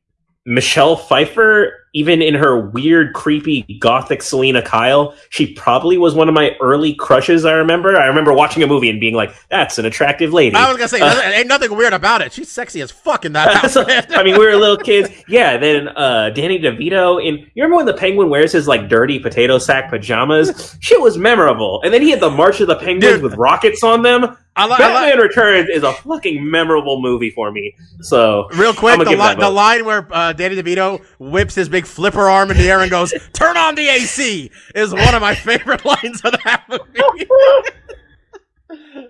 Michelle 0.44 0.96
Pfeiffer, 0.96 1.72
even 1.94 2.22
in 2.22 2.34
her 2.34 2.58
weird, 2.58 3.12
creepy, 3.12 3.62
gothic 3.80 4.22
Selina 4.22 4.62
Kyle, 4.62 5.14
she 5.30 5.52
probably 5.52 5.98
was 5.98 6.14
one 6.14 6.28
of 6.28 6.34
my 6.34 6.56
early 6.60 6.94
crushes. 6.94 7.44
I 7.44 7.52
remember. 7.52 7.96
I 7.98 8.06
remember 8.06 8.32
watching 8.32 8.62
a 8.62 8.66
movie 8.66 8.88
and 8.88 8.98
being 8.98 9.14
like, 9.14 9.34
"That's 9.50 9.78
an 9.78 9.84
attractive 9.84 10.32
lady." 10.32 10.56
I 10.56 10.68
was 10.68 10.76
gonna 10.78 10.88
say, 10.88 11.00
Uh, 11.00 11.12
nothing- 11.12 11.32
ain't 11.32 11.48
nothing 11.48 11.76
weird 11.76 11.92
about 11.92 12.22
it. 12.22 12.32
She's 12.32 12.48
sexy 12.50 12.80
as 12.80 12.90
fuck 12.90 13.24
in 13.24 13.32
that 13.34 13.70
So. 13.70 13.84
I 13.86 14.22
mean, 14.22 14.38
we 14.38 14.46
were 14.46 14.56
little 14.56 14.76
kids. 14.76 15.10
Yeah. 15.28 15.56
Then 15.56 15.88
uh, 15.88 16.30
Danny 16.30 16.58
DeVito. 16.58 17.22
In 17.24 17.38
you 17.54 17.62
remember 17.62 17.76
when 17.76 17.86
the 17.86 17.94
Penguin 17.94 18.28
wears 18.30 18.52
his 18.52 18.66
like 18.68 18.88
dirty 18.88 19.18
potato 19.18 19.58
sack 19.58 19.90
pajamas? 19.90 20.76
Shit 20.80 21.00
was 21.00 21.16
memorable. 21.18 21.80
And 21.84 21.92
then 21.92 22.02
he 22.02 22.10
had 22.10 22.20
the 22.20 22.30
March 22.30 22.60
of 22.60 22.68
the 22.68 22.76
Penguins 22.76 23.14
Dude. 23.14 23.22
with 23.22 23.34
rockets 23.34 23.82
on 23.82 24.02
them. 24.02 24.36
I 24.54 24.66
like, 24.66 24.80
I 24.80 24.92
like 24.92 24.94
Batman 25.14 25.18
Returns 25.18 25.68
is 25.70 25.82
a 25.82 25.92
fucking 25.94 26.48
memorable 26.50 27.00
movie 27.00 27.30
for 27.30 27.50
me. 27.50 27.74
So 28.00 28.48
real 28.54 28.74
quick 28.74 28.98
the, 28.98 29.10
li- 29.10 29.34
the 29.38 29.48
line 29.48 29.84
where 29.86 30.06
uh, 30.12 30.34
Danny 30.34 30.56
DeVito 30.56 31.02
whips 31.18 31.54
his 31.54 31.68
big 31.70 31.86
flipper 31.86 32.28
arm 32.28 32.50
in 32.50 32.58
the 32.58 32.68
air 32.68 32.80
and 32.80 32.90
goes, 32.90 33.14
"Turn 33.32 33.56
on 33.56 33.74
the 33.74 33.88
AC," 33.88 34.50
is 34.74 34.92
one 34.92 35.14
of 35.14 35.22
my 35.22 35.34
favorite 35.34 35.84
lines 35.86 36.20
of 36.22 36.32
that 36.44 36.64
movie. 36.68 37.26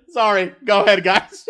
Sorry, 0.13 0.55
go 0.65 0.85
ahead, 0.85 1.03
guys. 1.03 1.47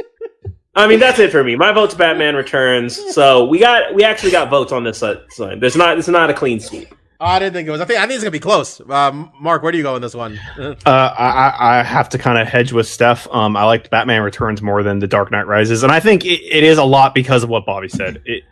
I 0.74 0.86
mean, 0.86 1.00
that's 1.00 1.18
it 1.18 1.30
for 1.30 1.44
me. 1.44 1.54
My 1.54 1.72
vote's 1.72 1.94
Batman 1.94 2.34
Returns. 2.34 2.98
So 3.14 3.44
we 3.44 3.58
got 3.58 3.94
we 3.94 4.04
actually 4.04 4.32
got 4.32 4.48
votes 4.48 4.72
on 4.72 4.84
this 4.84 4.98
side. 4.98 5.60
There's 5.60 5.76
not 5.76 5.98
it's 5.98 6.08
not 6.08 6.30
a 6.30 6.34
clean 6.34 6.60
sweep. 6.60 6.94
Oh, 7.22 7.26
I 7.26 7.38
didn't 7.38 7.52
think 7.52 7.68
it 7.68 7.70
was. 7.70 7.80
I 7.80 7.84
think 7.84 8.00
I 8.00 8.02
think 8.02 8.14
it's 8.14 8.24
gonna 8.24 8.32
be 8.32 8.40
close. 8.40 8.80
Um, 8.90 9.30
Mark, 9.40 9.62
where 9.62 9.70
do 9.70 9.78
you 9.78 9.84
go 9.84 9.94
in 9.94 10.02
this 10.02 10.14
one? 10.14 10.40
Uh, 10.84 11.14
I, 11.16 11.78
I 11.78 11.82
have 11.84 12.08
to 12.10 12.18
kind 12.18 12.38
of 12.38 12.48
hedge 12.48 12.72
with 12.72 12.88
Steph. 12.88 13.28
Um, 13.30 13.56
I 13.56 13.64
liked 13.64 13.90
Batman 13.90 14.22
Returns 14.22 14.60
more 14.60 14.82
than 14.82 14.98
The 14.98 15.06
Dark 15.06 15.30
Knight 15.30 15.46
Rises, 15.46 15.84
and 15.84 15.92
I 15.92 16.00
think 16.00 16.24
it, 16.24 16.40
it 16.40 16.64
is 16.64 16.78
a 16.78 16.84
lot 16.84 17.14
because 17.14 17.44
of 17.44 17.48
what 17.48 17.64
Bobby 17.64 17.88
said. 17.88 18.22
It 18.24 18.42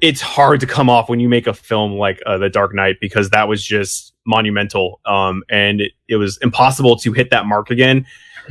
it's 0.00 0.20
hard 0.20 0.60
to 0.60 0.66
come 0.66 0.88
off 0.88 1.08
when 1.08 1.18
you 1.18 1.28
make 1.28 1.48
a 1.48 1.54
film 1.54 1.92
like 1.94 2.20
uh, 2.24 2.38
The 2.38 2.48
Dark 2.48 2.72
Knight 2.72 2.98
because 3.00 3.30
that 3.30 3.48
was 3.48 3.64
just 3.64 4.14
monumental, 4.24 5.00
um, 5.04 5.42
and 5.48 5.80
it, 5.80 5.92
it 6.06 6.16
was 6.16 6.38
impossible 6.38 6.96
to 6.98 7.12
hit 7.12 7.30
that 7.30 7.46
mark 7.46 7.70
again. 7.70 8.06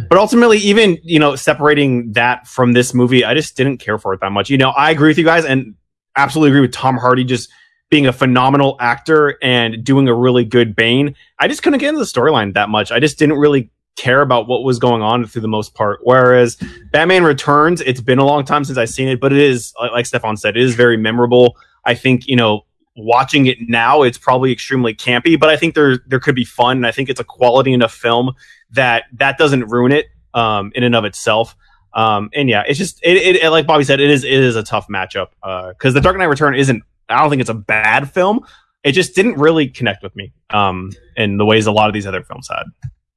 But 0.09 0.17
ultimately, 0.17 0.57
even 0.57 0.97
you 1.03 1.19
know, 1.19 1.37
separating 1.37 2.11
that 2.13 2.47
from 2.47 2.73
this 2.73 2.93
movie, 2.93 3.23
I 3.23 3.33
just 3.33 3.55
didn't 3.55 3.77
care 3.77 3.97
for 3.97 4.13
it 4.13 4.19
that 4.19 4.31
much. 4.33 4.49
You 4.49 4.57
know, 4.57 4.71
I 4.71 4.91
agree 4.91 5.09
with 5.09 5.17
you 5.17 5.25
guys, 5.25 5.45
and 5.45 5.75
absolutely 6.17 6.49
agree 6.49 6.61
with 6.61 6.73
Tom 6.73 6.97
Hardy 6.97 7.23
just 7.23 7.49
being 7.89 8.05
a 8.05 8.13
phenomenal 8.13 8.75
actor 8.79 9.37
and 9.41 9.83
doing 9.83 10.07
a 10.07 10.13
really 10.13 10.43
good 10.43 10.75
Bane. 10.75 11.15
I 11.39 11.47
just 11.47 11.63
couldn't 11.63 11.79
get 11.79 11.89
into 11.89 11.99
the 11.99 12.05
storyline 12.05 12.53
that 12.55 12.69
much. 12.69 12.91
I 12.91 12.99
just 12.99 13.17
didn't 13.17 13.37
really 13.37 13.71
care 13.95 14.21
about 14.21 14.47
what 14.47 14.63
was 14.63 14.77
going 14.77 15.01
on 15.01 15.25
through 15.25 15.41
the 15.41 15.47
most 15.47 15.73
part. 15.73 15.99
Whereas 16.03 16.57
Batman 16.91 17.23
Returns, 17.23 17.81
it's 17.81 18.01
been 18.01 18.19
a 18.19 18.25
long 18.25 18.45
time 18.45 18.63
since 18.63 18.77
I've 18.77 18.89
seen 18.89 19.07
it, 19.07 19.19
but 19.19 19.33
it 19.33 19.39
is, 19.39 19.73
like 19.79 20.05
Stefan 20.05 20.37
said, 20.37 20.55
it 20.55 20.63
is 20.63 20.75
very 20.75 20.97
memorable. 20.97 21.57
I 21.85 21.95
think, 21.95 22.27
you 22.27 22.35
know, 22.35 22.65
watching 22.95 23.45
it 23.47 23.57
now, 23.61 24.03
it's 24.03 24.17
probably 24.17 24.51
extremely 24.51 24.93
campy, 24.93 25.39
but 25.39 25.49
I 25.49 25.55
think 25.55 25.73
there, 25.73 25.99
there 26.07 26.19
could 26.19 26.35
be 26.35 26.43
fun. 26.43 26.77
And 26.77 26.85
I 26.85 26.91
think 26.91 27.09
it's 27.09 27.19
a 27.19 27.23
quality 27.23 27.73
enough 27.73 27.93
film 27.93 28.33
that 28.71 29.05
that 29.13 29.37
doesn't 29.37 29.65
ruin 29.67 29.91
it, 29.91 30.07
um, 30.33 30.71
in 30.75 30.83
and 30.83 30.95
of 30.95 31.05
itself. 31.05 31.55
Um, 31.93 32.29
and 32.35 32.49
yeah, 32.49 32.63
it's 32.67 32.77
just, 32.77 32.99
it, 33.01 33.37
it, 33.37 33.49
like 33.49 33.65
Bobby 33.65 33.83
said, 33.83 33.99
it 33.99 34.11
is, 34.11 34.23
it 34.23 34.31
is 34.31 34.55
a 34.55 34.63
tough 34.63 34.87
matchup. 34.89 35.29
Uh, 35.41 35.73
cause 35.79 35.93
The 35.93 36.01
Dark 36.01 36.17
Knight 36.17 36.25
Return 36.25 36.53
isn't, 36.53 36.83
I 37.09 37.21
don't 37.21 37.29
think 37.29 37.41
it's 37.41 37.49
a 37.49 37.53
bad 37.53 38.11
film. 38.11 38.41
It 38.83 38.91
just 38.93 39.15
didn't 39.15 39.35
really 39.35 39.67
connect 39.67 40.03
with 40.03 40.15
me, 40.15 40.33
um, 40.49 40.91
in 41.15 41.37
the 41.37 41.45
ways 41.45 41.65
a 41.67 41.71
lot 41.71 41.87
of 41.89 41.93
these 41.93 42.07
other 42.07 42.23
films 42.23 42.47
had. 42.49 42.63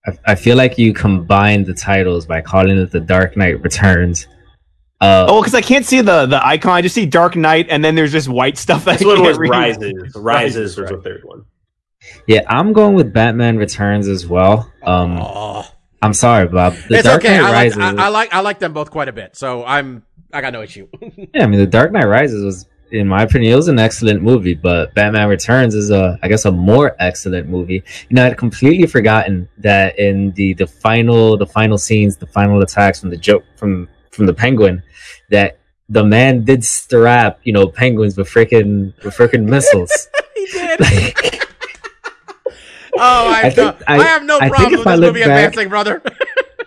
I, 0.07 0.33
I 0.33 0.35
feel 0.35 0.57
like 0.57 0.79
you 0.79 0.93
combined 0.95 1.67
the 1.67 1.75
titles 1.75 2.27
by 2.27 2.41
calling 2.41 2.79
it 2.79 2.91
The 2.91 3.01
Dark 3.01 3.37
Knight 3.37 3.63
Returns. 3.63 4.27
Uh, 5.01 5.27
Oh, 5.29 5.41
because 5.41 5.55
I 5.55 5.61
can't 5.63 5.85
see 5.87 6.01
the 6.01 6.27
the 6.27 6.45
icon. 6.45 6.73
I 6.73 6.83
just 6.83 6.95
see 6.95 7.07
Dark 7.07 7.37
Knight, 7.37 7.67
and 7.71 7.85
then 7.85 7.95
there's 7.95 8.13
just 8.13 8.29
white 8.29 8.59
stuff. 8.59 8.85
That 8.85 8.99
This 8.99 9.07
I 9.07 9.09
one 9.09 9.17
can't 9.19 9.29
was 9.29 9.39
read. 9.39 9.51
Rises. 9.51 10.13
Rises 10.17 10.77
was 10.77 10.91
right. 10.91 10.97
the 10.97 11.03
third 11.03 11.23
one. 11.25 11.45
Yeah, 12.27 12.41
I'm 12.49 12.73
going 12.73 12.95
with 12.95 13.13
Batman 13.13 13.57
Returns 13.59 14.09
as 14.09 14.27
well. 14.27 14.73
Um, 14.83 15.19
Oh, 15.21 15.67
I'm 16.03 16.15
sorry, 16.15 16.49
Bob. 16.49 16.75
The 16.89 16.97
it's 16.97 17.05
Dark 17.05 17.23
okay. 17.25 17.37
Knight 17.39 17.45
I 17.47 17.51
like, 17.51 17.77
Rises. 17.77 17.79
I, 17.79 18.05
I 18.07 18.09
like 18.09 18.35
I 18.35 18.41
like 18.41 18.59
them 18.59 18.73
both 18.73 18.91
quite 18.91 19.09
a 19.09 19.13
bit, 19.13 19.37
so 19.37 19.65
I'm 19.65 20.03
I 20.33 20.41
got 20.41 20.53
no 20.55 20.63
issue. 20.63 20.89
yeah, 21.35 21.45
I 21.45 21.47
mean, 21.47 21.61
The 21.61 21.67
Dark 21.67 21.93
Knight 21.93 22.07
Rises 22.07 22.43
was, 22.45 22.67
in 22.93 23.07
my 23.09 23.23
opinion, 23.23 23.53
it 23.53 23.57
was 23.57 23.69
an 23.69 23.79
excellent 23.79 24.23
movie. 24.23 24.55
But 24.55 24.95
Batman 24.95 25.29
Returns 25.29 25.75
is 25.75 25.91
a, 25.91 26.19
I 26.23 26.29
guess, 26.29 26.45
a 26.45 26.51
more 26.53 26.97
excellent 26.99 27.49
movie. 27.49 27.83
You 28.09 28.17
know, 28.17 28.27
I'd 28.27 28.37
completely 28.39 28.87
forgotten 28.87 29.49
that 29.59 29.99
in 29.99 30.33
the 30.33 30.55
the 30.55 30.67
final 30.67 31.37
the 31.37 31.47
final 31.47 31.79
scenes, 31.79 32.17
the 32.17 32.27
final 32.27 32.61
attacks 32.63 33.01
from 33.01 33.11
the 33.11 33.17
joke 33.17 33.45
from 33.57 33.89
from 34.11 34.27
the 34.27 34.35
Penguin, 34.35 34.83
that 35.31 35.59
the 35.89 36.05
man 36.05 36.45
did 36.45 36.65
strap 36.65 37.41
you 37.45 37.53
know 37.53 37.67
penguins 37.67 38.17
with 38.17 38.29
freaking 38.29 38.93
with 39.05 39.15
freaking 39.17 39.45
missiles. 39.45 40.09
he 40.37 40.47
did. 40.47 40.81
oh, 42.95 43.31
I, 43.31 43.43
I 43.45 43.51
think- 43.51 43.77
I, 43.87 43.99
I- 43.99 44.03
have 44.05 44.25
no 44.25 44.39
I 44.39 44.49
problem 44.49 44.73
with 44.73 44.85
this 44.85 45.01
movie 45.01 45.21
back- 45.21 45.29
advancing, 45.49 45.69
brother. 45.69 46.03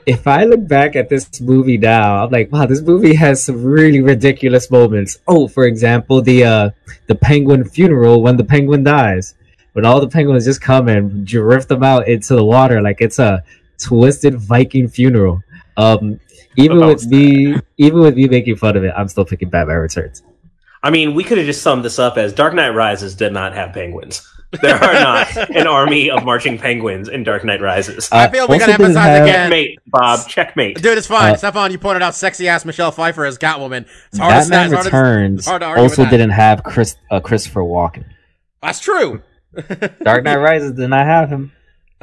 if 0.06 0.28
I 0.28 0.44
look 0.44 0.68
back 0.68 0.96
at 0.96 1.10
this 1.10 1.42
movie 1.42 1.78
now, 1.78 2.24
I'm 2.24 2.32
like, 2.32 2.52
wow, 2.52 2.66
this 2.66 2.82
movie 2.82 3.16
has 3.16 3.44
some 3.44 3.64
really 3.64 4.02
ridiculous 4.02 4.70
moments. 4.70 5.20
Oh, 5.28 5.48
for 5.48 5.66
example, 5.66 6.22
the 6.22 6.44
uh 6.44 6.70
the 7.08 7.16
penguin 7.16 7.64
funeral 7.64 8.22
when 8.22 8.38
the 8.38 8.44
penguin 8.44 8.84
dies. 8.84 9.36
When 9.74 9.86
all 9.86 10.00
the 10.00 10.08
penguins 10.08 10.46
just 10.46 10.62
come 10.62 10.88
and 10.88 11.26
drift 11.26 11.68
them 11.70 11.84
out 11.84 12.08
into 12.08 12.36
the 12.36 12.46
water 12.46 12.82
like 12.82 13.02
it's 13.02 13.18
a 13.20 13.44
twisted 13.80 14.36
Viking 14.36 14.88
funeral. 14.88 15.42
Um 15.78 16.20
even 16.56 16.80
with 16.80 17.06
me 17.08 17.56
even 17.78 18.00
with 18.00 18.16
me 18.16 18.28
making 18.28 18.58
fun 18.58 18.78
of 18.78 18.84
it, 18.84 18.94
I'm 18.96 19.08
still 19.08 19.26
picking 19.26 19.50
Batman 19.50 19.78
Returns. 19.78 20.22
I 20.84 20.90
mean, 20.90 21.16
we 21.16 21.24
could 21.24 21.38
have 21.38 21.48
just 21.48 21.62
summed 21.62 21.86
this 21.86 21.98
up 21.98 22.18
as 22.18 22.34
Dark 22.34 22.54
Knight 22.54 22.70
Rises 22.72 23.16
did 23.16 23.32
not 23.34 23.54
have 23.56 23.72
penguins. 23.74 24.28
There 24.62 24.76
are 24.76 24.94
not 24.94 25.50
an 25.56 25.66
army 25.66 26.12
of 26.12 26.24
marching 26.26 26.60
penguins 26.60 27.08
in 27.10 27.24
Dark 27.24 27.44
Knight 27.46 27.62
Rises. 27.62 28.10
I 28.12 28.28
feel 28.30 28.48
we 28.48 28.56
also 28.56 28.68
gotta 28.68 28.72
doesn't 28.84 28.98
emphasize 28.98 29.06
have- 29.06 29.24
again. 29.24 29.50
Checkmate, 29.50 29.80
Bob. 29.88 30.28
Checkmate. 30.28 30.82
Dude, 30.82 30.98
it's 30.98 31.08
fine. 31.08 31.34
Uh, 31.34 31.38
Stefan, 31.38 31.72
you 31.72 31.80
pointed 31.80 32.04
out 32.04 32.14
sexy 32.14 32.48
ass 32.50 32.64
Michelle 32.66 32.92
Pfeiffer 32.92 33.26
as 33.26 33.40
Catwoman. 33.40 33.88
It's 34.10 34.20
hard 34.20 34.44
to 34.44 34.50
Batman 34.50 34.66
it's 34.66 34.74
hard 34.74 34.84
to- 34.84 34.90
Returns 34.90 35.46
hard 35.48 35.62
to 35.62 35.68
also 35.68 36.06
didn't 36.06 36.32
have 36.32 36.64
Chris 36.64 36.98
uh, 37.10 37.20
Christopher 37.22 37.62
Walken. 37.62 38.04
That's 38.62 38.80
true. 38.80 39.24
Dark 40.04 40.24
Knight 40.24 40.36
Rises 40.40 40.74
did 40.74 40.90
not 40.90 41.06
have 41.08 41.30
him. 41.30 41.52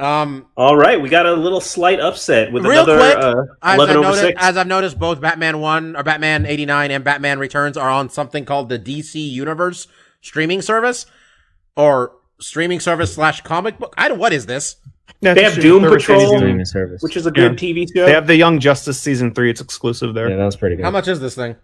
Um, 0.01 0.47
All 0.57 0.75
right, 0.75 0.99
we 0.99 1.09
got 1.09 1.25
a 1.27 1.33
little 1.33 1.61
slight 1.61 1.99
upset 1.99 2.51
with 2.51 2.65
Real 2.65 2.83
another 2.83 2.97
quick, 2.97 3.17
uh, 3.17 3.43
as, 3.61 3.75
11 3.75 3.79
I've 3.79 3.79
over 3.97 4.01
noticed, 4.07 4.21
6. 4.21 4.41
as 4.41 4.57
I've 4.57 4.67
noticed, 4.67 4.97
both 4.99 5.21
Batman 5.21 5.59
One 5.59 5.95
or 5.95 6.03
Batman 6.03 6.45
eighty 6.47 6.65
nine 6.65 6.89
and 6.91 7.03
Batman 7.03 7.37
Returns 7.39 7.77
are 7.77 7.89
on 7.89 8.09
something 8.09 8.43
called 8.43 8.69
the 8.69 8.79
DC 8.79 9.15
Universe 9.15 9.87
streaming 10.21 10.61
service 10.63 11.05
or 11.75 12.13
streaming 12.39 12.79
service 12.79 13.13
slash 13.13 13.41
comic 13.41 13.77
book. 13.77 13.93
I 13.97 14.07
don't. 14.07 14.17
What 14.17 14.33
is 14.33 14.47
this? 14.47 14.77
Yeah, 15.21 15.35
They 15.35 15.43
have 15.43 15.59
Doom 15.61 15.83
service 15.83 16.05
Patrol. 16.05 16.65
service. 16.65 17.01
which 17.03 17.15
is 17.15 17.27
a 17.27 17.31
good 17.31 17.61
Yeah. 17.61 17.69
TV 17.73 17.85
show. 17.95 18.05
They 18.05 18.13
have 18.13 18.25
the 18.25 18.35
Young 18.35 18.59
Justice 18.59 18.99
season 18.99 19.33
three. 19.35 19.51
It's 19.51 19.61
exclusive 19.61 20.15
there. 20.15 20.29
yeah, 20.29 20.37
that 20.37 20.45
was 20.45 20.55
pretty 20.55 20.77
good. 20.77 20.85
How 20.85 20.89
much 20.91 21.07
is 21.07 21.19
this 21.19 21.35
thing? 21.35 21.55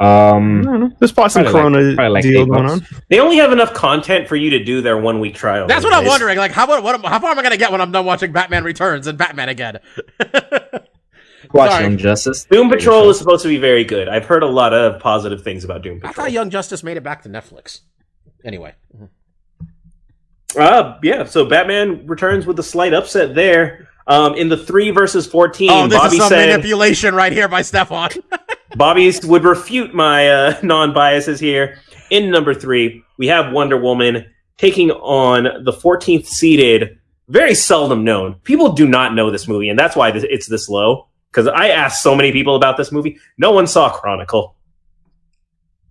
I 0.00 0.30
Um. 0.30 0.94
There's 0.98 1.12
probably 1.12 1.28
some 1.30 1.44
Probably 1.44 1.52
like- 1.52 1.72
Corona 1.72 1.94
probably 1.94 2.10
like 2.12 2.22
deal 2.22 2.46
going 2.46 2.70
on. 2.70 2.86
They 3.08 3.20
only 3.20 3.36
have 3.36 3.52
enough 3.52 3.74
content 3.74 4.28
for 4.28 4.36
you 4.36 4.50
to 4.50 4.64
do 4.64 4.80
their 4.80 4.96
one 4.96 5.20
week 5.20 5.34
trial. 5.34 5.66
That's 5.66 5.84
what 5.84 5.92
I'm 5.92 6.06
wondering. 6.06 6.38
Like, 6.38 6.52
how 6.52 6.66
what, 6.66 6.82
what 6.82 7.04
how 7.04 7.18
far 7.20 7.30
am 7.32 7.38
I 7.38 7.42
gonna 7.42 7.56
get 7.58 7.70
when 7.70 7.80
I'm 7.82 7.92
done 7.92 8.06
watching 8.06 8.32
Batman 8.32 8.64
Returns 8.64 9.06
and 9.06 9.18
Batman 9.18 9.48
again? 9.50 9.78
watch 11.52 11.70
Sorry. 11.70 11.82
Young 11.84 11.98
Justice. 11.98 12.44
Doom 12.44 12.70
Patrol 12.70 13.10
is 13.10 13.18
supposed 13.18 13.42
to 13.42 13.48
be 13.48 13.58
very 13.58 13.84
good. 13.84 14.08
I've 14.08 14.24
heard 14.24 14.42
a 14.42 14.46
lot 14.48 14.72
of 14.72 15.00
positive 15.00 15.42
things 15.42 15.64
about 15.64 15.82
Doom 15.82 16.00
Patrol. 16.00 16.10
I 16.10 16.12
thought 16.14 16.32
Young 16.32 16.48
Justice 16.50 16.82
made 16.82 16.96
it 16.96 17.02
back 17.02 17.22
to 17.24 17.28
Netflix. 17.28 17.80
Anyway, 18.44 18.74
Uh, 20.58 20.96
yeah, 21.02 21.24
so 21.24 21.44
Batman 21.44 22.06
returns 22.06 22.46
with 22.46 22.58
a 22.58 22.62
slight 22.62 22.94
upset 22.94 23.34
there. 23.34 23.88
Um, 24.06 24.34
in 24.34 24.48
the 24.48 24.56
three 24.56 24.90
versus 24.90 25.26
fourteen, 25.26 25.70
oh, 25.70 25.86
this 25.86 25.98
Bobby 25.98 26.16
is 26.16 26.22
some 26.22 26.30
said 26.30 26.48
manipulation 26.48 27.14
right 27.14 27.30
here 27.32 27.46
by 27.48 27.62
Stefan. 27.62 28.10
Bobby 28.76 29.12
would 29.24 29.44
refute 29.44 29.94
my 29.94 30.28
uh, 30.28 30.58
non-biases 30.62 31.40
here. 31.40 31.78
In 32.10 32.30
number 32.30 32.54
three, 32.54 33.02
we 33.18 33.26
have 33.28 33.52
Wonder 33.52 33.76
Woman 33.76 34.26
taking 34.58 34.90
on 34.90 35.64
the 35.64 35.72
14th 35.72 36.26
seeded, 36.26 36.98
very 37.28 37.54
seldom 37.54 38.04
known. 38.04 38.34
People 38.44 38.72
do 38.72 38.86
not 38.88 39.14
know 39.14 39.30
this 39.30 39.48
movie, 39.48 39.68
and 39.68 39.78
that's 39.78 39.96
why 39.96 40.10
this- 40.10 40.24
it's 40.28 40.46
this 40.48 40.68
low. 40.68 41.08
Because 41.30 41.46
I 41.46 41.68
asked 41.68 42.02
so 42.02 42.14
many 42.16 42.32
people 42.32 42.56
about 42.56 42.76
this 42.76 42.90
movie, 42.90 43.18
no 43.38 43.52
one 43.52 43.66
saw 43.68 43.88
Chronicle. 43.90 44.56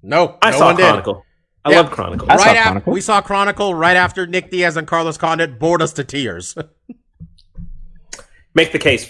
no, 0.04 0.38
I 0.42 0.52
no 0.52 0.58
saw 0.58 0.66
one 0.66 0.76
did. 0.76 0.84
Chronicle. 0.84 1.26
I 1.64 1.72
Yeah. 1.72 1.78
love 1.82 1.92
Chronicle. 1.92 2.28
I 2.30 2.36
saw 2.38 2.44
right 2.46 2.58
after 2.58 2.92
we 2.92 3.02
saw 3.02 3.22
Chronicle 3.22 3.74
right 3.74 3.96
after 3.98 4.26
Nick 4.28 4.50
Diaz 4.52 4.76
and 4.78 4.86
Carlos 4.88 5.18
Condit 5.18 5.58
bored 5.60 5.82
us 5.82 5.94
to 5.94 6.04
tears. 6.04 6.56
Make 8.54 8.72
the 8.72 8.80
case 8.80 9.10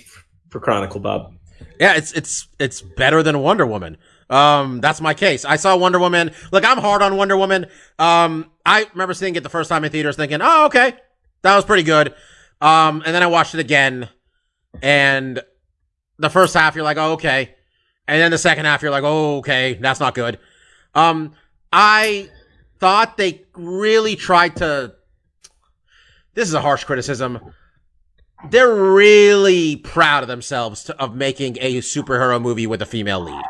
for 0.49 0.59
Chronicle, 0.59 0.99
Bob. 0.99 1.33
Yeah, 1.79 1.95
it's 1.95 2.11
it's 2.11 2.47
it's 2.59 2.81
better 2.81 3.23
than 3.23 3.39
Wonder 3.39 3.65
Woman. 3.65 3.97
Um, 4.29 4.81
that's 4.81 4.99
my 4.99 5.13
case. 5.13 5.45
I 5.45 5.55
saw 5.55 5.77
Wonder 5.77 5.97
Woman. 5.97 6.31
Look, 6.51 6.65
I'm 6.65 6.77
hard 6.77 7.01
on 7.01 7.15
Wonder 7.15 7.37
Woman. 7.37 7.67
Um, 7.97 8.51
I 8.65 8.85
remember 8.91 9.13
seeing 9.13 9.35
it 9.35 9.43
the 9.43 9.49
first 9.49 9.69
time 9.69 9.85
in 9.85 9.91
theaters, 9.91 10.17
thinking, 10.17 10.39
"Oh, 10.41 10.65
okay, 10.65 10.93
that 11.41 11.55
was 11.55 11.63
pretty 11.63 11.83
good." 11.83 12.13
Um, 12.61 13.01
and 13.05 13.15
then 13.15 13.23
I 13.23 13.27
watched 13.27 13.53
it 13.53 13.61
again, 13.61 14.09
and 14.81 15.41
the 16.17 16.29
first 16.29 16.53
half 16.53 16.75
you're 16.75 16.83
like, 16.83 16.97
"Oh, 16.97 17.13
okay," 17.13 17.55
and 18.07 18.21
then 18.21 18.29
the 18.29 18.37
second 18.37 18.65
half 18.65 18.81
you're 18.81 18.91
like, 18.91 19.05
"Oh, 19.05 19.37
okay, 19.37 19.75
that's 19.75 20.01
not 20.01 20.13
good." 20.13 20.37
Um, 20.93 21.33
I 21.71 22.29
thought 22.79 23.15
they 23.15 23.45
really 23.55 24.17
tried 24.17 24.57
to. 24.57 24.95
This 26.33 26.49
is 26.49 26.53
a 26.53 26.61
harsh 26.61 26.83
criticism. 26.83 27.53
They're 28.47 28.73
really 28.73 29.75
proud 29.75 30.23
of 30.23 30.29
themselves 30.29 30.85
to, 30.85 31.01
of 31.01 31.15
making 31.15 31.57
a 31.59 31.77
superhero 31.77 32.41
movie 32.41 32.67
with 32.67 32.81
a 32.81 32.85
female 32.85 33.19
lead, 33.21 33.43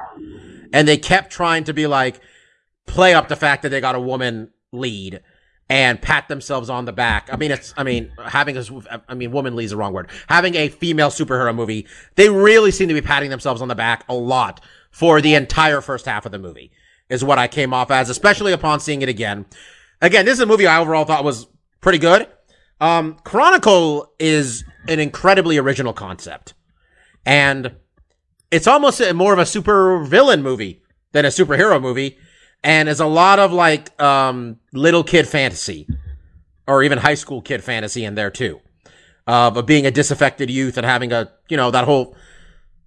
and 0.73 0.87
they 0.87 0.97
kept 0.97 1.31
trying 1.31 1.65
to 1.65 1.73
be 1.73 1.85
like 1.87 2.19
play 2.85 3.13
up 3.13 3.27
the 3.27 3.35
fact 3.35 3.61
that 3.63 3.69
they 3.69 3.81
got 3.81 3.95
a 3.95 3.99
woman 3.99 4.51
lead 4.71 5.21
and 5.69 6.01
pat 6.01 6.27
themselves 6.27 6.69
on 6.69 6.85
the 6.85 6.91
back. 6.91 7.29
I 7.31 7.37
mean, 7.37 7.51
it's, 7.51 7.73
I 7.77 7.83
mean, 7.83 8.11
having 8.25 8.57
a, 8.57 8.63
I 9.07 9.13
mean, 9.13 9.31
woman 9.31 9.55
lead 9.55 9.65
is 9.65 9.71
the 9.71 9.77
wrong 9.77 9.93
word. 9.93 10.09
Having 10.27 10.55
a 10.55 10.69
female 10.69 11.09
superhero 11.09 11.53
movie, 11.53 11.85
they 12.15 12.29
really 12.29 12.71
seem 12.71 12.87
to 12.87 12.95
be 12.95 13.01
patting 13.01 13.29
themselves 13.29 13.61
on 13.61 13.67
the 13.67 13.75
back 13.75 14.03
a 14.09 14.15
lot 14.15 14.61
for 14.89 15.21
the 15.21 15.35
entire 15.35 15.81
first 15.81 16.07
half 16.07 16.25
of 16.25 16.31
the 16.31 16.39
movie 16.39 16.71
is 17.09 17.23
what 17.23 17.37
I 17.37 17.47
came 17.47 17.73
off 17.73 17.91
as, 17.91 18.09
especially 18.09 18.51
upon 18.51 18.79
seeing 18.79 19.03
it 19.03 19.09
again. 19.09 19.45
Again, 20.01 20.25
this 20.25 20.33
is 20.33 20.39
a 20.39 20.45
movie 20.45 20.65
I 20.65 20.79
overall 20.79 21.05
thought 21.05 21.23
was 21.23 21.47
pretty 21.81 21.99
good. 21.99 22.27
Um, 22.81 23.17
Chronicle 23.23 24.11
is 24.19 24.63
an 24.89 24.99
incredibly 24.99 25.57
original 25.57 25.93
concept. 25.93 26.53
And 27.25 27.75
it's 28.51 28.67
almost 28.67 29.01
more 29.13 29.31
of 29.31 29.39
a 29.39 29.45
super 29.45 30.03
villain 30.03 30.41
movie 30.41 30.81
than 31.11 31.25
a 31.25 31.29
superhero 31.29 31.81
movie. 31.81 32.17
And 32.63 32.89
is 32.89 32.99
a 32.99 33.05
lot 33.05 33.39
of 33.39 33.53
like, 33.53 33.99
um, 34.01 34.57
little 34.73 35.03
kid 35.03 35.27
fantasy 35.27 35.87
or 36.67 36.83
even 36.83 36.97
high 36.97 37.13
school 37.13 37.41
kid 37.41 37.63
fantasy 37.63 38.03
in 38.03 38.15
there 38.15 38.31
too. 38.31 38.59
Of 39.27 39.57
of 39.57 39.65
being 39.65 39.85
a 39.85 39.91
disaffected 39.91 40.49
youth 40.49 40.75
and 40.77 40.85
having 40.85 41.13
a, 41.13 41.31
you 41.49 41.55
know, 41.55 41.69
that 41.71 41.85
whole, 41.85 42.15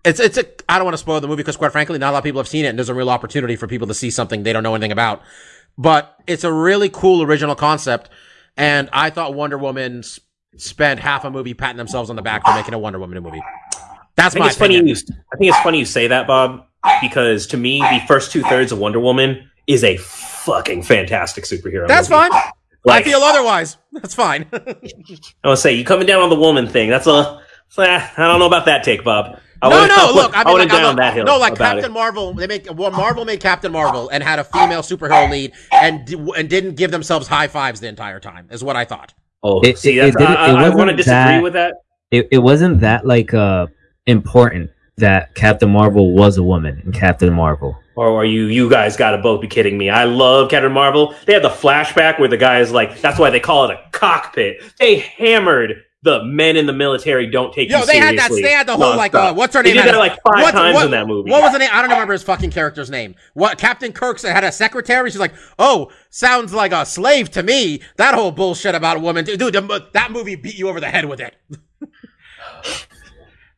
it's, 0.05 0.19
it's 0.19 0.37
a, 0.37 0.45
I 0.69 0.77
don't 0.77 0.85
want 0.85 0.95
to 0.95 0.99
spoil 0.99 1.20
the 1.20 1.29
movie 1.29 1.43
because 1.43 1.57
quite 1.57 1.70
frankly, 1.70 1.99
not 1.99 2.11
a 2.11 2.12
lot 2.12 2.19
of 2.19 2.24
people 2.24 2.41
have 2.41 2.49
seen 2.49 2.65
it 2.65 2.69
and 2.69 2.79
there's 2.79 2.89
a 2.89 2.95
real 2.95 3.11
opportunity 3.11 3.55
for 3.55 3.69
people 3.69 3.87
to 3.87 3.95
see 3.95 4.11
something 4.11 4.43
they 4.43 4.53
don't 4.53 4.65
know 4.65 4.74
anything 4.74 4.93
about. 4.93 5.23
But 5.79 6.16
it's 6.27 6.45
a 6.45 6.53
really 6.53 6.89
cool 6.89 7.23
original 7.23 7.55
concept. 7.55 8.11
And 8.57 8.91
I 8.93 9.11
thought 9.11 9.35
Wonder 9.35 9.57
Woman 9.57 10.03
s- 10.55 10.65
spent 10.65 11.01
half 11.01 11.24
a 11.24 11.31
movie 11.31 11.55
patting 11.55 11.77
themselves 11.77 12.11
on 12.11 12.16
the 12.16 12.23
back 12.23 12.45
for 12.47 12.55
making 12.55 12.74
a 12.74 12.79
Wonder 12.79 12.99
Woman 12.99 13.23
movie. 13.23 13.43
That's 14.16 14.37
I 14.37 14.41
my 14.41 14.51
opinion. 14.51 14.87
You, 14.87 14.95
I 15.33 15.37
think 15.37 15.51
it's 15.51 15.61
funny 15.61 15.79
you 15.79 15.85
say 15.85 16.09
that, 16.09 16.27
Bob, 16.27 16.66
because 17.01 17.47
to 17.49 17.57
me, 17.57 17.81
the 17.81 18.03
first 18.07 18.31
two 18.33 18.43
thirds 18.43 18.73
of 18.73 18.79
Wonder 18.79 19.01
Woman 19.01 19.51
is 19.66 19.85
a 19.85 19.97
fucking 19.97 20.83
fantastic 20.83 21.45
superhero. 21.45 21.87
That's 21.89 22.11
movie. 22.11 22.29
fine. 22.31 22.43
Like, 22.85 23.07
I 23.07 23.11
feel 23.11 23.20
otherwise. 23.20 23.77
That's 23.93 24.15
fine. 24.15 24.47
I 24.53 25.49
would 25.49 25.59
say 25.59 25.73
you 25.74 25.85
coming 25.85 26.07
down 26.07 26.20
on 26.23 26.31
the 26.31 26.37
woman 26.37 26.69
thing. 26.69 26.91
That's 26.91 27.07
a. 27.07 27.41
eh, 27.79 28.09
I 28.16 28.27
don't 28.29 28.39
know 28.41 28.47
about 28.47 28.66
that 28.66 28.83
take, 28.85 29.05
Bob. 29.05 29.39
I 29.62 29.69
no, 29.69 29.87
no, 29.87 30.12
look, 30.12 30.37
I 30.37 30.43
mean, 30.43 30.55
wouldn't 30.55 30.73
like, 30.73 30.81
down 30.81 30.89
look- 30.89 30.97
that 30.97 31.15
hill. 31.15 31.24
no, 31.24 31.39
like 31.39 31.55
Captain 31.57 31.85
it. 31.85 31.93
Marvel, 31.93 32.35
they 32.35 32.49
make 32.49 32.66
well, 32.74 32.91
Marvel 32.91 33.24
made 33.24 33.39
Captain 33.39 33.70
Marvel 33.70 34.09
and 34.09 34.20
had 34.20 34.41
a 34.41 34.45
female 34.45 34.83
superhero 34.83 35.31
lead 35.31 35.53
and 35.73 36.09
and 36.37 36.51
didn't 36.51 36.74
give 36.74 36.91
themselves 36.91 37.29
high 37.29 37.47
fives 37.47 37.79
the 37.79 37.87
entire 37.87 38.19
time. 38.19 38.49
Is 38.51 38.65
what 38.65 38.74
I 38.74 38.85
thought. 38.85 39.15
Oh, 39.43 39.60
It- 39.62 39.78
see, 39.78 39.98
it- 39.98 40.14
that's, 40.14 40.16
it 40.16 40.23
it 40.23 40.28
I, 40.56 40.66
I 40.66 40.69
want 40.70 40.90
to 40.90 40.97
disagree 40.97 41.14
that- 41.14 41.43
with 41.43 41.52
that. 41.55 41.74
it, 42.10 42.28
it 42.31 42.39
wasn't 42.39 42.81
that 42.81 43.06
like 43.06 43.32
uh 43.35 43.66
important 44.06 44.70
that 44.98 45.35
Captain 45.35 45.70
Marvel 45.70 46.12
was 46.12 46.36
a 46.39 46.43
woman 46.43 46.81
in 46.85 46.93
Captain 46.93 47.32
Marvel. 47.32 47.77
Or 47.94 48.16
are 48.20 48.24
you? 48.24 48.47
You 48.47 48.70
guys 48.70 48.97
got 48.97 49.10
to 49.10 49.19
both 49.19 49.40
be 49.43 49.47
kidding 49.48 49.77
me. 49.77 49.90
I 49.90 50.05
love 50.05 50.51
Captain 50.51 50.73
Marvel. 50.73 51.14
They 51.27 51.32
had 51.35 51.43
the 51.44 51.48
flashback 51.51 52.19
where 52.19 52.28
the 52.28 52.36
guy 52.39 52.60
is 52.60 52.73
like, 52.73 53.01
"That's 53.01 53.19
why 53.19 53.28
they 53.31 53.40
call 53.40 53.69
it 53.69 53.73
a 53.73 53.81
cockpit." 53.90 54.62
They 54.78 54.97
hammered 54.98 55.82
the 56.05 56.24
men 56.24 56.57
in 56.57 56.66
the 56.66 56.73
military 56.73 57.31
don't 57.31 57.53
take 57.53 57.70
Yo, 57.70 57.79
you 57.79 57.87
they 57.87 57.97
had 57.99 58.19
that. 58.19 58.31
They 58.33 58.51
had 58.51 58.66
the 58.66 58.77
whole 58.77 58.97
like, 58.97 59.15
uh, 59.15 59.33
what's 59.35 59.55
her 59.55 59.62
name? 59.62 59.74
They 59.74 59.79
name? 59.79 59.87
did 59.87 59.95
that 59.95 59.99
like 59.99 60.19
five 60.23 60.43
what- 60.43 60.51
times 60.53 60.74
what- 60.74 60.85
in 60.87 60.91
that 60.91 61.07
movie. 61.07 61.31
What 61.31 61.43
was 61.43 61.53
the 61.53 61.59
name? 61.61 61.70
I 61.73 61.81
don't 61.81 61.91
remember 61.91 62.12
his 62.12 62.23
fucking 62.24 62.51
character's 62.51 62.91
name. 62.91 63.15
What 63.35 63.57
Captain 63.59 63.93
Kirk's 63.93 64.23
had 64.23 64.43
a 64.43 64.51
secretary. 64.51 65.11
She's 65.11 65.20
like, 65.20 65.35
oh, 65.61 65.91
sounds 66.11 66.53
like 66.53 66.73
a 66.73 66.85
slave 66.85 67.31
to 67.33 67.43
me. 67.45 67.83
That 67.97 68.15
whole 68.15 68.33
bullshit 68.33 68.74
about 68.74 68.97
a 68.97 69.01
woman, 69.01 69.24
dude. 69.24 69.39
the- 69.39 69.89
that 69.93 70.11
movie 70.11 70.35
beat 70.35 70.57
you 70.57 70.69
over 70.69 70.81
the 70.81 70.91
head 70.91 71.05
with 71.05 71.20
it. 71.20 71.37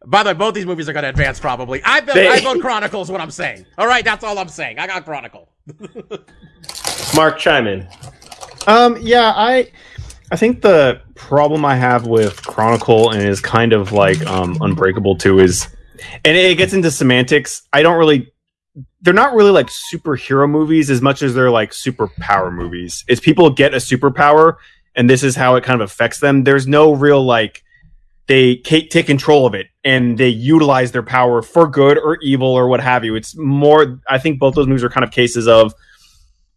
By 0.06 0.22
the 0.22 0.30
way, 0.30 0.34
both 0.34 0.52
these 0.54 0.66
movies 0.66 0.86
are 0.86 0.92
going 0.92 1.04
to 1.04 1.08
advance 1.08 1.40
probably. 1.40 1.80
I 1.82 2.00
vote, 2.00 2.14
They- 2.14 2.28
I 2.28 2.40
vote 2.40 2.60
Chronicle 2.60 3.04
what 3.06 3.20
I'm 3.22 3.30
saying. 3.30 3.64
All 3.78 3.86
right, 3.86 4.04
that's 4.04 4.22
all 4.22 4.38
I'm 4.38 4.48
saying. 4.48 4.78
I 4.78 4.86
got 4.86 5.04
Chronicle. 5.06 5.48
Mark 7.16 7.38
chime 7.38 7.66
in. 7.66 7.88
Um, 8.66 8.98
yeah, 9.00 9.32
I, 9.34 9.70
I 10.30 10.36
think 10.36 10.62
the 10.62 11.00
problem 11.14 11.64
I 11.64 11.76
have 11.76 12.06
with 12.06 12.44
Chronicle 12.44 13.10
and 13.10 13.22
is 13.22 13.40
kind 13.40 13.72
of 13.72 13.92
like 13.92 14.24
um, 14.26 14.56
Unbreakable 14.60 15.16
too 15.16 15.38
is, 15.38 15.68
and 16.24 16.36
it 16.36 16.56
gets 16.56 16.72
into 16.72 16.90
semantics. 16.90 17.62
I 17.72 17.82
don't 17.82 17.98
really, 17.98 18.32
they're 19.02 19.14
not 19.14 19.34
really 19.34 19.50
like 19.50 19.68
superhero 19.68 20.48
movies 20.48 20.90
as 20.90 21.02
much 21.02 21.22
as 21.22 21.34
they're 21.34 21.50
like 21.50 21.70
superpower 21.72 22.52
movies. 22.52 23.04
It's 23.06 23.20
people 23.20 23.50
get 23.50 23.74
a 23.74 23.78
superpower 23.78 24.56
and 24.94 25.08
this 25.10 25.22
is 25.22 25.36
how 25.36 25.56
it 25.56 25.64
kind 25.64 25.80
of 25.80 25.90
affects 25.90 26.20
them. 26.20 26.44
There's 26.44 26.66
no 26.66 26.92
real 26.92 27.22
like 27.24 27.62
they 28.26 28.56
take 28.56 29.06
control 29.06 29.46
of 29.46 29.54
it 29.54 29.66
and 29.84 30.16
they 30.16 30.28
utilize 30.28 30.92
their 30.92 31.02
power 31.02 31.42
for 31.42 31.68
good 31.68 31.98
or 31.98 32.16
evil 32.22 32.48
or 32.48 32.68
what 32.68 32.80
have 32.80 33.04
you. 33.04 33.14
It's 33.14 33.36
more. 33.36 34.00
I 34.08 34.18
think 34.18 34.38
both 34.38 34.54
those 34.54 34.66
movies 34.66 34.82
are 34.82 34.88
kind 34.88 35.04
of 35.04 35.10
cases 35.10 35.46
of 35.46 35.74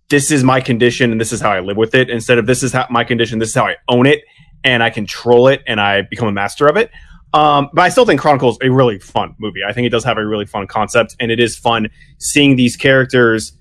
this 0.09 0.31
is 0.31 0.43
my 0.43 0.61
condition 0.61 1.11
and 1.11 1.19
this 1.19 1.34
is 1.34 1.41
how 1.41 1.51
I 1.51 1.59
live 1.59 1.77
with 1.77 1.93
it. 1.95 2.09
Instead 2.09 2.38
of 2.38 2.45
this 2.45 2.63
is 2.63 2.71
how 2.71 2.88
my 2.89 3.03
condition, 3.03 3.39
this 3.39 3.49
is 3.49 3.55
how 3.55 3.65
I 3.65 3.75
own 3.89 4.05
it 4.05 4.23
and 4.63 4.81
I 4.81 4.89
control 4.89 5.47
it 5.47 5.63
and 5.67 5.81
I 5.81 6.03
become 6.03 6.27
a 6.27 6.31
master 6.31 6.67
of 6.67 6.77
it. 6.77 6.91
Um, 7.34 7.69
but 7.73 7.81
I 7.81 7.89
still 7.89 8.05
think 8.05 8.21
Chronicles 8.21 8.57
a 8.61 8.69
really 8.69 8.99
fun 8.99 9.35
movie. 9.38 9.59
I 9.67 9.73
think 9.73 9.85
it 9.85 9.89
does 9.89 10.03
have 10.05 10.17
a 10.17 10.25
really 10.25 10.45
fun 10.45 10.65
concept, 10.65 11.15
and 11.19 11.29
it 11.29 11.39
is 11.39 11.57
fun 11.57 11.89
seeing 12.19 12.55
these 12.55 12.77
characters 12.77 13.51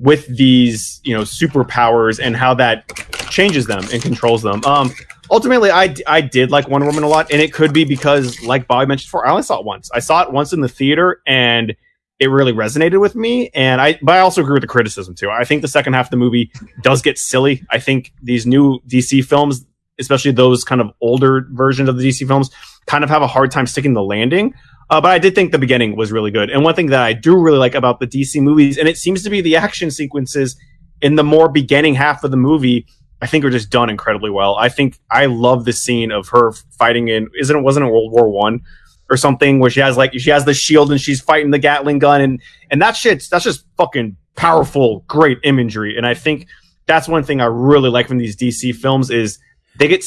with 0.00 0.26
these 0.36 1.00
you 1.04 1.14
know 1.14 1.22
superpowers 1.22 2.20
and 2.22 2.36
how 2.36 2.54
that 2.54 2.88
changes 3.30 3.66
them 3.66 3.84
and 3.92 4.02
controls 4.02 4.42
them. 4.42 4.64
Um, 4.64 4.92
ultimately, 5.30 5.70
I 5.70 5.94
I 6.08 6.20
did 6.20 6.50
like 6.50 6.68
Wonder 6.68 6.86
Woman 6.86 7.04
a 7.04 7.08
lot, 7.08 7.30
and 7.30 7.40
it 7.40 7.52
could 7.52 7.72
be 7.72 7.84
because, 7.84 8.42
like 8.42 8.66
Bobby 8.66 8.86
mentioned 8.86 9.06
before, 9.06 9.26
I 9.26 9.30
only 9.30 9.44
saw 9.44 9.60
it 9.60 9.64
once. 9.64 9.88
I 9.94 10.00
saw 10.00 10.22
it 10.22 10.32
once 10.32 10.52
in 10.52 10.60
the 10.60 10.68
theater, 10.68 11.22
and 11.26 11.76
it 12.20 12.26
really 12.26 12.52
resonated 12.52 13.00
with 13.00 13.14
me. 13.14 13.50
And 13.54 13.80
I, 13.80 13.98
but 14.02 14.16
I 14.16 14.20
also 14.20 14.42
agree 14.42 14.54
with 14.54 14.62
the 14.62 14.68
criticism 14.68 15.14
too. 15.14 15.30
I 15.30 15.44
think 15.44 15.62
the 15.62 15.68
second 15.68 15.92
half 15.92 16.06
of 16.06 16.10
the 16.10 16.16
movie 16.16 16.50
does 16.82 17.02
get 17.02 17.18
silly. 17.18 17.64
I 17.70 17.78
think 17.78 18.12
these 18.22 18.46
new 18.46 18.80
DC 18.88 19.24
films, 19.24 19.64
especially 20.00 20.32
those 20.32 20.64
kind 20.64 20.80
of 20.80 20.90
older 21.00 21.46
versions 21.50 21.88
of 21.88 21.96
the 21.96 22.08
DC 22.08 22.26
films, 22.26 22.50
kind 22.86 23.04
of 23.04 23.10
have 23.10 23.22
a 23.22 23.26
hard 23.26 23.50
time 23.50 23.66
sticking 23.66 23.94
the 23.94 24.02
landing. 24.02 24.54
Uh, 24.90 25.00
but 25.00 25.10
I 25.10 25.18
did 25.18 25.34
think 25.34 25.52
the 25.52 25.58
beginning 25.58 25.96
was 25.96 26.10
really 26.10 26.30
good. 26.30 26.50
And 26.50 26.64
one 26.64 26.74
thing 26.74 26.86
that 26.86 27.02
I 27.02 27.12
do 27.12 27.38
really 27.38 27.58
like 27.58 27.74
about 27.74 28.00
the 28.00 28.06
DC 28.06 28.40
movies, 28.40 28.78
and 28.78 28.88
it 28.88 28.96
seems 28.96 29.22
to 29.22 29.30
be 29.30 29.40
the 29.40 29.56
action 29.56 29.90
sequences 29.90 30.56
in 31.00 31.14
the 31.14 31.24
more 31.24 31.48
beginning 31.48 31.94
half 31.94 32.24
of 32.24 32.30
the 32.30 32.36
movie, 32.36 32.86
I 33.20 33.26
think 33.26 33.44
are 33.44 33.50
just 33.50 33.70
done 33.70 33.90
incredibly 33.90 34.30
well. 34.30 34.56
I 34.56 34.68
think 34.68 34.98
I 35.10 35.26
love 35.26 35.64
the 35.64 35.72
scene 35.72 36.10
of 36.10 36.28
her 36.28 36.52
fighting 36.78 37.08
in 37.08 37.28
isn't 37.38 37.56
it 37.56 37.62
wasn't 37.62 37.86
it 37.86 37.90
World 37.90 38.12
War 38.12 38.28
One 38.28 38.60
or 39.10 39.16
something 39.16 39.58
where 39.58 39.70
she 39.70 39.80
has 39.80 39.96
like 39.96 40.12
she 40.18 40.30
has 40.30 40.44
the 40.44 40.54
shield 40.54 40.90
and 40.90 41.00
she's 41.00 41.20
fighting 41.20 41.50
the 41.50 41.58
Gatling 41.58 41.98
gun 41.98 42.20
and 42.20 42.42
and 42.70 42.82
that 42.82 42.96
shit's 42.96 43.28
that's 43.28 43.44
just 43.44 43.64
fucking 43.76 44.16
powerful, 44.38 45.04
great 45.08 45.38
imagery. 45.42 45.96
And 45.96 46.06
I 46.06 46.14
think 46.14 46.46
that's 46.86 47.08
one 47.08 47.24
thing 47.24 47.40
I 47.40 47.46
really 47.46 47.90
like 47.90 48.08
from 48.08 48.18
these 48.18 48.36
DC 48.36 48.74
films 48.74 49.10
is 49.10 49.38
they 49.78 49.88
get 49.88 50.04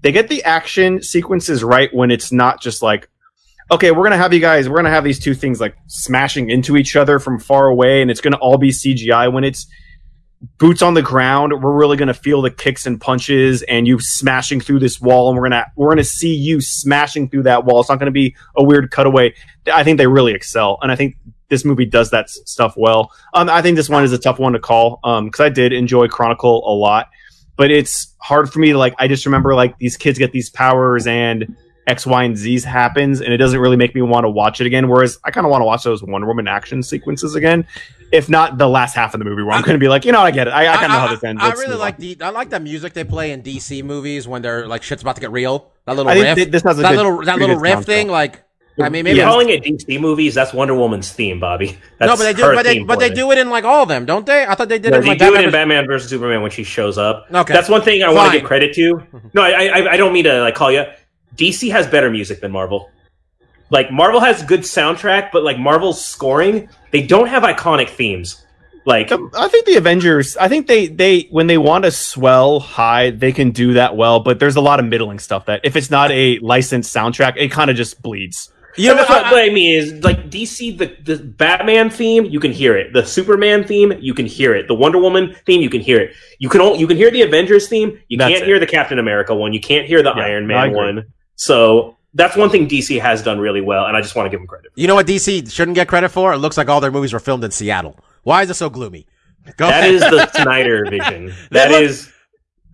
they 0.00 0.12
get 0.12 0.28
the 0.28 0.42
action 0.44 1.02
sequences 1.02 1.64
right 1.64 1.92
when 1.92 2.10
it's 2.10 2.32
not 2.32 2.62
just 2.62 2.82
like 2.82 3.08
okay 3.70 3.90
we're 3.90 4.04
gonna 4.04 4.16
have 4.16 4.32
you 4.32 4.40
guys 4.40 4.68
we're 4.68 4.76
gonna 4.76 4.90
have 4.90 5.04
these 5.04 5.18
two 5.18 5.34
things 5.34 5.60
like 5.60 5.74
smashing 5.86 6.50
into 6.50 6.76
each 6.76 6.96
other 6.96 7.18
from 7.18 7.38
far 7.38 7.68
away 7.68 8.02
and 8.02 8.10
it's 8.10 8.20
gonna 8.20 8.36
all 8.36 8.58
be 8.58 8.70
cgi 8.70 9.32
when 9.32 9.44
it's 9.44 9.66
boots 10.58 10.82
on 10.82 10.94
the 10.94 11.02
ground 11.02 11.52
we're 11.62 11.72
really 11.72 11.96
gonna 11.96 12.14
feel 12.14 12.42
the 12.42 12.50
kicks 12.50 12.86
and 12.86 13.00
punches 13.00 13.62
and 13.62 13.86
you 13.86 13.98
smashing 14.00 14.60
through 14.60 14.78
this 14.78 15.00
wall 15.00 15.28
and 15.28 15.38
we're 15.38 15.44
gonna 15.44 15.66
we're 15.76 15.88
gonna 15.88 16.04
see 16.04 16.34
you 16.34 16.60
smashing 16.60 17.28
through 17.28 17.42
that 17.42 17.64
wall. 17.64 17.80
It's 17.80 17.88
not 17.88 17.98
gonna 17.98 18.10
be 18.10 18.34
a 18.56 18.64
weird 18.64 18.90
cutaway. 18.90 19.34
I 19.72 19.84
think 19.84 19.98
they 19.98 20.06
really 20.06 20.32
excel 20.32 20.78
and 20.82 20.90
i 20.90 20.96
think 20.96 21.16
this 21.50 21.64
movie 21.64 21.84
does 21.84 22.10
that 22.10 22.30
stuff 22.30 22.74
well. 22.76 23.12
Um, 23.34 23.48
i 23.48 23.62
think 23.62 23.76
this 23.76 23.88
one 23.88 24.04
is 24.04 24.12
a 24.12 24.18
tough 24.18 24.38
one 24.38 24.52
to 24.54 24.58
call 24.58 25.00
um 25.04 25.26
because 25.26 25.40
i 25.40 25.48
did 25.48 25.72
enjoy 25.72 26.08
chronicle 26.08 26.62
a 26.66 26.74
lot 26.74 27.08
but 27.56 27.70
it's 27.70 28.14
hard 28.18 28.52
for 28.52 28.58
me 28.58 28.72
to 28.72 28.78
like 28.78 28.94
i 28.98 29.08
just 29.08 29.26
remember 29.26 29.54
like 29.54 29.78
these 29.78 29.96
kids 29.96 30.18
get 30.18 30.32
these 30.32 30.50
powers 30.50 31.06
and 31.06 31.56
x 31.86 32.06
y 32.06 32.24
and 32.24 32.36
z's 32.36 32.64
happens 32.64 33.20
and 33.20 33.32
it 33.32 33.36
doesn't 33.36 33.60
really 33.60 33.76
make 33.76 33.94
me 33.94 34.02
want 34.02 34.24
to 34.24 34.30
watch 34.30 34.60
it 34.60 34.66
again 34.66 34.88
whereas 34.88 35.18
i 35.24 35.30
kind 35.30 35.46
of 35.46 35.50
want 35.50 35.60
to 35.60 35.66
watch 35.66 35.82
those 35.82 36.02
wonder 36.02 36.26
woman 36.26 36.48
action 36.48 36.82
sequences 36.82 37.34
again 37.34 37.66
if 38.14 38.28
not 38.30 38.56
the 38.58 38.68
last 38.68 38.94
half 38.94 39.12
of 39.14 39.18
the 39.18 39.24
movie 39.24 39.42
where 39.42 39.54
i'm 39.54 39.62
going 39.62 39.74
to 39.74 39.78
be 39.78 39.88
like 39.88 40.04
you 40.04 40.12
know 40.12 40.20
i 40.20 40.30
get 40.30 40.46
it 40.48 40.52
i, 40.52 40.62
I 40.72 40.76
kind 40.76 40.84
of 40.86 40.90
know 40.92 40.98
how 41.00 41.08
this 41.08 41.22
ends 41.24 41.42
I 41.42 41.48
Let's 41.48 41.60
really 41.60 41.76
like 41.76 41.94
on. 41.96 42.00
the 42.00 42.16
I 42.22 42.30
like 42.30 42.48
the 42.50 42.60
music 42.60 42.92
they 42.94 43.04
play 43.04 43.32
in 43.32 43.42
DC 43.42 43.82
movies 43.84 44.26
when 44.28 44.40
they're 44.42 44.66
like 44.66 44.82
shit's 44.82 45.02
about 45.02 45.16
to 45.16 45.20
get 45.20 45.30
real. 45.32 45.70
That 45.86 45.96
little 45.96 46.10
I 46.10 46.14
riff, 46.20 46.36
th- 46.36 46.48
this 46.50 46.62
has 46.62 46.78
a 46.78 46.82
that 46.82 46.90
good- 46.92 46.96
little 46.96 47.24
that 47.24 47.38
little 47.38 47.56
riff 47.56 47.80
soundtrack. 47.80 47.84
thing. 47.84 48.08
Like, 48.08 48.42
I 48.80 48.88
mean, 48.88 49.04
maybe 49.04 49.18
You're 49.18 49.26
calling 49.28 49.50
it 49.50 49.62
DC 49.64 50.00
movies. 50.00 50.34
That's 50.34 50.52
Wonder 50.52 50.74
Woman's 50.74 51.12
theme, 51.12 51.38
Bobby. 51.40 51.78
That's 51.98 52.08
no, 52.10 52.16
but 52.16 52.24
they 52.24 52.32
do, 52.32 52.42
but 52.54 52.62
they 52.64 52.78
but 52.82 52.98
they 52.98 53.06
it. 53.10 53.14
do 53.14 53.30
it 53.32 53.38
in 53.38 53.50
like 53.50 53.64
all 53.64 53.82
of 53.82 53.88
them, 53.88 54.04
don't 54.06 54.24
they? 54.26 54.44
I 54.46 54.54
thought 54.54 54.68
they 54.68 54.78
did 54.78 54.90
No, 54.92 54.96
it 54.98 55.00
in 55.00 55.04
they 55.04 55.10
like 55.10 55.18
do 55.18 55.24
it 55.26 55.28
Batman 55.34 55.44
in 55.44 55.50
vs- 55.50 55.52
Batman 55.52 55.86
versus 55.86 56.10
Superman 56.10 56.42
when 56.42 56.50
she 56.50 56.64
shows 56.64 56.96
up. 56.98 57.26
Okay. 57.32 57.52
that's 57.52 57.68
one 57.68 57.82
thing 57.82 58.02
I 58.02 58.10
want 58.12 58.32
to 58.32 58.38
give 58.38 58.46
credit 58.46 58.74
to. 58.74 59.02
No, 59.34 59.42
I, 59.42 59.66
I 59.66 59.92
I 59.92 59.96
don't 59.96 60.12
mean 60.12 60.24
to 60.24 60.40
like 60.40 60.54
call 60.54 60.72
you. 60.72 60.84
DC 61.36 61.70
has 61.72 61.86
better 61.86 62.10
music 62.10 62.40
than 62.40 62.50
Marvel. 62.52 62.90
Like 63.74 63.90
Marvel 63.90 64.20
has 64.20 64.40
good 64.44 64.60
soundtrack, 64.60 65.30
but 65.32 65.42
like 65.42 65.58
Marvel's 65.58 66.02
scoring, 66.02 66.68
they 66.92 67.04
don't 67.04 67.26
have 67.26 67.42
iconic 67.42 67.88
themes. 67.88 68.46
Like 68.86 69.10
I 69.10 69.48
think 69.48 69.66
the 69.66 69.74
Avengers. 69.74 70.36
I 70.36 70.46
think 70.46 70.68
they 70.68 70.86
they 70.86 71.22
when 71.32 71.48
they 71.48 71.58
want 71.58 71.84
to 71.84 71.90
swell 71.90 72.60
high, 72.60 73.10
they 73.10 73.32
can 73.32 73.50
do 73.50 73.72
that 73.72 73.96
well. 73.96 74.20
But 74.20 74.38
there's 74.38 74.54
a 74.54 74.60
lot 74.60 74.78
of 74.78 74.86
middling 74.86 75.18
stuff 75.18 75.46
that 75.46 75.62
if 75.64 75.74
it's 75.74 75.90
not 75.90 76.12
a 76.12 76.38
licensed 76.38 76.94
soundtrack, 76.94 77.34
it 77.36 77.50
kind 77.50 77.68
of 77.68 77.74
just 77.76 78.00
bleeds. 78.00 78.52
You 78.76 78.90
know, 78.90 78.96
what, 78.96 79.08
what, 79.08 79.32
what 79.32 79.42
I 79.42 79.50
mean 79.50 79.74
is 79.74 80.04
like 80.04 80.30
DC 80.30 80.78
the 80.78 80.96
the 81.02 81.20
Batman 81.24 81.90
theme 81.90 82.26
you 82.26 82.38
can 82.38 82.52
hear 82.52 82.76
it 82.76 82.92
the 82.92 83.04
Superman 83.04 83.64
theme 83.64 83.92
you 84.00 84.14
can 84.14 84.26
hear 84.26 84.54
it 84.54 84.68
the 84.68 84.74
Wonder 84.74 84.98
Woman 84.98 85.34
theme 85.46 85.62
you 85.62 85.70
can 85.70 85.80
hear 85.80 86.00
it 86.00 86.14
you 86.38 86.48
can 86.48 86.60
only, 86.60 86.78
you 86.78 86.86
can 86.86 86.96
hear 86.96 87.10
the 87.10 87.22
Avengers 87.22 87.68
theme 87.68 88.00
you 88.08 88.18
That's 88.18 88.30
can't 88.30 88.42
it. 88.42 88.46
hear 88.46 88.58
the 88.58 88.66
Captain 88.66 88.98
America 88.98 89.32
one 89.32 89.52
you 89.52 89.60
can't 89.60 89.86
hear 89.86 90.02
the 90.02 90.12
Yeah, 90.16 90.24
Iron 90.24 90.46
Man 90.48 90.72
one 90.72 91.04
so 91.36 91.96
that's 92.14 92.36
one 92.36 92.50
thing 92.50 92.68
DC 92.68 93.00
has 93.00 93.22
done 93.22 93.38
really 93.38 93.60
well 93.60 93.86
and 93.86 93.96
I 93.96 94.00
just 94.00 94.14
want 94.16 94.26
to 94.26 94.30
give 94.30 94.40
them 94.40 94.46
credit. 94.46 94.70
you 94.76 94.86
know 94.86 94.94
what 94.94 95.06
DC 95.06 95.50
shouldn't 95.52 95.74
get 95.74 95.88
credit 95.88 96.10
for? 96.10 96.32
It 96.32 96.38
looks 96.38 96.56
like 96.56 96.68
all 96.68 96.80
their 96.80 96.92
movies 96.92 97.12
were 97.12 97.20
filmed 97.20 97.44
in 97.44 97.50
Seattle. 97.50 97.98
Why 98.22 98.42
is 98.42 98.50
it 98.50 98.54
so 98.54 98.70
gloomy? 98.70 99.06
Go 99.56 99.68
That 99.68 99.90
is 99.90 100.00
the 100.00 100.30
Snyder 100.42 100.86
vision. 100.88 101.26
That 101.50 101.68
That 101.68 101.82
is 101.82 102.10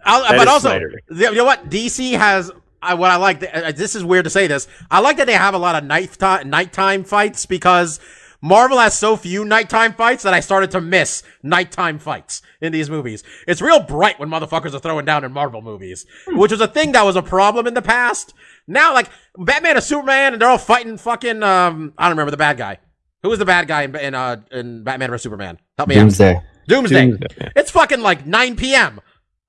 That 0.05 0.29
but 0.31 0.43
is 0.43 0.47
also, 0.49 0.69
Snyder. 0.69 1.01
you 1.11 1.35
know 1.35 1.45
what? 1.45 1.69
DC 1.69 2.17
has. 2.17 2.51
I, 2.83 2.95
what 2.95 3.11
I 3.11 3.17
like, 3.17 3.43
uh, 3.43 3.73
this 3.73 3.95
is 3.95 4.03
weird 4.03 4.25
to 4.25 4.31
say 4.31 4.47
this. 4.47 4.67
I 4.91 5.01
like 5.01 5.19
that 5.19 5.27
they 5.27 5.35
have 5.35 5.53
a 5.53 5.59
lot 5.59 5.75
of 5.75 5.85
nighttime, 5.85 6.49
nighttime 6.49 7.05
fights 7.05 7.45
because 7.45 8.01
Marvel 8.41 8.79
has 8.79 8.99
so 8.99 9.17
few 9.19 9.45
nighttime 9.45 9.93
fights 9.93 10.23
that 10.23 10.33
I 10.33 10.41
started 10.41 10.71
to 10.71 10.81
miss 10.81 11.23
nighttime 11.43 11.99
fights 11.99 12.41
in 12.63 12.73
these 12.73 12.89
movies. 12.89 13.23
It's 13.47 13.61
real 13.61 13.81
bright 13.81 14.19
when 14.19 14.31
motherfuckers 14.31 14.73
are 14.73 14.79
throwing 14.79 15.05
down 15.05 15.25
in 15.25 15.33
Marvel 15.33 15.61
movies, 15.61 16.07
which 16.29 16.53
was 16.53 16.63
a 16.63 16.69
thing 16.69 16.93
that 16.93 17.05
was 17.05 17.17
a 17.17 17.23
problem 17.23 17.67
in 17.67 17.75
the 17.75 17.83
past. 17.83 18.33
Now, 18.71 18.95
like, 18.95 19.09
Batman 19.37 19.77
and 19.77 19.85
Superman, 19.85 20.33
and 20.33 20.41
they're 20.41 20.49
all 20.49 20.59
fighting 20.59 20.97
fucking, 20.97 21.43
um, 21.43 21.93
I 21.99 22.05
don't 22.05 22.13
remember 22.13 22.31
the 22.31 22.37
bad 22.37 22.57
guy. 22.57 22.79
Who 23.23 23.29
was 23.29 23.39
the 23.39 23.45
bad 23.45 23.67
guy 23.69 23.83
in, 23.83 23.97
in, 23.97 24.15
uh, 24.15 24.41
in 24.51 24.85
Batman 24.85 25.11
vs 25.11 25.23
Superman? 25.23 25.59
Help 25.77 25.89
me 25.89 25.97
out. 25.97 26.01
Doomsday. 26.03 26.41
Doomsday. 26.69 27.07
Doomsday, 27.07 27.27
yeah. 27.41 27.49
It's 27.57 27.71
fucking 27.71 28.01
like 28.01 28.27
9 28.27 28.57
p.m. 28.57 29.01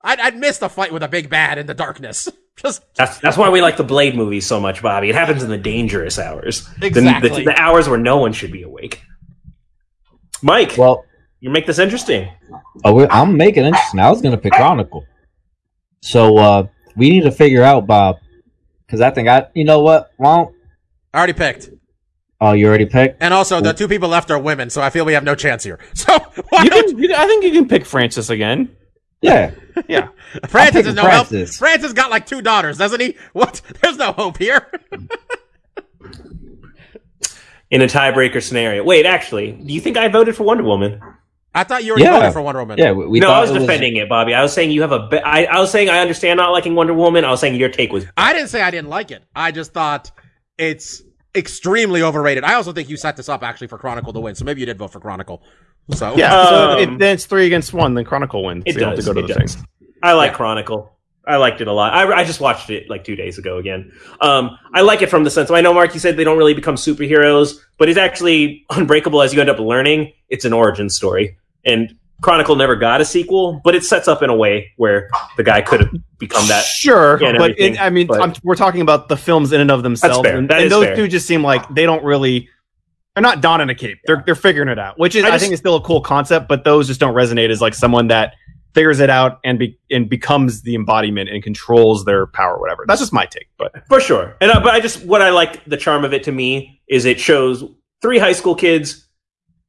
I'd, 0.02 0.18
I'd 0.20 0.36
miss 0.36 0.58
the 0.58 0.68
fight 0.68 0.92
with 0.92 1.02
a 1.02 1.08
big 1.08 1.30
bad 1.30 1.56
in 1.58 1.66
the 1.66 1.74
darkness. 1.74 2.28
Just 2.56 2.82
that's 2.96 3.18
that's 3.18 3.38
why 3.38 3.48
we 3.48 3.62
like 3.62 3.78
the 3.78 3.82
Blade 3.84 4.14
movies 4.14 4.46
so 4.46 4.60
much, 4.60 4.82
Bobby. 4.82 5.08
It 5.08 5.14
happens 5.14 5.42
in 5.42 5.48
the 5.48 5.56
dangerous 5.56 6.18
hours, 6.18 6.68
The- 6.80 6.86
Exactly. 6.88 7.30
the, 7.30 7.44
the 7.46 7.58
hours 7.60 7.88
where 7.88 7.98
no 7.98 8.18
one 8.18 8.34
should 8.34 8.52
be 8.52 8.62
awake. 8.62 9.00
Mike, 10.42 10.74
Well, 10.76 11.04
you 11.40 11.48
make 11.50 11.66
this 11.66 11.78
interesting. 11.78 12.28
oh, 12.84 13.06
I'm 13.08 13.36
making 13.38 13.64
it 13.64 13.68
interesting. 13.68 14.00
I 14.00 14.10
was 14.10 14.20
gonna 14.20 14.36
pick 14.36 14.52
Chronicle. 14.52 15.04
So 16.02 16.36
uh 16.36 16.66
we 16.94 17.08
need 17.08 17.22
to 17.22 17.30
figure 17.32 17.62
out, 17.62 17.86
Bob, 17.86 18.16
because 18.86 19.00
I 19.00 19.10
think 19.10 19.28
I, 19.28 19.46
you 19.54 19.64
know 19.64 19.80
what? 19.80 20.10
Well, 20.18 20.54
I 21.14 21.18
already 21.18 21.32
picked. 21.34 21.70
oh, 22.40 22.52
you 22.52 22.66
already 22.66 22.86
picked. 22.86 23.22
And 23.22 23.32
also, 23.34 23.60
the 23.60 23.72
two 23.72 23.88
people 23.88 24.08
left 24.08 24.30
are 24.30 24.38
women, 24.38 24.70
so 24.70 24.82
I 24.82 24.90
feel 24.90 25.04
we 25.04 25.12
have 25.14 25.24
no 25.24 25.34
chance 25.34 25.64
here. 25.64 25.78
So 25.94 26.18
why 26.50 26.64
You 26.64 26.70
don't 26.70 26.88
can, 26.88 26.98
you, 26.98 27.14
I 27.14 27.26
think 27.26 27.44
you 27.44 27.52
can 27.52 27.68
pick 27.68 27.84
Francis 27.86 28.30
again. 28.30 28.76
Yeah, 29.20 29.52
Yeah, 29.88 30.08
Francis 30.48 30.86
is 30.86 30.94
no 30.94 31.02
help. 31.02 31.28
Francis. 31.28 31.56
Francis 31.58 31.92
got 31.92 32.10
like 32.10 32.26
two 32.26 32.42
daughters, 32.42 32.76
doesn't 32.78 33.00
he? 33.00 33.16
What? 33.32 33.60
There's 33.80 33.96
no 33.96 34.10
hope 34.12 34.38
here. 34.38 34.66
In 37.70 37.80
a 37.80 37.86
tiebreaker 37.86 38.42
scenario. 38.42 38.82
Wait, 38.84 39.06
actually, 39.06 39.52
do 39.52 39.72
you 39.72 39.80
think 39.80 39.96
I 39.96 40.08
voted 40.08 40.36
for 40.36 40.42
Wonder 40.42 40.64
Woman? 40.64 41.00
I 41.54 41.64
thought 41.64 41.84
you 41.84 41.92
were 41.92 41.98
Yeah. 42.00 42.18
voted 42.18 42.32
for 42.32 42.40
Wonder 42.42 42.60
Woman. 42.60 42.78
yeah. 42.78 42.92
We, 42.92 43.06
we 43.06 43.20
no, 43.20 43.30
I 43.30 43.40
was 43.40 43.50
it 43.50 43.58
defending 43.58 43.96
it, 43.96 44.08
Bobby. 44.08 44.32
I 44.34 44.42
was 44.42 44.52
saying 44.52 44.70
you 44.70 44.80
have 44.82 44.92
a. 44.92 45.06
Be- 45.08 45.18
I, 45.20 45.44
I 45.44 45.60
was 45.60 45.70
saying 45.70 45.90
I 45.90 45.98
understand 45.98 46.38
not 46.38 46.50
liking 46.52 46.74
Wonder 46.74 46.94
Woman. 46.94 47.24
I 47.24 47.30
was 47.30 47.40
saying 47.40 47.56
your 47.56 47.68
take 47.68 47.92
was. 47.92 48.04
I 48.16 48.32
didn't 48.32 48.48
say 48.48 48.62
I 48.62 48.70
didn't 48.70 48.88
like 48.88 49.10
it. 49.10 49.22
I 49.36 49.50
just 49.52 49.72
thought 49.72 50.10
it's 50.58 51.02
extremely 51.34 52.02
overrated. 52.02 52.44
I 52.44 52.54
also 52.54 52.72
think 52.72 52.88
you 52.88 52.96
set 52.96 53.16
this 53.16 53.28
up 53.28 53.42
actually 53.42 53.66
for 53.66 53.78
Chronicle 53.78 54.12
to 54.12 54.20
win, 54.20 54.34
so 54.34 54.44
maybe 54.44 54.60
you 54.60 54.66
did 54.66 54.78
vote 54.78 54.92
for 54.92 55.00
Chronicle. 55.00 55.42
So 55.94 56.16
yeah. 56.16 56.30
so 56.48 56.70
Um, 56.72 56.78
it, 56.78 56.98
then 56.98 57.14
it's 57.14 57.26
three 57.26 57.46
against 57.46 57.72
one. 57.74 57.94
Then 57.94 58.04
Chronicle 58.04 58.44
wins. 58.44 58.62
It 58.66 58.74
so 58.74 58.80
you 58.80 58.86
does. 58.86 58.96
have 58.96 59.04
to 59.04 59.14
go 59.14 59.20
to 59.20 59.24
it 59.26 59.34
the 59.34 59.40
does. 59.40 59.54
thing. 59.56 59.64
I 60.02 60.12
like 60.14 60.30
Yeah. 60.32 60.36
Chronicle. 60.36 60.88
I 61.24 61.36
liked 61.36 61.60
it 61.60 61.68
a 61.68 61.72
lot. 61.72 61.92
I, 61.94 62.12
I 62.12 62.24
just 62.24 62.40
watched 62.40 62.68
it 62.70 62.90
like 62.90 63.04
two 63.04 63.14
days 63.14 63.38
ago 63.38 63.58
again. 63.58 63.92
Um, 64.20 64.58
I 64.74 64.80
like 64.80 65.02
it 65.02 65.08
from 65.10 65.22
the 65.22 65.30
sense. 65.30 65.50
Of, 65.50 65.54
I 65.54 65.60
know 65.60 65.72
Mark, 65.72 65.94
you 65.94 66.00
said 66.00 66.16
they 66.16 66.24
don't 66.24 66.36
really 66.36 66.52
become 66.54 66.74
superheroes, 66.74 67.58
but 67.78 67.88
it's 67.88 67.98
actually 67.98 68.64
unbreakable 68.70 69.22
as 69.22 69.32
you 69.32 69.40
end 69.40 69.48
up 69.48 69.60
learning. 69.60 70.12
It's 70.30 70.44
an 70.44 70.52
origin 70.52 70.90
story, 70.90 71.36
and 71.64 71.94
Chronicle 72.22 72.56
never 72.56 72.76
got 72.76 73.00
a 73.00 73.04
sequel, 73.04 73.60
but 73.64 73.74
it 73.74 73.84
sets 73.84 74.08
up 74.08 74.22
in 74.22 74.30
a 74.30 74.36
way 74.36 74.72
where 74.76 75.10
the 75.36 75.42
guy 75.42 75.60
could 75.60 75.80
have 75.80 75.90
become 76.18 76.46
that. 76.48 76.64
Sure, 76.64 77.18
but 77.18 77.58
it, 77.58 77.80
I 77.80 77.90
mean, 77.90 78.06
but- 78.06 78.20
I'm, 78.20 78.32
we're 78.44 78.54
talking 78.54 78.80
about 78.80 79.08
the 79.08 79.16
films 79.16 79.52
in 79.52 79.60
and 79.60 79.70
of 79.70 79.82
themselves, 79.82 80.28
and, 80.28 80.50
and 80.50 80.70
those 80.70 80.86
fair. 80.86 80.96
two 80.96 81.08
just 81.08 81.26
seem 81.26 81.42
like 81.42 81.68
they 81.74 81.84
don't 81.84 82.04
really. 82.04 82.48
They're 83.14 83.22
not 83.22 83.42
donning 83.42 83.68
a 83.68 83.74
cape. 83.74 83.98
They're 84.06 84.22
they're 84.24 84.34
figuring 84.34 84.70
it 84.70 84.78
out, 84.78 84.98
which 84.98 85.14
is 85.14 85.24
I 85.24 85.34
I, 85.34 85.38
think 85.38 85.52
is 85.52 85.58
still 85.58 85.76
a 85.76 85.82
cool 85.82 86.00
concept. 86.00 86.48
But 86.48 86.64
those 86.64 86.86
just 86.86 86.98
don't 86.98 87.14
resonate 87.14 87.50
as 87.50 87.60
like 87.60 87.74
someone 87.74 88.08
that 88.08 88.34
figures 88.74 89.00
it 89.00 89.10
out 89.10 89.38
and 89.44 89.58
be, 89.58 89.78
and 89.90 90.08
becomes 90.08 90.62
the 90.62 90.74
embodiment 90.74 91.28
and 91.28 91.42
controls 91.42 92.04
their 92.04 92.26
power, 92.26 92.58
whatever. 92.58 92.84
That's 92.86 93.00
just 93.00 93.12
my 93.12 93.26
take, 93.26 93.48
but 93.58 93.86
For 93.88 94.00
sure. 94.00 94.36
And 94.40 94.50
uh, 94.50 94.60
but 94.60 94.74
I 94.74 94.80
just 94.80 95.04
what 95.04 95.22
I 95.22 95.30
like 95.30 95.64
the 95.64 95.76
charm 95.76 96.04
of 96.04 96.12
it 96.12 96.24
to 96.24 96.32
me 96.32 96.80
is 96.88 97.04
it 97.04 97.20
shows 97.20 97.64
three 98.00 98.18
high 98.18 98.32
school 98.32 98.54
kids. 98.54 99.01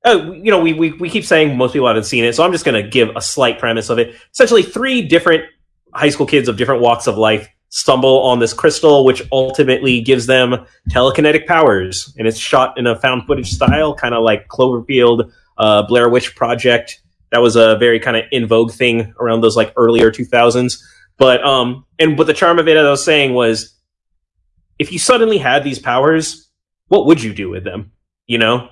Uh, 0.06 0.34
you 0.34 0.52
know, 0.52 0.60
we, 0.60 0.74
we 0.74 0.92
we 0.94 1.10
keep 1.10 1.24
saying 1.24 1.56
most 1.56 1.72
people 1.74 1.88
haven't 1.88 2.04
seen 2.04 2.26
it, 2.26 2.36
so 2.36 2.44
I'm 2.44 2.52
just 2.52 2.66
going 2.66 2.82
to 2.82 2.90
give 2.90 3.10
a 3.16 3.22
slight 3.22 3.58
premise 3.58 3.90
of 3.90 4.00
it. 4.00 4.16
Essentially, 4.34 4.64
three 4.64 5.02
different 5.02 5.46
high 5.94 6.10
school 6.10 6.26
kids 6.26 6.50
of 6.50 6.58
different 6.58 6.82
walks 6.82 7.08
of 7.08 7.18
life 7.18 7.48
stumble 7.70 8.22
on 8.24 8.40
this 8.40 8.54
crystal, 8.54 9.06
which 9.06 9.24
ultimately 9.32 10.02
gives 10.02 10.28
them 10.28 10.66
telekinetic 10.92 11.48
powers, 11.48 12.14
and 12.18 12.28
it's 12.28 12.38
shot 12.38 12.78
in 12.78 12.86
a 12.86 13.00
found 13.00 13.26
footage 13.26 13.50
style, 13.50 13.96
kind 13.96 14.14
of 14.14 14.24
like 14.24 14.48
Cloverfield, 14.48 15.32
uh, 15.58 15.84
Blair 15.84 16.10
Witch 16.10 16.36
Project. 16.36 17.02
That 17.32 17.42
was 17.42 17.56
a 17.56 17.78
very 17.78 18.00
kind 18.00 18.16
of 18.16 18.26
in 18.32 18.46
vogue 18.46 18.72
thing 18.72 19.14
around 19.20 19.42
those 19.42 19.58
like 19.58 19.74
earlier 19.76 20.12
2000s. 20.12 20.84
But 21.18 21.44
um, 21.44 21.86
and 21.98 22.18
what 22.18 22.28
the 22.28 22.34
charm 22.34 22.60
of 22.60 22.68
it, 22.68 22.78
as 22.78 22.86
I 22.86 22.90
was 22.90 23.04
saying, 23.04 23.34
was 23.34 23.74
if 24.78 24.92
you 24.92 25.00
suddenly 25.00 25.38
had 25.38 25.64
these 25.64 25.80
powers, 25.80 26.50
what 26.88 27.06
would 27.08 27.24
you 27.24 27.34
do 27.34 27.50
with 27.50 27.64
them? 27.64 27.92
You 28.28 28.38
know, 28.38 28.70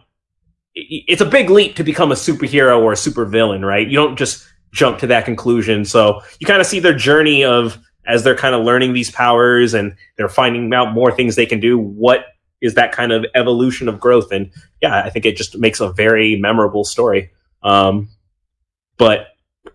it's 0.73 1.21
a 1.21 1.25
big 1.25 1.49
leap 1.49 1.75
to 1.75 1.83
become 1.83 2.11
a 2.11 2.15
superhero 2.15 2.79
or 2.81 2.93
a 2.93 2.95
supervillain, 2.95 3.65
right? 3.65 3.87
You 3.87 3.97
don't 3.97 4.15
just 4.15 4.47
jump 4.71 4.99
to 4.99 5.07
that 5.07 5.25
conclusion. 5.25 5.85
So 5.85 6.21
you 6.39 6.47
kind 6.47 6.61
of 6.61 6.67
see 6.67 6.79
their 6.79 6.95
journey 6.95 7.43
of 7.43 7.77
as 8.05 8.23
they're 8.23 8.35
kind 8.35 8.55
of 8.55 8.63
learning 8.63 8.93
these 8.93 9.11
powers 9.11 9.73
and 9.73 9.95
they're 10.17 10.29
finding 10.29 10.73
out 10.73 10.93
more 10.93 11.11
things 11.11 11.35
they 11.35 11.45
can 11.45 11.59
do. 11.59 11.77
What 11.77 12.25
is 12.61 12.75
that 12.75 12.91
kind 12.91 13.11
of 13.11 13.25
evolution 13.35 13.87
of 13.87 13.99
growth? 13.99 14.31
And 14.31 14.51
yeah, 14.81 15.01
I 15.03 15.09
think 15.09 15.25
it 15.25 15.35
just 15.35 15.57
makes 15.57 15.79
a 15.79 15.91
very 15.91 16.35
memorable 16.37 16.83
story. 16.83 17.31
Um, 17.63 18.09
but 18.97 19.27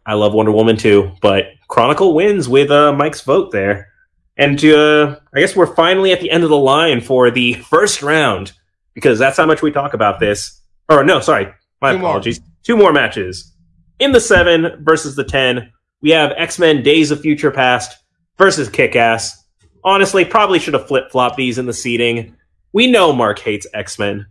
I 0.05 0.15
love 0.15 0.35
Wonder 0.35 0.53
Woman 0.53 0.77
too. 0.77 1.13
But 1.21 1.47
Chronicle 1.69 2.15
wins 2.15 2.49
with 2.49 2.71
uh, 2.71 2.93
Mike's 2.93 3.21
vote 3.21 3.53
there. 3.53 3.93
And 4.37 4.63
uh, 4.65 5.19
I 5.35 5.41
guess 5.41 5.57
we're 5.57 5.75
finally 5.75 6.13
at 6.13 6.21
the 6.21 6.31
end 6.31 6.45
of 6.45 6.51
the 6.51 6.57
line 6.57 7.01
for 7.01 7.31
the 7.31 7.53
first 7.71 8.03
round 8.03 8.53
because 8.95 9.19
that's 9.19 9.37
how 9.37 9.47
much 9.47 9.63
we 9.63 9.71
talk 9.71 9.95
about 9.95 10.21
this. 10.21 10.61
Or 10.89 11.05
no, 11.05 11.21
sorry, 11.21 11.53
my 11.81 11.93
Two 11.93 11.99
more. 11.99 12.09
apologies. 12.11 12.41
Two 12.63 12.77
more 12.77 12.93
matches 12.93 13.53
in 13.99 14.13
the 14.13 14.21
seven 14.21 14.83
versus 14.85 15.17
the 15.17 15.25
ten. 15.25 15.73
We 16.03 16.11
have 16.11 16.33
X 16.37 16.59
Men: 16.59 16.83
Days 16.83 17.11
of 17.11 17.21
Future 17.21 17.51
Past 17.51 17.97
versus 18.39 18.69
Kick 18.69 18.97
Ass. 18.97 19.45
Honestly, 19.85 20.25
probably 20.25 20.59
should 20.59 20.75
have 20.75 20.87
flip 20.89 21.11
flopped 21.11 21.37
these 21.37 21.59
in 21.59 21.67
the 21.67 21.73
seating. 21.73 22.37
We 22.73 22.87
know 22.91 23.13
Mark 23.13 23.39
hates 23.39 23.67
X 23.73 23.99
Men. 23.99 24.27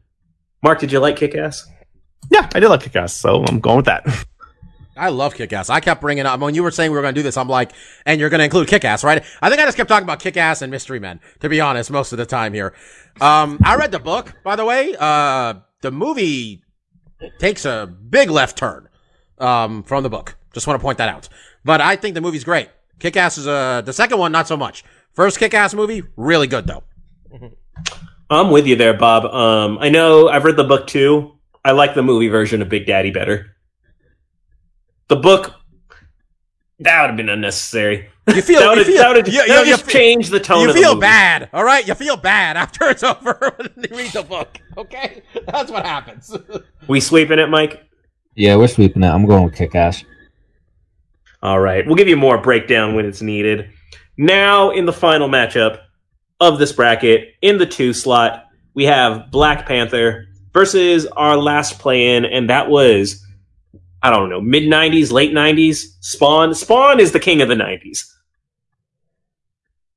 Mark, 0.64 0.80
did 0.80 0.92
you 0.92 1.00
like 1.00 1.16
Kick 1.16 1.36
Ass? 1.36 1.68
yeah, 2.32 2.50
I 2.56 2.60
did 2.60 2.70
like 2.70 2.82
Kick-Ass, 2.82 3.14
so 3.14 3.44
I'm 3.46 3.60
going 3.60 3.76
with 3.78 3.86
that. 3.86 4.04
I 4.98 5.10
love 5.10 5.36
Kick-Ass. 5.36 5.70
I 5.70 5.80
kept 5.80 6.02
bringing 6.02 6.26
up 6.26 6.40
when 6.40 6.56
you 6.56 6.64
were 6.64 6.72
saying 6.72 6.90
we 6.90 6.96
were 6.98 7.04
going 7.04 7.14
to 7.14 7.20
do 7.20 7.24
this. 7.24 7.38
I'm 7.38 7.48
like, 7.48 7.72
and 8.08 8.20
you're 8.20 8.30
going 8.32 8.40
to 8.40 8.46
include 8.46 8.68
Kick-Ass, 8.68 9.04
right? 9.04 9.24
I 9.44 9.50
think 9.50 9.62
I 9.62 9.66
just 9.66 9.78
kept 9.78 9.90
talking 9.90 10.06
about 10.06 10.20
Kick-Ass 10.22 10.64
and 10.64 10.72
Mystery 10.72 11.00
Men. 11.00 11.20
To 11.42 11.50
be 11.50 11.62
honest, 11.62 11.92
most 11.92 12.14
of 12.14 12.18
the 12.18 12.26
time 12.26 12.52
here. 12.54 12.74
Um, 13.22 13.60
I 13.64 13.76
read 13.76 13.92
the 13.92 14.00
book, 14.00 14.34
by 14.44 14.56
the 14.56 14.66
way. 14.66 14.96
Uh, 15.00 15.56
the 15.86 15.92
movie 15.92 16.64
takes 17.38 17.64
a 17.64 17.86
big 18.10 18.32
left 18.32 18.58
turn 18.58 18.90
um, 19.38 19.84
from 19.84 20.02
the 20.02 20.10
book. 20.10 20.36
Just 20.52 20.66
want 20.66 20.80
to 20.80 20.82
point 20.82 20.98
that 20.98 21.10
out. 21.10 21.30
But 21.64 21.80
I 21.80 21.96
think 21.96 22.16
the 22.16 22.22
movie's 22.22 22.44
great. 22.44 22.70
Kick-Ass 23.00 23.38
is 23.38 23.48
uh, 23.48 23.82
the 23.82 23.94
second 23.94 24.18
one, 24.18 24.32
not 24.32 24.48
so 24.48 24.58
much. 24.58 24.84
First 25.14 25.38
Kick-Ass 25.38 25.76
movie, 25.76 26.02
really 26.18 26.48
good 26.48 26.66
though. 26.66 26.84
I'm 28.32 28.50
with 28.50 28.66
you 28.66 28.76
there, 28.76 28.96
Bob. 28.96 29.26
Um, 29.26 29.78
I 29.80 29.90
know 29.90 30.28
I've 30.28 30.44
read 30.44 30.58
the 30.58 30.64
book 30.64 30.88
too. 30.88 31.34
I 31.64 31.72
like 31.72 31.94
the 31.94 32.02
movie 32.02 32.30
version 32.30 32.64
of 32.64 32.70
Big 32.70 32.88
Daddy 32.88 33.12
better. 33.12 33.56
The 35.08 35.18
book 35.18 35.54
that 36.80 37.02
would 37.02 37.08
have 37.12 37.18
been 37.18 37.30
unnecessary. 37.30 38.10
You 38.28 38.42
feel, 38.42 38.60
that 38.60 38.70
would 38.70 38.78
you 38.78 38.84
have, 38.84 38.88
feel, 38.88 38.98
that 38.98 39.08
would 39.10 39.18
have, 39.18 39.28
you, 39.28 39.40
that 39.40 39.48
you- 39.48 39.54
would've 39.54 39.68
you 39.68 39.74
just 39.78 39.90
changed 39.90 40.32
the 40.32 40.40
tone 40.40 40.62
you 40.64 40.70
of 40.70 40.76
the 40.76 40.82
feel 40.82 40.90
movie. 40.96 41.02
bad, 41.02 41.50
all 41.54 41.64
right? 41.64 41.88
You 41.88 41.94
feel 41.96 42.18
bad 42.18 42.58
after 42.64 42.90
it's 42.90 43.04
over 43.04 43.54
when 43.58 43.70
you 43.90 43.96
read 43.98 44.12
the 44.12 44.24
book. 44.24 44.60
Okay, 44.78 45.22
that's 45.48 45.72
what 45.72 45.86
happens. 45.86 46.36
We 46.88 47.00
sweeping 47.00 47.40
it, 47.40 47.50
Mike? 47.50 47.84
Yeah, 48.36 48.58
we're 48.58 48.68
sweeping 48.68 49.04
it. 49.04 49.08
I'm 49.08 49.26
going 49.26 49.44
with 49.46 49.56
kick 49.56 49.74
ass. 49.74 50.04
All 51.42 51.60
right. 51.60 51.86
We'll 51.86 51.96
give 51.96 52.08
you 52.08 52.18
more 52.18 52.38
breakdown 52.38 52.94
when 52.96 53.06
it's 53.06 53.22
needed. 53.22 53.70
Now, 54.18 54.70
in 54.72 54.86
the 54.86 54.94
final 54.94 55.28
matchup 55.28 55.80
of 56.40 56.60
this 56.60 56.72
bracket, 56.72 57.30
in 57.42 57.58
the 57.58 57.66
two 57.66 57.92
slot, 57.94 58.46
we 58.76 58.86
have 58.86 59.32
Black 59.32 59.66
Panther 59.66 60.28
versus 60.54 61.06
our 61.08 61.38
last 61.38 61.80
play 61.80 62.16
in, 62.16 62.26
and 62.26 62.50
that 62.52 62.70
was, 62.70 63.25
I 64.04 64.10
don't 64.12 64.30
know, 64.30 64.40
mid 64.42 64.64
90s, 64.64 65.12
late 65.12 65.32
90s. 65.32 65.82
Spawn. 66.02 66.54
Spawn 66.54 67.00
is 67.00 67.12
the 67.12 67.20
king 67.20 67.42
of 67.42 67.48
the 67.50 67.56
90s. 67.56 68.06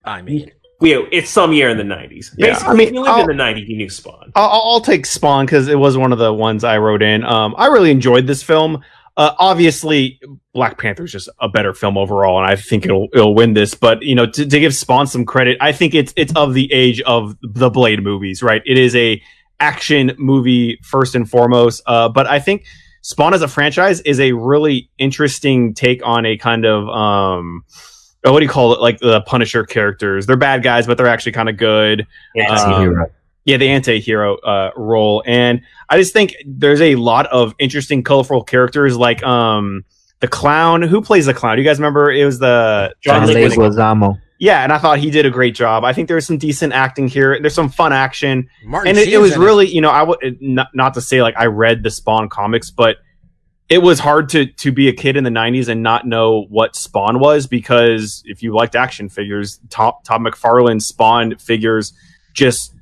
I 0.05 0.23
mean, 0.23 0.51
We, 0.81 0.95
it's 1.13 1.29
some 1.29 1.53
year 1.53 1.69
in 1.69 1.77
the 1.77 1.83
90s. 1.83 2.31
Yeah, 2.39 2.49
Basically, 2.53 2.69
I 2.73 2.75
mean, 2.75 2.89
if 2.89 2.95
you 2.95 3.01
lived 3.01 3.11
I'll- 3.11 3.29
in 3.31 3.37
the 3.37 3.43
90s, 3.43 3.67
you 3.67 3.77
knew 3.77 3.91
Spawn. 3.91 4.33
I'll, 4.35 4.49
I'll 4.49 4.63
I'll 4.73 4.81
take 4.81 5.05
Spawn 5.07 5.45
because 5.47 5.69
it 5.69 5.79
was 5.79 5.97
one 5.97 6.13
of 6.13 6.19
the 6.19 6.33
ones 6.33 6.65
I 6.65 6.79
wrote 6.79 7.03
in. 7.03 7.25
Um, 7.25 7.55
I 7.59 7.67
really 7.67 7.91
enjoyed 7.91 8.27
this 8.27 8.43
film. 8.43 8.83
Uh, 9.17 9.35
obviously, 9.41 10.21
Black 10.55 10.79
Panther 10.79 11.03
is 11.05 11.11
just 11.11 11.29
a 11.41 11.49
better 11.49 11.75
film 11.75 11.99
overall, 11.99 12.39
and 12.41 12.47
I 12.49 12.55
think 12.55 12.85
it'll 12.85 13.09
it'll 13.13 13.35
win 13.35 13.55
this. 13.55 13.75
But 13.75 14.03
you 14.03 14.15
know, 14.15 14.27
to, 14.27 14.47
to 14.47 14.61
give 14.61 14.73
Spawn 14.73 15.09
some 15.09 15.25
credit, 15.25 15.59
I 15.61 15.73
think 15.73 15.93
it's 15.97 16.13
it's 16.17 16.33
of 16.37 16.55
the 16.55 16.73
age 16.73 17.01
of 17.03 17.37
the 17.43 17.69
Blade 17.69 18.01
movies, 18.05 18.41
right? 18.45 18.63
It 18.65 18.79
is 18.79 18.95
a 18.95 19.21
action 19.59 20.15
movie 20.19 20.79
first 20.85 21.17
and 21.17 21.29
foremost. 21.29 21.83
Uh, 21.87 22.09
but 22.09 22.29
I 22.29 22.39
think 22.39 22.65
Spawn 23.03 23.35
as 23.35 23.43
a 23.43 23.49
franchise 23.49 24.01
is 24.03 24.21
a 24.21 24.33
really 24.33 24.91
interesting 24.99 25.75
take 25.75 26.05
on 26.05 26.27
a 26.27 26.37
kind 26.37 26.65
of 26.65 26.89
um, 26.89 27.65
oh, 28.25 28.33
what 28.33 28.41
do 28.41 28.45
you 28.45 28.51
call 28.51 28.75
it? 28.75 28.81
Like 28.81 28.99
the 28.99 29.21
Punisher 29.23 29.65
characters. 29.65 30.27
They're 30.27 30.37
bad 30.37 30.63
guys, 30.63 30.87
but 30.87 30.97
they're 30.99 31.07
actually 31.07 31.33
kind 31.33 31.49
of 31.49 31.57
good 31.57 32.07
Yeah, 32.35 32.55
Um, 32.55 33.07
yeah, 33.45 33.57
the 33.57 33.69
anti-hero 33.69 34.37
uh, 34.37 34.73
role, 34.77 35.23
and 35.27 35.63
I 35.89 35.97
just 35.97 36.13
think 36.13 36.35
there's 36.45 36.83
a 36.83 36.97
lot 36.97 37.27
of 37.29 37.55
interesting, 37.59 38.03
colorful 38.03 38.45
characters 38.45 38.97
like 38.97 39.23
um 39.23 39.85
the 40.21 40.29
clown. 40.29 40.83
Who 40.83 41.01
plays 41.01 41.27
the 41.27 41.35
clown? 41.35 41.57
Do 41.57 41.63
you 41.63 41.69
guys 41.69 41.79
remember? 41.79 42.13
It 42.13 42.25
was 42.25 42.39
the 42.39 42.95
John 43.01 43.27
John 43.27 43.35
Leguizamo. 43.35 44.21
Yeah, 44.39 44.63
and 44.63 44.73
I 44.73 44.79
thought 44.79 44.99
he 45.01 45.11
did 45.11 45.27
a 45.27 45.31
great 45.31 45.55
job. 45.55 45.85
I 45.85 45.93
think 45.93 46.07
there's 46.07 46.27
some 46.27 46.39
decent 46.39 46.73
acting 46.73 47.09
here. 47.09 47.41
There's 47.41 47.55
some 47.55 47.69
fun 47.69 47.93
action, 47.93 48.49
Martin 48.65 48.91
and 48.91 48.99
it, 48.99 49.09
it 49.13 49.19
was 49.19 49.37
really, 49.37 49.67
you 49.67 49.81
know, 49.81 49.91
I 49.91 50.05
would 50.05 50.39
not, 50.41 50.69
not 50.75 50.95
to 50.95 51.01
say 51.01 51.23
like 51.23 51.35
I 51.37 51.47
read 51.47 51.83
the 51.83 51.91
Spawn 51.91 52.29
comics, 52.29 52.71
but 52.71 52.99
it 53.69 53.79
was 53.79 53.99
hard 53.99 54.29
to 54.31 54.47
to 54.47 54.73
be 54.73 54.89
a 54.89 54.93
kid 54.93 55.17
in 55.17 55.25
the 55.25 55.31
90s 55.31 55.69
and 55.69 55.83
not 55.83 56.07
know 56.07 56.47
what 56.49 56.77
Spawn 56.77 57.19
was 57.19 57.47
because 57.47 58.23
if 58.27 58.43
you 58.43 58.55
liked 58.55 58.77
action 58.77 59.09
figures, 59.09 59.61
Tom 59.71 59.95
Tom 60.05 60.25
McFarlane's 60.25 60.87
Spawn 60.87 61.37
figures 61.37 61.93
just 62.33 62.75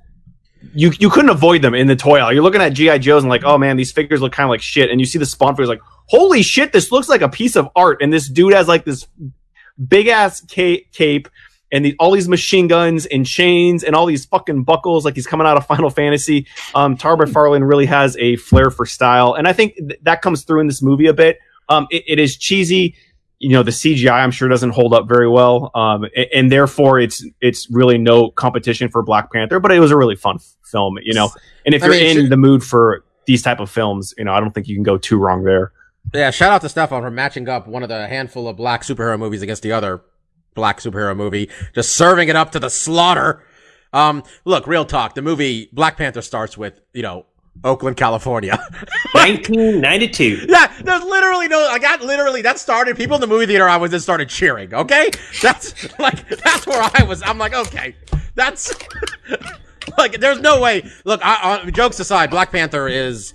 you 0.74 0.93
you 0.99 1.11
couldn't 1.11 1.31
avoid 1.31 1.62
them 1.62 1.74
in 1.74 1.87
the 1.87 1.97
toy 1.97 2.19
aisle. 2.19 2.33
You're 2.33 2.43
looking 2.43 2.61
at 2.61 2.70
GI 2.70 2.99
Joes 3.01 3.23
and 3.23 3.31
like, 3.31 3.45
oh 3.45 3.59
man, 3.59 3.77
these 3.77 3.93
figures 3.93 4.20
look 4.20 4.33
kind 4.33 4.45
of 4.45 4.51
like 4.51 4.62
shit, 4.62 4.91
and 4.91 5.01
you 5.01 5.07
see 5.07 5.19
the 5.19 5.27
Spawn 5.27 5.55
figures 5.55 5.69
like, 5.69 5.81
holy 6.07 6.43
shit, 6.43 6.73
this 6.73 6.93
looks 6.93 7.09
like 7.09 7.23
a 7.23 7.28
piece 7.28 7.57
of 7.57 7.69
art, 7.74 8.03
and 8.03 8.12
this 8.12 8.28
dude 8.28 8.53
has 8.53 8.69
like 8.69 8.85
this 8.85 9.07
big 9.89 10.07
ass 10.07 10.41
cape 10.43 11.28
and 11.72 11.84
the, 11.84 11.97
all 11.98 12.10
these 12.12 12.28
machine 12.28 12.68
guns 12.68 13.06
and 13.06 13.26
chains 13.26 13.82
and 13.82 13.97
all 13.97 14.06
these 14.06 14.24
fucking 14.24 14.64
buckles 14.64 15.05
like 15.05 15.14
he's 15.14 15.26
coming 15.26 15.47
out 15.47 15.56
of 15.56 15.66
Final 15.68 15.90
Fantasy. 15.90 16.47
Um, 16.74 16.97
Todd 16.97 17.18
McFarlane 17.18 17.68
really 17.68 17.86
has 17.86 18.16
a 18.18 18.36
flair 18.36 18.70
for 18.70 18.86
style, 18.86 19.34
and 19.34 19.47
I 19.48 19.52
think 19.52 19.74
th- 19.76 20.01
that 20.02 20.22
comes 20.22 20.44
through 20.44 20.60
in 20.60 20.66
this 20.66 20.82
movie 20.82 21.06
a 21.06 21.14
bit. 21.14 21.38
Um, 21.68 21.86
it, 21.90 22.05
it 22.06 22.18
is 22.18 22.36
cheesy. 22.36 22.94
You 23.38 23.51
know, 23.51 23.62
the 23.62 23.70
CGI 23.70 24.12
I'm 24.12 24.30
sure 24.30 24.48
doesn't 24.48 24.70
hold 24.70 24.94
up 24.94 25.09
very 25.09 25.28
well, 25.28 25.70
um, 25.74 26.05
and, 26.16 26.26
and 26.34 26.52
therefore 26.52 26.98
it's 26.98 27.24
it's 27.40 27.70
really 27.70 27.98
no 27.98 28.30
competition 28.30 28.88
for 28.88 29.02
Black 29.02 29.30
Panther. 29.30 29.60
But 29.60 29.72
it 29.72 29.80
was 29.80 29.90
a 29.90 29.97
really 29.97 30.16
fun 30.16 30.36
f- 30.36 30.55
film, 30.64 30.98
you 31.02 31.12
know. 31.12 31.30
And 31.66 31.74
if 31.74 31.82
I 31.82 31.86
you're 31.86 31.94
mean, 31.97 32.18
in 32.18 32.30
the 32.30 32.36
mood 32.38 32.64
for 32.64 33.05
these 33.26 33.43
type 33.43 33.60
of 33.60 33.70
films, 33.70 34.14
you 34.16 34.24
know, 34.24 34.32
I 34.32 34.40
don't 34.40 34.52
think 34.52 34.68
you 34.68 34.74
can 34.74 34.84
go 34.84 34.97
too 34.97 35.18
wrong 35.18 35.44
there. 35.44 35.72
Yeah, 36.14 36.30
shout 36.30 36.52
out 36.52 36.60
to 36.62 36.68
Stefan 36.68 37.02
for 37.02 37.10
matching 37.10 37.48
up 37.48 37.66
one 37.66 37.82
of 37.82 37.88
the 37.88 38.06
handful 38.06 38.48
of 38.48 38.56
black 38.56 38.82
superhero 38.82 39.18
movies 39.18 39.43
against 39.43 39.62
the 39.62 39.72
other 39.72 40.01
black 40.57 40.81
superhero 40.81 41.16
movie, 41.16 41.49
just 41.73 41.95
serving 41.95 42.28
it 42.28 42.35
up 42.35 42.51
to 42.53 42.59
the 42.59 42.70
slaughter. 42.70 43.45
Um, 43.93 44.24
look, 44.45 44.66
real 44.66 44.85
talk. 44.85 45.15
The 45.15 45.23
movie 45.23 45.69
Black 45.73 45.97
Panther 45.97 46.23
starts 46.23 46.59
with, 46.59 46.81
you 46.93 47.03
know, 47.03 47.27
Oakland, 47.65 47.97
California. 47.97 48.57
1992. 49.12 50.47
yeah, 50.49 50.73
there's 50.83 51.05
literally 51.05 51.49
no, 51.49 51.59
I 51.69 51.78
got 51.78 52.03
literally, 52.03 52.43
that 52.43 52.59
started, 52.59 52.97
people 52.97 53.15
in 53.15 53.20
the 53.20 53.27
movie 53.27 53.47
theater 53.47 53.69
I 53.69 53.77
was 53.77 53.95
in 53.95 54.01
started 54.01 54.28
cheering, 54.28 54.74
okay? 54.74 55.11
That's, 55.41 55.99
like, 55.99 56.28
that's 56.28 56.66
where 56.66 56.83
I 56.95 57.05
was. 57.05 57.23
I'm 57.23 57.39
like, 57.39 57.55
okay, 57.55 57.95
that's, 58.35 58.74
like, 59.99 60.20
there's 60.20 60.41
no 60.41 60.61
way. 60.61 60.91
Look, 61.05 61.20
I, 61.24 61.62
I, 61.65 61.70
jokes 61.70 62.01
aside, 62.01 62.31
Black 62.31 62.51
Panther 62.53 62.89
is 62.89 63.33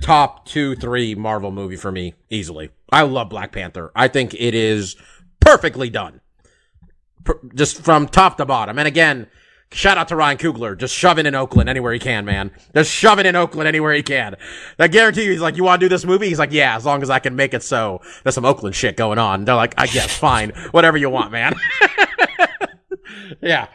top 0.00 0.46
two, 0.46 0.74
three 0.76 1.14
Marvel 1.14 1.50
movie 1.50 1.76
for 1.76 1.92
me, 1.92 2.14
easily. 2.30 2.70
I 2.90 3.02
love 3.02 3.28
Black 3.28 3.52
Panther. 3.52 3.92
I 3.94 4.08
think 4.08 4.34
it 4.34 4.54
is 4.54 4.96
perfectly 5.40 5.90
done. 5.90 6.20
Per- 7.24 7.40
just 7.54 7.82
from 7.82 8.06
top 8.08 8.36
to 8.38 8.46
bottom. 8.46 8.78
And 8.78 8.88
again, 8.88 9.28
Shout 9.70 9.98
out 9.98 10.08
to 10.08 10.16
Ryan 10.16 10.38
Coogler, 10.38 10.78
just 10.78 10.94
shoving 10.94 11.26
in 11.26 11.34
Oakland 11.34 11.68
anywhere 11.68 11.92
he 11.92 11.98
can, 11.98 12.24
man. 12.24 12.52
Just 12.74 12.90
shoving 12.90 13.26
in 13.26 13.36
Oakland 13.36 13.68
anywhere 13.68 13.92
he 13.92 14.02
can. 14.02 14.34
I 14.78 14.88
guarantee 14.88 15.24
you, 15.24 15.32
he's 15.32 15.42
like, 15.42 15.58
you 15.58 15.64
want 15.64 15.78
to 15.78 15.84
do 15.84 15.90
this 15.90 16.06
movie? 16.06 16.26
He's 16.26 16.38
like, 16.38 16.52
yeah, 16.52 16.74
as 16.74 16.86
long 16.86 17.02
as 17.02 17.10
I 17.10 17.18
can 17.18 17.36
make 17.36 17.52
it 17.52 17.62
so. 17.62 18.00
There's 18.22 18.34
some 18.34 18.46
Oakland 18.46 18.74
shit 18.74 18.96
going 18.96 19.18
on. 19.18 19.44
They're 19.44 19.54
like, 19.54 19.74
I 19.76 19.86
guess, 19.86 20.16
fine, 20.18 20.52
whatever 20.70 20.96
you 20.96 21.10
want, 21.10 21.32
man. 21.32 21.54
yeah. 23.42 23.66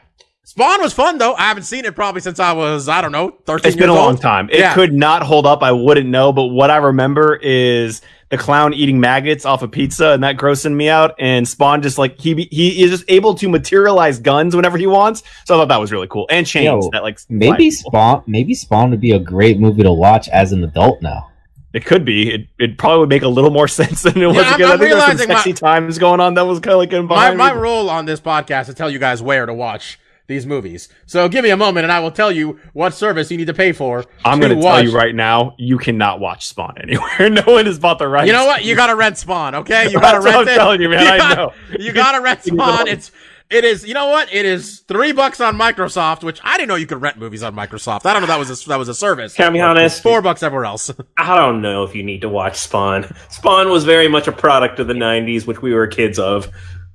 Spawn 0.45 0.81
was 0.81 0.94
fun 0.94 1.19
though. 1.19 1.35
I 1.35 1.44
haven't 1.44 1.64
seen 1.64 1.85
it 1.85 1.95
probably 1.95 2.22
since 2.22 2.40
I 2.40 2.53
was, 2.53 2.90
I 2.90 3.02
don't 3.02 3.11
know, 3.11 3.38
13 3.45 3.68
It's 3.69 3.80
been 3.80 3.90
a 3.90 3.94
long 3.94 4.18
time. 4.18 4.49
It 4.52 4.60
Yeah. 4.60 4.73
could 4.73 4.94
not 4.94 5.22
hold 5.22 5.45
up. 5.45 5.61
I 5.61 5.72
wouldn't 5.72 6.10
know, 6.10 6.34
but 6.34 6.45
what 6.45 6.72
I 6.72 6.77
remember 6.77 7.35
is 7.35 8.02
the 8.34 8.43
clown 8.43 8.73
eating 8.73 8.99
maggots 8.99 9.45
off 9.45 9.61
a 9.61 9.68
pizza, 9.68 10.10
and 10.11 10.23
that 10.23 10.38
grossing 10.38 10.73
me 10.73 10.89
out. 10.89 11.14
And 11.19 11.47
Spawn 11.47 11.84
just 11.84 11.99
like 11.99 12.19
he 12.19 12.34
be- 12.34 12.47
he 12.51 12.81
is 12.84 12.89
just 12.89 13.05
able 13.07 13.35
to 13.35 13.47
materialize 13.47 14.18
guns 14.19 14.55
whenever 14.55 14.77
he 14.77 14.88
wants. 14.88 15.22
So 15.45 15.53
I 15.55 15.60
thought 15.60 15.68
that 15.68 15.80
was 15.80 15.91
really 15.91 16.07
cool. 16.07 16.26
And 16.31 16.45
chains 16.47 16.65
Yo, 16.85 16.89
that 16.93 17.03
like 17.03 17.19
Maybe 17.30 17.47
fly 17.47 17.57
people. 17.57 17.91
Spawn. 17.91 18.23
Maybe 18.26 18.55
Spawn 18.55 18.89
would 18.89 18.99
be 19.01 19.11
a 19.11 19.19
great 19.19 19.60
movie 19.60 19.84
to 19.84 19.93
watch 19.93 20.27
as 20.30 20.51
an 20.51 20.64
adult 20.64 21.01
now. 21.03 21.30
It 21.73 21.85
could 21.85 22.05
be. 22.05 22.31
It 22.34 22.47
it 22.60 22.77
probably 22.80 22.99
would 22.99 23.10
make 23.10 23.22
a 23.23 23.27
little 23.27 23.51
more 23.51 23.68
sense 23.80 24.01
than 24.03 24.22
it 24.22 24.26
was. 24.26 24.38
I'm- 24.38 24.57
because 24.57 24.69
I 24.72 24.73
I'm 24.73 24.80
think 24.80 24.91
there's 24.91 25.03
some 25.03 25.18
realizing 25.18 25.53
my- 25.53 25.69
times 25.69 25.97
going 25.99 26.19
on 26.19 26.34
that 26.34 26.45
was 26.47 26.60
kind 26.60 26.73
of 26.73 26.80
like 26.80 26.93
in 26.93 27.05
My, 27.05 27.34
my 27.35 27.53
role 27.53 27.89
on 27.89 28.05
this 28.05 28.19
podcast 28.19 28.65
to 28.65 28.73
tell 28.73 28.89
you 28.89 28.99
guys 28.99 29.22
where 29.22 29.45
to 29.45 29.53
watch 29.53 29.99
these 30.27 30.45
movies. 30.45 30.87
So 31.05 31.27
give 31.27 31.43
me 31.43 31.49
a 31.49 31.57
moment 31.57 31.83
and 31.83 31.91
I 31.91 31.99
will 31.99 32.11
tell 32.11 32.31
you 32.31 32.59
what 32.73 32.93
service 32.93 33.29
you 33.29 33.37
need 33.37 33.47
to 33.47 33.53
pay 33.53 33.71
for. 33.73 34.05
I'm 34.23 34.39
to 34.39 34.47
going 34.47 34.57
to 34.59 34.63
tell 34.65 34.83
you 34.83 34.95
right 34.95 35.13
now, 35.13 35.55
you 35.57 35.77
cannot 35.77 36.19
watch 36.19 36.47
Spawn 36.47 36.77
anywhere. 36.81 37.29
no 37.29 37.43
one 37.45 37.65
has 37.65 37.77
bought 37.79 37.99
the 37.99 38.07
rights. 38.07 38.27
You 38.27 38.33
know 38.33 38.45
what? 38.45 38.63
You 38.63 38.75
gotta 38.75 38.95
rent 38.95 39.17
Spawn, 39.17 39.53
okay? 39.55 39.89
You 39.91 39.99
gotta 39.99 40.21
That's 40.21 40.25
what 40.25 40.35
rent 40.35 40.47
I'm 40.49 40.53
it. 40.53 40.57
telling 40.57 40.81
you, 40.81 40.89
man. 40.89 41.05
I 41.07 41.17
gotta- 41.17 41.35
know. 41.35 41.53
You 41.79 41.91
gotta 41.91 42.21
rent 42.21 42.43
Spawn. 42.43 42.87
It's 42.87 43.11
it 43.49 43.65
is. 43.65 43.85
You 43.85 43.93
know 43.93 44.07
what? 44.07 44.33
It 44.33 44.45
is 44.45 44.79
three 44.87 45.11
bucks 45.11 45.39
on 45.39 45.55
Microsoft, 45.57 46.23
which 46.23 46.39
I 46.43 46.55
didn't 46.57 46.69
know 46.69 46.75
you 46.75 46.87
could 46.87 47.01
rent 47.01 47.17
movies 47.19 47.43
on 47.43 47.53
Microsoft. 47.53 48.05
I 48.07 48.13
don't 48.13 48.21
know 48.23 48.27
that 48.27 48.39
was 48.39 48.49
a, 48.65 48.67
that 48.69 48.79
was 48.79 48.87
a 48.87 48.95
service. 48.95 49.33
Can 49.35 49.47
I 49.47 49.49
be 49.51 49.59
honest? 49.61 50.01
Four 50.01 50.21
bucks 50.23 50.41
everywhere 50.41 50.65
else. 50.65 50.89
I 51.17 51.35
don't 51.35 51.61
know 51.61 51.83
if 51.83 51.93
you 51.93 52.01
need 52.01 52.21
to 52.21 52.29
watch 52.29 52.55
Spawn. 52.57 53.13
Spawn 53.29 53.69
was 53.69 53.83
very 53.83 54.07
much 54.07 54.27
a 54.27 54.31
product 54.31 54.79
of 54.79 54.87
the 54.87 54.93
'90s, 54.95 55.45
which 55.45 55.61
we 55.61 55.73
were 55.73 55.85
kids 55.85 56.17
of. 56.17 56.47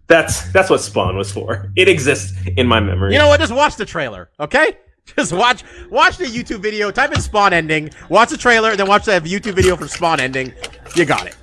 That's 0.08 0.50
that's 0.52 0.70
what 0.70 0.80
Spawn 0.80 1.16
was 1.16 1.30
for. 1.30 1.70
It 1.76 1.88
exists 1.88 2.36
in 2.56 2.66
my 2.66 2.80
memory. 2.80 3.12
You 3.12 3.18
know 3.18 3.28
what? 3.28 3.40
Just 3.40 3.54
watch 3.54 3.76
the 3.76 3.84
trailer, 3.84 4.30
okay? 4.40 4.78
Just 5.16 5.32
watch 5.32 5.62
watch 5.90 6.16
the 6.16 6.24
YouTube 6.24 6.60
video. 6.60 6.90
Type 6.90 7.12
in 7.12 7.20
Spawn 7.20 7.52
ending. 7.52 7.90
Watch 8.08 8.30
the 8.30 8.36
trailer, 8.36 8.74
then 8.74 8.88
watch 8.88 9.04
the 9.04 9.20
YouTube 9.20 9.54
video 9.54 9.76
for 9.76 9.86
Spawn 9.86 10.18
ending. 10.18 10.52
You 10.96 11.04
got 11.04 11.26
it. 11.26 11.36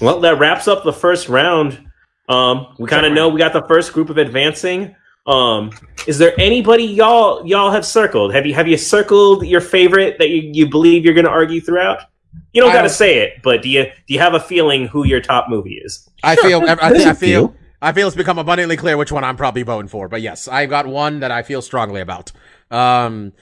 Well, 0.00 0.20
that 0.20 0.38
wraps 0.38 0.68
up 0.68 0.84
the 0.84 0.92
first 0.92 1.28
round. 1.28 1.86
Um, 2.28 2.74
we 2.78 2.88
kind 2.88 3.04
of 3.04 3.12
know 3.12 3.28
we 3.28 3.38
got 3.38 3.52
the 3.52 3.66
first 3.66 3.92
group 3.92 4.08
of 4.08 4.16
advancing. 4.16 4.94
Um, 5.26 5.70
is 6.06 6.18
there 6.18 6.32
anybody 6.38 6.84
y'all 6.84 7.46
y'all 7.46 7.70
have 7.70 7.84
circled? 7.84 8.34
Have 8.34 8.46
you 8.46 8.54
have 8.54 8.68
you 8.68 8.76
circled 8.76 9.46
your 9.46 9.60
favorite 9.60 10.16
that 10.18 10.28
you, 10.28 10.50
you 10.52 10.68
believe 10.68 11.04
you're 11.04 11.14
going 11.14 11.26
to 11.26 11.30
argue 11.30 11.60
throughout? 11.60 12.09
You 12.52 12.62
don't 12.62 12.72
got 12.72 12.82
to 12.82 12.88
say 12.88 13.18
it, 13.18 13.42
but 13.42 13.62
do 13.62 13.68
you 13.68 13.84
do 13.84 14.14
you 14.14 14.18
have 14.18 14.34
a 14.34 14.40
feeling 14.40 14.88
who 14.88 15.04
your 15.06 15.20
top 15.20 15.48
movie 15.48 15.80
is? 15.82 16.08
I 16.22 16.36
feel. 16.36 16.60
I, 16.68 16.76
I, 16.80 16.92
There's 16.92 17.06
I 17.06 17.10
a 17.10 17.14
feel. 17.14 17.54
I 17.82 17.92
feel 17.92 18.06
it's 18.08 18.16
become 18.16 18.38
abundantly 18.38 18.76
clear 18.76 18.96
which 18.96 19.12
one 19.12 19.24
I'm 19.24 19.36
probably 19.36 19.62
voting 19.62 19.88
for. 19.88 20.08
But 20.08 20.20
yes, 20.20 20.48
I've 20.48 20.68
got 20.68 20.86
one 20.86 21.20
that 21.20 21.30
I 21.30 21.42
feel 21.42 21.62
strongly 21.62 22.00
about. 22.00 22.32
Um, 22.70 23.32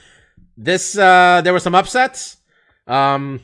this 0.56 0.97
uh, 0.97 1.40
there 1.43 1.52
were 1.52 1.59
some 1.60 1.74
upsets. 1.74 2.36
Um, 2.86 3.40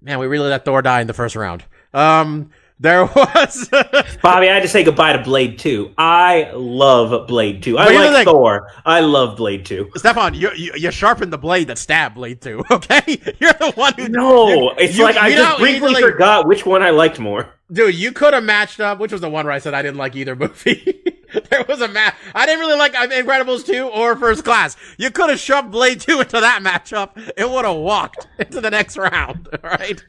man, 0.00 0.18
we 0.18 0.26
really 0.26 0.48
let 0.48 0.64
Thor 0.64 0.82
die 0.82 1.00
in 1.00 1.06
the 1.06 1.14
first 1.14 1.36
round. 1.36 1.64
Um, 1.92 2.50
there 2.78 3.06
was. 3.06 3.68
Bobby, 4.22 4.48
I 4.48 4.54
had 4.54 4.62
to 4.62 4.68
say 4.68 4.84
goodbye 4.84 5.12
to 5.14 5.22
Blade 5.22 5.58
2. 5.58 5.94
I 5.96 6.50
love 6.54 7.26
Blade 7.26 7.62
2. 7.62 7.78
I 7.78 7.88
like 7.90 8.14
thing. 8.14 8.24
Thor. 8.26 8.70
I 8.84 9.00
love 9.00 9.36
Blade 9.36 9.64
2. 9.64 9.92
Stefan, 9.96 10.34
you, 10.34 10.50
you 10.54 10.72
you 10.76 10.90
sharpened 10.90 11.32
the 11.32 11.38
blade 11.38 11.68
that 11.68 11.78
stabbed 11.78 12.14
Blade 12.16 12.40
Two. 12.40 12.62
Okay, 12.70 13.18
you're 13.40 13.52
the 13.54 13.72
one 13.76 13.94
who. 13.94 14.08
No, 14.08 14.70
it's 14.72 14.96
you- 14.98 15.04
like 15.04 15.16
I 15.16 15.30
just 15.32 15.58
briefly 15.58 15.90
easily- 15.92 16.02
forgot 16.02 16.46
which 16.46 16.66
one 16.66 16.82
I 16.82 16.90
liked 16.90 17.18
more. 17.18 17.48
Dude, 17.72 17.94
you 17.96 18.12
could 18.12 18.32
have 18.34 18.44
matched 18.44 18.78
up. 18.78 18.98
Which 19.00 19.10
was 19.12 19.20
the 19.22 19.28
one 19.30 19.44
where 19.46 19.52
I 19.54 19.58
said 19.58 19.74
I 19.74 19.82
didn't 19.82 19.96
like 19.96 20.14
either 20.14 20.36
movie. 20.36 21.02
there 21.50 21.64
was 21.68 21.80
a 21.80 21.88
match. 21.88 22.14
I 22.34 22.46
didn't 22.46 22.60
really 22.60 22.78
like 22.78 22.94
uh, 22.94 23.08
Incredibles 23.08 23.64
2 23.66 23.88
or 23.88 24.14
First 24.16 24.44
Class. 24.44 24.76
You 24.98 25.10
could 25.10 25.30
have 25.30 25.40
shoved 25.40 25.72
Blade 25.72 26.00
2 26.00 26.20
into 26.20 26.40
that 26.40 26.62
matchup. 26.62 27.16
It 27.36 27.48
would 27.50 27.64
have 27.64 27.76
walked 27.76 28.28
into 28.38 28.60
the 28.60 28.70
next 28.70 28.96
round. 28.96 29.48
All 29.64 29.70
right. 29.70 30.00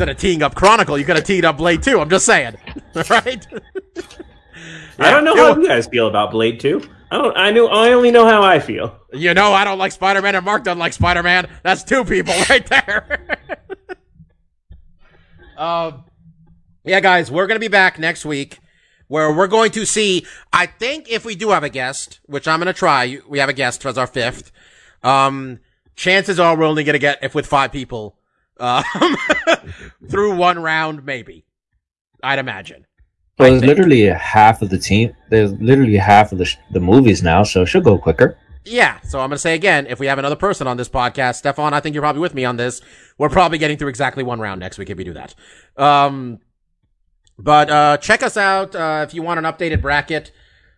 Instead 0.00 0.16
of 0.16 0.16
teeing 0.16 0.42
up 0.42 0.54
Chronicle, 0.54 0.96
you 0.96 1.04
could 1.04 1.16
have 1.16 1.26
teed 1.26 1.44
up 1.44 1.58
Blade 1.58 1.82
2. 1.82 2.00
I'm 2.00 2.08
just 2.08 2.24
saying. 2.24 2.56
Right. 3.10 3.46
I 4.98 5.10
don't 5.10 5.24
know 5.24 5.34
Yeah, 5.34 5.52
how 5.52 5.60
you 5.60 5.68
guys 5.68 5.86
feel 5.88 6.08
about 6.08 6.30
Blade 6.30 6.58
2. 6.58 6.80
I 7.10 7.18
don't 7.18 7.36
I 7.36 7.50
knew 7.50 7.66
I 7.66 7.92
only 7.92 8.10
know 8.10 8.24
how 8.24 8.42
I 8.42 8.60
feel. 8.60 8.98
You 9.12 9.34
know 9.34 9.52
I 9.52 9.64
don't 9.64 9.76
like 9.76 9.92
Spider-Man 9.92 10.34
and 10.34 10.44
Mark 10.44 10.64
doesn't 10.64 10.78
like 10.78 10.94
Spider-Man. 10.94 11.50
That's 11.62 11.84
two 11.84 12.04
people 12.06 12.32
right 12.48 12.66
there. 12.66 13.38
um, 15.58 16.04
yeah, 16.82 17.00
guys, 17.00 17.30
we're 17.30 17.46
gonna 17.46 17.60
be 17.60 17.68
back 17.68 17.98
next 17.98 18.24
week 18.24 18.58
where 19.08 19.30
we're 19.30 19.48
going 19.48 19.70
to 19.72 19.84
see. 19.84 20.24
I 20.50 20.64
think 20.64 21.10
if 21.10 21.26
we 21.26 21.34
do 21.34 21.50
have 21.50 21.62
a 21.62 21.68
guest, 21.68 22.20
which 22.24 22.48
I'm 22.48 22.58
gonna 22.58 22.72
try, 22.72 23.18
we 23.28 23.38
have 23.38 23.50
a 23.50 23.54
guest 23.54 23.84
as 23.84 23.98
our 23.98 24.06
fifth. 24.06 24.50
Um, 25.02 25.60
chances 25.94 26.40
are 26.40 26.56
we're 26.56 26.64
only 26.64 26.84
gonna 26.84 26.98
get 26.98 27.18
if 27.22 27.34
with 27.34 27.46
five 27.46 27.70
people, 27.70 28.16
um, 28.60 29.16
through 30.10 30.36
one 30.36 30.60
round, 30.60 31.04
maybe. 31.04 31.44
I'd 32.22 32.38
imagine. 32.38 32.86
Well, 33.38 33.50
there's 33.50 33.64
literally 33.64 34.04
half 34.06 34.60
of 34.60 34.68
the 34.68 34.78
team. 34.78 35.14
There's 35.30 35.52
literally 35.54 35.96
half 35.96 36.32
of 36.32 36.38
the 36.38 36.44
sh- 36.44 36.58
the 36.72 36.80
movies 36.80 37.22
now, 37.22 37.42
so 37.42 37.62
it 37.62 37.66
should 37.66 37.84
go 37.84 37.96
quicker. 37.96 38.36
Yeah, 38.64 39.00
so 39.00 39.20
I'm 39.20 39.30
gonna 39.30 39.38
say 39.38 39.54
again, 39.54 39.86
if 39.86 39.98
we 39.98 40.06
have 40.06 40.18
another 40.18 40.36
person 40.36 40.66
on 40.66 40.76
this 40.76 40.88
podcast, 40.88 41.36
Stefan, 41.36 41.72
I 41.72 41.80
think 41.80 41.94
you're 41.94 42.02
probably 42.02 42.20
with 42.20 42.34
me 42.34 42.44
on 42.44 42.56
this. 42.58 42.82
We're 43.16 43.30
probably 43.30 43.56
getting 43.56 43.78
through 43.78 43.88
exactly 43.88 44.22
one 44.22 44.40
round 44.40 44.60
next 44.60 44.76
week 44.76 44.90
if 44.90 44.98
we 44.98 45.04
do 45.04 45.14
that. 45.14 45.34
Um, 45.78 46.40
but 47.38 47.70
uh, 47.70 47.96
check 47.96 48.22
us 48.22 48.36
out 48.36 48.76
uh, 48.76 49.06
if 49.08 49.14
you 49.14 49.22
want 49.22 49.38
an 49.38 49.44
updated 49.44 49.80
bracket. 49.80 50.32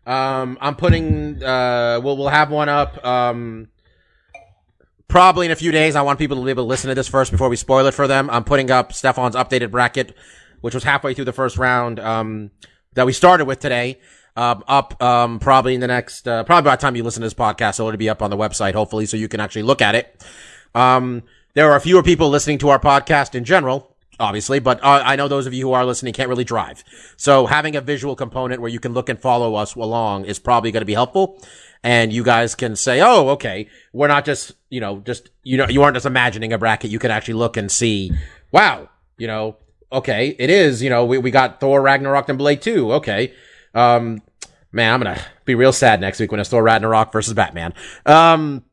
Um, 0.06 0.56
I'm 0.60 0.76
putting. 0.76 1.42
Uh, 1.42 2.00
we'll 2.02 2.16
we'll 2.16 2.28
have 2.28 2.50
one 2.50 2.68
up. 2.68 3.04
Um, 3.04 3.68
probably 5.12 5.44
in 5.44 5.52
a 5.52 5.56
few 5.56 5.70
days. 5.70 5.94
I 5.94 6.00
want 6.00 6.18
people 6.18 6.38
to 6.38 6.42
be 6.42 6.50
able 6.50 6.64
to 6.64 6.68
listen 6.68 6.88
to 6.88 6.94
this 6.94 7.06
first 7.06 7.30
before 7.30 7.50
we 7.50 7.56
spoil 7.56 7.84
it 7.84 7.92
for 7.92 8.08
them. 8.08 8.30
I'm 8.30 8.44
putting 8.44 8.70
up 8.70 8.94
Stefan's 8.94 9.36
updated 9.36 9.70
bracket, 9.70 10.16
which 10.62 10.72
was 10.72 10.84
halfway 10.84 11.12
through 11.12 11.26
the 11.26 11.34
first 11.34 11.58
round 11.58 12.00
um, 12.00 12.50
that 12.94 13.04
we 13.04 13.12
started 13.12 13.44
with 13.44 13.58
today. 13.60 14.00
Um, 14.36 14.64
up 14.66 15.00
um, 15.02 15.38
probably 15.38 15.74
in 15.74 15.82
the 15.82 15.86
next, 15.86 16.26
uh, 16.26 16.44
probably 16.44 16.66
by 16.66 16.76
the 16.76 16.80
time 16.80 16.96
you 16.96 17.02
listen 17.04 17.20
to 17.20 17.26
this 17.26 17.34
podcast, 17.34 17.78
it'll 17.78 17.94
be 17.98 18.08
up 18.08 18.22
on 18.22 18.30
the 18.30 18.38
website, 18.38 18.72
hopefully, 18.72 19.04
so 19.04 19.18
you 19.18 19.28
can 19.28 19.38
actually 19.38 19.64
look 19.64 19.82
at 19.82 19.94
it. 19.94 20.24
Um, 20.74 21.24
there 21.52 21.70
are 21.70 21.78
fewer 21.78 22.02
people 22.02 22.30
listening 22.30 22.56
to 22.60 22.70
our 22.70 22.78
podcast 22.78 23.34
in 23.34 23.44
general, 23.44 23.94
obviously, 24.18 24.60
but 24.60 24.82
uh, 24.82 25.02
I 25.04 25.16
know 25.16 25.28
those 25.28 25.46
of 25.46 25.52
you 25.52 25.66
who 25.66 25.74
are 25.74 25.84
listening 25.84 26.14
can't 26.14 26.30
really 26.30 26.44
drive. 26.44 26.82
So 27.18 27.44
having 27.44 27.76
a 27.76 27.82
visual 27.82 28.16
component 28.16 28.62
where 28.62 28.70
you 28.70 28.80
can 28.80 28.94
look 28.94 29.10
and 29.10 29.20
follow 29.20 29.56
us 29.56 29.74
along 29.74 30.24
is 30.24 30.38
probably 30.38 30.72
going 30.72 30.80
to 30.80 30.86
be 30.86 30.94
helpful. 30.94 31.38
And 31.84 32.12
you 32.12 32.22
guys 32.22 32.54
can 32.54 32.76
say, 32.76 33.00
oh, 33.00 33.30
okay, 33.30 33.68
we're 33.92 34.08
not 34.08 34.24
just, 34.24 34.52
you 34.70 34.80
know, 34.80 35.00
just, 35.00 35.30
you 35.42 35.56
know, 35.56 35.68
you 35.68 35.82
aren't 35.82 35.96
just 35.96 36.06
imagining 36.06 36.52
a 36.52 36.58
bracket. 36.58 36.90
You 36.90 37.00
can 37.00 37.10
actually 37.10 37.34
look 37.34 37.56
and 37.56 37.70
see, 37.70 38.12
wow, 38.52 38.88
you 39.18 39.26
know, 39.26 39.56
okay, 39.90 40.36
it 40.38 40.48
is, 40.48 40.82
you 40.82 40.90
know, 40.90 41.04
we, 41.04 41.18
we 41.18 41.30
got 41.30 41.58
Thor, 41.58 41.82
Ragnarok, 41.82 42.28
and 42.28 42.38
Blade 42.38 42.62
2. 42.62 42.92
Okay. 42.94 43.34
Um, 43.74 44.22
man, 44.70 44.94
I'm 44.94 45.02
going 45.02 45.16
to 45.16 45.24
be 45.44 45.56
real 45.56 45.72
sad 45.72 46.00
next 46.00 46.20
week 46.20 46.30
when 46.30 46.40
it's 46.40 46.50
Thor, 46.50 46.62
Ragnarok 46.62 47.12
versus 47.12 47.34
Batman. 47.34 47.74
Um, 48.06 48.64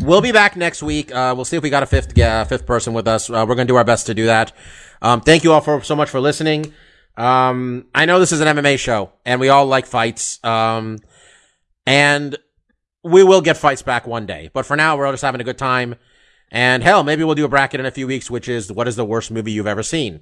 We'll 0.00 0.20
be 0.20 0.32
back 0.32 0.56
next 0.56 0.82
week. 0.82 1.14
Uh, 1.14 1.32
we'll 1.36 1.44
see 1.44 1.56
if 1.56 1.62
we 1.62 1.70
got 1.70 1.82
a 1.82 1.86
fifth, 1.86 2.18
uh, 2.18 2.44
fifth 2.44 2.66
person 2.66 2.94
with 2.94 3.06
us. 3.06 3.30
Uh, 3.30 3.44
we're 3.48 3.54
going 3.54 3.66
to 3.66 3.70
do 3.72 3.76
our 3.76 3.84
best 3.84 4.06
to 4.06 4.14
do 4.14 4.26
that. 4.26 4.52
Um, 5.00 5.20
thank 5.20 5.44
you 5.44 5.52
all 5.52 5.60
for 5.60 5.82
so 5.82 5.94
much 5.94 6.10
for 6.10 6.20
listening. 6.20 6.72
Um, 7.16 7.86
I 7.94 8.06
know 8.06 8.18
this 8.18 8.32
is 8.32 8.40
an 8.40 8.56
MMA 8.56 8.78
show 8.78 9.12
and 9.24 9.40
we 9.40 9.48
all 9.48 9.66
like 9.66 9.86
fights. 9.86 10.42
Um, 10.42 10.98
and 11.86 12.36
we 13.02 13.22
will 13.22 13.40
get 13.40 13.56
fights 13.56 13.82
back 13.82 14.06
one 14.06 14.26
day, 14.26 14.50
but 14.52 14.64
for 14.66 14.76
now, 14.76 14.96
we're 14.96 15.06
all 15.06 15.12
just 15.12 15.22
having 15.24 15.40
a 15.40 15.44
good 15.44 15.58
time. 15.58 15.96
And 16.50 16.82
hell, 16.82 17.02
maybe 17.02 17.24
we'll 17.24 17.34
do 17.34 17.44
a 17.44 17.48
bracket 17.48 17.80
in 17.80 17.86
a 17.86 17.90
few 17.90 18.06
weeks, 18.06 18.30
which 18.30 18.48
is 18.48 18.70
what 18.70 18.86
is 18.86 18.96
the 18.96 19.04
worst 19.04 19.30
movie 19.30 19.52
you've 19.52 19.66
ever 19.66 19.82
seen? 19.82 20.20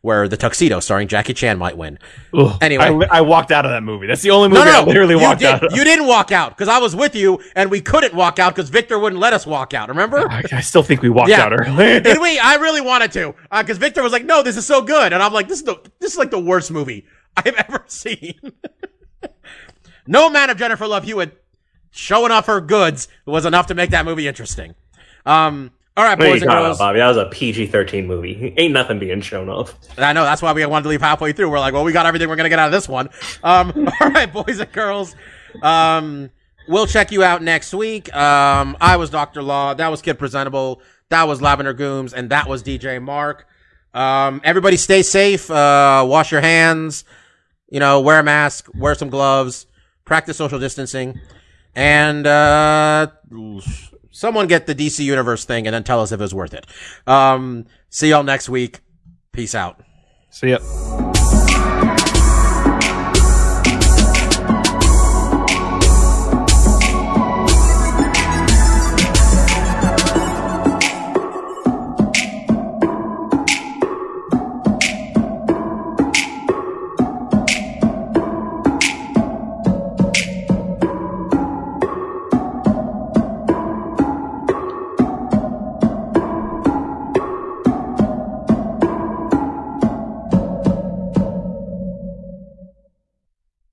Where 0.00 0.26
the 0.28 0.36
tuxedo 0.36 0.80
starring 0.80 1.06
Jackie 1.08 1.32
Chan 1.32 1.58
might 1.58 1.76
win. 1.76 1.98
Ugh. 2.34 2.56
Anyway. 2.60 3.06
I, 3.10 3.18
I 3.18 3.20
walked 3.20 3.52
out 3.52 3.64
of 3.64 3.70
that 3.70 3.82
movie. 3.84 4.06
That's 4.08 4.22
the 4.22 4.30
only 4.30 4.48
movie 4.48 4.64
No, 4.64 4.72
no, 4.72 4.80
I 4.80 4.84
literally 4.84 5.14
walked 5.14 5.40
did, 5.40 5.46
out 5.48 5.64
of. 5.64 5.76
You 5.76 5.84
didn't 5.84 6.06
walk 6.08 6.32
out 6.32 6.50
because 6.56 6.68
I 6.68 6.78
was 6.78 6.96
with 6.96 7.14
you 7.14 7.40
and 7.54 7.70
we 7.70 7.80
couldn't 7.80 8.12
walk 8.12 8.38
out 8.40 8.54
because 8.54 8.68
Victor 8.68 8.98
wouldn't 8.98 9.20
let 9.20 9.32
us 9.32 9.46
walk 9.46 9.74
out. 9.74 9.88
Remember? 9.88 10.28
I, 10.28 10.42
I 10.52 10.60
still 10.60 10.82
think 10.82 11.02
we 11.02 11.08
walked 11.08 11.30
Yeah. 11.30 11.42
out 11.44 11.52
early. 11.52 12.00
Did 12.00 12.20
we? 12.20 12.36
I 12.38 12.56
really 12.56 12.80
wanted 12.80 13.12
to, 13.12 13.34
uh, 13.50 13.62
because 13.62 13.78
Victor 13.78 14.02
was 14.02 14.12
like, 14.12 14.24
"No, 14.24 14.42
this 14.42 14.56
is 14.56 14.66
so 14.66 14.82
good," 14.82 15.12
and 15.12 15.22
I'm 15.22 15.32
like, 15.32 15.46
"This 15.46 15.58
is 15.58 15.64
the 15.64 15.76
this 16.00 16.12
is 16.12 16.18
like 16.18 16.30
the 16.32 16.40
worst 16.40 16.72
movie 16.72 17.06
I've 17.36 17.54
ever 17.68 17.84
seen." 17.86 18.34
No 20.06 20.30
man 20.30 20.50
of 20.50 20.56
Jennifer 20.58 20.86
Love 20.86 21.04
Hewitt 21.04 21.42
showing 21.90 22.32
off 22.32 22.46
her 22.46 22.60
goods 22.60 23.08
was 23.26 23.44
enough 23.44 23.66
to 23.68 23.74
make 23.74 23.90
that 23.90 24.04
movie 24.04 24.26
interesting. 24.26 24.74
Um, 25.26 25.70
All 25.96 26.04
right, 26.04 26.18
What 26.18 26.26
boys 26.26 26.42
and 26.42 26.50
girls. 26.50 26.76
about, 26.76 26.78
Bobby? 26.78 26.98
That 27.00 27.08
was 27.08 27.16
a 27.18 27.26
PG 27.26 27.66
thirteen 27.68 28.06
movie. 28.06 28.54
Ain't 28.56 28.72
nothing 28.72 28.98
being 28.98 29.20
shown 29.20 29.48
off. 29.48 29.74
I 29.98 30.12
know 30.12 30.24
that's 30.24 30.40
why 30.42 30.52
we 30.52 30.64
wanted 30.66 30.84
to 30.84 30.88
leave 30.88 31.02
halfway 31.02 31.32
through. 31.32 31.50
We're 31.50 31.60
like, 31.60 31.74
well, 31.74 31.84
we 31.84 31.92
got 31.92 32.06
everything 32.06 32.28
we're 32.28 32.36
gonna 32.36 32.48
get 32.48 32.58
out 32.58 32.66
of 32.66 32.72
this 32.72 32.88
one. 32.88 33.10
Um, 33.42 33.88
all 34.00 34.10
right, 34.10 34.32
boys 34.32 34.58
and 34.58 34.72
girls. 34.72 35.14
Um, 35.62 36.30
we'll 36.66 36.86
check 36.86 37.12
you 37.12 37.22
out 37.22 37.42
next 37.42 37.74
week. 37.74 38.12
Um, 38.16 38.76
I 38.80 38.96
was 38.96 39.10
Doctor 39.10 39.42
Law. 39.42 39.74
That 39.74 39.88
was 39.88 40.00
Kid 40.02 40.18
Presentable. 40.18 40.80
That 41.10 41.24
was 41.28 41.42
Lavender 41.42 41.74
Gooms, 41.74 42.14
and 42.14 42.30
that 42.30 42.48
was 42.48 42.62
DJ 42.62 43.00
Mark. 43.02 43.46
Um, 43.92 44.40
everybody 44.44 44.78
stay 44.78 45.02
safe. 45.02 45.50
Uh, 45.50 46.04
wash 46.08 46.32
your 46.32 46.40
hands. 46.40 47.04
You 47.68 47.80
know, 47.80 48.00
wear 48.00 48.18
a 48.18 48.22
mask. 48.22 48.68
Wear 48.74 48.94
some 48.94 49.10
gloves. 49.10 49.66
Practice 50.04 50.36
social 50.36 50.58
distancing. 50.58 51.20
And 51.74 52.26
uh, 52.26 53.08
someone 54.10 54.46
get 54.46 54.66
the 54.66 54.74
DC 54.74 55.04
Universe 55.04 55.44
thing, 55.44 55.66
and 55.66 55.74
then 55.74 55.84
tell 55.84 56.00
us 56.00 56.12
if 56.12 56.20
it 56.20 56.22
was 56.22 56.34
worth 56.34 56.54
it. 56.54 56.66
Um, 57.06 57.66
see 57.88 58.10
y'all 58.10 58.22
next 58.22 58.48
week. 58.48 58.80
Peace 59.32 59.54
out. 59.54 59.82
See 60.30 60.50
ya. 60.50 60.58